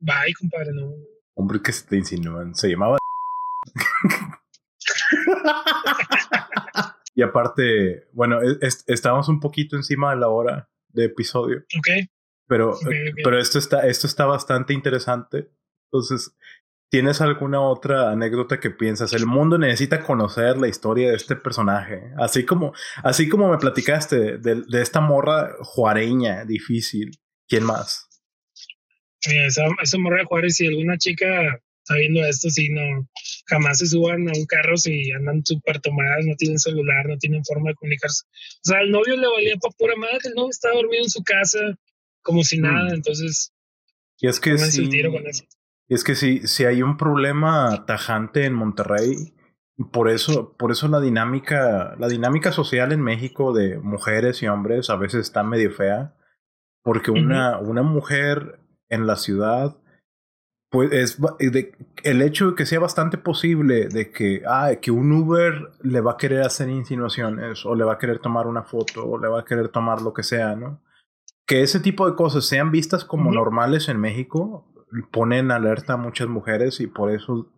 bye, 0.00 0.34
compadre, 0.38 0.72
no. 0.74 0.92
Hombre 1.34 1.60
que 1.62 1.72
se 1.72 1.86
te 1.86 1.96
insinúan, 1.96 2.54
se 2.54 2.68
llamaba... 2.70 2.98
y 7.14 7.22
aparte, 7.22 8.08
bueno, 8.12 8.40
estamos 8.86 9.28
un 9.28 9.40
poquito 9.40 9.76
encima 9.76 10.10
de 10.10 10.20
la 10.20 10.28
hora 10.28 10.70
de 10.88 11.04
episodio. 11.04 11.58
Ok. 11.76 12.08
Pero, 12.48 12.78
pero 13.24 13.38
esto 13.38 13.58
está, 13.58 13.86
esto 13.86 14.06
está 14.06 14.24
bastante 14.24 14.72
interesante. 14.72 15.50
Entonces, 15.90 16.34
¿tienes 16.88 17.20
alguna 17.20 17.60
otra 17.60 18.10
anécdota 18.10 18.60
que 18.60 18.70
piensas? 18.70 19.12
El 19.12 19.26
mundo 19.26 19.58
necesita 19.58 20.02
conocer 20.02 20.56
la 20.58 20.68
historia 20.68 21.10
de 21.10 21.16
este 21.16 21.36
personaje. 21.36 22.12
Así 22.18 22.44
como, 22.44 22.72
así 23.02 23.28
como 23.28 23.50
me 23.50 23.58
platicaste 23.58 24.38
de, 24.38 24.62
de 24.66 24.82
esta 24.82 25.00
morra 25.00 25.54
juareña 25.60 26.44
difícil. 26.44 27.18
¿Quién 27.48 27.64
más? 27.64 28.08
Esa, 29.22 29.64
esa 29.82 29.98
morra 29.98 30.18
de 30.18 30.24
Juárez, 30.24 30.56
si 30.56 30.66
alguna 30.66 30.98
chica 30.98 31.60
está 31.86 31.94
viendo 31.96 32.24
esto, 32.24 32.50
sí, 32.50 32.68
no, 32.70 33.08
jamás 33.46 33.78
se 33.78 33.86
suban 33.86 34.28
a 34.28 34.32
un 34.36 34.44
carro 34.46 34.76
si 34.76 35.10
andan 35.12 35.44
súper 35.44 35.80
tomadas, 35.80 36.24
no 36.24 36.34
tienen 36.36 36.58
celular, 36.58 37.06
no 37.06 37.16
tienen 37.16 37.44
forma 37.44 37.70
de 37.70 37.76
comunicarse. 37.76 38.24
O 38.24 38.68
sea, 38.68 38.78
al 38.78 38.90
novio 38.90 39.16
le 39.16 39.28
valía 39.28 39.56
para 39.60 39.74
pura 39.78 39.94
madre, 39.96 40.18
el 40.24 40.34
novio 40.34 40.50
estaba 40.50 40.74
dormido 40.74 41.04
en 41.04 41.10
su 41.10 41.22
casa 41.22 41.58
como 42.22 42.42
si 42.42 42.58
nada, 42.58 42.90
mm. 42.90 42.94
entonces... 42.94 43.52
Y 44.18 44.28
es 44.28 44.40
que 44.40 44.58
sí, 44.58 44.88
Y 44.90 45.02
es 45.94 46.04
que 46.04 46.14
sí, 46.14 46.46
si 46.46 46.64
hay 46.64 46.82
un 46.82 46.96
problema 46.96 47.84
tajante 47.86 48.44
en 48.44 48.54
Monterrey, 48.54 49.34
y 49.78 49.84
por 49.84 50.08
eso, 50.08 50.54
por 50.56 50.72
eso 50.72 50.88
la 50.88 51.00
dinámica, 51.00 51.94
la 51.98 52.08
dinámica 52.08 52.50
social 52.50 52.92
en 52.92 53.02
México 53.02 53.52
de 53.52 53.78
mujeres 53.78 54.42
y 54.42 54.48
hombres 54.48 54.88
a 54.88 54.96
veces 54.96 55.20
está 55.20 55.42
medio 55.42 55.70
fea. 55.70 56.14
Porque 56.82 57.10
una, 57.10 57.58
una 57.58 57.82
mujer 57.82 58.60
en 58.88 59.06
la 59.06 59.16
ciudad 59.16 59.76
pues 60.70 60.92
es 60.92 61.18
el 62.02 62.22
hecho 62.22 62.50
de 62.50 62.54
que 62.54 62.66
sea 62.66 62.80
bastante 62.80 63.18
posible 63.18 63.88
de 63.88 64.10
que, 64.10 64.42
ah, 64.46 64.72
que 64.80 64.90
un 64.90 65.12
Uber 65.12 65.70
le 65.82 66.00
va 66.00 66.12
a 66.12 66.16
querer 66.16 66.42
hacer 66.42 66.68
insinuaciones 66.68 67.64
o 67.64 67.74
le 67.74 67.84
va 67.84 67.94
a 67.94 67.98
querer 67.98 68.18
tomar 68.18 68.46
una 68.46 68.62
foto 68.62 69.06
o 69.06 69.18
le 69.18 69.28
va 69.28 69.40
a 69.40 69.44
querer 69.44 69.68
tomar 69.68 70.02
lo 70.02 70.12
que 70.12 70.22
sea, 70.22 70.56
¿no? 70.56 70.82
Que 71.46 71.62
ese 71.62 71.80
tipo 71.80 72.08
de 72.08 72.16
cosas 72.16 72.46
sean 72.46 72.72
vistas 72.72 73.04
como 73.04 73.32
normales 73.32 73.88
en 73.88 74.00
México 74.00 74.72
ponen 75.10 75.50
alerta 75.50 75.94
a 75.94 75.98
muchas 75.98 76.28
mujeres 76.28 76.80
y 76.80 76.86
por 76.86 77.10
eso 77.10 77.52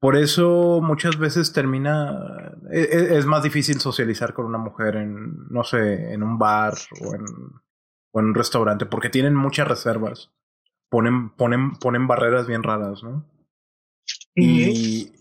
por 0.00 0.16
eso 0.16 0.80
muchas 0.80 1.18
veces 1.18 1.52
termina 1.52 2.52
e, 2.70 2.80
e, 2.80 3.18
es, 3.18 3.26
más 3.26 3.42
difícil 3.42 3.80
socializar 3.80 4.32
con 4.32 4.46
una 4.46 4.58
mujer 4.58 4.96
en 4.96 5.48
no 5.50 5.64
sé, 5.64 6.12
en 6.12 6.22
un 6.22 6.38
bar 6.38 6.74
o 7.00 7.14
en 7.14 7.24
o 8.10 8.20
en 8.20 8.26
un 8.26 8.34
restaurante 8.34 8.86
porque 8.86 9.10
tienen 9.10 9.34
muchas 9.34 9.68
reservas 9.68 10.30
ponen, 10.88 11.30
ponen, 11.30 11.72
ponen 11.76 12.06
barreras 12.06 12.46
bien 12.46 12.62
raras, 12.62 13.02
¿no? 13.02 13.24
Y 14.34 15.12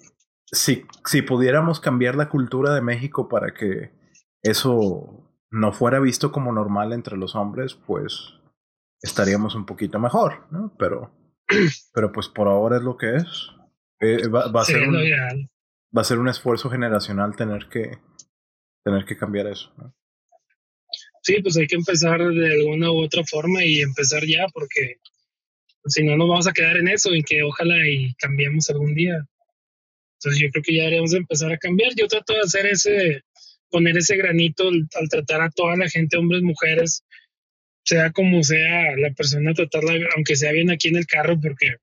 si, 0.45 0.85
si 1.05 1.21
pudiéramos 1.21 1.79
cambiar 1.79 2.15
la 2.15 2.29
cultura 2.29 2.73
de 2.73 2.81
México 2.81 3.27
para 3.27 3.53
que 3.53 3.91
eso 4.43 5.29
no 5.49 5.73
fuera 5.73 5.99
visto 5.99 6.31
como 6.31 6.51
normal 6.51 6.93
entre 6.93 7.17
los 7.17 7.35
hombres, 7.35 7.75
pues 7.75 8.33
estaríamos 9.01 9.55
un 9.55 9.65
poquito 9.65 9.99
mejor, 9.99 10.47
¿no? 10.51 10.75
Pero, 10.77 11.11
pero 11.93 12.11
pues 12.11 12.27
por 12.27 12.47
ahora 12.47 12.77
es 12.77 12.83
lo 12.83 12.97
que 12.97 13.15
es. 13.15 13.25
Eh, 13.99 14.27
va, 14.27 14.61
a 14.61 14.65
ser 14.65 14.87
un, 14.87 14.95
va 14.95 16.01
a 16.01 16.05
ser 16.05 16.19
un 16.19 16.27
esfuerzo 16.27 16.69
generacional 16.69 17.35
tener 17.35 17.67
que 17.67 17.97
tener 18.83 19.05
que 19.05 19.17
cambiar 19.17 19.47
eso. 19.47 19.73
¿no? 19.77 19.93
Sí, 21.23 21.41
pues 21.41 21.57
hay 21.57 21.67
que 21.67 21.75
empezar 21.75 22.19
de 22.19 22.53
alguna 22.53 22.91
u 22.91 23.03
otra 23.03 23.23
forma 23.25 23.63
y 23.63 23.81
empezar 23.81 24.23
ya 24.25 24.45
porque 24.53 24.95
si 25.85 26.03
no 26.03 26.15
nos 26.15 26.29
vamos 26.29 26.47
a 26.47 26.53
quedar 26.53 26.77
en 26.77 26.87
eso, 26.87 27.13
en 27.13 27.23
que 27.23 27.43
ojalá 27.43 27.75
y 27.85 28.13
cambiemos 28.15 28.69
algún 28.69 28.93
día. 28.93 29.25
Entonces 30.19 30.41
yo 30.41 30.49
creo 30.51 30.63
que 30.63 30.75
ya 30.75 30.83
deberíamos 30.83 31.13
empezar 31.13 31.51
a 31.51 31.57
cambiar. 31.57 31.91
Yo 31.95 32.07
trato 32.07 32.33
de 32.33 32.39
hacer 32.39 32.65
ese, 32.67 33.23
poner 33.69 33.97
ese 33.97 34.15
granito 34.15 34.69
al, 34.69 35.09
tratar 35.09 35.41
a 35.41 35.49
toda 35.49 35.75
la 35.75 35.89
gente, 35.89 36.17
hombres, 36.17 36.41
mujeres, 36.41 37.03
sea 37.87 38.11
como 38.11 38.43
sea 38.43 38.97
la 38.97 39.11
persona, 39.11 39.53
tratarla, 39.53 39.93
aunque 40.15 40.35
sea 40.35 40.51
bien 40.51 40.69
aquí 40.69 40.89
en 40.89 40.97
el 40.97 41.07
carro, 41.07 41.39
porque 41.39 41.77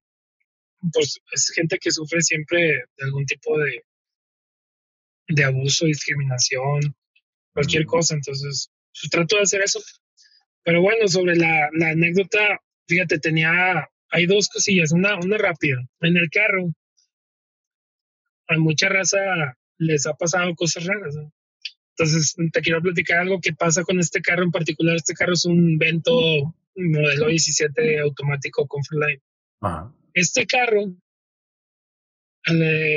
pues 0.93 1.19
es 1.33 1.51
gente 1.55 1.79
que 1.79 1.91
sufre 1.91 2.21
siempre 2.21 2.61
de 2.61 3.05
algún 3.05 3.25
tipo 3.25 3.59
de, 3.59 3.83
de 5.29 5.45
abuso, 5.45 5.87
discriminación, 5.87 6.95
cualquier 7.55 7.87
cosa. 7.87 8.17
Entonces, 8.17 8.71
pues, 8.93 9.11
trato 9.11 9.37
de 9.37 9.43
hacer 9.43 9.63
eso. 9.63 9.81
Pero 10.63 10.83
bueno, 10.83 11.09
sobre 11.09 11.37
la, 11.37 11.71
la 11.73 11.89
anécdota, 11.91 12.61
fíjate, 12.87 13.19
tenía 13.19 13.89
hay 14.11 14.27
dos 14.27 14.49
cosillas, 14.51 14.93
una, 14.93 15.17
una 15.17 15.39
rápida. 15.39 15.79
En 16.01 16.19
el 16.19 16.29
carro, 16.29 16.71
a 18.49 18.59
mucha 18.59 18.91
raza 18.91 19.19
les 19.79 20.07
ha 20.07 20.13
pasado 20.13 20.55
cosas 20.55 20.85
raras. 20.85 21.17
Entonces, 21.97 22.35
te 22.53 22.61
quiero 22.61 22.83
platicar 22.83 23.21
algo 23.21 23.41
que 23.41 23.53
pasa 23.53 23.85
con 23.85 24.01
este 24.01 24.21
carro 24.21 24.43
en 24.43 24.51
particular. 24.51 24.97
Este 24.97 25.15
carro 25.15 25.35
es 25.35 25.45
un 25.45 25.79
Vento 25.79 26.13
modelo 26.75 27.29
17 27.29 28.01
automático 28.01 28.67
con 28.67 28.83
Freeline. 28.83 29.23
Este 30.13 30.45
carro 30.47 30.93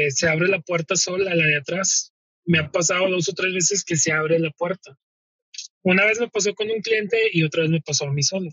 se 0.09 0.27
abre 0.27 0.47
la 0.47 0.61
puerta 0.61 0.95
sola, 0.95 1.35
la 1.35 1.45
de 1.45 1.57
atrás. 1.57 2.11
Me 2.45 2.59
ha 2.59 2.71
pasado 2.71 3.09
dos 3.09 3.29
o 3.29 3.33
tres 3.33 3.53
veces 3.53 3.83
que 3.83 3.97
se 3.97 4.11
abre 4.11 4.39
la 4.39 4.49
puerta. 4.51 4.97
Una 5.83 6.05
vez 6.05 6.19
me 6.19 6.29
pasó 6.29 6.53
con 6.55 6.69
un 6.71 6.81
cliente 6.81 7.17
y 7.31 7.43
otra 7.43 7.61
vez 7.61 7.71
me 7.71 7.81
pasó 7.81 8.05
a 8.05 8.13
mí 8.13 8.23
solo. 8.23 8.49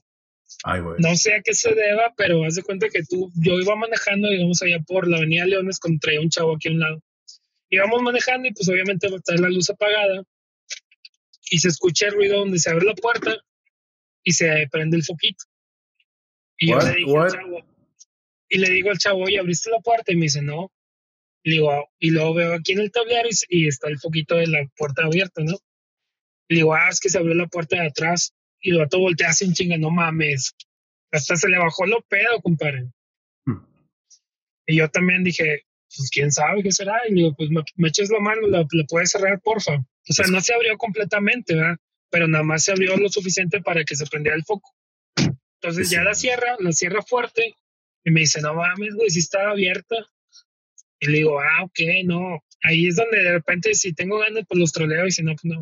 No 0.99 1.17
sé 1.17 1.35
a 1.35 1.43
qué 1.43 1.55
se 1.55 1.75
deba, 1.75 2.13
pero 2.17 2.45
haz 2.45 2.55
de 2.55 2.63
cuenta 2.63 2.89
que 2.91 3.03
tú, 3.03 3.33
yo 3.35 3.59
iba 3.59 3.75
manejando, 3.77 4.29
digamos, 4.29 4.61
allá 4.63 4.79
por 4.87 5.09
la 5.09 5.17
avenida 5.17 5.47
Leones, 5.47 5.79
contra 5.79 6.21
un 6.21 6.29
chavo 6.29 6.55
aquí 6.55 6.69
a 6.69 6.73
un 6.73 6.81
lado. 6.81 7.03
Íbamos 7.71 8.03
manejando 8.03 8.49
y 8.49 8.53
pues 8.53 8.69
obviamente 8.69 9.09
va 9.09 9.15
a 9.15 9.19
estar 9.19 9.41
la 9.41 9.49
luz 9.49 9.71
apagada 9.71 10.23
y 11.51 11.59
se 11.59 11.69
escucha 11.69 12.07
el 12.07 12.15
ruido 12.15 12.39
donde 12.39 12.59
se 12.59 12.71
abre 12.71 12.87
la 12.87 12.95
puerta 12.95 13.37
y 14.23 14.33
se 14.33 14.67
prende 14.71 14.97
el 14.97 15.05
foquito. 15.05 15.45
Y 16.59 16.71
yo 16.71 16.79
le 16.79 16.95
dije 16.95 17.17
al 17.17 17.31
chavo, 17.31 17.65
y 18.49 18.59
le 18.59 18.71
digo 18.71 18.91
al 18.91 18.99
chavo, 18.99 19.25
oye, 19.25 19.39
¿abriste 19.39 19.71
la 19.71 19.81
puerta? 19.81 20.13
Y 20.13 20.17
me 20.17 20.23
dice, 20.23 20.43
no. 20.43 20.73
Y, 21.43 21.51
digo, 21.53 21.71
ah", 21.71 21.85
y 21.99 22.11
luego 22.11 22.35
veo 22.35 22.55
aquí 22.55 22.73
en 22.73 22.81
el 22.81 22.91
tablero 22.91 23.29
y, 23.29 23.65
y, 23.65 23.69
está 23.69 23.89
el 23.89 23.99
foquito 23.99 24.37
de 24.37 24.47
la 24.47 24.67
puerta 24.77 25.05
abierta, 25.05 25.43
¿no? 25.43 25.57
Y 26.49 26.57
digo, 26.57 26.75
ah, 26.75 26.89
es 26.91 27.01
que 27.01 27.09
se 27.09 27.19
abrió 27.19 27.35
la 27.35 27.47
puerta 27.47 27.77
de 27.77 27.87
atrás 27.87 28.33
y 28.61 28.71
el 28.71 28.79
vato 28.79 28.99
voltea 28.99 29.33
sin 29.33 29.53
chinga, 29.53 29.77
no 29.77 29.91
mames. 29.91 30.55
Hasta 31.13 31.37
se 31.37 31.49
le 31.49 31.59
bajó 31.59 31.87
lo 31.87 32.01
pedo, 32.03 32.41
compadre. 32.43 32.91
Hmm. 33.45 33.67
Y 34.67 34.77
yo 34.77 34.89
también 34.89 35.23
dije, 35.23 35.65
pues 35.95 36.11
quién 36.11 36.33
sabe 36.33 36.63
qué 36.63 36.73
será. 36.73 37.01
Y 37.09 37.15
digo, 37.15 37.35
pues 37.35 37.51
me, 37.51 37.89
eches 37.89 38.11
la 38.11 38.21
mano, 38.21 38.41
¿le 38.47 38.85
puedes 38.89 39.11
cerrar, 39.11 39.41
porfa? 39.41 39.85
O 40.09 40.13
sea, 40.13 40.27
no 40.27 40.41
se 40.41 40.55
abrió 40.55 40.77
completamente, 40.77 41.55
¿verdad? 41.55 41.77
Pero 42.11 42.29
nada 42.29 42.45
más 42.45 42.65
se 42.65 42.73
abrió 42.73 42.97
lo 42.97 43.09
suficiente 43.09 43.61
para 43.61 43.85
que 43.85 43.97
se 43.97 44.07
prendiera 44.07 44.37
el 44.37 44.45
foco. 44.45 44.71
Entonces 45.61 45.91
ya 45.91 46.03
la 46.03 46.15
cierra, 46.15 46.57
la 46.59 46.73
cierra 46.73 47.03
fuerte. 47.03 47.55
Y 48.05 48.11
me 48.11 48.21
dice, 48.21 48.41
no 48.43 48.55
mames, 48.55 48.95
güey, 48.95 49.11
si 49.11 49.21
estaba 49.21 49.51
abierta. 49.51 49.97
Y 51.01 51.07
le 51.07 51.19
digo, 51.19 51.41
ah, 51.41 51.65
ok, 51.65 51.81
no. 52.05 52.45
Ahí 52.63 52.89
es 52.89 52.97
donde 52.97 53.23
de 53.23 53.33
repente, 53.33 53.75
si 53.75 53.95
tengo 53.95 54.19
ganas, 54.19 54.45
pues 54.49 54.59
los 54.59 54.73
troleo 54.73 55.07
y 55.07 55.11
si 55.11 55.23
no, 55.23 55.33
pues 55.33 55.45
no, 55.45 55.61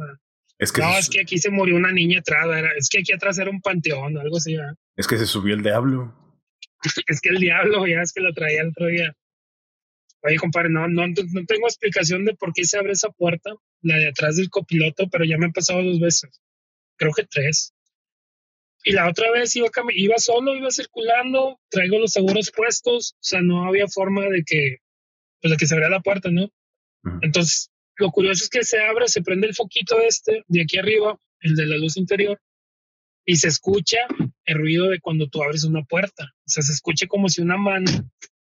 no, 0.62 0.98
es 0.98 1.08
que 1.08 1.20
aquí 1.20 1.38
se 1.38 1.50
murió 1.50 1.74
una 1.74 1.90
niña 1.90 2.20
atrás, 2.20 2.46
es 2.76 2.88
que 2.88 2.98
aquí 2.98 3.12
atrás 3.12 3.36
era 3.38 3.50
un 3.50 3.60
panteón 3.60 4.16
o 4.16 4.20
algo 4.20 4.36
así. 4.36 4.56
Es 4.96 5.08
que 5.08 5.18
se 5.18 5.26
subió 5.26 5.54
el 5.54 5.62
diablo. 5.62 6.14
es 7.08 7.20
que 7.20 7.30
el 7.30 7.38
diablo, 7.38 7.86
ya 7.86 8.00
es 8.00 8.12
que 8.12 8.20
lo 8.20 8.32
traía 8.32 8.62
el 8.62 8.68
otro 8.68 8.86
día. 8.86 9.12
Oye, 10.22 10.36
compadre, 10.36 10.68
no, 10.70 10.86
no, 10.86 11.08
no 11.08 11.46
tengo 11.46 11.66
explicación 11.66 12.24
de 12.24 12.34
por 12.34 12.52
qué 12.52 12.64
se 12.64 12.78
abre 12.78 12.92
esa 12.92 13.10
puerta, 13.10 13.50
la 13.82 13.96
de 13.96 14.08
atrás 14.08 14.36
del 14.36 14.50
copiloto, 14.50 15.08
pero 15.08 15.24
ya 15.24 15.36
me 15.38 15.46
ha 15.46 15.50
pasado 15.50 15.82
dos 15.82 16.00
veces. 16.00 16.40
Creo 16.96 17.12
que 17.12 17.24
tres. 17.24 17.74
Y 18.84 18.92
la 18.92 19.08
otra 19.08 19.30
vez 19.30 19.54
iba, 19.54 19.68
iba 19.94 20.18
solo, 20.18 20.56
iba 20.56 20.70
circulando, 20.70 21.60
traigo 21.68 21.98
los 21.98 22.12
seguros 22.12 22.50
puestos, 22.54 23.12
o 23.14 23.22
sea, 23.22 23.40
no 23.40 23.66
había 23.66 23.86
forma 23.86 24.26
de 24.26 24.42
que, 24.44 24.78
pues, 25.40 25.52
de 25.52 25.56
que 25.56 25.66
se 25.66 25.74
abriera 25.74 25.96
la 25.96 26.02
puerta, 26.02 26.30
¿no? 26.30 26.50
Entonces, 27.20 27.70
lo 27.96 28.10
curioso 28.10 28.44
es 28.44 28.50
que 28.50 28.64
se 28.64 28.80
abre, 28.80 29.06
se 29.08 29.22
prende 29.22 29.46
el 29.46 29.54
foquito 29.54 30.00
este 30.00 30.44
de 30.48 30.62
aquí 30.62 30.78
arriba, 30.78 31.18
el 31.40 31.54
de 31.54 31.66
la 31.66 31.76
luz 31.76 31.96
interior, 31.96 32.40
y 33.24 33.36
se 33.36 33.48
escucha 33.48 33.98
el 34.44 34.58
ruido 34.58 34.88
de 34.88 35.00
cuando 35.00 35.28
tú 35.28 35.42
abres 35.42 35.64
una 35.64 35.84
puerta. 35.84 36.24
O 36.24 36.48
sea, 36.48 36.62
se 36.62 36.72
escucha 36.72 37.06
como 37.06 37.28
si 37.28 37.40
una 37.40 37.56
mano 37.56 37.90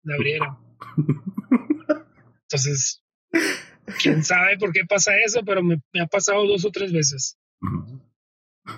la 0.02 0.14
abriera. 0.14 0.58
Entonces, 2.42 3.02
quién 4.00 4.24
sabe 4.24 4.58
por 4.58 4.72
qué 4.72 4.84
pasa 4.88 5.12
eso, 5.24 5.42
pero 5.44 5.62
me, 5.62 5.80
ha 6.00 6.06
pasado 6.06 6.46
dos 6.46 6.64
o 6.64 6.70
tres 6.70 6.92
veces. 6.92 7.36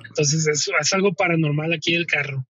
Entonces, 0.08 0.46
es, 0.46 0.70
es 0.80 0.92
algo 0.92 1.12
paranormal 1.12 1.72
aquí 1.72 1.92
del 1.94 2.06
carro. 2.06 2.46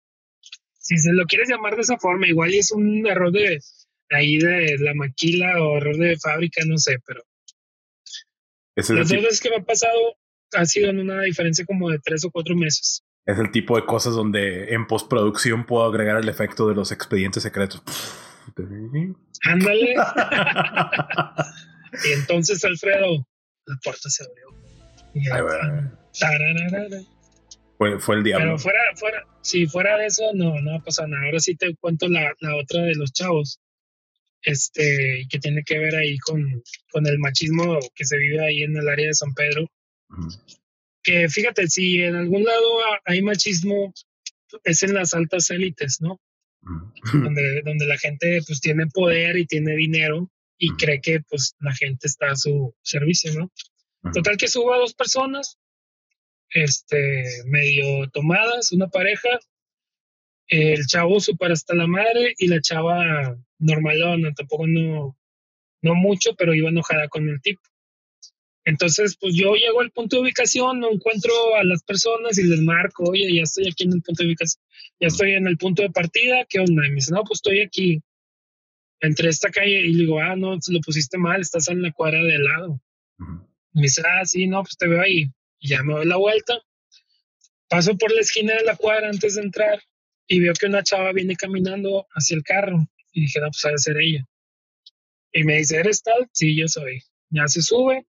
Si 0.80 0.98
se 0.98 1.14
lo 1.14 1.26
quieres 1.26 1.50
llamar 1.50 1.76
de 1.76 1.82
esa 1.82 1.98
forma, 1.98 2.28
igual 2.28 2.54
es 2.54 2.72
un 2.72 3.08
error 3.08 3.32
de 3.32 3.60
ahí 4.10 4.38
de 4.38 4.78
la 4.80 4.94
maquila 4.94 5.62
o 5.64 5.78
error 5.78 5.98
de 5.98 6.18
fábrica, 6.18 6.64
no 6.66 6.78
sé, 6.78 6.98
pero 7.06 7.24
las 8.76 8.88
dos 8.88 9.10
veces 9.10 9.40
que 9.40 9.50
me 9.50 9.58
ha 9.58 9.64
pasado 9.64 10.18
ha 10.54 10.66
sido 10.66 10.90
en 10.90 11.00
una 11.00 11.22
diferencia 11.22 11.66
como 11.66 11.90
de 11.90 12.00
tres 12.00 12.26
o 12.26 12.32
cuatro 12.32 12.56
meses. 12.56 13.04
Es 13.26 13.40
el 13.40 13.52
tipo 13.52 13.76
de 13.76 13.86
cosas 13.86 14.14
donde 14.14 14.74
en 14.74 14.88
postproducción 14.88 15.66
puedo 15.66 15.86
agregar 15.86 16.18
el 16.18 16.28
efecto 16.28 16.68
de 16.68 16.76
los 16.76 16.92
expedientes 16.92 17.44
secretos. 17.44 17.82
Ándale. 19.44 19.96
y 22.06 22.12
entonces, 22.12 22.64
Alfredo, 22.64 23.28
la 23.66 23.78
puerta 23.84 24.10
se 24.10 24.24
abrió. 24.24 24.48
fue, 27.78 28.00
fue, 28.00 28.16
el 28.16 28.24
diablo. 28.24 28.46
Pero 28.46 28.60
fuera, 28.60 28.80
fuera, 28.96 29.28
si 29.42 29.68
fuera 29.68 29.98
de 29.98 30.08
eso, 30.08 30.32
no, 30.34 30.60
no 30.62 30.76
ha 30.76 30.84
pasado 30.84 31.08
nada. 31.08 31.26
Ahora 31.26 31.40
sí 31.40 31.56
te 31.56 31.76
cuento 31.76 32.08
la, 32.08 32.34
la 32.40 32.56
otra 32.56 32.82
de 32.82 32.96
los 32.96 33.12
chavos 33.14 33.60
este, 34.44 35.26
que 35.30 35.40
tiene 35.40 35.64
que 35.64 35.78
ver 35.78 35.96
ahí 35.96 36.18
con, 36.20 36.64
con 36.92 37.08
el 37.08 37.20
machismo 37.20 37.80
que 37.96 38.06
se 38.06 38.18
vive 38.18 38.46
ahí 38.46 38.64
en 38.64 38.76
el 38.76 38.88
área 38.88 39.08
de 39.08 39.14
San 39.14 39.34
Pedro. 39.34 39.70
Que 41.02 41.28
fíjate, 41.30 41.68
si 41.68 42.02
en 42.02 42.16
algún 42.16 42.44
lado 42.44 42.80
hay 43.06 43.22
machismo, 43.22 43.94
es 44.64 44.84
en 44.84 44.94
las 44.94 45.14
altas 45.14 45.50
élites, 45.50 46.00
¿no? 46.02 46.20
donde, 47.12 47.62
donde 47.66 47.86
la 47.86 47.98
gente 47.98 48.42
pues 48.48 48.62
tiene 48.62 48.88
poder 48.88 49.38
y 49.38 49.46
tiene 49.46 49.76
dinero 49.76 50.30
y 50.64 50.70
cree 50.78 51.02
que 51.02 51.20
pues 51.30 51.58
la 51.60 51.74
gente 51.74 52.08
está 52.08 52.32
a 52.32 52.38
su 52.38 52.74
servicio, 52.82 53.34
¿no? 53.34 53.52
Total 54.14 54.38
que 54.38 54.48
subo 54.48 54.74
a 54.74 54.78
dos 54.78 54.94
personas, 54.94 55.60
este, 56.52 57.26
medio 57.48 58.10
tomadas, 58.12 58.72
una 58.72 58.88
pareja, 58.88 59.28
el 60.48 60.86
chavo 60.88 61.20
super 61.20 61.52
hasta 61.52 61.76
la 61.76 61.86
madre 61.86 62.34
y 62.38 62.48
la 62.48 62.62
chava 62.62 63.36
normalona, 63.60 64.34
tampoco 64.34 64.66
no, 64.68 65.18
no 65.82 65.96
mucho, 65.96 66.34
pero 66.36 66.54
iba 66.54 66.70
enojada 66.70 67.10
con 67.10 67.28
el 67.28 67.42
tipo. 67.42 67.62
Entonces, 68.64 69.18
pues 69.20 69.36
yo 69.36 69.56
llego 69.56 69.82
al 69.82 69.92
punto 69.92 70.16
de 70.16 70.22
ubicación, 70.22 70.80
no 70.80 70.94
encuentro 70.94 71.34
a 71.60 71.66
las 71.66 71.84
personas 71.84 72.38
y 72.38 72.44
les 72.44 72.62
marco, 72.62 73.04
oye, 73.04 73.36
ya 73.36 73.44
estoy 73.44 73.68
aquí 73.68 73.84
en 73.84 73.96
el 73.96 74.02
punto 74.02 74.24
de 74.24 74.30
ubicación, 74.30 74.64
ya 75.02 75.08
estoy 75.08 75.34
en 75.34 75.46
el 75.46 75.58
punto 75.58 75.82
de 75.82 75.90
partida, 75.90 76.46
¿qué 76.48 76.60
onda? 76.60 76.88
Y 76.88 76.90
me 76.92 76.96
dice, 76.96 77.12
no, 77.12 77.26
pues 77.26 77.40
estoy 77.40 77.60
aquí, 77.60 78.02
entre 79.04 79.30
esta 79.30 79.50
calle, 79.50 79.82
y 79.82 79.94
le 79.94 80.00
digo, 80.04 80.20
ah, 80.22 80.36
no, 80.36 80.56
lo 80.56 80.80
pusiste 80.80 81.18
mal, 81.18 81.42
estás 81.42 81.68
en 81.68 81.82
la 81.82 81.92
cuadra 81.92 82.24
de 82.24 82.36
al 82.36 82.44
lado. 82.44 82.82
Me 83.74 83.84
dice, 83.84 84.02
ah, 84.06 84.24
sí, 84.24 84.48
no, 84.48 84.64
pues 84.64 84.78
te 84.78 84.88
veo 84.88 85.02
ahí. 85.02 85.30
Y 85.60 85.70
ya 85.70 85.84
me 85.84 85.94
doy 85.94 86.06
la 86.06 86.16
vuelta, 86.16 86.60
paso 87.68 87.98
por 87.98 88.14
la 88.14 88.22
esquina 88.22 88.54
de 88.56 88.64
la 88.64 88.76
cuadra 88.76 89.10
antes 89.10 89.36
de 89.36 89.42
entrar 89.42 89.82
y 90.28 90.40
veo 90.40 90.54
que 90.54 90.68
una 90.68 90.84
chava 90.84 91.12
viene 91.12 91.36
caminando 91.36 92.08
hacia 92.12 92.36
el 92.36 92.44
carro. 92.44 92.88
Y 93.12 93.22
dije, 93.22 93.40
no, 93.42 93.48
pues 93.48 93.66
ha 93.66 93.72
de 93.72 93.78
ser 93.78 93.98
ella. 94.00 94.26
Y 95.34 95.44
me 95.44 95.58
dice, 95.58 95.78
¿eres 95.78 96.02
tal? 96.02 96.30
Sí, 96.32 96.56
yo 96.56 96.68
soy. 96.68 97.02
Ya 97.30 97.48
se 97.48 97.62
sube 97.62 98.06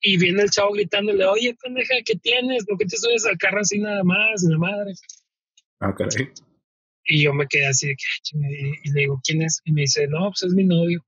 y 0.00 0.16
viene 0.16 0.42
el 0.42 0.50
chavo 0.50 0.72
gritándole, 0.72 1.26
oye, 1.26 1.56
pendeja, 1.62 1.94
¿qué 2.04 2.16
tienes? 2.16 2.64
¿Por 2.64 2.78
qué 2.78 2.86
te 2.86 2.96
subes 2.96 3.26
al 3.26 3.36
carro 3.36 3.60
así 3.60 3.78
nada 3.78 4.02
más? 4.02 4.42
la 4.42 4.58
madre. 4.58 4.94
Ah, 5.80 5.94
caray. 5.94 6.32
Y 7.10 7.24
yo 7.24 7.32
me 7.32 7.46
quedé 7.46 7.66
así 7.66 7.88
de 7.88 7.96
que, 7.96 8.38
y 8.84 8.90
le 8.92 9.00
digo, 9.00 9.20
¿quién 9.24 9.40
es? 9.42 9.62
Y 9.64 9.72
me 9.72 9.82
dice, 9.82 10.06
no, 10.08 10.30
pues 10.30 10.42
es 10.42 10.52
mi 10.52 10.64
novio. 10.64 11.02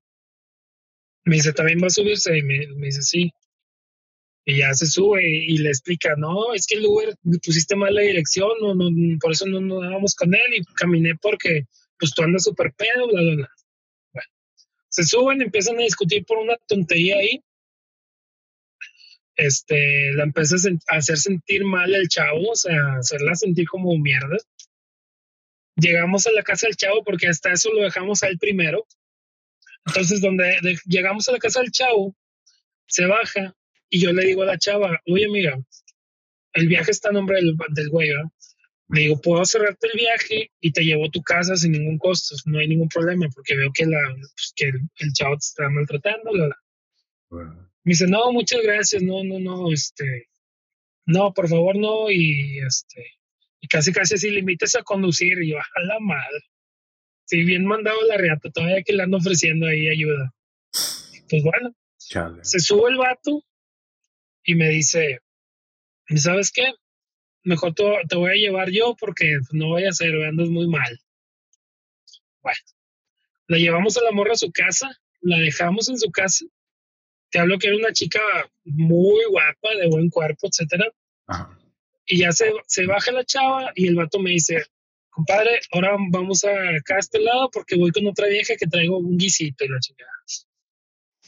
Me 1.24 1.36
dice, 1.36 1.52
¿también 1.52 1.78
va 1.82 1.88
a 1.88 1.90
subirse? 1.90 2.38
Y 2.38 2.42
me, 2.42 2.66
dice, 2.86 3.02
sí. 3.02 3.30
Y 4.46 4.58
ya 4.58 4.72
se 4.72 4.86
sube 4.86 5.22
y, 5.22 5.58
le 5.58 5.68
explica, 5.68 6.14
no, 6.16 6.54
es 6.54 6.66
que 6.66 6.76
el 6.76 6.86
Uber 6.86 7.14
pusiste 7.44 7.76
mal 7.76 7.94
la 7.94 8.00
dirección, 8.00 8.50
no, 8.62 8.74
no, 8.74 8.88
por 9.20 9.32
eso 9.32 9.46
no 9.46 9.60
nos 9.60 9.82
dábamos 9.82 10.14
con 10.14 10.34
él 10.34 10.54
y 10.56 10.64
caminé 10.74 11.12
porque 11.20 11.66
pues 11.98 12.14
tú 12.14 12.22
andas 12.22 12.44
súper 12.44 12.72
pedo, 12.72 13.06
bla, 13.06 13.20
bla, 13.20 13.34
bla. 13.36 13.50
Bueno, 14.14 14.28
se 14.88 15.04
suben, 15.04 15.42
empiezan 15.42 15.78
a 15.78 15.82
discutir 15.82 16.24
por 16.24 16.38
una 16.38 16.56
tontería 16.66 17.18
ahí. 17.18 17.44
Este, 19.36 20.12
la 20.14 20.24
empieza 20.24 20.56
a 20.88 20.96
hacer 20.96 21.18
sentir 21.18 21.64
mal 21.64 21.94
el 21.94 22.08
chavo, 22.08 22.52
o 22.52 22.56
sea, 22.56 22.94
hacerla 22.98 23.34
sentir 23.34 23.68
como 23.68 23.96
mierda. 23.98 24.38
Llegamos 25.80 26.26
a 26.26 26.32
la 26.32 26.42
casa 26.42 26.66
del 26.66 26.76
chavo 26.76 27.02
porque 27.04 27.28
hasta 27.28 27.52
eso 27.52 27.72
lo 27.72 27.82
dejamos 27.82 28.22
a 28.22 28.28
él 28.28 28.38
primero. 28.38 28.86
Entonces, 29.86 30.20
donde 30.20 30.56
llegamos 30.86 31.28
a 31.28 31.32
la 31.32 31.38
casa 31.38 31.60
del 31.60 31.70
chavo, 31.70 32.14
se 32.86 33.06
baja 33.06 33.54
y 33.88 34.00
yo 34.00 34.12
le 34.12 34.26
digo 34.26 34.42
a 34.42 34.46
la 34.46 34.58
chava, 34.58 35.00
oye, 35.06 35.28
mira, 35.28 35.58
el 36.52 36.68
viaje 36.68 36.90
está 36.90 37.08
a 37.08 37.12
nombre 37.12 37.36
del, 37.36 37.56
del 37.70 37.88
güey, 37.88 38.08
¿verdad? 38.08 38.30
Le 38.88 39.02
digo, 39.02 39.20
puedo 39.20 39.44
cerrarte 39.44 39.86
el 39.86 39.98
viaje 39.98 40.50
y 40.60 40.72
te 40.72 40.82
llevo 40.82 41.06
a 41.06 41.10
tu 41.10 41.22
casa 41.22 41.56
sin 41.56 41.72
ningún 41.72 41.98
costo, 41.98 42.34
no 42.46 42.58
hay 42.58 42.66
ningún 42.66 42.88
problema, 42.88 43.28
porque 43.32 43.56
veo 43.56 43.70
que, 43.72 43.86
la, 43.86 43.98
pues, 44.14 44.52
que 44.56 44.66
el, 44.66 45.12
chavo 45.12 45.36
te 45.36 45.44
está 45.44 45.68
maltratando. 45.70 46.30
Me 47.30 47.92
dice, 47.92 48.06
no, 48.08 48.32
muchas 48.32 48.60
gracias, 48.62 49.02
no, 49.02 49.22
no, 49.22 49.38
no, 49.38 49.72
este, 49.72 50.28
no, 51.06 51.32
por 51.32 51.48
favor, 51.48 51.76
no, 51.76 52.10
y 52.10 52.58
este, 52.58 53.06
casi, 53.70 53.92
casi 53.92 54.16
así 54.16 54.30
limites 54.30 54.74
a 54.76 54.82
conducir, 54.82 55.42
y 55.42 55.52
yo, 55.52 55.58
a 55.58 55.80
la 55.84 55.98
madre. 56.00 56.42
Si 57.24 57.44
bien 57.44 57.64
mandado 57.64 57.96
la 58.08 58.16
reata, 58.16 58.50
todavía 58.50 58.82
que 58.82 58.92
le 58.92 59.04
ando 59.04 59.18
ofreciendo 59.18 59.66
ahí 59.66 59.88
ayuda. 59.88 60.34
Pues 61.30 61.42
bueno, 61.44 61.74
se 62.42 62.58
sube 62.58 62.90
el 62.90 62.96
vato 62.96 63.44
y 64.42 64.56
me 64.56 64.68
dice, 64.68 65.20
¿sabes 66.16 66.50
qué? 66.50 66.72
Mejor 67.44 67.74
te, 67.74 68.16
voy 68.16 68.30
a 68.30 68.34
llevar 68.34 68.70
yo 68.70 68.96
porque 68.98 69.38
no 69.52 69.70
vaya 69.70 69.90
a 69.90 69.92
ser, 69.92 70.14
andas 70.24 70.48
muy 70.48 70.66
mal. 70.66 70.98
Bueno, 72.42 72.58
la 73.46 73.58
llevamos 73.58 73.96
a 73.96 74.02
la 74.02 74.10
morra 74.10 74.32
a 74.32 74.36
su 74.36 74.50
casa, 74.50 74.90
la 75.20 75.38
dejamos 75.38 75.88
en 75.88 75.98
su 75.98 76.10
casa. 76.10 76.44
Te 77.30 77.38
hablo 77.38 77.58
que 77.58 77.68
era 77.68 77.76
una 77.76 77.92
chica 77.92 78.20
muy 78.64 79.24
guapa, 79.30 79.76
de 79.80 79.86
buen 79.88 80.10
cuerpo, 80.10 80.48
etcétera. 80.48 80.92
Y 82.12 82.18
ya 82.18 82.32
se, 82.32 82.52
se 82.66 82.86
baja 82.86 83.12
la 83.12 83.24
chava 83.24 83.70
y 83.76 83.86
el 83.86 83.94
vato 83.94 84.18
me 84.18 84.30
dice, 84.30 84.64
compadre, 85.10 85.60
ahora 85.70 85.96
vamos 86.10 86.42
a 86.42 86.50
acá 86.76 86.96
a 86.96 86.98
este 86.98 87.20
lado 87.20 87.48
porque 87.52 87.76
voy 87.76 87.92
con 87.92 88.04
otra 88.08 88.26
vieja 88.26 88.56
que 88.58 88.66
traigo 88.66 88.98
un 88.98 89.16
guisito 89.16 89.64
y 89.64 89.68
la 89.68 89.78
chica. 89.78 90.04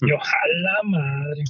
Yo, 0.00 0.18
jala 0.18 0.80
madre. 0.82 1.44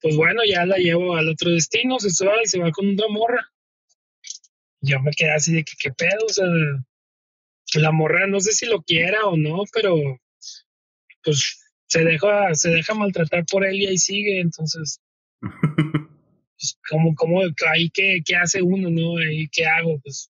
pues 0.00 0.16
bueno, 0.16 0.42
ya 0.44 0.66
la 0.66 0.76
llevo 0.78 1.14
al 1.14 1.28
otro 1.28 1.52
destino, 1.52 2.00
se 2.00 2.10
sube 2.10 2.32
y 2.42 2.48
se 2.48 2.58
va 2.58 2.72
con 2.72 2.92
otra 2.92 3.06
morra. 3.08 3.48
Yo 4.80 4.98
me 4.98 5.12
quedé 5.12 5.32
así 5.32 5.54
de 5.54 5.62
que 5.62 5.74
qué 5.78 5.92
pedo, 5.92 6.26
o 6.26 6.32
sea, 6.32 6.46
la 7.80 7.92
morra 7.92 8.26
no 8.26 8.40
sé 8.40 8.50
si 8.52 8.66
lo 8.66 8.82
quiera 8.82 9.24
o 9.26 9.36
no, 9.36 9.62
pero 9.72 9.94
pues 11.22 11.60
se 11.86 12.02
deja, 12.02 12.52
se 12.54 12.70
deja 12.70 12.94
maltratar 12.94 13.44
por 13.46 13.64
él 13.64 13.76
y 13.76 13.86
ahí 13.86 13.98
sigue, 13.98 14.40
entonces, 14.40 15.00
pues 16.58 16.78
como, 16.90 17.14
como 17.14 17.40
ahí 17.72 17.90
qué, 17.90 18.20
qué 18.24 18.36
hace 18.36 18.62
uno, 18.62 18.90
¿no? 18.90 19.18
Ahí 19.18 19.48
qué 19.50 19.66
hago, 19.66 19.98
pues 20.00 20.30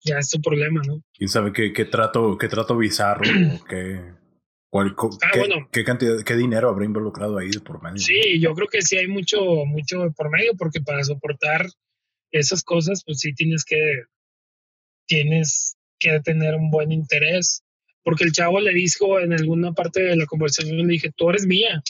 ya 0.00 0.18
es 0.18 0.30
tu 0.30 0.40
problema, 0.40 0.80
¿no? 0.86 1.02
¿Quién 1.14 1.28
sabe 1.28 1.52
qué, 1.52 1.72
qué 1.72 1.84
trato, 1.84 2.36
qué 2.38 2.48
trato 2.48 2.76
bizarro 2.76 3.22
o 3.22 3.64
qué 3.68 4.18
¿Cuál, 4.70 4.94
ah, 4.98 5.30
qué, 5.32 5.38
bueno, 5.38 5.68
qué, 5.72 5.82
cantidad, 5.82 6.22
qué 6.24 6.36
dinero 6.36 6.68
habrá 6.68 6.84
involucrado 6.84 7.38
ahí 7.38 7.50
por 7.64 7.82
medio? 7.82 7.98
Sí, 7.98 8.38
yo 8.38 8.54
creo 8.54 8.68
que 8.68 8.82
sí 8.82 8.98
hay 8.98 9.06
mucho, 9.06 9.40
mucho 9.64 10.12
por 10.14 10.30
medio, 10.30 10.54
porque 10.58 10.80
para 10.82 11.02
soportar 11.04 11.66
esas 12.30 12.62
cosas, 12.62 13.02
pues 13.04 13.20
sí 13.20 13.32
tienes 13.32 13.64
que, 13.64 14.02
tienes 15.06 15.78
que 15.98 16.20
tener 16.20 16.54
un 16.54 16.70
buen 16.70 16.92
interés. 16.92 17.62
Porque 18.02 18.24
el 18.24 18.32
chavo 18.32 18.60
le 18.60 18.72
dijo 18.74 19.18
en 19.20 19.32
alguna 19.32 19.72
parte 19.72 20.02
de 20.02 20.16
la 20.16 20.26
conversación, 20.26 20.76
le 20.76 20.86
dije, 20.86 21.12
tú 21.16 21.30
eres 21.30 21.46
mía. 21.46 21.82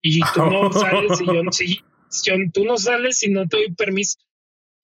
Y 0.00 0.20
tú 0.32 0.46
no 0.46 0.72
sales 0.72 1.18
si 1.18 1.26
yo, 1.26 1.42
si, 1.50 1.80
yo, 2.24 2.34
tú 2.52 2.64
no 2.64 2.76
sales 2.78 3.18
si 3.18 3.30
no 3.30 3.46
te 3.46 3.56
doy 3.56 3.74
permiso. 3.74 4.18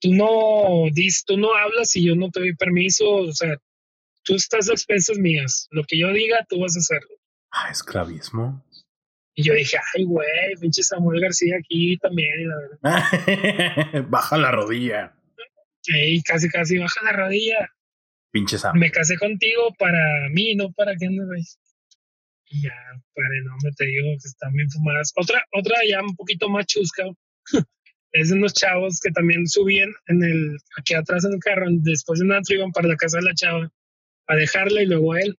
Tú 0.00 0.12
no 0.12 0.90
dices, 0.92 1.24
tú 1.24 1.36
no 1.38 1.54
hablas 1.54 1.90
si 1.90 2.04
yo 2.04 2.14
no 2.16 2.30
te 2.30 2.40
doy 2.40 2.54
permiso. 2.56 3.08
O 3.08 3.32
sea, 3.32 3.56
tú 4.24 4.34
estás 4.34 4.68
a 4.68 4.72
expensas 4.72 5.18
mías. 5.18 5.68
Lo 5.70 5.84
que 5.84 5.98
yo 5.98 6.12
diga, 6.12 6.44
tú 6.48 6.60
vas 6.60 6.76
a 6.76 6.80
hacerlo. 6.80 7.16
Ah, 7.50 7.68
esclavismo. 7.70 8.64
Y 9.34 9.44
yo 9.44 9.54
dije, 9.54 9.78
ay, 9.94 10.04
güey, 10.04 10.28
pinche 10.60 10.82
Samuel 10.82 11.20
García 11.20 11.56
aquí 11.58 11.96
también, 11.98 12.48
la 12.48 12.56
verdad. 12.56 14.04
baja 14.08 14.36
la 14.36 14.50
rodilla. 14.50 15.14
Sí, 15.80 16.22
casi, 16.22 16.48
casi 16.48 16.78
baja 16.78 17.00
la 17.04 17.12
rodilla. 17.12 17.70
Pinche 18.30 18.58
Samuel. 18.58 18.80
Me 18.80 18.90
casé 18.90 19.16
contigo 19.16 19.74
para 19.78 20.28
mí, 20.30 20.54
no 20.54 20.70
para 20.72 20.94
que 20.96 21.06
andes 21.06 21.58
Y 22.52 22.62
ya, 22.62 22.74
para 23.14 23.28
no 23.44 23.56
me 23.64 23.72
te 23.72 23.86
digo 23.86 24.08
que 24.20 24.28
están 24.28 24.52
bien 24.52 24.68
fumadas. 24.70 25.12
Otra, 25.16 25.42
otra 25.52 25.76
ya 25.88 26.02
un 26.02 26.14
poquito 26.14 26.50
más 26.50 26.66
chusca. 26.66 27.04
es 28.12 28.28
de 28.28 28.34
unos 28.34 28.52
chavos 28.52 29.00
que 29.00 29.10
también 29.10 29.48
subían 29.48 29.90
en 30.06 30.22
el, 30.22 30.58
aquí 30.76 30.92
atrás 30.92 31.24
en 31.24 31.32
el 31.32 31.38
carro, 31.38 31.66
después 31.70 32.20
de 32.20 32.26
una 32.26 32.40
iban 32.50 32.70
para 32.72 32.88
la 32.88 32.96
casa 32.96 33.18
de 33.18 33.24
la 33.24 33.34
chava 33.34 33.72
a 34.26 34.36
dejarla 34.36 34.82
y 34.82 34.86
luego 34.86 35.14
a 35.14 35.20
él. 35.20 35.38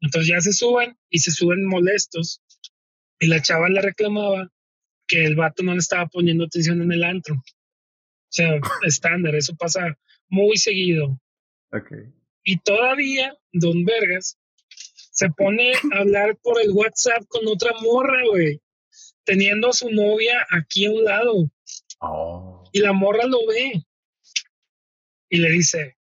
Entonces 0.00 0.28
ya 0.28 0.40
se 0.40 0.52
suben 0.52 0.96
y 1.10 1.18
se 1.18 1.32
suben 1.32 1.66
molestos. 1.66 2.40
Y 3.18 3.26
la 3.26 3.42
chava 3.42 3.68
le 3.68 3.82
reclamaba 3.82 4.48
que 5.08 5.24
el 5.24 5.34
vato 5.34 5.64
no 5.64 5.72
le 5.72 5.78
estaba 5.78 6.06
poniendo 6.06 6.44
atención 6.44 6.80
en 6.82 6.92
el 6.92 7.02
antro. 7.02 7.34
O 7.34 7.42
sea, 8.30 8.60
estándar, 8.86 9.34
eso 9.34 9.56
pasa 9.56 9.98
muy 10.28 10.56
seguido. 10.56 11.20
Okay. 11.72 12.12
Y 12.44 12.58
todavía 12.60 13.36
Don 13.52 13.84
Vergas 13.84 14.38
se 15.18 15.30
pone 15.30 15.72
a 15.72 15.98
hablar 15.98 16.36
por 16.44 16.62
el 16.62 16.70
WhatsApp 16.70 17.24
con 17.26 17.44
otra 17.48 17.72
morra, 17.82 18.22
güey, 18.30 18.62
teniendo 19.24 19.70
a 19.70 19.72
su 19.72 19.90
novia 19.90 20.46
aquí 20.52 20.86
a 20.86 20.92
un 20.92 21.04
lado. 21.04 21.50
Oh. 21.98 22.62
Y 22.70 22.78
la 22.78 22.92
morra 22.92 23.24
lo 23.24 23.44
ve 23.48 23.84
y 25.28 25.38
le 25.38 25.50
dice, 25.50 25.96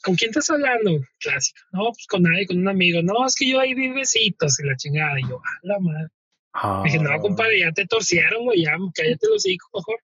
¿con 0.00 0.14
quién 0.14 0.30
estás 0.30 0.48
hablando? 0.48 1.04
Clásico. 1.18 1.58
No, 1.72 1.86
pues 1.86 2.06
con 2.06 2.22
nadie, 2.22 2.46
con 2.46 2.58
un 2.58 2.68
amigo. 2.68 3.02
No, 3.02 3.26
es 3.26 3.34
que 3.34 3.48
yo 3.48 3.58
ahí 3.58 3.74
vi 3.74 3.88
besitos 3.88 4.60
y 4.60 4.66
la 4.66 4.76
chingada. 4.76 5.18
Y 5.18 5.28
yo, 5.28 5.38
a 5.38 5.58
la 5.62 5.80
madre. 5.80 6.84
Dije, 6.84 7.00
no, 7.00 7.18
compadre, 7.18 7.58
ya 7.58 7.72
te 7.72 7.84
torcieron, 7.84 8.44
güey, 8.44 8.62
ya 8.62 8.76
cállate 8.94 9.26
los 9.26 9.44
hijos, 9.44 9.68
mejor. 9.74 10.00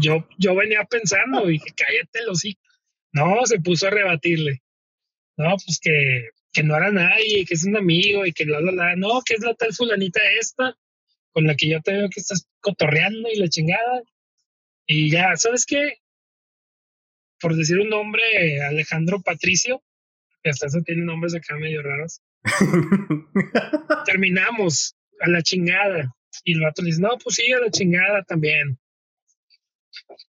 yo, 0.00 0.26
yo 0.38 0.54
venía 0.54 0.82
pensando, 0.84 1.44
dije, 1.44 1.66
cállate 1.76 2.24
los 2.24 2.42
hijos. 2.42 2.80
No, 3.12 3.44
se 3.44 3.60
puso 3.60 3.86
a 3.86 3.90
rebatirle. 3.90 4.62
No, 5.36 5.56
pues 5.62 5.78
que, 5.78 6.30
que 6.54 6.62
no 6.62 6.76
era 6.76 6.90
nadie, 6.90 7.44
que 7.44 7.54
es 7.54 7.64
un 7.64 7.76
amigo 7.76 8.24
y 8.24 8.32
que 8.32 8.46
la, 8.46 8.60
la, 8.60 8.72
la. 8.72 8.96
No, 8.96 9.20
que 9.22 9.34
es 9.34 9.40
la 9.40 9.54
tal 9.54 9.74
fulanita 9.74 10.20
esta 10.40 10.76
con 11.32 11.46
la 11.46 11.56
que 11.56 11.68
yo 11.68 11.80
te 11.82 11.92
veo 11.92 12.08
que 12.08 12.20
estás 12.20 12.46
cotorreando 12.60 13.28
y 13.30 13.38
la 13.38 13.48
chingada. 13.48 14.02
Y 14.86 15.10
ya, 15.10 15.34
¿sabes 15.36 15.66
qué? 15.66 15.98
por 17.44 17.54
decir 17.56 17.78
un 17.78 17.90
nombre, 17.90 18.22
Alejandro 18.62 19.20
Patricio, 19.20 19.82
hasta 20.44 20.66
eso 20.66 20.80
tiene 20.80 21.04
nombres 21.04 21.34
acá 21.34 21.54
medio 21.56 21.82
raros. 21.82 22.22
Terminamos 24.06 24.96
a 25.20 25.28
la 25.28 25.42
chingada. 25.42 26.16
Y 26.42 26.54
el 26.54 26.62
vato 26.62 26.80
le 26.80 26.86
dice, 26.86 27.02
no, 27.02 27.10
pues 27.22 27.36
sí, 27.36 27.52
a 27.52 27.60
la 27.60 27.70
chingada 27.70 28.22
también. 28.22 28.78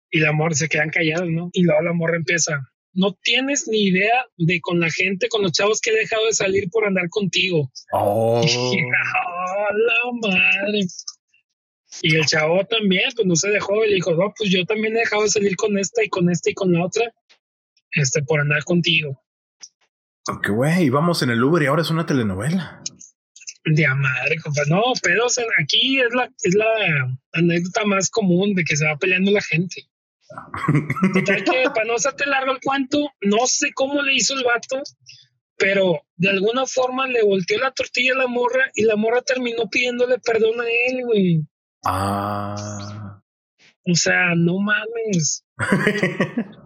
Y 0.10 0.22
la 0.22 0.32
morra 0.32 0.56
se 0.56 0.68
quedan 0.68 0.90
callados, 0.90 1.30
¿no? 1.30 1.52
Y 1.54 1.62
luego 1.62 1.84
la 1.84 1.94
morra 1.94 2.16
empieza, 2.16 2.73
no 2.94 3.14
tienes 3.24 3.68
ni 3.68 3.86
idea 3.88 4.26
de 4.38 4.62
con 4.62 4.80
la 4.80 4.90
gente, 4.90 5.28
con 5.30 5.42
los 5.42 5.52
chavos 5.52 5.82
que 5.82 5.92
he 5.92 5.96
dejado 5.96 6.26
de 6.28 6.34
salir 6.34 6.70
por 6.70 6.86
andar 6.86 7.10
contigo. 7.10 7.72
Oh. 7.92 8.42
la 9.74 10.30
madre. 10.30 10.86
Y 12.02 12.16
el 12.16 12.26
chavo 12.26 12.64
también, 12.66 13.10
pues 13.16 13.28
no 13.28 13.36
se 13.36 13.50
dejó 13.50 13.84
y 13.86 13.90
le 13.90 13.96
dijo, 13.96 14.12
no, 14.14 14.34
pues 14.38 14.50
yo 14.50 14.66
también 14.66 14.96
he 14.96 15.02
dejado 15.02 15.24
de 15.24 15.30
salir 15.30 15.56
con 15.56 15.78
esta 15.78 16.04
y 16.04 16.10
con 16.10 16.30
esta 16.30 16.50
y 16.50 16.54
con 16.54 16.74
la 16.74 16.86
otra, 16.86 17.14
este, 17.92 18.24
por 18.24 18.40
andar 18.40 18.64
contigo. 18.64 19.22
Aunque, 20.28 20.52
güey, 20.52 20.86
íbamos 20.86 21.22
en 21.22 21.30
el 21.30 21.44
Uber 21.44 21.62
y 21.62 21.66
ahora 21.68 21.82
es 21.82 21.90
una 21.90 22.06
telenovela. 22.06 22.82
De 23.66 23.88
madre, 23.88 24.38
compa. 24.44 24.62
No, 24.68 24.82
pero 25.02 25.28
aquí 25.62 26.00
es 26.00 26.14
la, 26.14 26.30
es 26.44 26.56
la 26.56 27.18
anécdota 27.34 27.86
más 27.86 28.10
común 28.10 28.56
de 28.56 28.64
que 28.64 28.76
se 28.76 28.86
va 28.86 28.98
peleando 28.98 29.32
la 29.32 29.42
gente. 29.42 29.88
Total 31.14 31.44
que 31.44 31.70
para 31.74 31.86
no 31.86 31.96
hacerte 31.96 32.26
largo 32.26 32.52
el 32.52 32.60
cuento, 32.64 32.98
no 33.22 33.46
sé 33.46 33.72
cómo 33.74 34.02
le 34.02 34.16
hizo 34.16 34.34
el 34.36 34.44
vato, 34.44 34.82
pero 35.58 36.02
de 36.16 36.30
alguna 36.30 36.66
forma 36.66 37.08
le 37.08 37.24
volteó 37.24 37.60
la 37.60 37.72
tortilla 37.72 38.14
a 38.14 38.18
la 38.18 38.28
morra 38.28 38.70
y 38.76 38.84
la 38.84 38.96
morra 38.96 39.22
terminó 39.22 39.70
pidiéndole 39.70 40.20
perdón 40.20 40.62
a 40.62 40.66
él, 40.90 41.06
güey. 41.06 41.48
Ah. 41.86 43.22
O 43.86 43.96
sea, 43.96 44.36
no 44.36 44.60
mames. 44.60 45.46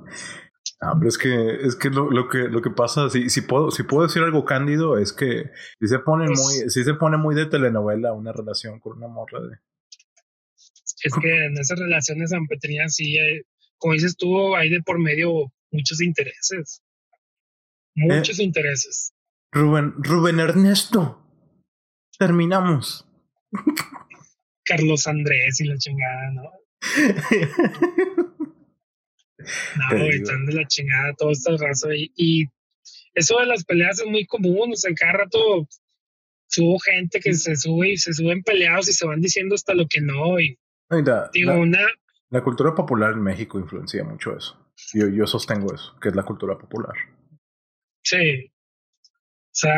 Ah, 0.80 0.94
pero 0.96 1.10
es 1.10 1.18
que, 1.18 1.56
es 1.66 1.76
que 1.76 1.90
lo, 1.90 2.12
lo, 2.12 2.30
que 2.30 2.38
lo 2.50 2.62
que 2.62 2.70
pasa, 2.70 3.10
si, 3.10 3.32
si 3.32 3.42
puedo, 3.42 3.72
si 3.72 3.82
puedo 3.82 4.04
decir 4.04 4.22
algo 4.22 4.46
cándido, 4.46 5.00
es 5.00 5.12
que 5.12 5.50
si 5.80 5.88
se 5.88 5.98
pone 5.98 6.28
pues 6.28 6.40
muy, 6.40 6.70
si 6.70 6.84
se 6.84 6.94
pone 6.94 7.18
muy 7.18 7.34
de 7.34 7.48
telenovela 7.48 8.14
una 8.14 8.32
relación 8.32 8.80
con 8.80 8.98
una 8.98 9.08
morra 9.08 9.42
de. 9.42 9.58
Es 11.04 11.14
que 11.20 11.46
en 11.46 11.58
esas 11.58 11.80
relaciones 11.80 12.32
tenían 12.62 12.90
sí, 12.90 13.18
eh, 13.18 13.44
como 13.78 13.94
dices 13.94 14.16
tú, 14.18 14.56
hay 14.56 14.70
de 14.70 14.82
por 14.82 15.00
medio 15.00 15.52
muchos 15.72 16.02
intereses. 16.02 16.82
Muchos 17.96 18.40
eh, 18.40 18.44
intereses. 18.44 19.14
Rubén, 19.52 19.94
Rubén 19.98 20.40
Ernesto. 20.40 21.24
Terminamos. 22.18 23.06
Carlos 24.66 25.08
Andrés 25.08 25.60
y 25.62 25.66
la 25.66 25.78
chingada, 25.78 26.32
¿no? 26.32 26.52
No, 29.92 30.06
están 30.10 30.46
de 30.46 30.54
la 30.54 30.68
chingada 30.68 31.14
todo 31.14 31.32
esta 31.32 31.56
raza. 31.58 31.96
Y, 31.96 32.12
y, 32.16 32.46
eso 33.14 33.40
de 33.40 33.46
las 33.46 33.64
peleas 33.64 34.00
es 34.00 34.06
muy 34.08 34.26
común. 34.26 34.74
O 34.74 34.76
sea, 34.76 34.94
cada 34.94 35.14
rato 35.14 35.68
subo 36.48 36.80
gente 36.80 37.20
que 37.20 37.34
se 37.34 37.56
sube 37.56 37.92
y 37.92 37.98
se 37.98 38.14
suben 38.14 38.44
peleados 38.44 38.90
y 38.90 38.94
se 38.94 39.06
van 39.06 39.22
diciendo 39.22 39.56
hasta 39.56 39.74
lo 39.74 39.88
que 39.88 40.02
no. 40.02 40.40
Y 40.40 40.58
digo, 41.34 41.54
la, 41.54 41.58
una. 41.58 41.88
La 42.30 42.44
cultura 42.44 42.76
popular 42.76 43.14
en 43.14 43.24
México 43.24 43.60
influencia 43.60 44.04
mucho 44.04 44.36
eso. 44.36 44.72
Yo, 44.94 45.08
yo 45.08 45.26
sostengo 45.26 45.74
eso, 45.74 45.98
que 46.02 46.10
es 46.10 46.16
la 46.16 46.24
cultura 46.24 46.58
popular. 46.58 46.94
Sí. 48.04 48.52
O 49.04 49.60
sea, 49.60 49.74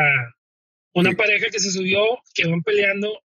una 0.94 1.12
pareja 1.12 1.46
que 1.50 1.60
se 1.60 1.70
subió, 1.70 2.00
que 2.34 2.48
van 2.48 2.62
peleando 2.62 3.22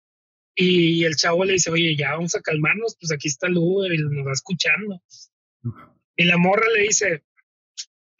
y 0.55 1.05
el 1.05 1.15
chavo 1.15 1.45
le 1.45 1.53
dice, 1.53 1.71
oye, 1.71 1.95
ya 1.95 2.11
vamos 2.11 2.35
a 2.35 2.41
calmarnos, 2.41 2.97
pues 2.99 3.11
aquí 3.11 3.27
está 3.27 3.47
el 3.47 3.57
Uber 3.57 3.93
y 3.93 3.97
nos 3.97 4.27
va 4.27 4.33
escuchando. 4.33 5.01
Y 6.15 6.25
la 6.25 6.37
morra 6.37 6.67
le 6.75 6.81
dice, 6.81 7.23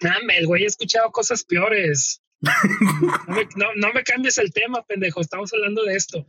Dame, 0.02 0.38
el 0.38 0.48
güey 0.48 0.64
ha 0.64 0.68
escuchado 0.68 1.11
cosas 1.11 1.44
peores. 1.44 2.22
No 3.56 3.94
me, 3.94 4.03
cambies 4.03 4.40
el 4.40 4.52
tema, 4.52 4.84
pendejo, 4.84 5.22
estamos 5.22 5.53
hablando 5.53 5.84
de 5.84 5.95
esto. 5.95 6.28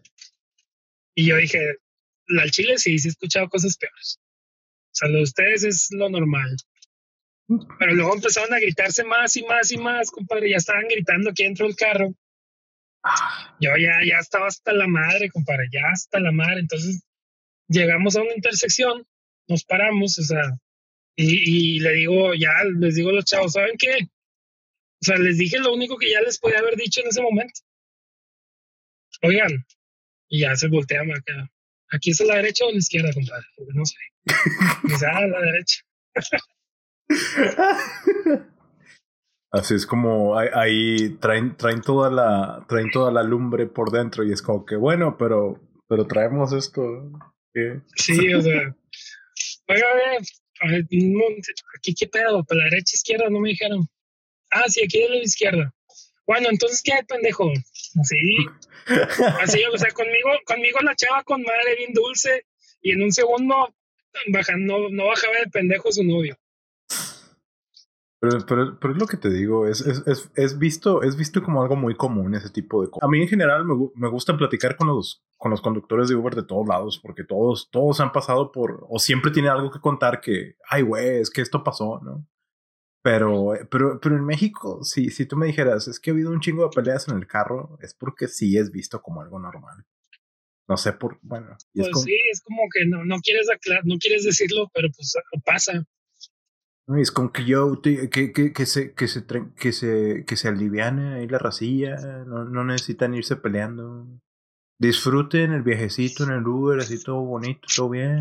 Y 1.15 1.27
yo 1.27 1.37
dije, 1.37 1.59
al 2.39 2.51
chile 2.51 2.77
sí, 2.77 2.99
sí 2.99 3.09
he 3.09 3.11
escuchado 3.11 3.49
cosas 3.49 3.77
peores. 3.79 4.21
O 4.93 4.95
sea, 4.95 5.09
lo 5.09 5.19
de 5.19 5.25
ustedes 5.25 5.65
es 5.65 5.89
lo 5.91 6.11
normal. 6.11 6.55
Pero 7.79 7.95
luego 7.95 8.15
empezaron 8.15 8.53
a 8.53 8.61
gritarse 8.61 9.05
más 9.05 9.37
y 9.37 9.43
más 9.45 9.73
y 9.73 9.79
más, 9.79 10.11
compadre. 10.11 10.51
Ya 10.51 10.59
estaban 10.59 10.87
gritando 10.89 11.31
aquí 11.31 11.45
dentro 11.45 11.67
del 11.67 11.77
carro. 11.77 12.15
Yo 13.59 13.71
ya, 13.77 14.01
ya 14.07 14.19
estaba 14.19 14.47
hasta 14.47 14.73
la 14.73 14.87
madre, 14.87 15.31
compadre, 15.31 15.69
ya 15.73 15.81
hasta 15.93 16.21
la 16.21 16.31
madre. 16.31 16.61
Entonces 16.61 17.03
llegamos 17.69 18.17
a 18.17 18.23
una 18.23 18.35
intersección, 18.35 19.07
nos 19.49 19.65
paramos, 19.65 20.19
o 20.19 20.23
sea, 20.23 20.59
y, 21.17 21.81
le 21.81 21.93
digo, 21.93 22.35
ya 22.35 22.51
les 22.79 22.95
digo 22.95 23.11
a 23.11 23.15
los 23.15 23.25
chavos, 23.25 23.53
¿saben 23.53 23.77
qué? 23.79 24.09
O 25.01 25.05
sea, 25.05 25.17
les 25.19 25.39
dije 25.39 25.59
lo 25.59 25.75
único 25.75 25.99
que 25.99 26.11
ya 26.11 26.21
les 26.21 26.39
podía 26.39 26.59
haber 26.59 26.77
dicho 26.77 27.01
en 27.01 27.09
ese 27.09 27.23
momento. 27.23 27.61
Oigan, 29.23 29.67
y 30.29 30.41
ya 30.41 30.57
se 30.57 30.69
voltean 30.69 31.11
acá. 31.11 31.51
¿Aquí 31.91 32.11
es 32.11 32.21
a 32.21 32.25
la 32.25 32.37
derecha 32.37 32.65
o 32.65 32.69
a 32.69 32.73
la 32.73 32.79
izquierda, 32.79 33.13
compadre? 33.13 33.47
No 33.75 33.85
sé. 33.85 33.97
Dice, 34.85 35.07
ah, 35.07 35.19
a 35.19 35.27
la 35.27 35.41
derecha. 35.41 35.83
Así 39.53 39.75
es 39.75 39.87
como 39.87 40.39
ahí, 40.39 41.11
traen, 41.21 41.57
traen 41.59 41.83
toda 41.83 42.11
la, 42.11 42.65
traen 42.69 42.91
toda 42.91 43.13
la 43.13 43.23
lumbre 43.23 43.67
por 43.67 43.91
dentro 43.91 44.25
y 44.25 44.33
es 44.33 44.41
como 44.41 44.65
que 44.65 44.77
bueno, 44.77 45.19
pero, 45.19 45.61
pero 45.87 46.07
traemos 46.07 46.55
esto. 46.55 47.13
Sí, 47.97 48.33
o 48.33 48.41
sea, 48.41 48.75
oiga, 49.69 49.87
aquí 51.77 51.95
qué 51.95 52.07
pedo, 52.07 52.43
para 52.45 52.61
la 52.61 52.71
derecha 52.71 52.95
izquierda 52.95 53.29
no 53.29 53.41
me 53.41 53.51
dijeron. 53.51 53.87
Ah, 54.51 54.65
sí, 54.69 54.83
aquí 54.83 55.03
de 55.03 55.09
la 55.11 55.17
izquierda. 55.17 55.75
Bueno, 56.27 56.49
entonces 56.51 56.83
qué 56.83 56.95
pendejo. 57.07 57.51
Así, 58.01 58.37
así, 59.43 59.63
o 59.65 59.77
sea, 59.77 59.91
conmigo, 59.91 60.31
conmigo 60.47 60.81
la 60.81 60.97
chava 60.97 61.25
con 61.25 61.43
madre 61.43 61.77
bien 61.77 61.93
dulce 61.93 62.47
y 62.81 62.93
en 62.93 63.03
un 63.03 63.13
segundo 63.13 63.75
baja, 64.33 64.55
no, 64.57 64.89
no 64.91 65.07
bajaba 65.07 65.35
de 65.45 65.51
pendejo 65.51 65.91
su 65.93 66.05
novio. 66.05 66.37
Pero, 68.21 68.39
pero, 68.47 68.79
pero, 68.79 68.95
es 68.95 69.01
lo 69.01 69.07
que 69.09 69.17
te 69.17 69.31
digo, 69.31 69.67
es, 69.67 69.81
es, 69.81 70.07
es, 70.07 70.31
es, 70.37 70.57
visto, 70.57 71.03
es 71.03 71.17
visto 71.17 71.43
como 71.43 71.61
algo 71.61 71.75
muy 71.75 71.97
común 71.97 72.37
ese 72.37 72.51
tipo 72.51 72.81
de 72.81 72.89
cosas. 72.89 73.05
A 73.05 73.11
mí 73.11 73.21
en 73.21 73.27
general 73.27 73.65
me, 73.65 73.75
me, 73.97 74.09
gusta 74.09 74.37
platicar 74.37 74.77
con 74.77 74.87
los, 74.87 75.25
con 75.37 75.51
los 75.51 75.61
conductores 75.61 76.09
de 76.09 76.15
Uber 76.15 76.37
de 76.37 76.45
todos 76.45 76.69
lados, 76.69 77.01
porque 77.03 77.25
todos, 77.25 77.69
todos 77.73 77.99
han 77.99 78.13
pasado 78.13 78.53
por, 78.53 78.87
o 78.89 79.01
siempre 79.01 79.33
tienen 79.33 79.51
algo 79.51 79.73
que 79.73 79.81
contar 79.81 80.21
que, 80.21 80.55
ay, 80.69 80.83
güey, 80.83 81.19
es 81.19 81.31
que 81.31 81.41
esto 81.41 81.65
pasó, 81.65 82.01
¿no? 82.01 82.25
Pero, 83.03 83.55
pero, 83.69 83.99
pero 84.01 84.15
en 84.17 84.25
México, 84.25 84.85
si, 84.85 85.11
si 85.11 85.27
tú 85.27 85.37
me 85.37 85.47
dijeras, 85.47 85.89
es 85.89 85.99
que 85.99 86.11
ha 86.11 86.15
habido 86.15 86.31
un 86.31 86.39
chingo 86.39 86.63
de 86.63 86.71
peleas 86.73 87.09
en 87.09 87.17
el 87.17 87.27
carro, 87.27 87.77
es 87.83 87.93
porque 87.93 88.29
sí 88.29 88.57
es 88.57 88.71
visto 88.71 89.03
como 89.03 89.21
algo 89.21 89.41
normal. 89.41 89.85
No 90.69 90.77
sé 90.77 90.93
por, 90.93 91.19
bueno. 91.23 91.57
Pues 91.75 91.89
sí, 92.05 92.17
es 92.31 92.41
como 92.43 92.63
que 92.73 92.87
no, 92.87 93.05
no 93.05 93.19
quieres 93.21 93.51
aclarar, 93.51 93.85
no 93.85 93.97
quieres 93.99 94.25
decirlo, 94.25 94.71
pero 94.73 94.89
pues 94.95 95.15
pasa. 95.45 95.85
Es 96.99 97.11
como 97.11 97.33
que 97.33 97.45
yo, 97.45 97.81
que, 97.81 98.11
que, 98.11 98.33
que, 98.33 98.67
se, 98.67 98.93
que, 98.95 99.09
se, 99.09 99.25
que, 99.57 99.73
se, 99.73 100.25
que 100.27 100.37
se 100.37 100.49
aliviane 100.49 101.15
ahí 101.15 101.29
la 101.29 101.39
racilla, 101.39 101.97
no, 102.27 102.45
no 102.45 102.65
necesitan 102.65 103.15
irse 103.15 103.37
peleando. 103.37 104.07
Disfruten 104.79 105.53
el 105.53 105.63
viajecito 105.63 106.25
en 106.25 106.33
el 106.33 106.47
Uber, 106.47 106.81
así 106.81 107.03
todo 107.03 107.21
bonito, 107.21 107.69
todo 107.75 107.91
bien. 107.91 108.21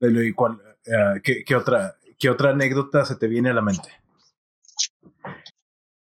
¿Y 0.00 0.32
cuál, 0.32 0.54
uh, 0.54 1.20
¿qué, 1.22 1.44
¿qué, 1.44 1.54
otra, 1.54 1.96
¿Qué 2.18 2.28
otra 2.28 2.50
anécdota 2.50 3.04
se 3.04 3.16
te 3.16 3.28
viene 3.28 3.50
a 3.50 3.54
la 3.54 3.62
mente? 3.62 3.88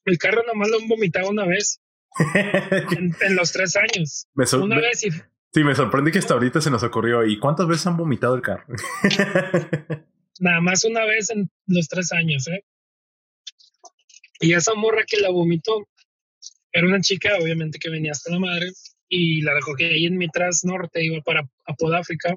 El 0.05 0.17
carro 0.17 0.41
nomás 0.45 0.69
lo 0.69 0.79
han 0.79 0.87
vomitado 0.87 1.29
una 1.29 1.45
vez. 1.45 1.79
En, 2.19 3.35
los 3.35 3.51
tres 3.51 3.75
años. 3.75 4.27
una 4.61 4.77
vez 4.77 5.03
y... 5.03 5.11
Sí, 5.51 5.63
me 5.63 5.73
sorprende 5.73 6.11
que 6.11 6.19
hasta 6.19 6.35
ahorita 6.35 6.61
se 6.61 6.69
nos 6.69 6.83
ocurrió. 6.83 7.25
¿Y 7.25 7.39
cuántas 7.39 7.67
veces 7.67 7.87
han 7.87 7.97
vomitado 7.97 8.35
el 8.35 8.41
carro? 8.41 8.65
Nada 10.39 10.61
más 10.61 10.85
una 10.85 11.05
vez 11.05 11.31
en 11.31 11.49
los 11.65 11.87
tres 11.87 12.11
años, 12.11 12.47
¿eh? 12.47 12.63
Y 14.41 14.53
esa 14.53 14.73
morra 14.75 15.03
que 15.05 15.17
la 15.17 15.29
vomitó 15.31 15.87
era 16.71 16.87
una 16.87 17.01
chica, 17.01 17.31
obviamente, 17.41 17.79
que 17.79 17.89
venía 17.89 18.11
hasta 18.11 18.31
la 18.31 18.39
madre 18.39 18.71
y 19.09 19.41
la 19.41 19.53
recogí 19.55 19.83
ahí 19.83 20.05
en 20.05 20.17
Mitras 20.17 20.63
Norte, 20.63 21.03
iba 21.03 21.19
para 21.21 21.49
Apodáfrica, 21.65 22.35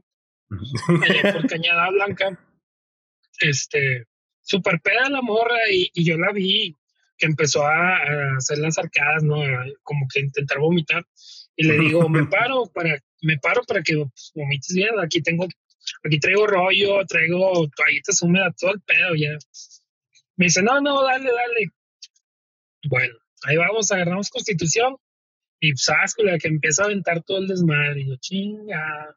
allá 0.50 1.32
por 1.34 1.46
Cañada 1.46 1.90
Blanca. 1.90 2.38
Este, 3.40 4.06
super 4.40 4.80
peda 4.80 5.10
la 5.10 5.22
morra 5.22 5.58
y, 5.70 5.90
yo 6.02 6.16
la 6.16 6.32
vi 6.32 6.76
que 7.22 7.26
empezó 7.26 7.64
a, 7.64 7.98
hacer 8.36 8.58
las 8.58 8.78
arcadas, 8.78 9.22
¿no? 9.22 9.36
como 9.84 10.06
que 10.12 10.20
intentar 10.20 10.58
vomitar. 10.58 11.04
Y 11.54 11.68
le 11.68 11.78
digo, 11.78 12.08
me 12.08 12.26
paro 12.26 12.66
para, 12.74 12.98
me 13.20 13.38
paro 13.38 13.62
para 13.62 13.80
que 13.80 13.94
pues, 13.94 14.32
vomites 14.34 14.74
bien. 14.74 14.98
Aquí 15.00 15.22
tengo 15.22 15.46
aquí 16.04 16.18
traigo 16.18 16.48
rollo, 16.48 17.06
traigo 17.06 17.68
toallitas 17.76 18.20
húmedas, 18.22 18.56
todo 18.56 18.72
el 18.72 18.80
pedo 18.80 19.14
ya. 19.14 19.38
Me 20.36 20.46
dice, 20.46 20.62
no, 20.62 20.80
no, 20.80 21.04
dale, 21.04 21.30
dale. 21.30 21.70
Bueno, 22.88 23.14
ahí 23.44 23.56
vamos, 23.56 23.92
agarramos 23.92 24.28
constitución 24.28 24.96
y 25.60 25.74
la 26.24 26.38
que 26.38 26.48
empieza 26.48 26.82
a 26.82 26.86
aventar 26.86 27.22
todo 27.22 27.38
el 27.38 27.46
desmadre. 27.46 28.00
Y 28.00 28.08
yo, 28.08 28.16
chinga. 28.16 29.16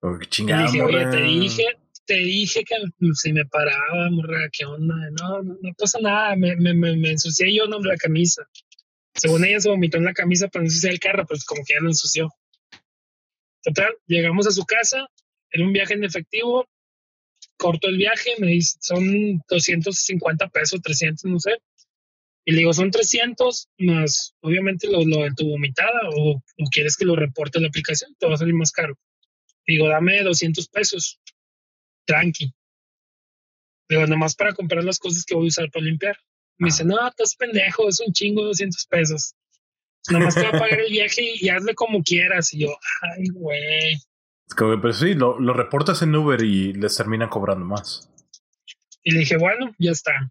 Oh, 0.00 0.18
chinga, 0.28 0.66
dije, 0.66 0.82
oye, 0.82 1.06
te 1.06 1.22
dije, 1.22 1.64
te 2.06 2.14
dije 2.14 2.64
que 2.64 2.76
si 3.14 3.32
me 3.32 3.46
paraba, 3.46 4.10
morra, 4.10 4.48
¿qué 4.52 4.64
onda? 4.64 4.94
No, 5.20 5.42
no, 5.42 5.56
no 5.60 5.74
pasa 5.76 5.98
nada, 6.00 6.36
me, 6.36 6.56
me, 6.56 6.74
me, 6.74 7.10
ensucié 7.10 7.54
yo, 7.54 7.66
no, 7.66 7.80
la 7.80 7.96
camisa. 7.96 8.48
Según 9.14 9.44
ella 9.44 9.60
se 9.60 9.68
vomitó 9.68 9.98
en 9.98 10.04
la 10.04 10.12
camisa 10.12 10.48
para 10.48 10.64
ensuciar 10.64 10.92
el 10.92 11.00
carro, 11.00 11.26
pues 11.26 11.44
como 11.44 11.62
que 11.64 11.74
ya 11.74 11.80
lo 11.80 11.88
ensució. 11.88 12.30
Total, 13.62 13.94
llegamos 14.06 14.46
a 14.46 14.50
su 14.50 14.64
casa, 14.64 15.06
en 15.50 15.62
un 15.62 15.72
viaje 15.72 15.94
en 15.94 16.04
efectivo, 16.04 16.68
corto 17.56 17.88
el 17.88 17.96
viaje, 17.96 18.34
me 18.38 18.48
dice, 18.48 18.76
son 18.80 19.40
250 19.48 20.48
pesos, 20.48 20.82
300, 20.82 21.24
no 21.30 21.40
sé. 21.40 21.52
Y 22.44 22.52
le 22.52 22.58
digo, 22.58 22.74
son 22.74 22.90
300 22.90 23.68
más, 23.78 24.34
obviamente, 24.40 24.88
lo, 24.90 25.04
lo 25.04 25.22
de 25.22 25.30
tu 25.34 25.48
vomitada 25.48 26.00
o, 26.14 26.42
quieres 26.70 26.96
que 26.96 27.06
lo 27.06 27.16
reporte 27.16 27.60
la 27.60 27.68
aplicación, 27.68 28.14
te 28.18 28.26
va 28.26 28.34
a 28.34 28.38
salir 28.38 28.54
más 28.54 28.70
caro. 28.70 28.98
Digo, 29.66 29.88
dame 29.88 30.22
200 30.22 30.68
pesos, 30.68 31.20
tranqui. 32.04 32.52
Digo, 33.88 34.06
nomás 34.06 34.34
para 34.34 34.54
comprar 34.54 34.84
las 34.84 34.98
cosas 34.98 35.24
que 35.24 35.34
voy 35.34 35.46
a 35.46 35.48
usar 35.48 35.70
para 35.70 35.84
limpiar. 35.84 36.16
Me 36.58 36.66
dice, 36.66 36.84
no, 36.84 37.06
estás 37.06 37.34
pendejo, 37.36 37.88
es 37.88 38.00
un 38.00 38.12
chingo 38.12 38.44
200 38.44 38.86
pesos. 38.86 39.34
Nomás 40.10 40.34
te 40.34 40.42
va 40.42 40.50
a 40.50 40.52
pagar 40.52 40.80
el 40.80 40.90
viaje 40.90 41.22
y, 41.34 41.48
hazle 41.48 41.74
como 41.74 42.02
quieras. 42.02 42.52
Y 42.54 42.60
yo, 42.60 42.76
ay, 43.02 43.26
güey. 43.32 43.94
Es 43.94 44.54
como, 44.56 44.80
pero 44.80 44.92
sí, 44.92 45.14
lo, 45.14 45.38
lo 45.40 45.52
reportas 45.54 46.02
en 46.02 46.14
Uber 46.14 46.42
y 46.42 46.72
les 46.74 46.96
terminan 46.96 47.28
cobrando 47.28 47.64
más. 47.64 48.08
Y 49.02 49.12
le 49.12 49.20
dije, 49.20 49.36
bueno, 49.36 49.74
ya 49.78 49.90
está. 49.90 50.30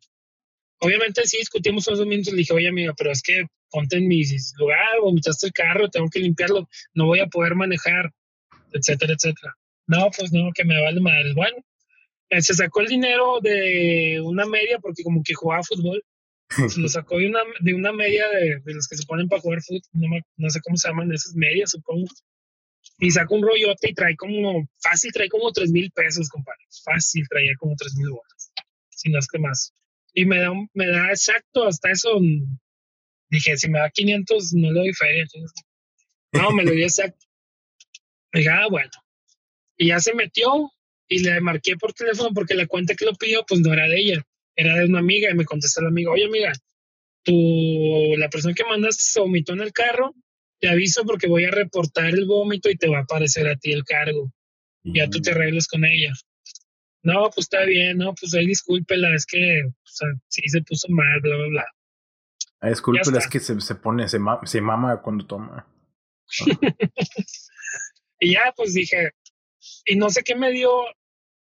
Obviamente 0.80 1.26
sí 1.26 1.38
discutimos 1.38 1.88
unos 1.88 2.06
minutos. 2.06 2.34
Le 2.34 2.40
dije, 2.40 2.54
oye, 2.54 2.70
amiga, 2.70 2.94
pero 2.98 3.12
es 3.12 3.22
que 3.22 3.46
ponte 3.70 3.98
en 3.98 4.08
mi 4.08 4.24
lugar, 4.58 5.00
vomitaste 5.02 5.48
el 5.48 5.54
carro, 5.54 5.90
tengo 5.90 6.10
que 6.10 6.20
limpiarlo, 6.20 6.70
no 6.94 7.06
voy 7.08 7.20
a 7.20 7.28
poder 7.28 7.56
manejar 7.56 8.12
etcétera, 8.74 9.14
etcétera. 9.14 9.56
No, 9.88 10.10
pues 10.18 10.32
no, 10.32 10.52
que 10.54 10.64
me 10.64 10.82
vale 10.82 11.00
mal. 11.00 11.34
Bueno, 11.34 11.58
eh, 12.30 12.42
se 12.42 12.54
sacó 12.54 12.82
el 12.82 12.88
dinero 12.88 13.40
de 13.42 14.22
una 14.24 14.46
media 14.46 14.80
porque 14.80 15.04
como 15.04 15.22
que 15.24 15.34
jugaba 15.34 15.64
fútbol. 15.64 16.04
Se 16.70 16.80
lo 16.80 16.88
sacó 16.90 17.18
de 17.18 17.28
una, 17.28 17.40
de 17.60 17.74
una 17.74 17.92
media 17.92 18.28
de, 18.30 18.60
de 18.64 18.74
los 18.74 18.88
que 18.88 18.98
se 18.98 19.06
ponen 19.06 19.28
para 19.28 19.42
jugar 19.42 19.62
fútbol. 19.62 19.82
No, 19.94 20.08
no, 20.38 20.50
sé 20.50 20.60
cómo 20.62 20.78
se 20.78 20.88
llaman 20.88 21.12
esas 21.12 21.36
medias, 21.36 21.72
supongo. 21.72 22.08
Y 23.00 23.12
sacó 23.12 23.36
un 23.36 23.44
rollote 23.44 23.90
y 23.90 23.94
trae 23.94 24.16
como, 24.16 24.68
fácil, 24.82 25.12
trae 25.12 25.30
como 25.30 25.52
tres 25.52 25.72
mil 25.72 25.92
pesos, 25.92 26.30
compadre. 26.30 26.62
Fácil, 26.84 27.28
traía 27.30 27.54
como 27.58 27.76
tres 27.76 27.96
mil 27.96 28.10
bolas. 28.10 28.52
Si 28.90 29.10
no 29.10 29.20
es 29.20 29.28
que 29.28 29.40
más. 29.40 29.74
Y 30.14 30.26
me 30.26 30.40
da, 30.40 30.52
me 30.74 30.88
da 30.88 31.10
exacto 31.10 31.68
hasta 31.68 31.92
eso. 31.92 32.20
Dije, 33.30 33.58
si 33.58 33.70
me 33.70 33.80
da 33.80 33.90
500, 33.90 34.54
no 34.54 34.72
le 34.72 34.80
doy 34.80 34.94
feria. 34.94 35.26
No, 36.34 36.52
me 36.52 36.64
lo 36.64 36.72
dio 36.72 36.86
exacto. 36.86 37.26
Dije, 38.32 38.50
ah, 38.50 38.68
bueno. 38.70 38.92
Y 39.78 39.88
ya 39.88 40.00
se 40.00 40.14
metió 40.14 40.72
y 41.08 41.20
le 41.20 41.42
marqué 41.42 41.76
por 41.78 41.94
teléfono 41.94 42.30
porque 42.34 42.56
la 42.56 42.68
cuenta 42.68 42.96
que 42.96 43.06
lo 43.06 43.14
pidió, 43.14 43.46
pues 43.48 43.62
no 43.62 43.74
era 43.74 43.88
de 43.88 44.00
ella, 44.00 44.24
era 44.56 44.78
de 44.78 44.86
una 44.86 45.00
amiga. 45.00 45.30
Y 45.32 45.36
me 45.36 45.46
contestó 45.46 45.82
la 45.82 45.90
amiga, 45.90 46.12
oye, 46.12 46.26
amiga, 46.26 46.52
tú, 47.24 48.14
la 48.18 48.30
persona 48.30 48.54
que 48.54 48.64
mandaste 48.64 49.04
se 49.04 49.20
vomitó 49.20 49.54
en 49.54 49.62
el 49.62 49.74
carro, 49.74 50.14
te 50.60 50.70
aviso 50.70 51.04
porque 51.06 51.28
voy 51.28 51.46
a 51.46 51.52
reportar 51.52 52.10
el 52.10 52.26
vómito 52.26 52.70
y 52.70 52.78
te 52.78 52.88
va 52.88 53.00
a 53.00 53.02
aparecer 53.02 53.48
a 53.48 53.56
ti 53.56 53.72
el 53.72 53.84
cargo. 53.84 54.32
Ya 54.86 55.10
tú 55.10 55.22
te 55.22 55.32
arregles 55.32 55.68
con 55.68 55.86
ella. 55.86 56.12
No, 57.04 57.30
pues 57.30 57.46
está 57.46 57.64
bien, 57.66 57.98
no, 57.98 58.14
pues 58.14 58.34
ahí 58.34 58.48
discúlpela, 58.48 59.14
es 59.14 59.26
que 59.26 59.64
sí 60.28 60.42
se 60.46 60.62
puso 60.62 60.88
mal, 60.90 61.20
bla, 61.22 61.36
bla, 61.36 61.48
bla. 61.48 61.66
Ah, 62.62 62.70
discúlpela, 62.70 63.18
es 63.18 63.28
que 63.28 63.40
se, 63.40 63.60
se 63.60 63.76
pone, 63.76 64.08
se, 64.08 64.20
se 64.46 64.62
mama 64.62 65.02
cuando 65.02 65.26
toma. 65.26 65.68
Y 68.24 68.36
ya, 68.36 68.54
pues 68.56 68.74
dije, 68.74 69.12
y 69.86 69.96
no 69.96 70.10
sé 70.10 70.24
qué 70.24 70.36
me 70.36 70.52
dio 70.52 70.72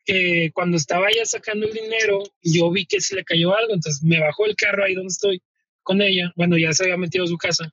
que 0.05 0.51
cuando 0.55 0.77
estaba 0.77 1.09
ya 1.15 1.25
sacando 1.25 1.67
el 1.67 1.73
dinero, 1.73 2.23
yo 2.43 2.71
vi 2.71 2.87
que 2.87 3.01
se 3.01 3.15
le 3.15 3.25
cayó 3.25 3.55
algo, 3.55 3.75
entonces 3.75 4.03
me 4.03 4.21
bajó 4.21 4.47
el 4.47 4.57
carro 4.57 4.85
ahí 4.85 4.95
donde 4.95 5.09
estoy 5.09 5.43
con 5.83 6.03
ella, 6.03 6.33
bueno, 6.37 6.59
ya 6.59 6.73
se 6.73 6.85
había 6.85 6.97
metido 6.97 7.25
a 7.25 7.29
su 7.29 7.37
casa, 7.37 7.71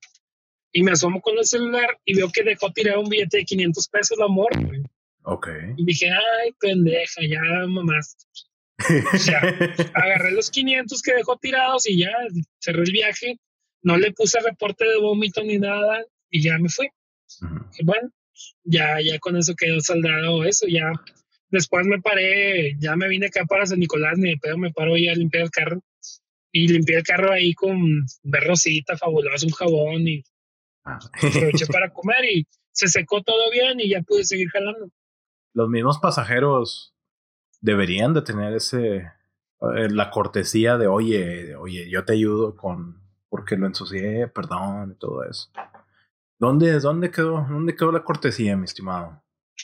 y 0.72 0.84
me 0.84 0.91
asomo 0.91 1.22
con 1.22 1.38
el 1.38 1.45
celular 1.45 1.97
y 2.05 2.15
veo 2.15 2.30
que 2.31 2.43
dejó 2.43 2.72
tirar 2.72 2.97
un 2.97 3.09
billete 3.09 3.38
de 3.38 3.45
500 3.45 3.88
pesos 3.88 4.18
la 4.18 4.26
amor. 4.26 4.51
Ok. 5.23 5.47
Y 5.76 5.85
dije, 5.85 6.09
ay, 6.09 6.51
pendeja, 6.59 7.22
ya 7.27 7.41
mamás. 7.68 8.15
ya, 9.26 9.39
agarré 9.95 10.31
los 10.31 10.51
500 10.51 11.01
que 11.01 11.15
dejó 11.15 11.38
tirados 11.38 11.89
y 11.89 11.99
ya 11.99 12.11
cerré 12.59 12.84
el 12.84 12.91
viaje. 12.91 13.39
No 13.81 13.97
le 13.97 14.11
puse 14.11 14.39
reporte 14.39 14.85
de 14.85 14.99
vómito 14.99 15.43
ni 15.43 15.57
nada 15.57 16.03
y 16.30 16.43
ya 16.43 16.57
me 16.59 16.69
fui. 16.69 16.89
bueno, 17.84 18.11
ya, 18.64 18.99
ya 19.01 19.19
con 19.19 19.38
eso 19.38 19.53
quedó 19.55 19.80
saldado 19.80 20.43
eso, 20.43 20.68
ya 20.68 20.91
después 21.49 21.85
me 21.85 22.01
paré, 22.01 22.76
ya 22.80 22.95
me 22.95 23.07
vine 23.07 23.27
acá 23.27 23.45
para 23.45 23.65
San 23.65 23.80
Nicolás, 23.80 24.18
ni 24.18 24.31
de 24.31 24.38
pedo 24.38 24.57
me 24.57 24.72
paro 24.72 24.97
ya 24.97 25.11
a 25.11 25.15
limpiar 25.15 25.43
el 25.43 25.51
carro 25.51 25.81
y 26.51 26.68
limpié 26.68 26.97
el 26.97 27.03
carro 27.03 27.31
ahí 27.31 27.53
con 27.53 28.05
berrosita 28.23 28.97
fabuloso, 28.97 29.45
un 29.45 29.53
jabón 29.53 30.07
y 30.07 30.23
ah. 30.85 30.99
aproveché 31.14 31.65
para 31.72 31.91
comer 31.91 32.26
y 32.26 32.47
se 32.72 32.88
secó 32.88 33.22
todo 33.22 33.51
bien 33.51 33.80
y 33.80 33.89
ya 33.89 34.01
pude 34.01 34.23
seguir 34.23 34.49
jalando. 34.49 34.89
Los 35.53 35.69
mismos 35.69 35.97
pasajeros 35.99 36.93
deberían 37.61 38.14
de 38.14 38.22
tener 38.22 38.53
ese 38.53 38.97
eh, 38.97 39.89
la 39.89 40.11
cortesía 40.11 40.77
de 40.77 40.88
oye, 40.88 41.55
oye, 41.55 41.89
yo 41.89 42.05
te 42.05 42.14
ayudo 42.14 42.55
con 42.55 43.01
porque 43.30 43.57
lo 43.57 43.68
ensucié, 43.68 44.27
perdón 44.27 44.91
y 44.91 44.95
todo 44.95 45.23
eso. 45.23 45.49
¿Dónde, 46.39 46.80
dónde, 46.80 47.09
quedó, 47.09 47.45
¿Dónde 47.49 47.76
quedó 47.76 47.91
la 47.91 48.03
cortesía, 48.03 48.55
mi 48.55 48.65
estimado? 48.65 49.23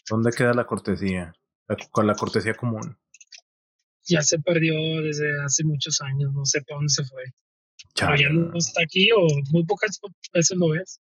¿Dónde 0.10 0.32
queda 0.32 0.54
la 0.54 0.66
cortesía? 0.66 1.34
con 1.92 2.06
la 2.06 2.14
cortesía 2.14 2.54
común. 2.54 2.98
Ya 4.06 4.22
se 4.22 4.38
perdió 4.40 4.76
desde 5.02 5.42
hace 5.44 5.64
muchos 5.64 6.02
años, 6.02 6.32
no 6.34 6.46
sé 6.46 6.62
para 6.62 6.78
dónde 6.78 6.90
se 6.90 7.04
fue. 7.06 7.24
ya 7.96 8.30
no 8.30 8.58
está 8.58 8.84
aquí 8.84 9.10
o 9.12 9.26
muy 9.52 9.64
pocas 9.66 10.00
veces 10.34 10.58
lo 10.58 10.70
ves. 10.70 11.00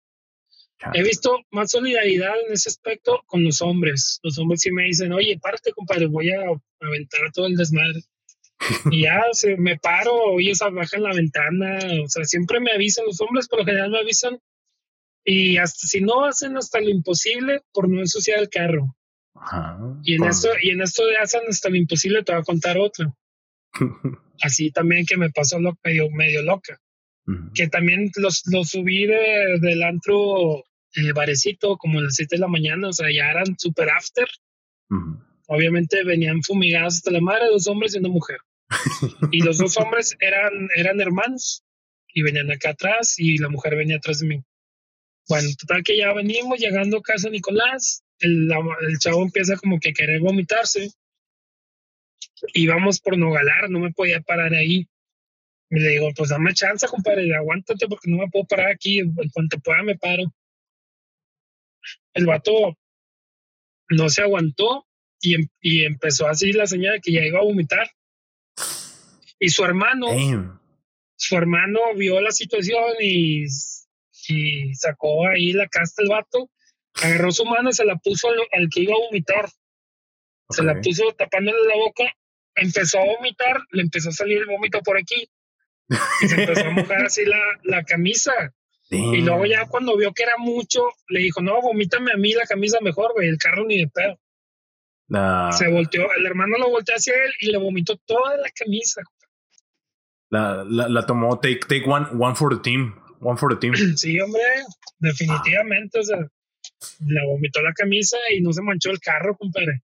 He 0.93 1.03
visto 1.03 1.37
más 1.51 1.71
solidaridad 1.71 2.33
en 2.47 2.53
ese 2.53 2.69
aspecto 2.69 3.21
con 3.27 3.43
los 3.43 3.61
hombres. 3.61 4.19
Los 4.23 4.37
hombres 4.39 4.61
sí 4.61 4.71
me 4.71 4.83
dicen, 4.83 5.13
oye, 5.13 5.37
párate, 5.39 5.71
compadre, 5.73 6.07
voy 6.07 6.31
a 6.31 6.41
aventar 6.79 7.31
todo 7.33 7.45
el 7.47 7.55
desmadre. 7.55 8.01
y 8.91 9.03
ya 9.03 9.21
se, 9.31 9.57
me 9.57 9.77
paro, 9.77 10.39
ellos 10.39 10.59
bajan 10.73 11.03
la 11.03 11.13
ventana, 11.13 11.79
o 12.03 12.07
sea, 12.07 12.23
siempre 12.23 12.59
me 12.59 12.71
avisan, 12.71 13.05
los 13.05 13.21
hombres 13.21 13.47
por 13.47 13.59
lo 13.59 13.65
general 13.65 13.91
me 13.91 13.99
avisan 13.99 14.39
y 15.23 15.57
hasta 15.57 15.87
si 15.87 16.01
no 16.01 16.25
hacen 16.25 16.57
hasta 16.57 16.79
lo 16.79 16.89
imposible 16.89 17.61
por 17.73 17.89
no 17.89 17.99
ensuciar 17.99 18.39
el 18.39 18.49
carro. 18.49 18.95
y 20.03 20.15
en 20.15 20.23
esto, 20.25 20.49
y 20.61 20.71
en 20.71 20.81
esto 20.81 21.05
de 21.05 21.17
hacen 21.17 21.41
hasta 21.47 21.69
lo 21.69 21.75
imposible, 21.75 22.23
te 22.23 22.31
voy 22.31 22.41
a 22.41 22.45
contar 22.45 22.77
otro. 22.77 23.17
Así 24.41 24.71
también 24.71 25.05
que 25.05 25.17
me 25.17 25.29
pasó 25.29 25.59
lo, 25.59 25.77
medio, 25.83 26.09
medio 26.11 26.41
loca. 26.43 26.79
Que 27.53 27.67
también 27.67 28.11
los, 28.15 28.41
los 28.51 28.69
subí 28.69 29.05
de, 29.05 29.57
del 29.61 29.83
antro 29.83 30.65
eh, 30.95 31.13
barecito 31.13 31.77
como 31.77 31.99
a 31.99 32.03
las 32.03 32.15
7 32.15 32.35
de 32.35 32.41
la 32.41 32.47
mañana, 32.47 32.89
o 32.89 32.93
sea, 32.93 33.07
ya 33.09 33.29
eran 33.29 33.57
super 33.57 33.89
after. 33.89 34.27
Obviamente 35.47 36.03
venían 36.03 36.41
fumigados 36.43 36.95
hasta 36.95 37.11
la 37.11 37.21
madre, 37.21 37.45
dos 37.49 37.67
hombres 37.67 37.95
y 37.95 37.99
una 37.99 38.09
mujer. 38.09 38.39
y 39.31 39.41
los 39.41 39.59
dos 39.59 39.77
hombres 39.77 40.17
eran, 40.19 40.67
eran 40.75 40.99
hermanos 40.99 41.63
y 42.13 42.23
venían 42.23 42.51
acá 42.51 42.71
atrás 42.71 43.15
y 43.17 43.37
la 43.37 43.47
mujer 43.47 43.77
venía 43.77 43.97
atrás 43.97 44.19
de 44.19 44.27
mí. 44.27 44.43
Bueno, 45.27 45.49
total 45.59 45.83
que 45.83 45.97
ya 45.97 46.13
venimos 46.13 46.59
llegando 46.59 46.97
a 46.97 47.01
casa 47.01 47.29
Nicolás, 47.29 48.03
el, 48.19 48.49
el 48.51 48.97
chavo 48.99 49.23
empieza 49.23 49.55
como 49.57 49.79
que 49.79 49.89
a 49.89 49.93
querer 49.93 50.19
vomitarse 50.19 50.91
y 52.53 52.67
vamos 52.67 52.99
por 52.99 53.17
Nogalar, 53.17 53.69
no 53.69 53.79
me 53.79 53.91
podía 53.91 54.21
parar 54.21 54.53
ahí. 54.53 54.87
Y 55.69 55.79
le 55.79 55.89
digo, 55.89 56.09
pues 56.15 56.29
dame 56.29 56.53
chance, 56.53 56.87
compadre, 56.87 57.33
aguántate 57.35 57.87
porque 57.87 58.09
no 58.09 58.17
me 58.17 58.29
puedo 58.29 58.45
parar 58.45 58.71
aquí, 58.71 58.99
en 58.99 59.13
cuanto 59.31 59.59
pueda 59.59 59.83
me 59.83 59.97
paro. 59.97 60.23
El 62.13 62.25
vato 62.25 62.77
no 63.89 64.09
se 64.09 64.21
aguantó 64.21 64.85
y, 65.21 65.35
em, 65.35 65.47
y 65.61 65.83
empezó 65.83 66.27
así 66.27 66.51
la 66.51 66.67
señal 66.67 66.95
de 66.95 67.01
que 67.01 67.13
ya 67.13 67.25
iba 67.25 67.39
a 67.39 67.43
vomitar. 67.43 67.89
Y 69.39 69.49
su 69.49 69.63
hermano, 69.63 70.07
su 71.15 71.37
hermano 71.37 71.79
vio 71.95 72.19
la 72.19 72.31
situación 72.31 72.83
y 72.99 73.45
y 74.27 74.73
sacó 74.75 75.27
ahí 75.27 75.53
la 75.53 75.67
casta 75.67 76.03
el 76.03 76.09
vato, 76.09 76.49
agarró 77.01 77.31
su 77.31 77.45
mano 77.45 77.71
se 77.71 77.85
la 77.85 77.95
puso 77.95 78.27
al, 78.29 78.69
que 78.69 78.81
iba 78.81 78.93
a 78.93 78.99
vomitar. 78.99 79.49
Se 80.49 80.63
la 80.63 80.81
puso 80.81 81.03
tapándole 81.17 81.59
la 81.67 81.75
boca, 81.75 82.03
empezó 82.55 82.99
a 82.99 83.05
vomitar, 83.05 83.61
le 83.71 83.83
empezó 83.83 84.09
a 84.09 84.13
salir 84.13 84.39
el 84.39 84.47
vómito 84.47 84.81
por 84.81 84.97
aquí. 84.97 85.29
Y 86.21 86.27
se 86.27 86.41
empezó 86.41 86.67
a 86.67 86.71
mojar 86.71 87.05
así 87.05 87.25
la, 87.25 87.39
la 87.63 87.83
camisa. 87.83 88.33
Y 88.89 89.21
luego 89.21 89.45
ya 89.45 89.67
cuando 89.67 89.95
vio 89.95 90.11
que 90.13 90.23
era 90.23 90.37
mucho, 90.37 90.83
le 91.07 91.21
dijo, 91.21 91.41
no, 91.41 91.61
vomítame 91.61 92.11
a 92.11 92.17
mí 92.17 92.33
la 92.33 92.45
camisa 92.45 92.79
mejor, 92.81 93.13
güey, 93.13 93.29
el 93.29 93.37
carro 93.37 93.65
ni 93.65 93.77
de 93.77 93.87
pedo. 93.87 94.19
Se 95.53 95.69
volteó, 95.69 96.07
el 96.17 96.25
hermano 96.25 96.57
lo 96.57 96.69
volteó 96.69 96.95
hacia 96.95 97.13
él 97.13 97.31
y 97.39 97.51
le 97.51 97.57
vomitó 97.57 97.97
toda 98.05 98.35
la 98.37 98.49
camisa. 98.49 99.01
La, 100.29 100.65
la, 100.67 100.87
la 100.87 101.05
tomó, 101.05 101.39
take, 101.39 101.59
take 101.67 101.83
one, 101.85 102.07
one 102.17 102.35
for 102.35 102.55
the 102.55 102.61
team. 102.61 103.00
One 103.21 103.37
for 103.37 103.53
the 103.53 103.59
team. 103.59 103.73
Sí, 103.95 104.19
hombre, 104.19 104.41
definitivamente. 104.99 105.99
O 105.99 106.03
sea, 106.03 106.17
le 106.17 107.25
vomitó 107.27 107.61
la 107.61 107.73
camisa 107.73 108.17
y 108.35 108.41
no 108.41 108.51
se 108.51 108.61
manchó 108.61 108.91
el 108.91 108.99
carro, 108.99 109.37
compadre. 109.37 109.83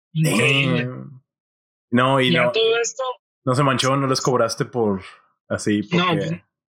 No, 1.90 2.20
y 2.20 2.32
no. 2.32 2.52
todo 2.52 2.80
esto. 2.82 3.04
No 3.46 3.56
se 3.56 3.64
manchó, 3.64 3.96
no 3.96 4.08
les 4.08 4.20
cobraste 4.20 4.66
por 4.66 5.02
así. 5.48 5.84
Porque... 5.84 5.98
No, 5.98 6.16
pues, 6.16 6.32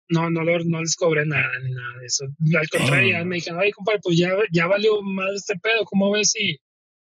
no, 0.10 0.30
no, 0.30 0.44
no, 0.44 0.82
les 0.82 0.96
cobré 0.96 1.26
nada 1.26 1.50
ni 1.64 1.72
nada 1.72 2.00
de 2.00 2.06
eso. 2.06 2.26
Al 2.26 2.70
contrario, 2.70 3.26
me 3.26 3.36
dijeron, 3.36 3.60
ay, 3.62 3.72
compadre, 3.72 4.00
pues 4.04 4.18
ya, 4.18 4.30
ya 4.52 4.68
valió 4.68 5.02
más 5.02 5.32
este 5.36 5.58
pedo, 5.58 5.86
¿cómo 5.86 6.12
ves 6.12 6.32
si 6.32 6.58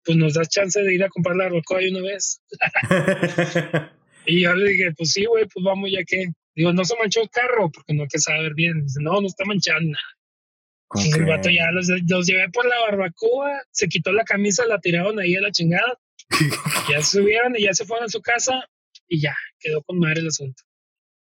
pues 0.04 0.18
nos 0.18 0.36
das 0.36 0.48
chance 0.48 0.82
de 0.82 0.94
ir 0.94 1.04
a 1.04 1.10
comprar 1.10 1.36
la 1.36 1.50
rocoa 1.50 1.80
una 1.90 2.02
vez? 2.02 2.42
y 4.26 4.44
yo 4.44 4.56
le 4.56 4.70
dije, 4.72 4.94
pues 4.96 5.12
sí, 5.12 5.26
güey, 5.26 5.46
pues 5.54 5.64
vamos 5.66 5.90
ya 5.92 6.04
que. 6.06 6.28
Digo, 6.58 6.74
no 6.74 6.84
se 6.84 6.98
manchó 6.98 7.22
el 7.22 7.30
carro 7.30 7.70
porque 7.72 7.94
no 7.94 8.02
hay 8.02 8.08
que 8.08 8.18
saber 8.18 8.56
bien. 8.56 8.82
Dice, 8.82 9.00
no, 9.00 9.22
no 9.22 9.28
está 9.28 9.46
manchando 9.46 9.92
nada. 9.92 11.06
Y 11.06 11.14
el 11.14 11.26
vato 11.26 11.50
ya 11.50 11.70
los, 11.72 11.88
los, 11.88 12.26
llevé 12.26 12.50
por 12.50 12.66
la 12.66 12.80
barbacoa, 12.90 13.62
se 13.70 13.88
quitó 13.88 14.12
la 14.12 14.24
camisa, 14.24 14.66
la 14.66 14.80
tiraron 14.80 15.20
ahí 15.20 15.36
a 15.36 15.42
la 15.42 15.52
chingada. 15.52 16.00
ya 16.90 17.02
se 17.04 17.20
subieron 17.20 17.56
y 17.56 17.66
ya 17.66 17.74
se 17.74 17.86
fueron 17.86 18.06
a 18.06 18.10
su 18.10 18.22
casa 18.22 18.68
y 19.08 19.22
ya, 19.22 19.36
quedó 19.60 19.84
con 19.84 20.00
madre 20.00 20.22
el 20.22 20.30
asunto. 20.30 20.64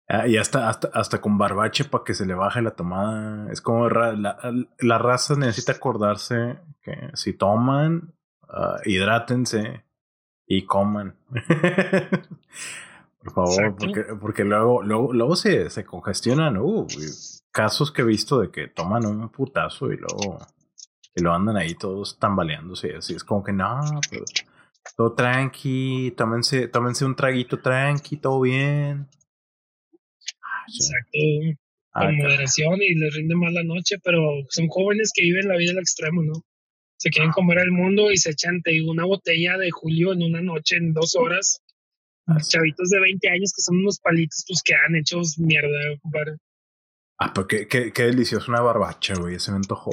Ah, 0.09 0.27
y 0.27 0.37
hasta, 0.37 0.69
hasta, 0.69 0.89
hasta 0.93 1.21
con 1.21 1.39
barbache 1.39 1.85
para 1.85 2.03
que 2.03 2.15
se 2.15 2.27
le 2.27 2.35
baje 2.35 2.61
la 2.61 2.75
tomada. 2.75 3.53
Es 3.53 3.61
como 3.61 3.89
la, 3.89 4.37
la 4.81 4.99
raza 4.99 5.37
necesita 5.37 5.73
acordarse 5.73 6.59
que 6.83 7.11
si 7.15 7.35
toman, 7.35 8.15
uh, 8.49 8.81
hidrátense 8.85 9.85
y 10.45 10.67
coman. 10.67 11.17
Por 13.23 13.33
favor, 13.35 13.77
porque, 13.77 14.05
porque 14.19 14.45
luego, 14.45 14.83
luego, 14.83 15.13
luego 15.13 15.37
se, 15.37 15.69
se 15.69 15.85
congestionan. 15.85 16.57
Uh, 16.57 16.87
casos 17.51 17.93
que 17.93 18.03
he 18.03 18.05
visto 18.05 18.41
de 18.41 18.51
que 18.51 18.69
toman 18.69 19.05
un 19.07 19.29
putazo 19.29 19.93
y 19.93 19.97
luego 19.97 20.39
y 21.15 21.23
lo 21.23 21.33
andan 21.33 21.57
ahí 21.57 21.75
todos 21.75 22.19
tambaleándose. 22.19 22.95
Así 22.97 23.15
es 23.15 23.25
como 23.25 23.43
que 23.43 23.53
no, 23.53 23.81
pero 24.11 24.25
todo 24.97 25.15
tranqui, 25.15 26.13
tómense, 26.17 26.69
tómense 26.69 27.05
un 27.05 27.17
traguito 27.17 27.61
tranqui, 27.61 28.17
todo 28.17 28.41
bien. 28.41 29.09
Exacto. 30.69 31.19
Ah, 31.93 32.07
con 32.07 32.19
moderación 32.19 32.81
y 32.83 32.95
les 32.95 33.15
rinde 33.15 33.35
más 33.35 33.53
la 33.53 33.65
noche, 33.65 33.97
pero 34.03 34.23
son 34.49 34.69
jóvenes 34.69 35.11
que 35.13 35.23
viven 35.23 35.49
la 35.49 35.57
vida 35.57 35.73
al 35.73 35.79
extremo, 35.79 36.23
¿no? 36.23 36.45
Se 36.97 37.11
quieren 37.11 37.33
comer 37.33 37.59
el 37.59 37.73
mundo 37.73 38.13
y 38.13 38.19
se 38.19 38.31
echan 38.31 38.63
te 38.63 38.81
una 38.83 39.05
botella 39.05 39.57
de 39.57 39.71
julio 39.71 40.13
en 40.13 40.23
una 40.23 40.43
noche, 40.43 40.77
en 40.77 40.93
dos 40.93 41.17
horas. 41.17 41.63
Chavitos 42.49 42.91
de 42.91 43.01
20 43.01 43.29
años 43.29 43.53
que 43.55 43.63
son 43.63 43.79
unos 43.79 43.99
palitos, 44.01 44.45
pues 44.47 44.63
que 44.63 44.75
han 44.75 44.97
hecho 44.97 45.21
mierda, 45.39 45.99
compadre. 46.03 46.37
Ah, 47.19 47.33
pero 47.35 47.47
qué, 47.47 47.69
qué, 47.69 47.93
qué 47.93 48.05
delicioso 48.05 48.51
una 48.51 48.61
barbacha, 48.61 49.15
güey. 49.15 49.35
Ese 49.37 49.51
me 49.51 49.59
antojó. 49.59 49.91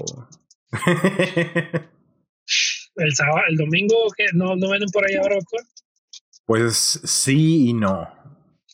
el 2.96 3.16
sábado, 3.16 3.42
el 3.50 3.58
domingo, 3.58 3.96
no, 4.34 4.56
no 4.56 4.70
venden 4.70 4.90
por 4.92 5.06
allá 5.06 5.22
barbacoa. 5.22 5.62
Pues 6.46 7.02
sí 7.04 7.70
y 7.70 7.74
no. 7.74 8.10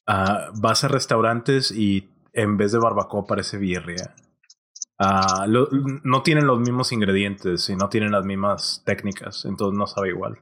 Uh, 0.08 0.60
vas 0.60 0.84
a 0.84 0.88
restaurantes 0.88 1.72
y 1.72 2.10
en 2.34 2.58
vez 2.58 2.72
de 2.72 2.80
barbacoa 2.80 3.26
parece 3.26 3.58
birria. 3.58 4.14
Uh, 5.00 5.48
no 6.04 6.22
tienen 6.22 6.46
los 6.46 6.60
mismos 6.60 6.92
ingredientes 6.92 7.70
y 7.70 7.76
no 7.76 7.90
tienen 7.90 8.12
las 8.12 8.26
mismas 8.26 8.84
técnicas, 8.86 9.46
entonces 9.46 9.78
no 9.78 9.88
sabe 9.88 10.10
igual. 10.10 10.40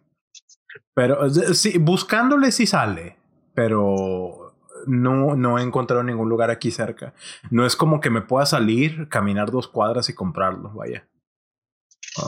Pero 0.93 1.29
sí, 1.29 1.77
buscándole 1.77 2.51
sí 2.51 2.65
sale, 2.65 3.17
pero 3.53 4.55
no, 4.87 5.35
no 5.35 5.59
he 5.59 5.63
encontrado 5.63 6.03
ningún 6.03 6.29
lugar 6.29 6.49
aquí 6.49 6.71
cerca. 6.71 7.13
No 7.49 7.65
es 7.65 7.75
como 7.75 7.99
que 7.99 8.09
me 8.09 8.21
pueda 8.21 8.45
salir, 8.45 9.07
caminar 9.09 9.51
dos 9.51 9.67
cuadras 9.67 10.09
y 10.09 10.13
comprarlo, 10.13 10.71
vaya. 10.73 11.07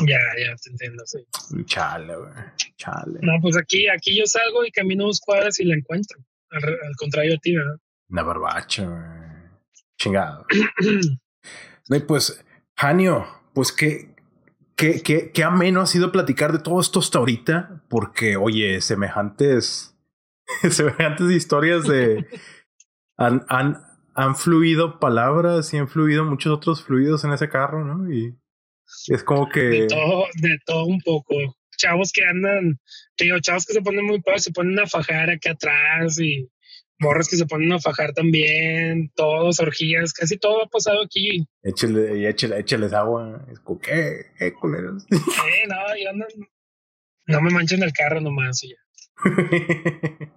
Ya, 0.07 0.19
ya 0.39 0.55
te 0.55 0.69
entiendo, 0.69 1.03
sí. 1.05 1.19
Chale, 1.65 2.15
güey. 2.15 2.31
Chale. 2.77 3.19
No, 3.21 3.33
pues 3.41 3.57
aquí, 3.57 3.87
aquí 3.89 4.17
yo 4.17 4.25
salgo 4.25 4.65
y 4.65 4.71
camino 4.71 5.05
dos 5.05 5.19
cuadras 5.19 5.59
y 5.59 5.65
la 5.65 5.75
encuentro. 5.75 6.19
Al, 6.51 6.63
contrario 6.97 7.35
a 7.35 7.37
ti, 7.37 7.55
¿verdad? 7.55 7.77
Una 8.09 8.23
barbacha, 8.23 9.51
Chingado. 9.97 10.45
no, 11.89 12.07
pues, 12.07 12.43
Janio, 12.77 13.27
pues 13.53 13.71
qué, 13.71 14.12
qué, 14.83 15.01
qué, 15.01 15.31
qué 15.31 15.43
ameno 15.45 15.79
ha 15.79 15.85
sido 15.85 16.11
platicar 16.11 16.51
de 16.51 16.59
todo 16.59 16.81
esto 16.81 16.99
hasta 16.99 17.19
ahorita, 17.19 17.83
porque, 17.87 18.35
oye, 18.35 18.81
semejantes, 18.81 19.97
semejantes 20.69 21.31
historias 21.31 21.87
de... 21.87 22.25
han, 23.17 23.45
han, 23.47 23.77
han 24.13 24.35
fluido 24.35 24.99
palabras 24.99 25.73
y 25.73 25.77
han 25.77 25.87
fluido 25.87 26.25
muchos 26.25 26.51
otros 26.51 26.83
fluidos 26.83 27.23
en 27.23 27.31
ese 27.31 27.47
carro, 27.47 27.85
¿no? 27.85 28.11
Y 28.11 28.35
es 29.07 29.23
como 29.23 29.47
que... 29.47 29.61
De 29.61 29.87
todo, 29.87 30.25
de 30.35 30.59
todo 30.65 30.85
un 30.85 30.99
poco 30.99 31.33
chavos 31.77 32.11
que 32.11 32.25
andan, 32.25 32.77
digo, 33.17 33.39
chavos 33.39 33.65
que 33.65 33.73
se 33.73 33.81
ponen 33.81 34.05
muy 34.05 34.21
padres, 34.21 34.43
se 34.43 34.51
ponen 34.51 34.77
a 34.79 34.85
fajar 34.85 35.29
aquí 35.29 35.49
atrás 35.49 36.19
y 36.19 36.49
morros 37.03 37.27
que 37.27 37.35
se 37.37 37.45
ponen 37.45 37.71
a 37.73 37.79
fajar 37.79 38.13
también, 38.13 39.11
todos, 39.15 39.59
orgías, 39.59 40.13
casi 40.13 40.37
todo 40.37 40.63
ha 40.63 40.67
pasado 40.67 41.03
aquí. 41.03 41.45
Échale, 41.61 42.29
échale, 42.29 42.59
échales 42.59 42.93
agua, 42.93 43.45
es 43.51 43.59
como, 43.59 43.79
¿qué? 43.79 44.27
¿Qué 44.37 44.53
culeros? 44.53 45.05
Eh, 45.11 45.67
no, 45.67 45.75
yo 46.01 46.13
no, 46.13 46.25
no 47.27 47.41
me 47.41 47.51
mancho 47.51 47.75
en 47.75 47.83
el 47.83 47.93
carro 47.93 48.21
nomás 48.21 48.63
y 48.63 48.69
ya. 48.69 48.77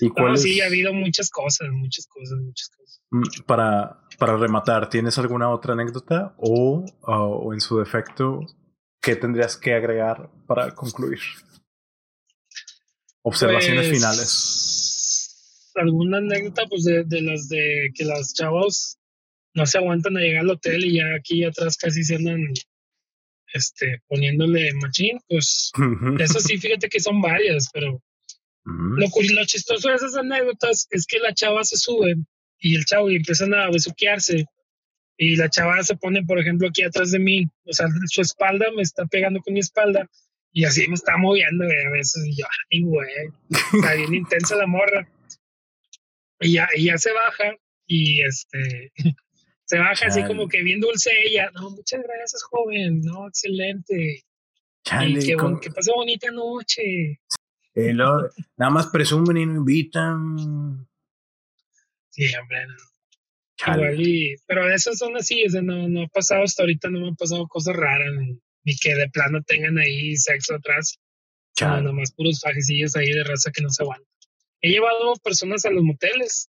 ¿Y 0.00 0.08
no, 0.08 0.36
sí, 0.36 0.60
ha 0.60 0.66
habido 0.66 0.92
muchas 0.92 1.30
cosas, 1.30 1.68
muchas 1.70 2.06
cosas, 2.08 2.38
muchas 2.40 2.68
cosas. 2.70 3.00
Mm, 3.10 3.44
para, 3.46 4.00
para 4.18 4.36
rematar, 4.36 4.88
¿tienes 4.90 5.16
alguna 5.18 5.48
otra 5.50 5.74
anécdota 5.74 6.34
o, 6.38 6.84
o 7.02 7.54
en 7.54 7.60
su 7.60 7.78
defecto 7.78 8.44
¿qué 9.02 9.16
tendrías 9.16 9.56
que 9.56 9.74
agregar 9.74 10.30
para 10.46 10.74
concluir? 10.74 11.18
Observaciones 13.22 13.88
pues, 13.88 13.98
finales. 13.98 14.91
Alguna 15.74 16.18
anécdota, 16.18 16.66
pues 16.68 16.84
de, 16.84 17.04
de, 17.04 17.22
las 17.22 17.48
de 17.48 17.90
que 17.94 18.04
las 18.04 18.34
chavos 18.34 18.98
no 19.54 19.66
se 19.66 19.78
aguantan 19.78 20.16
a 20.16 20.20
llegar 20.20 20.42
al 20.42 20.50
hotel 20.50 20.84
y 20.84 20.96
ya 20.96 21.14
aquí 21.16 21.44
atrás 21.44 21.76
casi 21.76 22.02
se 22.04 22.16
andan 22.16 22.52
este, 23.52 24.02
poniéndole 24.08 24.72
machín, 24.74 25.18
pues 25.28 25.72
eso 26.18 26.40
sí, 26.40 26.58
fíjate 26.58 26.88
que 26.88 27.00
son 27.00 27.20
varias, 27.20 27.68
pero 27.72 28.02
lo, 28.64 29.06
lo, 29.06 29.44
chistoso 29.44 29.88
de 29.88 29.96
esas 29.96 30.16
anécdotas 30.16 30.86
es 30.90 31.06
que 31.06 31.18
la 31.18 31.34
chava 31.34 31.64
se 31.64 31.76
sube 31.76 32.14
y 32.60 32.76
el 32.76 32.84
chavo 32.84 33.10
y 33.10 33.16
empiezan 33.16 33.52
a 33.54 33.70
besuquearse 33.70 34.46
y 35.18 35.36
la 35.36 35.50
chava 35.50 35.82
se 35.82 35.96
pone, 35.96 36.22
por 36.24 36.38
ejemplo, 36.38 36.68
aquí 36.68 36.82
atrás 36.82 37.10
de 37.10 37.18
mí, 37.18 37.44
o 37.64 37.72
sea, 37.72 37.88
su 38.06 38.22
espalda 38.22 38.66
me 38.74 38.82
está 38.82 39.04
pegando 39.06 39.40
con 39.40 39.54
mi 39.54 39.60
espalda 39.60 40.08
y 40.52 40.64
así 40.64 40.86
me 40.88 40.94
está 40.94 41.16
moviendo 41.16 41.64
a 41.64 41.90
veces 41.90 42.24
y 42.26 42.36
yo, 42.36 42.46
ay, 42.72 42.82
güey, 42.82 43.08
está 43.74 43.94
bien 43.94 44.14
intensa 44.14 44.56
la 44.56 44.66
morra. 44.66 45.08
Y 46.42 46.54
ya, 46.54 46.68
y 46.74 46.86
ya 46.86 46.98
se 46.98 47.12
baja 47.12 47.54
y 47.86 48.22
este, 48.22 48.92
se 49.64 49.78
baja 49.78 50.06
así 50.06 50.24
como 50.24 50.48
que 50.48 50.62
bien 50.62 50.80
dulce 50.80 51.10
ella, 51.24 51.50
no, 51.54 51.70
muchas 51.70 52.02
gracias, 52.02 52.42
joven, 52.42 53.00
no, 53.00 53.28
excelente. 53.28 54.24
y 54.84 55.14
que, 55.14 55.36
que 55.62 55.70
pase 55.70 55.92
bonita 55.94 56.30
noche. 56.30 57.20
nada 57.74 58.70
más 58.70 58.88
presumen 58.88 59.36
y 59.36 59.46
no 59.46 59.56
invitan. 59.56 60.86
Sí, 62.10 62.26
hombre, 62.36 62.66
no. 62.66 62.74
Igual 63.74 64.00
y, 64.00 64.34
pero 64.46 64.68
esas 64.72 64.98
son 64.98 65.16
así, 65.16 65.44
no, 65.62 65.88
no 65.88 66.02
ha 66.02 66.08
pasado 66.08 66.42
hasta 66.42 66.62
ahorita, 66.64 66.90
no 66.90 67.00
me 67.00 67.08
han 67.08 67.16
pasado 67.16 67.46
cosas 67.46 67.76
raras, 67.76 68.12
ni, 68.64 68.76
que 68.76 68.94
de 68.94 69.08
plano 69.08 69.40
tengan 69.42 69.78
ahí 69.78 70.16
sexo 70.16 70.56
atrás. 70.56 70.98
No, 71.60 71.80
nomás 71.80 72.12
puros 72.12 72.40
fajecillos 72.40 72.96
ahí 72.96 73.12
de 73.12 73.22
raza 73.24 73.52
que 73.52 73.62
no 73.62 73.70
se 73.70 73.82
aguantan. 73.82 74.11
He 74.62 74.70
llevado 74.70 75.14
personas 75.16 75.64
a 75.66 75.70
los 75.70 75.82
moteles. 75.82 76.48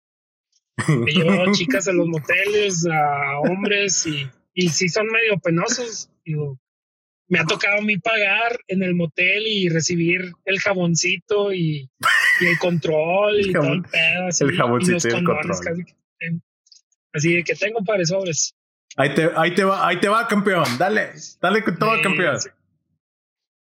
He 1.07 1.13
llevado 1.13 1.47
chicas 1.53 1.89
a 1.89 1.93
los 1.93 2.07
moteles, 2.07 2.87
a 2.87 3.41
hombres, 3.41 4.07
y, 4.07 4.29
y 4.53 4.69
sí 4.69 4.89
son 4.89 5.07
medio 5.07 5.39
penosos. 5.39 6.11
Digo, 6.25 6.59
me 7.29 7.41
ha 7.41 7.45
tocado 7.45 7.79
a 7.79 7.83
mí 7.83 7.97
pagar 7.99 8.59
en 8.69 8.83
el 8.83 8.95
motel 8.95 9.47
y 9.47 9.69
recibir 9.69 10.33
el 10.45 10.61
jaboncito 10.61 11.53
y, 11.53 11.91
el 12.41 12.59
control 12.59 13.41
y 13.41 13.53
todo 13.53 13.73
el 13.73 13.83
pedo. 13.83 14.49
el 14.49 14.57
jaboncito 14.57 15.09
y, 15.09 15.13
el 15.13 15.25
control. 15.25 15.87
Así 17.13 17.35
de 17.35 17.45
que 17.45 17.55
tengo 17.55 17.83
pares 17.85 18.09
sobres. 18.09 18.55
Ahí 18.97 19.15
te, 19.15 19.31
ahí 19.37 19.55
te 19.55 19.65
va, 19.65 19.87
ahí 19.87 19.99
te 19.99 20.09
va, 20.09 20.29
campeón. 20.29 20.65
Dale, 20.79 21.13
dale 21.41 21.65
con 21.65 21.79
todo, 21.79 22.01
campeón. 22.03 22.39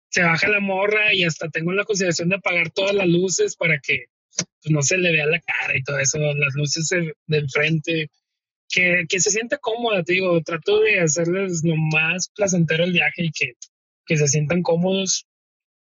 Se, 0.09 0.21
baja 0.21 0.47
la 0.47 0.59
morra 0.59 1.13
y 1.13 1.23
hasta 1.23 1.49
tengo 1.49 1.71
la 1.71 1.83
consideración 1.83 2.29
de 2.29 2.35
apagar 2.35 2.69
todas 2.69 2.93
las 2.93 3.07
luces 3.07 3.55
para 3.55 3.79
que 3.79 4.05
pues, 4.35 4.71
no 4.71 4.81
se 4.81 4.97
le 4.97 5.11
vea 5.11 5.25
la 5.25 5.39
cara 5.39 5.77
y 5.77 5.83
todo 5.83 5.99
eso, 5.99 6.17
las 6.19 6.53
luces 6.55 6.89
de, 6.89 7.37
enfrente. 7.37 8.09
Que, 8.67 9.05
que, 9.07 9.19
se 9.19 9.29
sienta 9.29 9.59
cómoda, 9.59 10.03
te 10.03 10.13
digo, 10.13 10.41
trato 10.41 10.79
de 10.79 10.99
hacerles 10.99 11.63
lo 11.63 11.75
más 11.75 12.29
placentero 12.35 12.83
el 12.83 12.93
viaje 12.93 13.25
y 13.25 13.31
que, 13.31 13.53
que 14.07 14.17
se 14.17 14.27
sientan 14.27 14.63
cómodos 14.63 15.27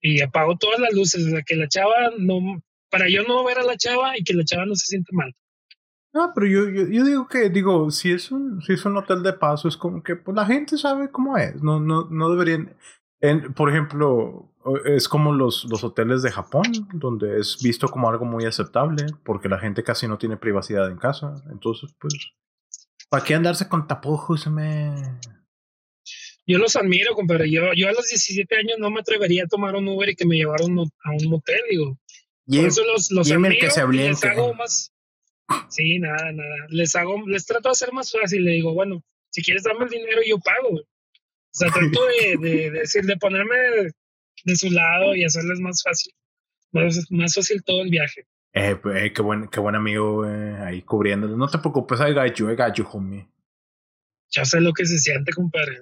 y 0.03 0.21
apago 0.21 0.57
todas 0.59 0.81
las 0.81 0.93
luces, 0.93 1.25
o 1.27 1.31
sea, 1.31 1.43
que 1.43 1.57
la 1.57 1.67
chava 1.67 2.11
no, 2.19 2.63
para 2.91 3.09
yo 3.09 3.23
no 3.23 3.43
ver 3.43 3.59
a 3.59 3.65
la 3.65 3.79
chava 3.79 4.19
y 4.19 4.23
que 4.23 4.35
la 4.35 4.45
chava 4.45 4.67
no 4.67 4.75
se 4.75 4.87
sienta 4.87 5.11
mal. 5.13 5.35
No, 6.13 6.31
pero 6.33 6.47
yo, 6.47 6.69
yo, 6.69 6.87
yo, 6.89 7.05
digo 7.05 7.27
que, 7.27 7.49
digo, 7.49 7.91
si 7.91 8.13
es 8.13 8.31
un, 8.31 8.63
si 8.63 8.75
es 8.75 8.85
un 8.85 8.97
hotel 8.97 9.23
de 9.23 9.33
paso, 9.33 9.67
es 9.67 9.77
como 9.77 10.03
que 10.03 10.15
pues 10.15 10.37
la 10.37 10.47
gente 10.47 10.79
sabe 10.79 11.11
cómo 11.11 11.37
es. 11.37 11.61
No, 11.61 11.81
no, 11.81 12.07
no 12.09 12.31
deberían. 12.31 12.77
En, 13.25 13.55
por 13.55 13.71
ejemplo, 13.71 14.53
es 14.85 15.09
como 15.09 15.33
los, 15.33 15.65
los 15.71 15.83
hoteles 15.83 16.21
de 16.21 16.31
Japón, 16.31 16.65
donde 16.93 17.41
es 17.41 17.57
visto 17.63 17.89
como 17.89 18.11
algo 18.11 18.27
muy 18.27 18.45
aceptable, 18.45 19.07
porque 19.25 19.49
la 19.49 19.59
gente 19.59 19.83
casi 19.83 20.07
no 20.07 20.19
tiene 20.19 20.37
privacidad 20.37 20.91
en 20.91 20.99
casa. 20.99 21.43
Entonces, 21.51 21.95
pues, 21.99 22.13
¿para 23.09 23.25
qué 23.25 23.35
andarse 23.35 23.67
con 23.67 23.87
tapujos? 23.87 24.47
Me... 24.49 24.93
Yo 26.47 26.59
los 26.59 26.77
admiro, 26.77 27.15
compadre. 27.15 27.51
Yo, 27.51 27.73
yo 27.75 27.89
a 27.89 27.93
los 27.93 28.07
17 28.11 28.57
años 28.57 28.77
no 28.79 28.91
me 28.91 29.01
atrevería 29.01 29.45
a 29.45 29.49
tomar 29.49 29.75
un 29.75 29.89
Uber 29.89 30.11
y 30.11 30.17
que 30.17 30.27
me 30.27 30.37
llevaran 30.37 30.79
a 30.79 31.11
un 31.11 31.31
motel, 31.31 31.61
digo. 31.71 31.99
Y 32.47 32.59
Por 32.59 32.67
eso 32.67 32.85
los, 32.85 33.11
los 33.11 33.31
admiro 33.31 33.55
que 33.59 33.71
se 33.71 33.89
les 33.89 34.23
hago 34.23 34.53
más... 34.53 34.93
Sí, 35.71 35.99
nada, 35.99 36.31
nada. 36.31 36.57
Les 36.69 36.95
hago, 36.95 37.27
les 37.27 37.47
trato 37.47 37.71
de 37.71 37.73
hacer 37.73 37.91
más 37.95 38.13
fácil. 38.13 38.45
Le 38.45 38.53
digo, 38.53 38.75
bueno, 38.75 39.03
si 39.31 39.43
quieres 39.43 39.63
darme 39.63 39.85
el 39.85 39.91
dinero, 39.91 40.21
yo 40.27 40.39
pago. 40.41 40.83
O 41.55 41.57
sea, 41.57 41.71
trato 41.71 42.01
de, 42.41 42.71
decir, 42.71 43.05
de 43.05 43.17
ponerme 43.17 43.57
de, 44.45 44.57
su 44.57 44.71
lado 44.71 45.15
y 45.15 45.25
hacerles 45.25 45.61
más 45.61 45.83
fácil, 45.85 46.13
más, 46.73 47.33
fácil 47.33 47.63
todo 47.63 47.83
el 47.83 47.91
viaje. 47.91 48.27
Eh, 48.53 48.75
pues, 48.75 49.01
eh, 49.01 49.13
qué 49.13 49.23
buen, 49.23 49.47
qué 49.47 49.61
buen 49.61 49.77
amigo 49.77 50.29
eh, 50.29 50.57
ahí 50.65 50.83
cubriéndolo. 50.83 51.37
No 51.37 51.47
te 51.47 51.59
preocupes, 51.59 52.01
hay 52.01 52.13
gallo, 52.13 52.49
hay 52.49 52.57
gallo, 52.57 52.89
homie. 52.91 53.29
Ya 54.31 54.45
sé 54.45 54.61
lo 54.61 54.73
que 54.73 54.85
se 54.85 54.99
siente, 54.99 55.33
compadre. 55.33 55.79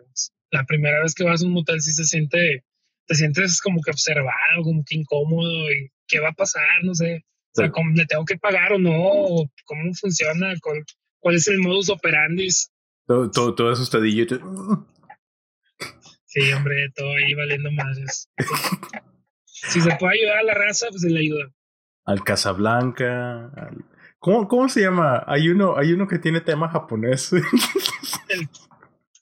La 0.51 0.65
primera 0.65 1.03
vez 1.03 1.15
que 1.15 1.25
vas 1.25 1.43
a 1.43 1.47
un 1.47 1.53
motel 1.53 1.81
sí 1.81 1.93
se 1.93 2.05
siente, 2.05 2.65
te 3.07 3.15
sientes 3.15 3.59
como 3.63 3.81
que 3.81 3.93
observado, 3.93 4.63
como 4.63 4.85
que 4.85 4.97
incómodo 4.97 5.73
y 5.73 5.91
qué 6.07 6.21
va 6.21 6.29
a 6.29 6.35
pasar, 6.35 6.85
no 6.85 6.95
sé. 6.95 7.25
O 7.55 7.61
sea, 7.61 7.73
¿le 7.95 8.07
tengo 8.07 8.27
que 8.27 8.37
pagar 8.37 8.75
o 8.75 8.79
no? 8.79 9.51
¿Cómo 9.65 9.95
funciona? 9.99 10.53
¿Cuál, 10.61 10.85
cuál 11.19 11.37
es 11.37 11.49
el 11.49 11.61
modus 11.61 11.89
operandi? 11.89 12.49
Todo, 13.07 13.31
todo, 13.31 13.55
todo 13.55 13.71
asustadillo. 13.73 14.27
Sí, 16.33 16.51
hombre, 16.55 16.91
todo 16.97 17.13
ahí 17.13 17.35
valiendo 17.35 17.71
más. 17.73 18.27
si 19.45 19.83
se 19.83 19.97
puede 19.97 20.19
ayudar 20.19 20.39
a 20.39 20.43
la 20.45 20.55
raza, 20.55 20.87
pues 20.89 21.03
se 21.03 21.11
le 21.11 21.21
ayuda. 21.21 21.53
Al 22.07 22.25
Casablanca. 22.25 23.51
Al... 23.55 23.85
¿Cómo, 24.19 24.49
¿Cómo 24.49 24.67
se 24.71 24.81
llama? 24.81 25.23
Hay 25.27 25.51
uno, 25.51 25.77
hay 25.77 25.93
uno 25.93 26.09
que 26.09 26.19
tiene 26.19 26.41
tema 26.41 26.71
japonés. 26.71 27.35
el, 27.35 28.49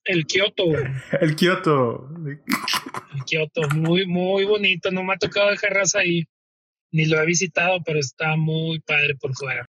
el 0.05 0.27
Kioto. 0.27 0.63
El 1.21 1.35
Kioto. 1.35 2.09
El 2.25 3.25
Kioto, 3.27 3.63
muy, 3.75 4.07
muy 4.07 4.45
bonito. 4.45 4.93
No 4.93 5.03
me 5.03 5.15
ha 5.15 5.19
tocado 5.19 5.51
dejar 5.51 5.73
raza 5.73 5.99
ahí. 5.99 6.29
Ni 6.93 7.07
lo 7.07 7.21
he 7.21 7.27
visitado, 7.27 7.83
pero 7.85 7.99
está 7.99 8.37
muy 8.37 8.79
padre 8.79 9.17
por 9.21 9.35
fuera. 9.35 9.67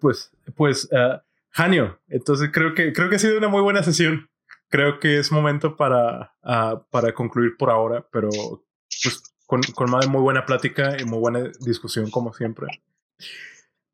Pues, 0.00 0.32
pues, 0.56 0.88
uh, 0.90 1.20
Janio, 1.50 2.00
entonces 2.08 2.50
creo 2.52 2.74
que, 2.74 2.92
creo 2.92 3.08
que 3.08 3.14
ha 3.16 3.20
sido 3.20 3.38
una 3.38 3.48
muy 3.48 3.62
buena 3.62 3.84
sesión 3.84 4.29
creo 4.70 4.98
que 4.98 5.18
es 5.18 5.30
momento 5.30 5.76
para, 5.76 6.34
uh, 6.42 6.82
para 6.90 7.12
concluir 7.12 7.56
por 7.58 7.70
ahora, 7.70 8.06
pero 8.10 8.30
pues 8.30 9.22
con, 9.46 9.60
con 9.74 9.90
más 9.90 10.08
muy 10.08 10.22
buena 10.22 10.46
plática 10.46 10.96
y 10.98 11.04
muy 11.04 11.18
buena 11.18 11.50
discusión 11.60 12.10
como 12.10 12.32
siempre. 12.32 12.68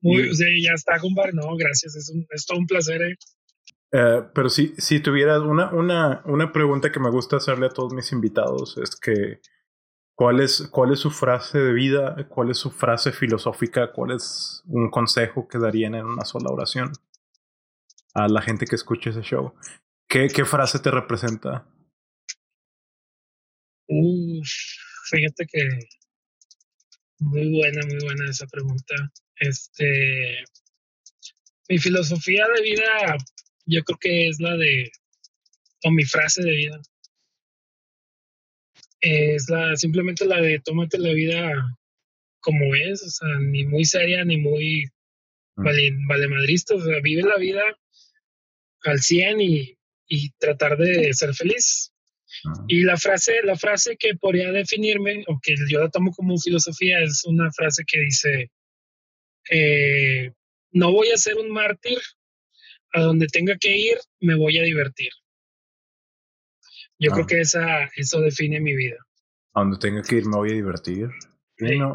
Muy, 0.00 0.34
sí, 0.34 0.62
ya 0.62 0.72
está, 0.74 1.00
compadre. 1.00 1.32
No, 1.32 1.56
gracias. 1.56 1.96
Es, 1.96 2.10
un, 2.10 2.26
es 2.30 2.46
todo 2.46 2.58
un 2.58 2.66
placer. 2.66 3.02
Eh. 3.02 3.16
Uh, 3.92 4.30
pero 4.34 4.50
si, 4.50 4.74
si 4.76 5.00
tuvieras 5.00 5.40
una, 5.40 5.70
una, 5.70 6.22
una 6.26 6.52
pregunta 6.52 6.92
que 6.92 7.00
me 7.00 7.10
gusta 7.10 7.38
hacerle 7.38 7.66
a 7.66 7.70
todos 7.70 7.94
mis 7.94 8.12
invitados 8.12 8.76
es 8.78 8.96
que 8.96 9.40
¿cuál 10.14 10.40
es, 10.40 10.68
cuál 10.70 10.92
es 10.92 11.00
su 11.00 11.10
frase 11.10 11.58
de 11.58 11.72
vida? 11.72 12.28
¿Cuál 12.28 12.50
es 12.50 12.58
su 12.58 12.70
frase 12.70 13.12
filosófica? 13.12 13.92
¿Cuál 13.92 14.10
es 14.12 14.62
un 14.66 14.90
consejo 14.90 15.48
que 15.48 15.58
darían 15.58 15.94
en 15.94 16.04
una 16.04 16.24
sola 16.24 16.50
oración 16.50 16.92
a 18.12 18.28
la 18.28 18.42
gente 18.42 18.66
que 18.66 18.76
escuche 18.76 19.10
ese 19.10 19.22
show? 19.22 19.54
¿Qué, 20.08 20.28
qué 20.28 20.44
frase 20.44 20.78
te 20.78 20.90
representa? 20.90 21.68
Uf, 23.88 24.48
fíjate 25.10 25.46
que 25.46 25.68
muy 27.18 27.50
buena, 27.50 27.80
muy 27.86 27.98
buena 28.04 28.30
esa 28.30 28.46
pregunta. 28.46 28.94
Este, 29.36 30.44
mi 31.68 31.78
filosofía 31.78 32.46
de 32.54 32.62
vida, 32.62 33.16
yo 33.66 33.82
creo 33.84 33.98
que 33.98 34.28
es 34.28 34.40
la 34.40 34.56
de, 34.56 34.90
o 35.84 35.90
mi 35.90 36.04
frase 36.04 36.42
de 36.42 36.50
vida, 36.50 36.80
es 39.00 39.48
la, 39.48 39.76
simplemente 39.76 40.24
la 40.26 40.40
de 40.40 40.60
tómate 40.60 40.98
la 40.98 41.12
vida 41.12 41.78
como 42.40 42.74
es, 42.74 43.02
o 43.02 43.10
sea, 43.10 43.28
ni 43.40 43.64
muy 43.64 43.84
seria 43.84 44.24
ni 44.24 44.36
muy 44.36 44.86
mm. 45.56 45.64
vale, 45.64 45.90
vale 46.08 46.28
madrista, 46.28 46.74
o 46.74 46.80
sea, 46.80 47.00
vive 47.02 47.22
la 47.22 47.36
vida 47.36 47.62
al 48.84 49.00
100 49.00 49.40
y 49.40 49.75
y 50.08 50.30
tratar 50.38 50.76
de 50.76 51.12
ser 51.12 51.34
feliz. 51.34 51.92
Y 52.68 52.82
la 52.82 52.96
frase, 52.96 53.40
la 53.44 53.56
frase 53.56 53.96
que 53.96 54.14
podría 54.14 54.52
definirme, 54.52 55.24
o 55.26 55.38
que 55.42 55.54
yo 55.68 55.80
la 55.80 55.90
tomo 55.90 56.12
como 56.12 56.38
filosofía, 56.38 57.00
es 57.02 57.24
una 57.24 57.50
frase 57.52 57.84
que 57.86 58.00
dice, 58.00 58.50
eh, 59.50 60.32
no 60.72 60.92
voy 60.92 61.10
a 61.10 61.16
ser 61.16 61.36
un 61.36 61.50
mártir, 61.50 61.98
a 62.92 63.02
donde 63.02 63.26
tenga 63.26 63.56
que 63.58 63.76
ir, 63.76 63.98
me 64.20 64.36
voy 64.36 64.58
a 64.58 64.62
divertir. 64.62 65.10
Yo 66.98 67.10
creo 67.12 67.24
ah. 67.24 67.26
que 67.26 67.40
esa, 67.40 67.84
eso 67.96 68.20
define 68.20 68.60
mi 68.60 68.74
vida. 68.74 68.96
A 69.54 69.60
donde 69.60 69.78
tenga 69.78 70.02
que 70.02 70.16
ir, 70.16 70.26
me 70.26 70.36
voy 70.36 70.50
a 70.50 70.54
divertir. 70.54 71.08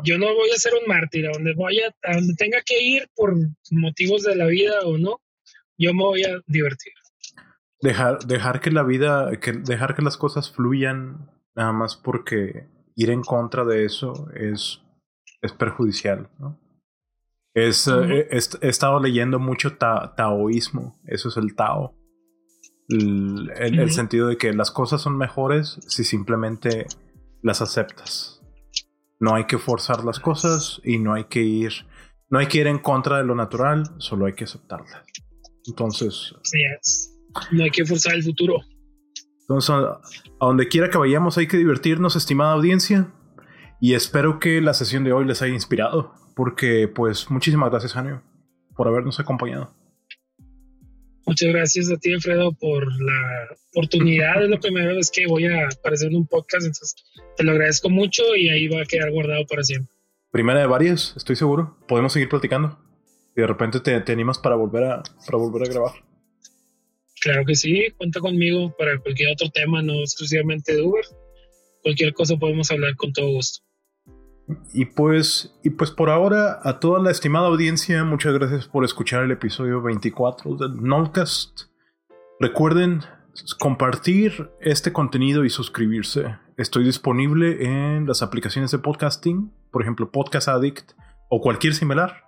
Yo 0.03 0.17
no 0.17 0.33
voy 0.33 0.49
a 0.49 0.57
ser 0.57 0.73
un 0.73 0.87
mártir, 0.87 1.27
a 1.27 1.31
donde, 1.33 1.53
voy 1.53 1.79
a, 1.81 1.93
a 2.03 2.15
donde 2.15 2.33
tenga 2.33 2.61
que 2.65 2.81
ir 2.81 3.07
por 3.15 3.35
motivos 3.69 4.23
de 4.23 4.35
la 4.35 4.47
vida 4.47 4.79
o 4.81 4.97
no, 4.97 5.21
yo 5.77 5.93
me 5.93 6.03
voy 6.03 6.23
a 6.23 6.41
divertir 6.47 6.93
dejar, 7.81 8.19
dejar 8.25 8.61
que 8.61 8.71
la 8.71 8.83
vida, 8.83 9.31
que 9.39 9.53
dejar 9.53 9.95
que 9.95 10.01
las 10.01 10.17
cosas 10.17 10.51
fluyan 10.51 11.29
nada 11.55 11.71
más 11.73 11.95
porque 11.95 12.67
ir 12.95 13.09
en 13.09 13.21
contra 13.21 13.65
de 13.65 13.85
eso 13.85 14.29
es, 14.33 14.81
es 15.41 15.51
perjudicial, 15.53 16.29
¿no? 16.39 16.59
Es, 17.53 17.87
eh, 17.87 18.27
he, 18.31 18.67
estado 18.69 19.01
leyendo 19.01 19.37
mucho 19.37 19.75
taoísmo, 19.75 21.01
eso 21.05 21.27
es 21.27 21.37
el 21.37 21.53
Tao. 21.53 21.93
El, 22.87 23.51
el, 23.57 23.91
sentido 23.91 24.27
de 24.27 24.37
que 24.37 24.53
las 24.53 24.71
cosas 24.71 25.01
son 25.01 25.17
mejores 25.17 25.77
si 25.87 26.03
simplemente 26.03 26.87
las 27.41 27.61
aceptas. 27.61 28.41
No 29.19 29.35
hay 29.35 29.45
que 29.45 29.57
forzar 29.57 30.03
las 30.03 30.19
cosas 30.19 30.81
y 30.83 30.97
no 30.97 31.13
hay 31.13 31.25
que 31.25 31.41
ir, 31.41 31.71
no 32.29 32.39
hay 32.39 32.47
que 32.47 32.59
ir 32.59 32.67
en 32.67 32.79
contra 32.79 33.17
de 33.17 33.23
lo 33.23 33.35
natural, 33.35 33.83
solo 33.97 34.25
hay 34.25 34.33
que 34.33 34.45
aceptarlas. 34.45 35.03
Entonces, 35.67 36.35
sí, 36.43 36.59
es. 36.79 37.11
No 37.51 37.63
hay 37.63 37.71
que 37.71 37.85
forzar 37.85 38.15
el 38.15 38.23
futuro. 38.23 38.61
Entonces, 39.41 39.69
a 39.69 40.45
donde 40.45 40.67
quiera 40.67 40.89
que 40.89 40.97
vayamos 40.97 41.37
hay 41.37 41.47
que 41.47 41.57
divertirnos, 41.57 42.15
estimada 42.15 42.53
audiencia. 42.53 43.13
Y 43.79 43.95
espero 43.95 44.39
que 44.39 44.61
la 44.61 44.73
sesión 44.73 45.03
de 45.03 45.11
hoy 45.11 45.25
les 45.25 45.41
haya 45.41 45.53
inspirado. 45.53 46.13
Porque, 46.35 46.87
pues, 46.87 47.29
muchísimas 47.29 47.69
gracias, 47.69 47.93
Janio, 47.93 48.21
por 48.75 48.87
habernos 48.87 49.19
acompañado. 49.19 49.73
Muchas 51.25 51.49
gracias 51.49 51.91
a 51.91 51.97
ti, 51.97 52.13
Alfredo, 52.13 52.53
por 52.53 52.85
la 53.01 53.47
oportunidad. 53.71 54.43
Es 54.43 54.49
la 54.49 54.59
primera 54.59 54.93
vez 54.93 55.11
que 55.11 55.27
voy 55.27 55.45
a 55.45 55.67
aparecer 55.67 56.09
en 56.09 56.17
un 56.17 56.27
podcast, 56.27 56.65
entonces 56.65 56.95
te 57.37 57.43
lo 57.43 57.51
agradezco 57.51 57.89
mucho 57.89 58.23
y 58.35 58.49
ahí 58.49 58.67
va 58.67 58.81
a 58.81 58.85
quedar 58.85 59.11
guardado 59.11 59.45
para 59.45 59.63
siempre. 59.63 59.93
Primera 60.31 60.59
de 60.59 60.67
varias, 60.67 61.13
estoy 61.17 61.35
seguro. 61.35 61.77
Podemos 61.87 62.13
seguir 62.13 62.29
platicando. 62.29 62.79
Y 63.35 63.41
de 63.41 63.47
repente 63.47 63.79
te, 63.79 63.99
te 64.01 64.11
animas 64.11 64.39
para 64.39 64.55
volver 64.55 64.83
a, 64.83 65.03
para 65.25 65.37
volver 65.37 65.63
a 65.63 65.71
grabar. 65.71 66.10
Claro 67.21 67.45
que 67.45 67.55
sí, 67.55 67.85
cuenta 67.97 68.19
conmigo 68.19 68.75
para 68.77 68.99
cualquier 68.99 69.31
otro 69.31 69.47
tema, 69.51 69.81
no 69.83 69.93
exclusivamente 69.99 70.75
de 70.75 70.81
Uber. 70.81 71.05
Cualquier 71.83 72.13
cosa 72.15 72.35
podemos 72.35 72.71
hablar 72.71 72.95
con 72.95 73.13
todo 73.13 73.27
gusto. 73.33 73.63
Y 74.73 74.85
pues, 74.85 75.53
y 75.63 75.69
pues 75.69 75.91
por 75.91 76.09
ahora, 76.09 76.59
a 76.63 76.79
toda 76.79 76.99
la 76.99 77.11
estimada 77.11 77.45
audiencia, 77.47 78.03
muchas 78.03 78.33
gracias 78.33 78.67
por 78.67 78.83
escuchar 78.83 79.23
el 79.23 79.29
episodio 79.31 79.83
24 79.83 80.55
del 80.55 80.81
Nolcast. 80.81 81.65
Recuerden 82.39 83.01
compartir 83.59 84.49
este 84.59 84.91
contenido 84.91 85.45
y 85.45 85.51
suscribirse. 85.51 86.37
Estoy 86.57 86.85
disponible 86.85 87.63
en 87.63 88.07
las 88.07 88.23
aplicaciones 88.23 88.71
de 88.71 88.79
podcasting, 88.79 89.53
por 89.71 89.83
ejemplo 89.83 90.11
Podcast 90.11 90.47
Addict 90.47 90.93
o 91.29 91.39
cualquier 91.39 91.75
similar. 91.75 92.23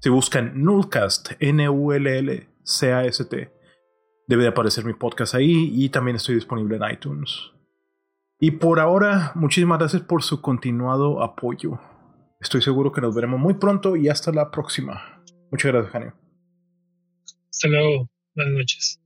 Si 0.00 0.08
buscan 0.08 0.52
Nullcast, 0.62 1.32
N-U-L-L-C-A-S-T 1.38 2.38
debe 4.28 4.42
de 4.42 4.50
aparecer 4.50 4.84
mi 4.84 4.92
podcast 4.92 5.34
ahí 5.34 5.72
y 5.74 5.88
también 5.88 6.16
estoy 6.16 6.36
disponible 6.36 6.76
en 6.76 6.90
iTunes. 6.92 7.50
Y 8.38 8.52
por 8.52 8.78
ahora, 8.78 9.32
muchísimas 9.34 9.80
gracias 9.80 10.02
por 10.02 10.22
su 10.22 10.40
continuado 10.40 11.22
apoyo. 11.22 11.80
Estoy 12.40 12.62
seguro 12.62 12.92
que 12.92 13.00
nos 13.00 13.14
veremos 13.14 13.40
muy 13.40 13.54
pronto 13.54 13.96
y 13.96 14.08
hasta 14.08 14.30
la 14.30 14.52
próxima. 14.52 15.24
Muchas 15.50 15.72
gracias, 15.72 15.92
Janio. 15.92 16.14
Hasta 17.50 17.68
luego. 17.68 18.08
Buenas 18.36 18.54
noches. 18.54 18.97